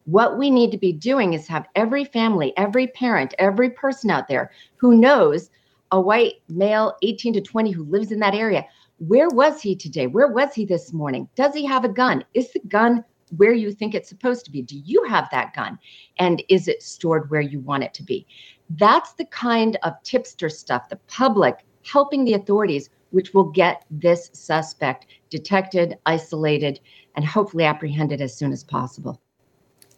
what 0.05 0.37
we 0.37 0.49
need 0.49 0.71
to 0.71 0.77
be 0.77 0.93
doing 0.93 1.33
is 1.33 1.47
have 1.47 1.67
every 1.75 2.05
family, 2.05 2.53
every 2.57 2.87
parent, 2.87 3.33
every 3.37 3.69
person 3.69 4.09
out 4.09 4.27
there 4.27 4.51
who 4.77 4.97
knows 4.97 5.49
a 5.91 5.99
white 5.99 6.35
male 6.49 6.95
18 7.01 7.33
to 7.33 7.41
20 7.41 7.71
who 7.71 7.83
lives 7.83 8.11
in 8.11 8.19
that 8.19 8.35
area. 8.35 8.65
Where 8.99 9.29
was 9.29 9.61
he 9.61 9.75
today? 9.75 10.07
Where 10.07 10.27
was 10.27 10.53
he 10.53 10.65
this 10.65 10.93
morning? 10.93 11.27
Does 11.35 11.53
he 11.53 11.65
have 11.65 11.83
a 11.83 11.89
gun? 11.89 12.23
Is 12.33 12.51
the 12.51 12.61
gun 12.67 13.03
where 13.37 13.53
you 13.53 13.71
think 13.71 13.95
it's 13.95 14.09
supposed 14.09 14.45
to 14.45 14.51
be? 14.51 14.61
Do 14.61 14.77
you 14.77 15.03
have 15.05 15.27
that 15.31 15.53
gun? 15.53 15.79
And 16.17 16.43
is 16.49 16.67
it 16.67 16.83
stored 16.83 17.29
where 17.29 17.41
you 17.41 17.59
want 17.61 17.83
it 17.83 17.93
to 17.95 18.03
be? 18.03 18.27
That's 18.69 19.13
the 19.13 19.25
kind 19.25 19.77
of 19.83 19.93
tipster 20.03 20.49
stuff, 20.49 20.89
the 20.89 20.97
public 21.07 21.65
helping 21.83 22.25
the 22.25 22.33
authorities, 22.33 22.89
which 23.09 23.33
will 23.33 23.51
get 23.51 23.85
this 23.89 24.29
suspect 24.33 25.07
detected, 25.29 25.97
isolated, 26.05 26.79
and 27.15 27.25
hopefully 27.25 27.65
apprehended 27.65 28.21
as 28.21 28.35
soon 28.37 28.51
as 28.51 28.63
possible. 28.63 29.19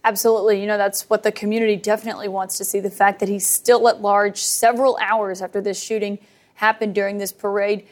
Absolutely. 0.04 0.60
You 0.60 0.68
know, 0.68 0.78
that's 0.78 1.10
what 1.10 1.24
the 1.24 1.32
community 1.32 1.78
definitely 1.78 2.28
wants 2.28 2.58
to 2.58 2.66
see 2.66 2.80
the 2.80 2.90
fact 2.90 3.20
that 3.20 3.30
he's 3.30 3.48
still 3.48 3.88
at 3.88 4.02
large 4.02 4.38
several 4.38 4.98
hours 5.02 5.42
after 5.42 5.62
this 5.62 5.82
shooting 5.82 6.20
happened 6.56 6.94
during 6.94 7.18
this 7.18 7.32
parade. 7.32 7.88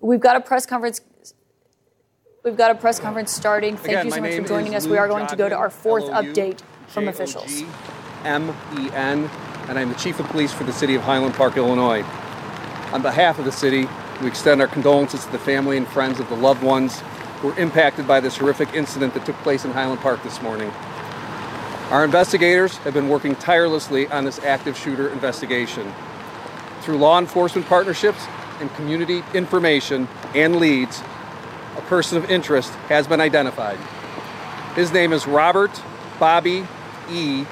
We've 0.00 0.20
got 0.20 0.36
a 0.36 0.40
press 0.40 0.66
conference. 0.66 1.00
We've 2.44 2.56
got 2.56 2.70
a 2.70 2.74
press 2.74 3.00
conference 3.00 3.32
starting. 3.32 3.76
Thank 3.76 3.88
Again, 3.88 4.06
you 4.06 4.12
so 4.12 4.20
much 4.20 4.34
for 4.34 4.42
joining 4.42 4.74
us. 4.74 4.86
We 4.86 4.98
are 4.98 5.08
Lou 5.08 5.14
going 5.14 5.26
to 5.28 5.36
go 5.36 5.48
to 5.48 5.56
our 5.56 5.70
fourth 5.70 6.04
Jogmen, 6.04 6.34
update 6.34 6.60
from 6.88 7.08
officials. 7.08 7.62
M-E-N, 8.24 9.30
and 9.68 9.78
I'm 9.78 9.88
the 9.88 9.94
Chief 9.94 10.20
of 10.20 10.26
Police 10.26 10.52
for 10.52 10.64
the 10.64 10.72
City 10.72 10.94
of 10.94 11.02
Highland 11.02 11.34
Park, 11.34 11.56
Illinois. 11.56 12.02
On 12.92 13.00
behalf 13.00 13.38
of 13.38 13.46
the 13.46 13.52
city, 13.52 13.88
we 14.20 14.28
extend 14.28 14.60
our 14.60 14.68
condolences 14.68 15.24
to 15.24 15.32
the 15.32 15.38
family 15.38 15.78
and 15.78 15.88
friends 15.88 16.20
of 16.20 16.28
the 16.28 16.36
loved 16.36 16.62
ones 16.62 17.00
who 17.40 17.48
were 17.48 17.58
impacted 17.58 18.06
by 18.06 18.20
this 18.20 18.36
horrific 18.36 18.74
incident 18.74 19.14
that 19.14 19.24
took 19.24 19.36
place 19.36 19.64
in 19.64 19.70
Highland 19.70 20.00
Park 20.00 20.22
this 20.22 20.42
morning. 20.42 20.70
Our 21.94 22.04
investigators 22.04 22.76
have 22.78 22.92
been 22.92 23.08
working 23.08 23.36
tirelessly 23.36 24.08
on 24.08 24.24
this 24.24 24.40
active 24.40 24.76
shooter 24.76 25.10
investigation. 25.10 25.94
Through 26.80 26.98
law 26.98 27.20
enforcement 27.20 27.68
partnerships 27.68 28.26
and 28.58 28.68
community 28.74 29.22
information 29.32 30.08
and 30.34 30.56
leads, 30.56 31.00
a 31.76 31.82
person 31.82 32.18
of 32.18 32.28
interest 32.28 32.72
has 32.88 33.06
been 33.06 33.20
identified. 33.20 33.78
His 34.74 34.90
name 34.90 35.12
is 35.12 35.28
Robert 35.28 35.70
Bobby 36.18 36.66
E. 37.12 37.44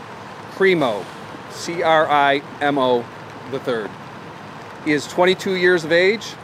Crimo, 0.57 1.05
C 1.53 1.85
R 1.85 2.11
I 2.11 2.43
M 2.61 2.79
O 2.79 3.05
Third. 3.53 3.93
He 4.85 4.91
is 4.91 5.07
22 5.07 5.55
years 5.55 5.85
of 5.85 5.93
age. 5.93 6.35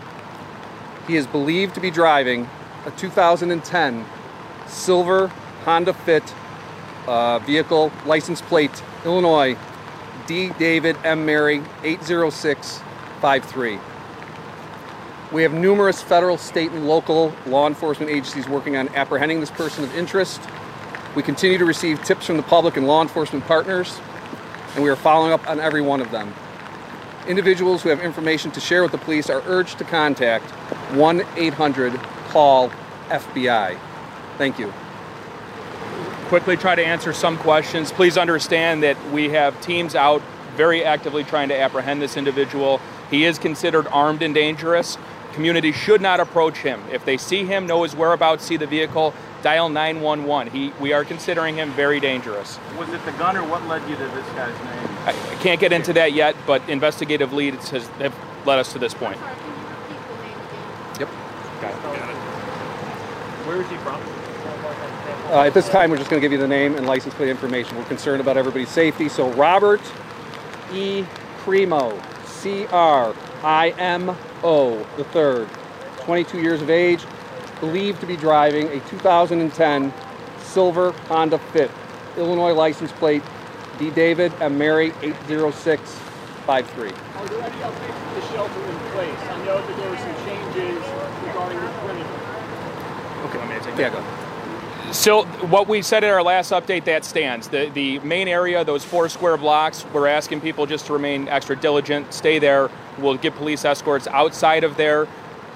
He 1.08 1.16
is 1.16 1.26
believed 1.26 1.74
to 1.74 1.80
be 1.80 1.90
driving 1.90 2.48
a 2.86 2.92
2010 2.92 4.06
silver 4.68 5.32
Honda 5.64 5.92
Fit 5.92 6.32
uh, 7.08 7.38
vehicle, 7.40 7.90
license 8.06 8.40
plate, 8.42 8.82
Illinois, 9.04 9.56
D. 10.26 10.50
David 10.58 10.96
M. 11.04 11.24
Mary 11.24 11.62
80653. 11.82 13.78
We 15.32 15.42
have 15.42 15.52
numerous 15.52 16.02
federal, 16.02 16.36
state, 16.38 16.70
and 16.72 16.86
local 16.86 17.32
law 17.46 17.66
enforcement 17.66 18.10
agencies 18.10 18.46
working 18.48 18.76
on 18.76 18.88
apprehending 18.90 19.40
this 19.40 19.50
person 19.50 19.84
of 19.84 19.94
interest. 19.96 20.40
We 21.16 21.22
continue 21.22 21.56
to 21.58 21.64
receive 21.64 22.04
tips 22.04 22.26
from 22.26 22.36
the 22.36 22.42
public 22.42 22.76
and 22.76 22.86
law 22.86 23.00
enforcement 23.02 23.46
partners, 23.46 23.98
and 24.74 24.84
we 24.84 24.90
are 24.90 24.96
following 24.96 25.32
up 25.32 25.48
on 25.48 25.60
every 25.60 25.80
one 25.80 26.00
of 26.00 26.10
them. 26.10 26.34
Individuals 27.26 27.82
who 27.82 27.88
have 27.88 28.00
information 28.00 28.50
to 28.52 28.60
share 28.60 28.82
with 28.82 28.92
the 28.92 28.98
police 28.98 29.28
are 29.28 29.42
urged 29.46 29.78
to 29.78 29.84
contact 29.84 30.50
1 30.94 31.22
800 31.36 31.98
CALL 32.28 32.70
FBI. 33.08 33.78
Thank 34.36 34.58
you 34.58 34.72
quickly 36.28 36.58
try 36.58 36.74
to 36.74 36.84
answer 36.84 37.14
some 37.14 37.38
questions. 37.38 37.90
Please 37.90 38.18
understand 38.18 38.82
that 38.82 38.96
we 39.10 39.30
have 39.30 39.58
teams 39.62 39.94
out 39.94 40.22
very 40.56 40.84
actively 40.84 41.24
trying 41.24 41.48
to 41.48 41.58
apprehend 41.58 42.02
this 42.02 42.18
individual. 42.18 42.80
He 43.10 43.24
is 43.24 43.38
considered 43.38 43.86
armed 43.88 44.22
and 44.22 44.34
dangerous. 44.34 44.98
Community 45.32 45.72
should 45.72 46.02
not 46.02 46.20
approach 46.20 46.58
him. 46.58 46.82
If 46.92 47.04
they 47.06 47.16
see 47.16 47.44
him, 47.44 47.66
know 47.66 47.82
his 47.82 47.96
whereabouts, 47.96 48.44
see 48.44 48.58
the 48.58 48.66
vehicle, 48.66 49.14
dial 49.42 49.70
911. 49.70 50.52
He, 50.52 50.72
we 50.78 50.92
are 50.92 51.04
considering 51.04 51.56
him 51.56 51.70
very 51.70 51.98
dangerous. 51.98 52.58
Was 52.76 52.90
it 52.90 53.02
the 53.06 53.12
gun 53.12 53.36
or 53.36 53.44
what 53.44 53.66
led 53.66 53.88
you 53.88 53.96
to 53.96 54.04
this 54.08 54.26
guy's 54.30 54.54
name? 54.64 54.96
I, 55.06 55.10
I 55.10 55.34
can't 55.36 55.60
get 55.60 55.72
into 55.72 55.94
that 55.94 56.12
yet, 56.12 56.36
but 56.46 56.68
investigative 56.68 57.32
leads 57.32 57.70
has, 57.70 57.86
have 57.98 58.14
led 58.44 58.58
us 58.58 58.72
to 58.74 58.78
this 58.78 58.92
point. 58.92 59.18
Yep. 61.00 61.08
Got 61.62 61.72
it. 61.72 61.82
Got 61.82 62.10
it. 62.10 62.16
Where 63.46 63.62
is 63.62 63.70
he 63.70 63.76
from? 63.78 64.17
Uh, 65.28 65.42
at 65.42 65.52
this 65.52 65.68
time, 65.68 65.90
we're 65.90 65.98
just 65.98 66.08
going 66.08 66.22
to 66.22 66.24
give 66.24 66.32
you 66.32 66.38
the 66.38 66.48
name 66.48 66.74
and 66.74 66.86
license 66.86 67.14
plate 67.14 67.28
information. 67.28 67.76
We're 67.76 67.84
concerned 67.84 68.22
about 68.22 68.38
everybody's 68.38 68.70
safety. 68.70 69.10
So, 69.10 69.30
Robert 69.34 69.82
E. 70.72 71.04
Crimo, 71.44 72.00
C 72.26 72.66
R 72.68 73.14
I 73.42 73.70
M 73.78 74.16
O, 74.42 74.82
the 74.96 75.04
third, 75.04 75.48
22 76.00 76.40
years 76.40 76.62
of 76.62 76.70
age, 76.70 77.04
believed 77.60 78.00
to 78.00 78.06
be 78.06 78.16
driving 78.16 78.68
a 78.68 78.80
2010 78.88 79.92
silver 80.40 80.92
Honda 80.92 81.38
Fit, 81.38 81.70
Illinois 82.16 82.54
license 82.54 82.90
plate 82.92 83.22
D. 83.78 83.90
David 83.90 84.32
and 84.40 84.58
Mary 84.58 84.92
five 86.46 86.68
three. 86.70 86.88
Are 86.88 87.26
there 87.28 87.42
any 87.42 87.56
updates 87.60 88.14
to 88.14 88.20
the 88.20 88.26
shelter 88.32 88.64
in 88.64 88.78
place? 88.92 89.18
I 89.20 89.44
know 89.44 89.60
that 89.60 89.76
there 89.76 89.90
were 89.90 89.98
some 89.98 90.14
changes 90.24 90.82
regarding 91.26 91.60
the 91.60 91.68
perimeter. 91.80 92.08
Okay, 93.26 93.38
let 93.38 93.48
me 93.48 93.54
take 93.56 93.78
Yeah, 93.78 93.90
that. 93.90 93.92
go. 93.92 94.17
Still, 94.92 95.26
what 95.26 95.68
we 95.68 95.82
said 95.82 96.02
in 96.02 96.10
our 96.10 96.22
last 96.22 96.50
update, 96.50 96.84
that 96.84 97.04
stands. 97.04 97.48
The, 97.48 97.68
the 97.68 97.98
main 98.00 98.26
area, 98.26 98.64
those 98.64 98.84
four 98.84 99.08
square 99.10 99.36
blocks, 99.36 99.84
we're 99.92 100.06
asking 100.06 100.40
people 100.40 100.64
just 100.64 100.86
to 100.86 100.94
remain 100.94 101.28
extra 101.28 101.56
diligent, 101.56 102.12
stay 102.12 102.38
there. 102.38 102.70
We'll 102.98 103.18
get 103.18 103.34
police 103.34 103.66
escorts 103.66 104.06
outside 104.06 104.64
of 104.64 104.78
there. 104.78 105.06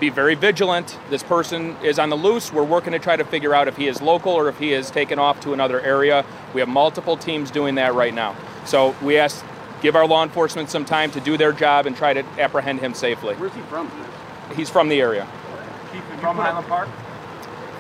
Be 0.01 0.11
very 0.11 0.35
vigilant. 0.35 0.99
This 1.09 1.23
person 1.23 1.77
is 1.83 1.99
on 1.99 2.11
the 2.11 2.17
loose. 2.17 2.53
We're 2.53 2.63
working 2.63 2.93
to 2.93 2.99
try 2.99 3.17
to 3.17 3.25
figure 3.25 3.55
out 3.55 3.69
if 3.69 3.77
he 3.77 3.89
is 3.89 4.03
local 4.03 4.33
or 4.33 4.49
if 4.49 4.59
he 4.59 4.75
is 4.75 4.91
taken 4.91 5.19
off 5.19 5.41
to 5.41 5.55
another 5.55 5.81
area. 5.81 6.27
We 6.53 6.61
have 6.61 6.69
multiple 6.69 7.17
teams 7.17 7.51
doing 7.51 7.77
that 7.77 7.95
right 7.95 8.13
now. 8.13 8.37
So 8.67 8.95
we 9.01 9.17
ask, 9.17 9.45
give 9.81 9.97
our 9.97 10.07
law 10.07 10.23
enforcement 10.23 10.69
some 10.69 10.85
time 10.85 11.11
to 11.13 11.21
do 11.21 11.39
their 11.39 11.53
job 11.53 11.87
and 11.87 11.97
try 11.97 12.13
to 12.13 12.25
apprehend 12.39 12.81
him 12.81 12.93
safely. 12.93 13.35
Where's 13.37 13.55
he 13.55 13.63
from? 13.63 13.91
He's 14.55 14.69
from 14.69 14.91
the 14.91 15.01
area. 15.01 15.27
Keep 15.91 16.05
him 16.05 16.19
from 16.19 16.37
Highland 16.37 16.67
Park? 16.67 16.89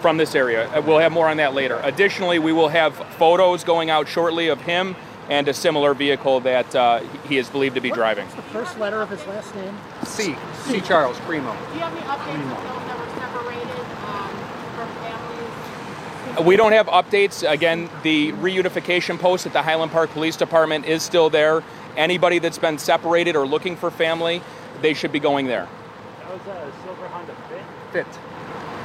From 0.03 0.17
this 0.17 0.35
area. 0.35 0.69
Uh, 0.69 0.83
We'll 0.83 0.99
have 0.99 1.13
more 1.13 1.29
on 1.29 1.37
that 1.37 1.55
later. 1.55 1.81
Additionally, 1.85 2.41
we 2.41 2.53
will 2.53 2.69
have 2.69 2.95
photos 3.17 3.63
going 3.63 3.89
out 3.89 4.09
shortly 4.09 4.49
of 4.49 4.61
him 4.61 4.97
and 5.31 5.47
a 5.47 5.55
similar 5.55 5.95
vehicle 5.95 6.41
that 6.41 6.75
uh, 6.75 6.99
he 7.29 7.39
is 7.39 7.49
believed 7.49 7.77
to 7.77 7.81
be 7.81 7.91
driving. 7.93 8.25
What's 8.27 8.35
the 8.37 8.43
first 8.43 8.79
letter 8.81 9.01
of 9.01 9.09
his 9.11 9.25
last 9.27 9.55
name? 9.55 9.79
C. 10.03 10.35
C. 10.65 10.81
Charles 10.81 11.17
Crimo. 11.19 11.57
Do 11.69 11.75
you 11.75 11.81
have 11.81 11.93
any 11.93 12.03
updates 12.03 12.35
on 12.35 12.49
those 12.49 12.85
that 12.89 12.99
were 12.99 13.15
separated 13.21 13.71
um, 14.09 14.31
from 14.75 14.89
families? 16.35 16.47
We 16.47 16.57
don't 16.57 16.73
have 16.73 16.89
updates. 16.89 17.49
Again, 17.49 17.89
the 18.03 18.33
reunification 18.33 19.21
post 19.21 19.47
at 19.47 19.53
the 19.53 19.63
Highland 19.63 19.93
Park 19.93 20.11
Police 20.11 20.37
Department 20.37 20.85
is 20.85 21.05
still 21.05 21.31
there. 21.31 21.63
Anybody 21.97 22.41
that's 22.41 22.59
been 22.59 22.79
separated 22.79 23.37
or 23.37 23.47
looking 23.47 23.77
for 23.77 23.89
family, 23.93 24.43
they 24.81 24.95
should 24.95 25.13
be 25.13 25.21
going 25.21 25.47
there. 25.47 25.69
That 26.19 26.33
was 26.33 26.47
a 26.49 26.73
silver 26.85 27.07
Honda 27.07 27.37
Fit. 27.49 27.63
Fit. 27.93 28.19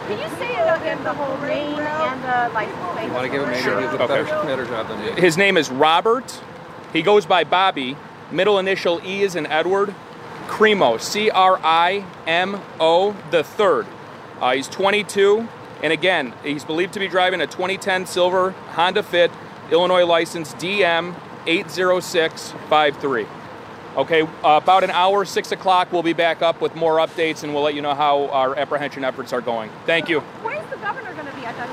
Can 0.08 0.20
you 0.20 0.38
say 0.38 0.52
it 0.56 0.82
again, 0.82 1.04
the 1.04 1.14
whole 1.14 1.38
name 1.46 1.80
and 1.80 2.24
the 2.24 2.54
like? 2.54 2.70
You 2.70 3.12
want 3.14 3.26
to 3.26 3.30
give 3.30 3.42
him 3.44 3.50
maybe 3.50 3.62
Sure. 3.62 3.76
he 3.82 3.88
did 3.88 4.00
a 4.00 4.04
Okay. 4.04 4.24
better, 4.24 4.44
better 4.46 4.66
job 4.66 4.88
than 4.88 5.00
me. 5.16 5.22
His 5.22 5.38
name 5.38 5.58
is 5.58 5.70
Robert. 5.70 6.40
He 6.94 7.02
goes 7.02 7.26
by 7.26 7.44
Bobby. 7.44 7.98
Middle 8.32 8.58
initial 8.60 9.02
E 9.06 9.24
is 9.24 9.36
in 9.36 9.46
Edward. 9.48 9.94
Crimo, 10.48 11.00
C 11.00 11.30
R 11.30 11.60
I 11.64 12.04
M 12.26 12.62
O, 12.80 13.16
the 13.32 13.44
third. 13.44 13.86
Uh, 14.42 14.54
he's 14.54 14.68
22, 14.70 15.48
and 15.84 15.92
again, 15.92 16.34
he's 16.44 16.64
believed 16.64 16.94
to 16.94 17.00
be 17.00 17.08
driving 17.08 17.42
a 17.42 17.48
2010 17.48 18.06
silver 18.06 18.52
Honda 18.76 19.04
Fit, 19.04 19.32
Illinois 19.72 20.06
license 20.06 20.54
DM 20.54 21.16
80653. 21.48 23.26
Okay, 23.98 24.22
uh, 24.22 24.60
about 24.62 24.84
an 24.84 24.92
hour, 24.92 25.26
6 25.26 25.52
o'clock, 25.52 25.92
we'll 25.92 26.04
be 26.04 26.14
back 26.14 26.44
up 26.44 26.62
with 26.62 26.76
more 26.76 26.98
updates 26.98 27.44
and 27.44 27.52
we'll 27.52 27.64
let 27.64 27.74
you 27.74 27.82
know 27.82 27.96
how 27.96 28.28
our 28.28 28.56
apprehension 28.56 29.04
efforts 29.04 29.34
are 29.34 29.42
going. 29.42 29.72
Thank 29.88 30.08
you. 30.08 30.20
Where's 30.20 30.70
the 30.70 30.78
governor 30.78 31.12
going 31.16 31.26
to 31.26 31.34
be? 31.36 31.48
I 31.48 31.52
thought 31.54 31.68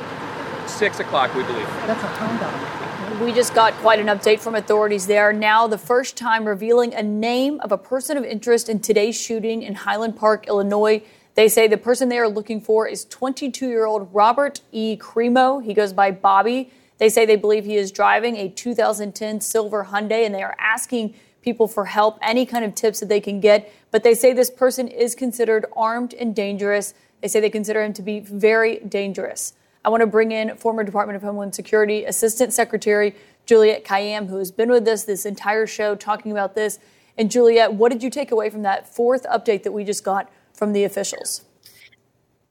he 0.63 0.69
6 0.69 1.01
o'clock, 1.01 1.35
we 1.35 1.43
believe. 1.43 1.67
That's 1.87 2.03
a 2.03 2.07
Honda. 2.07 3.23
We 3.23 3.31
just 3.35 3.55
got 3.55 3.75
quite 3.75 3.99
an 3.99 4.07
update 4.07 4.41
from 4.41 4.55
authorities 4.55 5.07
there. 5.07 5.35
Now, 5.35 5.67
the 5.67 5.77
first 5.77 6.17
time 6.17 6.47
revealing 6.47 6.95
a 6.95 7.03
name 7.03 7.61
of 7.61 7.73
a 7.73 7.79
person 7.79 8.17
of 8.17 8.25
interest 8.25 8.71
in 8.71 8.81
today's 8.81 9.21
shooting 9.21 9.63
in 9.63 9.75
Highland 9.75 10.17
Park, 10.17 10.49
Illinois. 10.49 11.03
They 11.35 11.49
say 11.49 11.69
the 11.69 11.77
person 11.77 12.09
they 12.09 12.19
are 12.19 12.29
looking 12.29 12.59
for 12.59 12.89
is 12.89 13.05
22 13.05 13.69
year 13.69 13.85
old 13.85 14.09
Robert 14.15 14.63
E. 14.73 14.97
Crimo. 14.97 15.63
He 15.63 15.75
goes 15.75 15.93
by 15.93 16.11
Bobby. 16.11 16.71
They 16.97 17.11
say 17.11 17.27
they 17.27 17.37
believe 17.37 17.67
he 17.67 17.77
is 17.77 17.93
driving 17.93 18.37
a 18.37 18.49
2010 18.49 19.43
silver 19.43 19.89
Hyundai 19.91 20.25
and 20.25 20.35
they 20.35 20.43
are 20.43 20.57
asking 20.59 21.15
people 21.45 21.69
for 21.69 21.85
help, 21.85 22.19
any 22.23 22.47
kind 22.47 22.65
of 22.65 22.75
tips 22.75 23.01
that 23.01 23.09
they 23.09 23.21
can 23.21 23.39
get. 23.39 23.71
But 23.91 24.03
they 24.03 24.15
say 24.15 24.33
this 24.33 24.51
person 24.51 24.89
is 24.89 25.15
considered 25.15 25.67
armed 25.77 26.15
and 26.15 26.35
dangerous. 26.35 26.95
They 27.21 27.29
say 27.29 27.39
they 27.41 27.51
consider 27.51 27.85
him 27.85 27.93
to 27.93 28.03
be 28.03 28.21
very 28.21 28.79
dangerous. 28.81 29.53
I 29.85 29.91
want 29.91 30.01
to 30.01 30.07
bring 30.07 30.33
in 30.33 30.57
former 30.57 30.83
Department 30.83 31.17
of 31.17 31.23
Homeland 31.23 31.55
Security 31.55 32.05
Assistant 32.07 32.55
Secretary 32.55 33.15
Juliette 33.45 33.85
Kayyem, 33.85 34.29
who 34.29 34.39
has 34.39 34.51
been 34.51 34.71
with 34.71 34.89
us 34.89 35.05
this 35.05 35.27
entire 35.27 35.67
show 35.67 35.95
talking 35.95 36.33
about 36.33 36.55
this. 36.55 36.79
And 37.19 37.31
Juliette, 37.31 37.75
what 37.75 37.93
did 37.93 38.03
you 38.03 38.09
take 38.09 38.31
away 38.31 38.49
from 38.49 38.63
that 38.63 38.89
fourth 38.89 39.25
update 39.25 39.63
that 39.65 39.73
we 39.73 39.85
just 39.85 40.03
got 40.03 40.31
from 40.55 40.73
the 40.73 40.85
officials? 40.85 41.45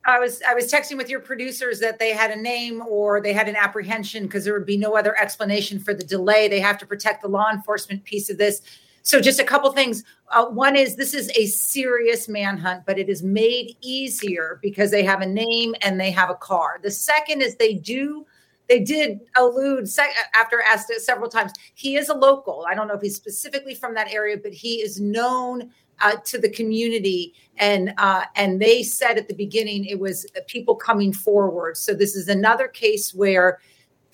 I 0.06 0.20
was 0.20 0.42
I 0.48 0.54
was 0.54 0.72
texting 0.72 0.98
with 0.98 1.10
your 1.10 1.22
producers 1.22 1.80
that 1.80 1.98
they 1.98 2.12
had 2.12 2.30
a 2.32 2.36
name 2.36 2.84
or 2.88 3.22
they 3.22 3.32
had 3.32 3.48
an 3.48 3.56
apprehension 3.56 4.24
because 4.24 4.44
there 4.44 4.54
would 4.54 4.66
be 4.66 4.78
no 4.78 4.98
other 4.98 5.18
explanation 5.18 5.80
for 5.80 5.94
the 5.94 6.04
delay. 6.04 6.48
They 6.50 6.60
have 6.60 6.78
to 6.80 6.86
protect 6.86 7.22
the 7.22 7.30
law 7.30 7.50
enforcement 7.52 8.04
piece 8.04 8.30
of 8.30 8.38
this. 8.38 8.62
So 9.04 9.20
just 9.20 9.40
a 9.40 9.44
couple 9.44 9.72
things. 9.72 10.04
Uh, 10.30 10.46
one 10.46 10.76
is 10.76 10.96
this 10.96 11.14
is 11.14 11.30
a 11.36 11.46
serious 11.48 12.28
manhunt, 12.28 12.86
but 12.86 12.98
it 12.98 13.10
is 13.10 13.22
made 13.22 13.76
easier 13.82 14.60
because 14.62 14.92
they 14.92 15.04
have 15.04 15.22
a 15.22 15.26
name 15.26 15.76
and 15.82 16.00
they 16.00 16.10
have 16.12 16.30
a 16.30 16.36
car. 16.36 16.80
The 16.82 16.92
second 16.92 17.42
is 17.42 17.56
they 17.56 17.76
do 17.76 18.26
they 18.70 18.80
did 18.80 19.20
allude 19.36 19.90
after 20.36 20.62
asked 20.62 20.90
it 20.90 21.02
several 21.02 21.30
times. 21.30 21.52
He 21.74 21.98
is 21.98 22.10
a 22.10 22.14
local. 22.14 22.66
I 22.68 22.74
don't 22.74 22.88
know 22.88 22.94
if 22.94 23.02
he's 23.02 23.16
specifically 23.16 23.76
from 23.76 23.94
that 23.96 24.12
area, 24.12 24.38
but 24.42 24.54
he 24.54 24.76
is 24.76 25.02
known 25.02 25.70
uh, 26.00 26.16
to 26.26 26.38
the 26.38 26.50
community, 26.50 27.34
and 27.58 27.94
uh, 27.98 28.24
and 28.36 28.62
they 28.62 28.82
said 28.82 29.18
at 29.18 29.28
the 29.28 29.36
beginning 29.36 29.86
it 29.86 30.00
was 30.00 30.26
people 30.48 30.76
coming 30.76 31.14
forward. 31.14 31.78
So 31.78 31.94
this 31.94 32.16
is 32.16 32.30
another 32.30 32.68
case 32.68 33.14
where 33.14 33.60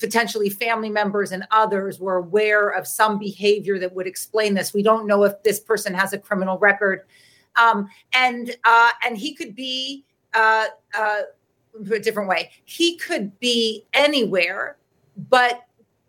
potentially 0.00 0.50
family 0.50 0.90
members 0.90 1.30
and 1.30 1.46
others 1.50 2.00
were 2.00 2.16
aware 2.16 2.70
of 2.70 2.86
some 2.86 3.18
behavior 3.18 3.78
that 3.78 3.94
would 3.94 4.06
explain 4.06 4.54
this. 4.54 4.74
We 4.74 4.82
don't 4.82 5.06
know 5.06 5.24
if 5.24 5.42
this 5.42 5.60
person 5.60 5.94
has 5.94 6.12
a 6.12 6.18
criminal 6.18 6.58
record, 6.58 7.02
um, 7.56 7.88
and 8.12 8.56
uh, 8.64 8.90
and 9.04 9.16
he 9.16 9.34
could 9.34 9.54
be. 9.54 10.04
Uh, 10.32 10.66
uh, 10.96 11.22
a 11.90 11.98
different 11.98 12.28
way. 12.28 12.50
He 12.64 12.96
could 12.96 13.38
be 13.40 13.86
anywhere, 13.92 14.76
but 15.28 15.62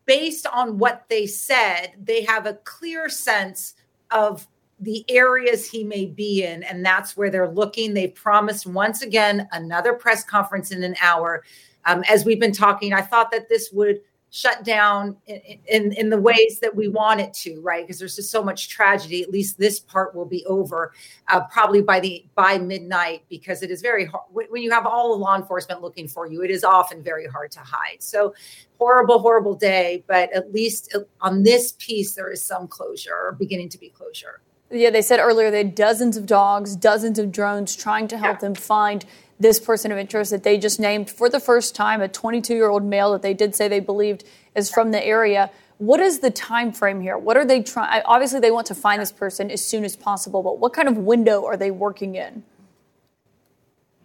based 0.05 0.47
on 0.47 0.77
what 0.77 1.05
they 1.09 1.25
said, 1.27 1.93
they 2.01 2.23
have 2.23 2.45
a 2.45 2.55
clear 2.55 3.09
sense 3.09 3.75
of 4.09 4.47
the 4.79 5.05
areas 5.09 5.69
he 5.69 5.83
may 5.83 6.07
be 6.07 6.43
in, 6.43 6.63
and 6.63 6.83
that's 6.83 7.15
where 7.15 7.29
they're 7.29 7.51
looking. 7.51 7.93
They 7.93 8.07
promised 8.07 8.65
once 8.65 9.03
again 9.03 9.47
another 9.51 9.93
press 9.93 10.23
conference 10.23 10.71
in 10.71 10.83
an 10.83 10.95
hour. 11.01 11.43
Um, 11.85 12.03
as 12.09 12.25
we've 12.25 12.39
been 12.39 12.53
talking, 12.53 12.93
I 12.93 13.01
thought 13.01 13.31
that 13.31 13.49
this 13.49 13.71
would 13.71 14.01
shut 14.33 14.63
down 14.63 15.17
in, 15.27 15.41
in, 15.67 15.91
in 15.91 16.09
the 16.09 16.17
ways 16.17 16.59
that 16.61 16.73
we 16.73 16.87
want 16.87 17.19
it 17.19 17.33
to, 17.33 17.59
right? 17.61 17.85
Because 17.85 17.99
there's 17.99 18.15
just 18.15 18.31
so 18.31 18.41
much 18.41 18.69
tragedy. 18.69 19.21
At 19.21 19.29
least 19.29 19.57
this 19.57 19.79
part 19.79 20.15
will 20.15 20.25
be 20.25 20.45
over 20.45 20.93
uh, 21.27 21.41
probably 21.51 21.81
by 21.81 21.99
the 21.99 22.25
by 22.33 22.57
midnight, 22.57 23.23
because 23.29 23.61
it 23.61 23.69
is 23.69 23.81
very 23.81 24.05
hard 24.05 24.23
when 24.49 24.61
you 24.61 24.71
have 24.71 24.85
all 24.85 25.09
the 25.09 25.21
law 25.21 25.35
enforcement 25.35 25.81
looking 25.81 26.07
for 26.07 26.27
you. 26.27 26.43
It 26.43 26.49
is 26.49 26.63
often 26.63 27.03
very 27.03 27.27
hard 27.27 27.51
to 27.51 27.59
hide. 27.59 28.01
So 28.01 28.33
horrible, 28.79 29.19
horrible 29.19 29.53
day. 29.53 30.05
But 30.07 30.31
at 30.31 30.53
least 30.53 30.95
on 31.19 31.43
this 31.43 31.75
piece, 31.77 32.15
there 32.15 32.31
is 32.31 32.41
some 32.41 32.69
closure 32.69 33.13
or 33.13 33.35
beginning 33.37 33.67
to 33.69 33.77
be 33.77 33.89
closure. 33.89 34.39
Yeah, 34.73 34.91
they 34.91 35.01
said 35.01 35.19
earlier 35.19 35.51
they 35.51 35.57
had 35.57 35.75
dozens 35.75 36.15
of 36.15 36.25
dogs, 36.25 36.77
dozens 36.77 37.19
of 37.19 37.33
drones 37.33 37.75
trying 37.75 38.07
to 38.07 38.17
help 38.17 38.37
yeah. 38.37 38.47
them 38.47 38.55
find 38.55 39.05
this 39.41 39.59
person 39.59 39.91
of 39.91 39.97
interest 39.97 40.31
that 40.31 40.43
they 40.43 40.57
just 40.57 40.79
named 40.79 41.09
for 41.09 41.27
the 41.27 41.39
first 41.39 41.75
time, 41.75 42.01
a 42.01 42.07
22 42.07 42.53
year 42.53 42.69
old 42.69 42.83
male 42.83 43.11
that 43.11 43.21
they 43.21 43.33
did 43.33 43.55
say 43.55 43.67
they 43.67 43.79
believed 43.79 44.23
is 44.55 44.69
from 44.69 44.91
the 44.91 45.03
area. 45.03 45.49
What 45.79 45.99
is 45.99 46.19
the 46.19 46.29
time 46.29 46.71
frame 46.71 47.01
here? 47.01 47.17
What 47.17 47.37
are 47.37 47.45
they 47.45 47.63
trying? 47.63 48.03
Obviously, 48.05 48.39
they 48.39 48.51
want 48.51 48.67
to 48.67 48.75
find 48.75 49.01
this 49.01 49.11
person 49.11 49.49
as 49.49 49.65
soon 49.65 49.83
as 49.83 49.95
possible, 49.95 50.43
but 50.43 50.59
what 50.59 50.73
kind 50.73 50.87
of 50.87 50.95
window 50.95 51.43
are 51.45 51.57
they 51.57 51.71
working 51.71 52.15
in? 52.15 52.43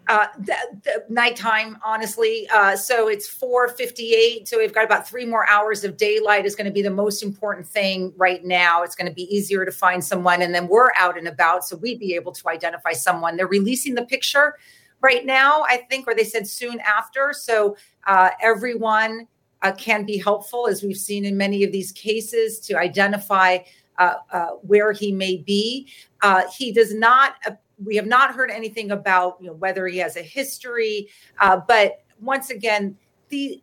Uh, 0.08 0.26
the, 0.38 0.54
the 0.84 1.04
nighttime, 1.10 1.78
honestly. 1.84 2.48
Uh, 2.54 2.76
so 2.76 3.08
it's 3.08 3.28
4:58. 3.28 4.48
So 4.48 4.56
we've 4.56 4.72
got 4.72 4.84
about 4.84 5.06
three 5.06 5.26
more 5.26 5.46
hours 5.50 5.84
of 5.84 5.98
daylight. 5.98 6.46
Is 6.46 6.54
going 6.54 6.66
to 6.66 6.72
be 6.72 6.80
the 6.80 6.90
most 6.90 7.22
important 7.22 7.66
thing 7.66 8.14
right 8.16 8.42
now. 8.42 8.82
It's 8.82 8.94
going 8.94 9.08
to 9.08 9.14
be 9.14 9.24
easier 9.24 9.66
to 9.66 9.72
find 9.72 10.02
someone, 10.02 10.40
and 10.40 10.54
then 10.54 10.68
we're 10.68 10.92
out 10.96 11.18
and 11.18 11.28
about, 11.28 11.66
so 11.66 11.76
we'd 11.76 11.98
be 11.98 12.14
able 12.14 12.32
to 12.32 12.48
identify 12.48 12.92
someone. 12.92 13.36
They're 13.36 13.48
releasing 13.48 13.96
the 13.96 14.06
picture 14.06 14.54
right 15.00 15.24
now, 15.24 15.62
I 15.68 15.78
think, 15.88 16.06
or 16.06 16.14
they 16.14 16.24
said 16.24 16.46
soon 16.46 16.80
after. 16.80 17.32
So 17.32 17.76
uh, 18.06 18.30
everyone 18.40 19.26
uh, 19.62 19.72
can 19.72 20.04
be 20.04 20.18
helpful, 20.18 20.68
as 20.68 20.82
we've 20.82 20.96
seen 20.96 21.24
in 21.24 21.36
many 21.36 21.64
of 21.64 21.72
these 21.72 21.92
cases, 21.92 22.60
to 22.60 22.78
identify 22.78 23.58
uh, 23.98 24.16
uh 24.30 24.46
where 24.62 24.92
he 24.92 25.10
may 25.10 25.38
be. 25.38 25.88
Uh, 26.22 26.42
he 26.54 26.70
does 26.70 26.94
not. 26.94 27.36
we 27.82 27.96
have 27.96 28.06
not 28.06 28.34
heard 28.34 28.50
anything 28.50 28.90
about 28.90 29.38
you 29.40 29.46
know, 29.46 29.54
whether 29.54 29.86
he 29.86 29.98
has 29.98 30.16
a 30.16 30.22
history, 30.22 31.08
uh, 31.40 31.58
but 31.66 32.02
once 32.20 32.50
again, 32.50 32.96
the 33.28 33.62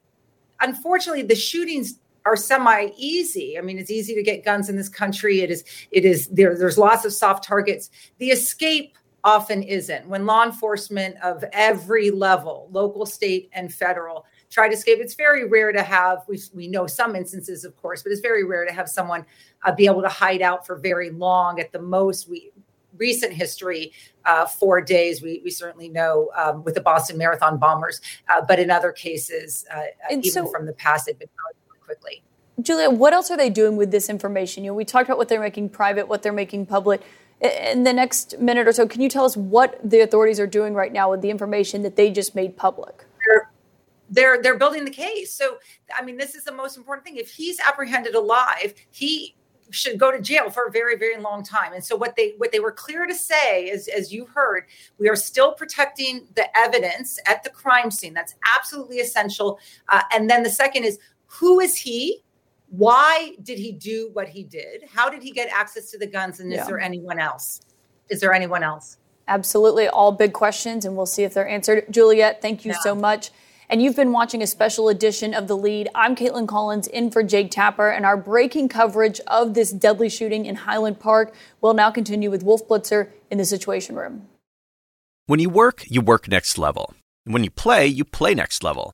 unfortunately 0.62 1.24
the 1.24 1.36
shootings 1.36 2.00
are 2.26 2.36
semi 2.36 2.90
easy. 2.98 3.58
I 3.58 3.62
mean, 3.62 3.78
it's 3.78 3.92
easy 3.92 4.16
to 4.16 4.24
get 4.24 4.46
guns 4.46 4.70
in 4.70 4.76
this 4.76 4.90
country. 4.90 5.42
It 5.42 5.52
is. 5.52 5.64
It 5.92 6.06
is. 6.06 6.28
There, 6.28 6.58
there's 6.58 6.78
lots 6.78 7.06
of 7.06 7.14
soft 7.14 7.44
targets. 7.44 7.90
The 8.18 8.32
escape 8.32 8.98
often 9.24 9.64
isn't 9.64 10.08
when 10.08 10.26
law 10.26 10.44
enforcement 10.44 11.16
of 11.24 11.44
every 11.54 12.12
level, 12.12 12.68
local, 12.72 13.06
state, 13.06 13.50
and 13.54 13.74
federal, 13.74 14.26
try 14.50 14.68
to 14.68 14.74
escape. 14.74 15.00
It's 15.00 15.16
very 15.16 15.48
rare 15.48 15.72
to 15.72 15.82
have, 15.82 16.24
we, 16.28 16.40
we 16.54 16.68
know 16.68 16.88
some 16.88 17.16
instances, 17.16 17.64
of 17.64 17.76
course, 17.78 18.04
but 18.04 18.12
it's 18.12 18.22
very 18.22 18.44
rare 18.44 18.66
to 18.66 18.74
have 18.74 18.90
someone 18.90 19.26
uh, 19.64 19.74
be 19.74 19.86
able 19.86 20.02
to 20.02 20.10
hide 20.10 20.42
out 20.42 20.66
for 20.66 20.76
very 20.78 21.10
long. 21.10 21.60
At 21.60 21.72
the 21.72 21.82
most, 21.82 22.30
we 22.30 22.52
recent 22.98 23.34
history, 23.34 23.92
uh, 24.26 24.46
four 24.46 24.80
days, 24.80 25.22
we, 25.22 25.42
we 25.44 25.50
certainly 25.50 25.90
know 25.90 26.30
um, 26.36 26.64
with 26.64 26.76
the 26.76 26.82
Boston 26.82 27.18
Marathon 27.18 27.58
bombers, 27.58 28.00
uh, 28.30 28.42
but 28.48 28.60
in 28.60 28.70
other 28.70 28.92
cases, 28.92 29.66
uh, 29.74 29.84
even 30.12 30.32
so, 30.32 30.46
from 30.46 30.66
the 30.66 30.74
past, 30.74 31.08
they've 31.08 31.18
been 31.18 31.30
quickly. 31.84 32.24
Julia, 32.62 32.90
what 32.90 33.14
else 33.14 33.32
are 33.32 33.38
they 33.38 33.50
doing 33.50 33.78
with 33.78 33.90
this 33.90 34.10
information? 34.10 34.64
You 34.64 34.72
know, 34.72 34.76
we 34.76 34.86
talked 34.86 35.10
about 35.10 35.18
what 35.18 35.28
they're 35.28 35.42
making 35.42 35.70
private, 35.70 36.08
what 36.08 36.22
they're 36.22 36.32
making 36.32 36.68
public. 36.68 37.02
In 37.44 37.84
the 37.84 37.92
next 37.92 38.40
minute 38.40 38.70
or 38.70 38.72
so, 38.72 38.88
can 38.88 39.02
you 39.02 39.10
tell 39.10 39.26
us 39.26 39.36
what 39.36 39.78
the 39.84 40.00
authorities 40.00 40.40
are 40.40 40.48
doing 40.48 40.74
right 40.74 40.94
now 40.94 41.12
with 41.12 41.22
the 41.22 41.30
information 41.30 41.82
that 41.82 41.98
they 41.98 42.10
just 42.10 42.36
made 42.36 42.56
public? 42.56 43.04
They're 44.10 44.42
they're, 44.42 44.58
building 44.58 44.86
the 44.86 44.92
case. 44.92 45.34
So, 45.34 45.58
I 45.94 46.04
mean, 46.04 46.18
this 46.18 46.36
is 46.36 46.44
the 46.44 46.52
most 46.52 46.78
important 46.78 47.06
thing. 47.06 47.18
If 47.18 47.32
he's 47.32 47.60
apprehended 47.60 48.16
alive, 48.16 48.76
he 48.92 49.36
should 49.72 49.98
go 49.98 50.12
to 50.12 50.22
jail 50.22 50.50
for 50.50 50.66
a 50.66 50.72
very 50.72 50.98
very 50.98 51.20
long 51.20 51.44
time 51.44 51.74
and 51.74 51.84
so 51.84 51.96
what 51.96 52.16
they 52.16 52.34
what 52.38 52.52
they 52.52 52.60
were 52.60 52.72
clear 52.72 53.08
to 53.08 53.16
say 53.16 53.64
is 53.64 53.88
as 53.88 54.14
you 54.14 54.26
heard 54.26 54.66
we 55.00 55.10
are 55.10 55.16
still 55.16 55.54
protecting 55.54 56.28
the 56.36 56.46
evidence 56.56 57.20
at 57.26 57.44
the 57.44 57.50
crime 57.50 57.90
scene 57.90 58.14
that's 58.14 58.36
absolutely 58.56 59.00
essential 59.00 59.60
uh, 59.90 60.02
and 60.14 60.30
then 60.30 60.44
the 60.44 60.50
second 60.50 60.84
is 60.84 61.00
who 61.26 61.60
is 61.60 61.76
he 61.76 62.24
why 62.76 63.36
did 63.44 63.60
he 63.60 63.72
do 63.72 64.10
what 64.14 64.28
he 64.30 64.44
did? 64.44 64.86
How 64.92 65.08
did 65.08 65.22
he 65.22 65.30
get 65.30 65.48
access 65.50 65.92
to 65.92 66.00
the 66.00 66.08
guns? 66.08 66.40
And 66.40 66.52
yeah. 66.52 66.62
is 66.62 66.68
there 66.68 66.80
anyone 66.80 67.20
else? 67.20 67.62
Is 68.10 68.20
there 68.20 68.34
anyone 68.34 68.64
else? 68.64 68.98
Absolutely. 69.28 69.88
All 69.88 70.12
big 70.12 70.34
questions, 70.34 70.84
and 70.84 70.98
we'll 70.98 71.06
see 71.06 71.22
if 71.22 71.36
they're 71.36 71.48
answered. 71.48 71.86
Juliette, 71.92 72.42
thank 72.42 72.66
you 72.66 72.72
yeah. 72.72 72.80
so 72.80 72.96
much. 72.96 73.30
And 73.70 73.80
you've 73.80 73.96
been 73.96 74.12
watching 74.12 74.42
a 74.42 74.48
special 74.48 74.90
edition 74.90 75.36
of 75.36 75.48
The 75.48 75.56
Lead. 75.56 75.88
I'm 75.94 76.16
Kaitlan 76.16 76.48
Collins 76.48 76.88
in 76.88 77.12
for 77.12 77.22
Jake 77.22 77.52
Tapper, 77.52 77.90
and 77.90 78.08
our 78.08 78.18
breaking 78.18 78.70
coverage 78.70 79.20
of 79.28 79.54
this 79.54 79.72
deadly 79.72 80.10
shooting 80.10 80.48
in 80.48 80.56
Highland 80.56 81.00
Park 81.00 81.36
will 81.62 81.76
now 81.76 81.92
continue 81.92 82.32
with 82.32 82.42
Wolf 82.42 82.68
Blitzer 82.68 83.10
in 83.30 83.38
the 83.38 83.46
Situation 83.46 83.96
Room. 83.96 84.28
When 85.28 85.40
you 85.40 85.50
work, 85.50 85.86
you 85.88 86.02
work 86.02 86.28
next 86.28 86.58
level. 86.58 86.96
And 87.24 87.36
when 87.36 87.44
you 87.44 87.52
play, 87.52 87.86
you 87.86 88.04
play 88.04 88.34
next 88.34 88.64
level. 88.64 88.94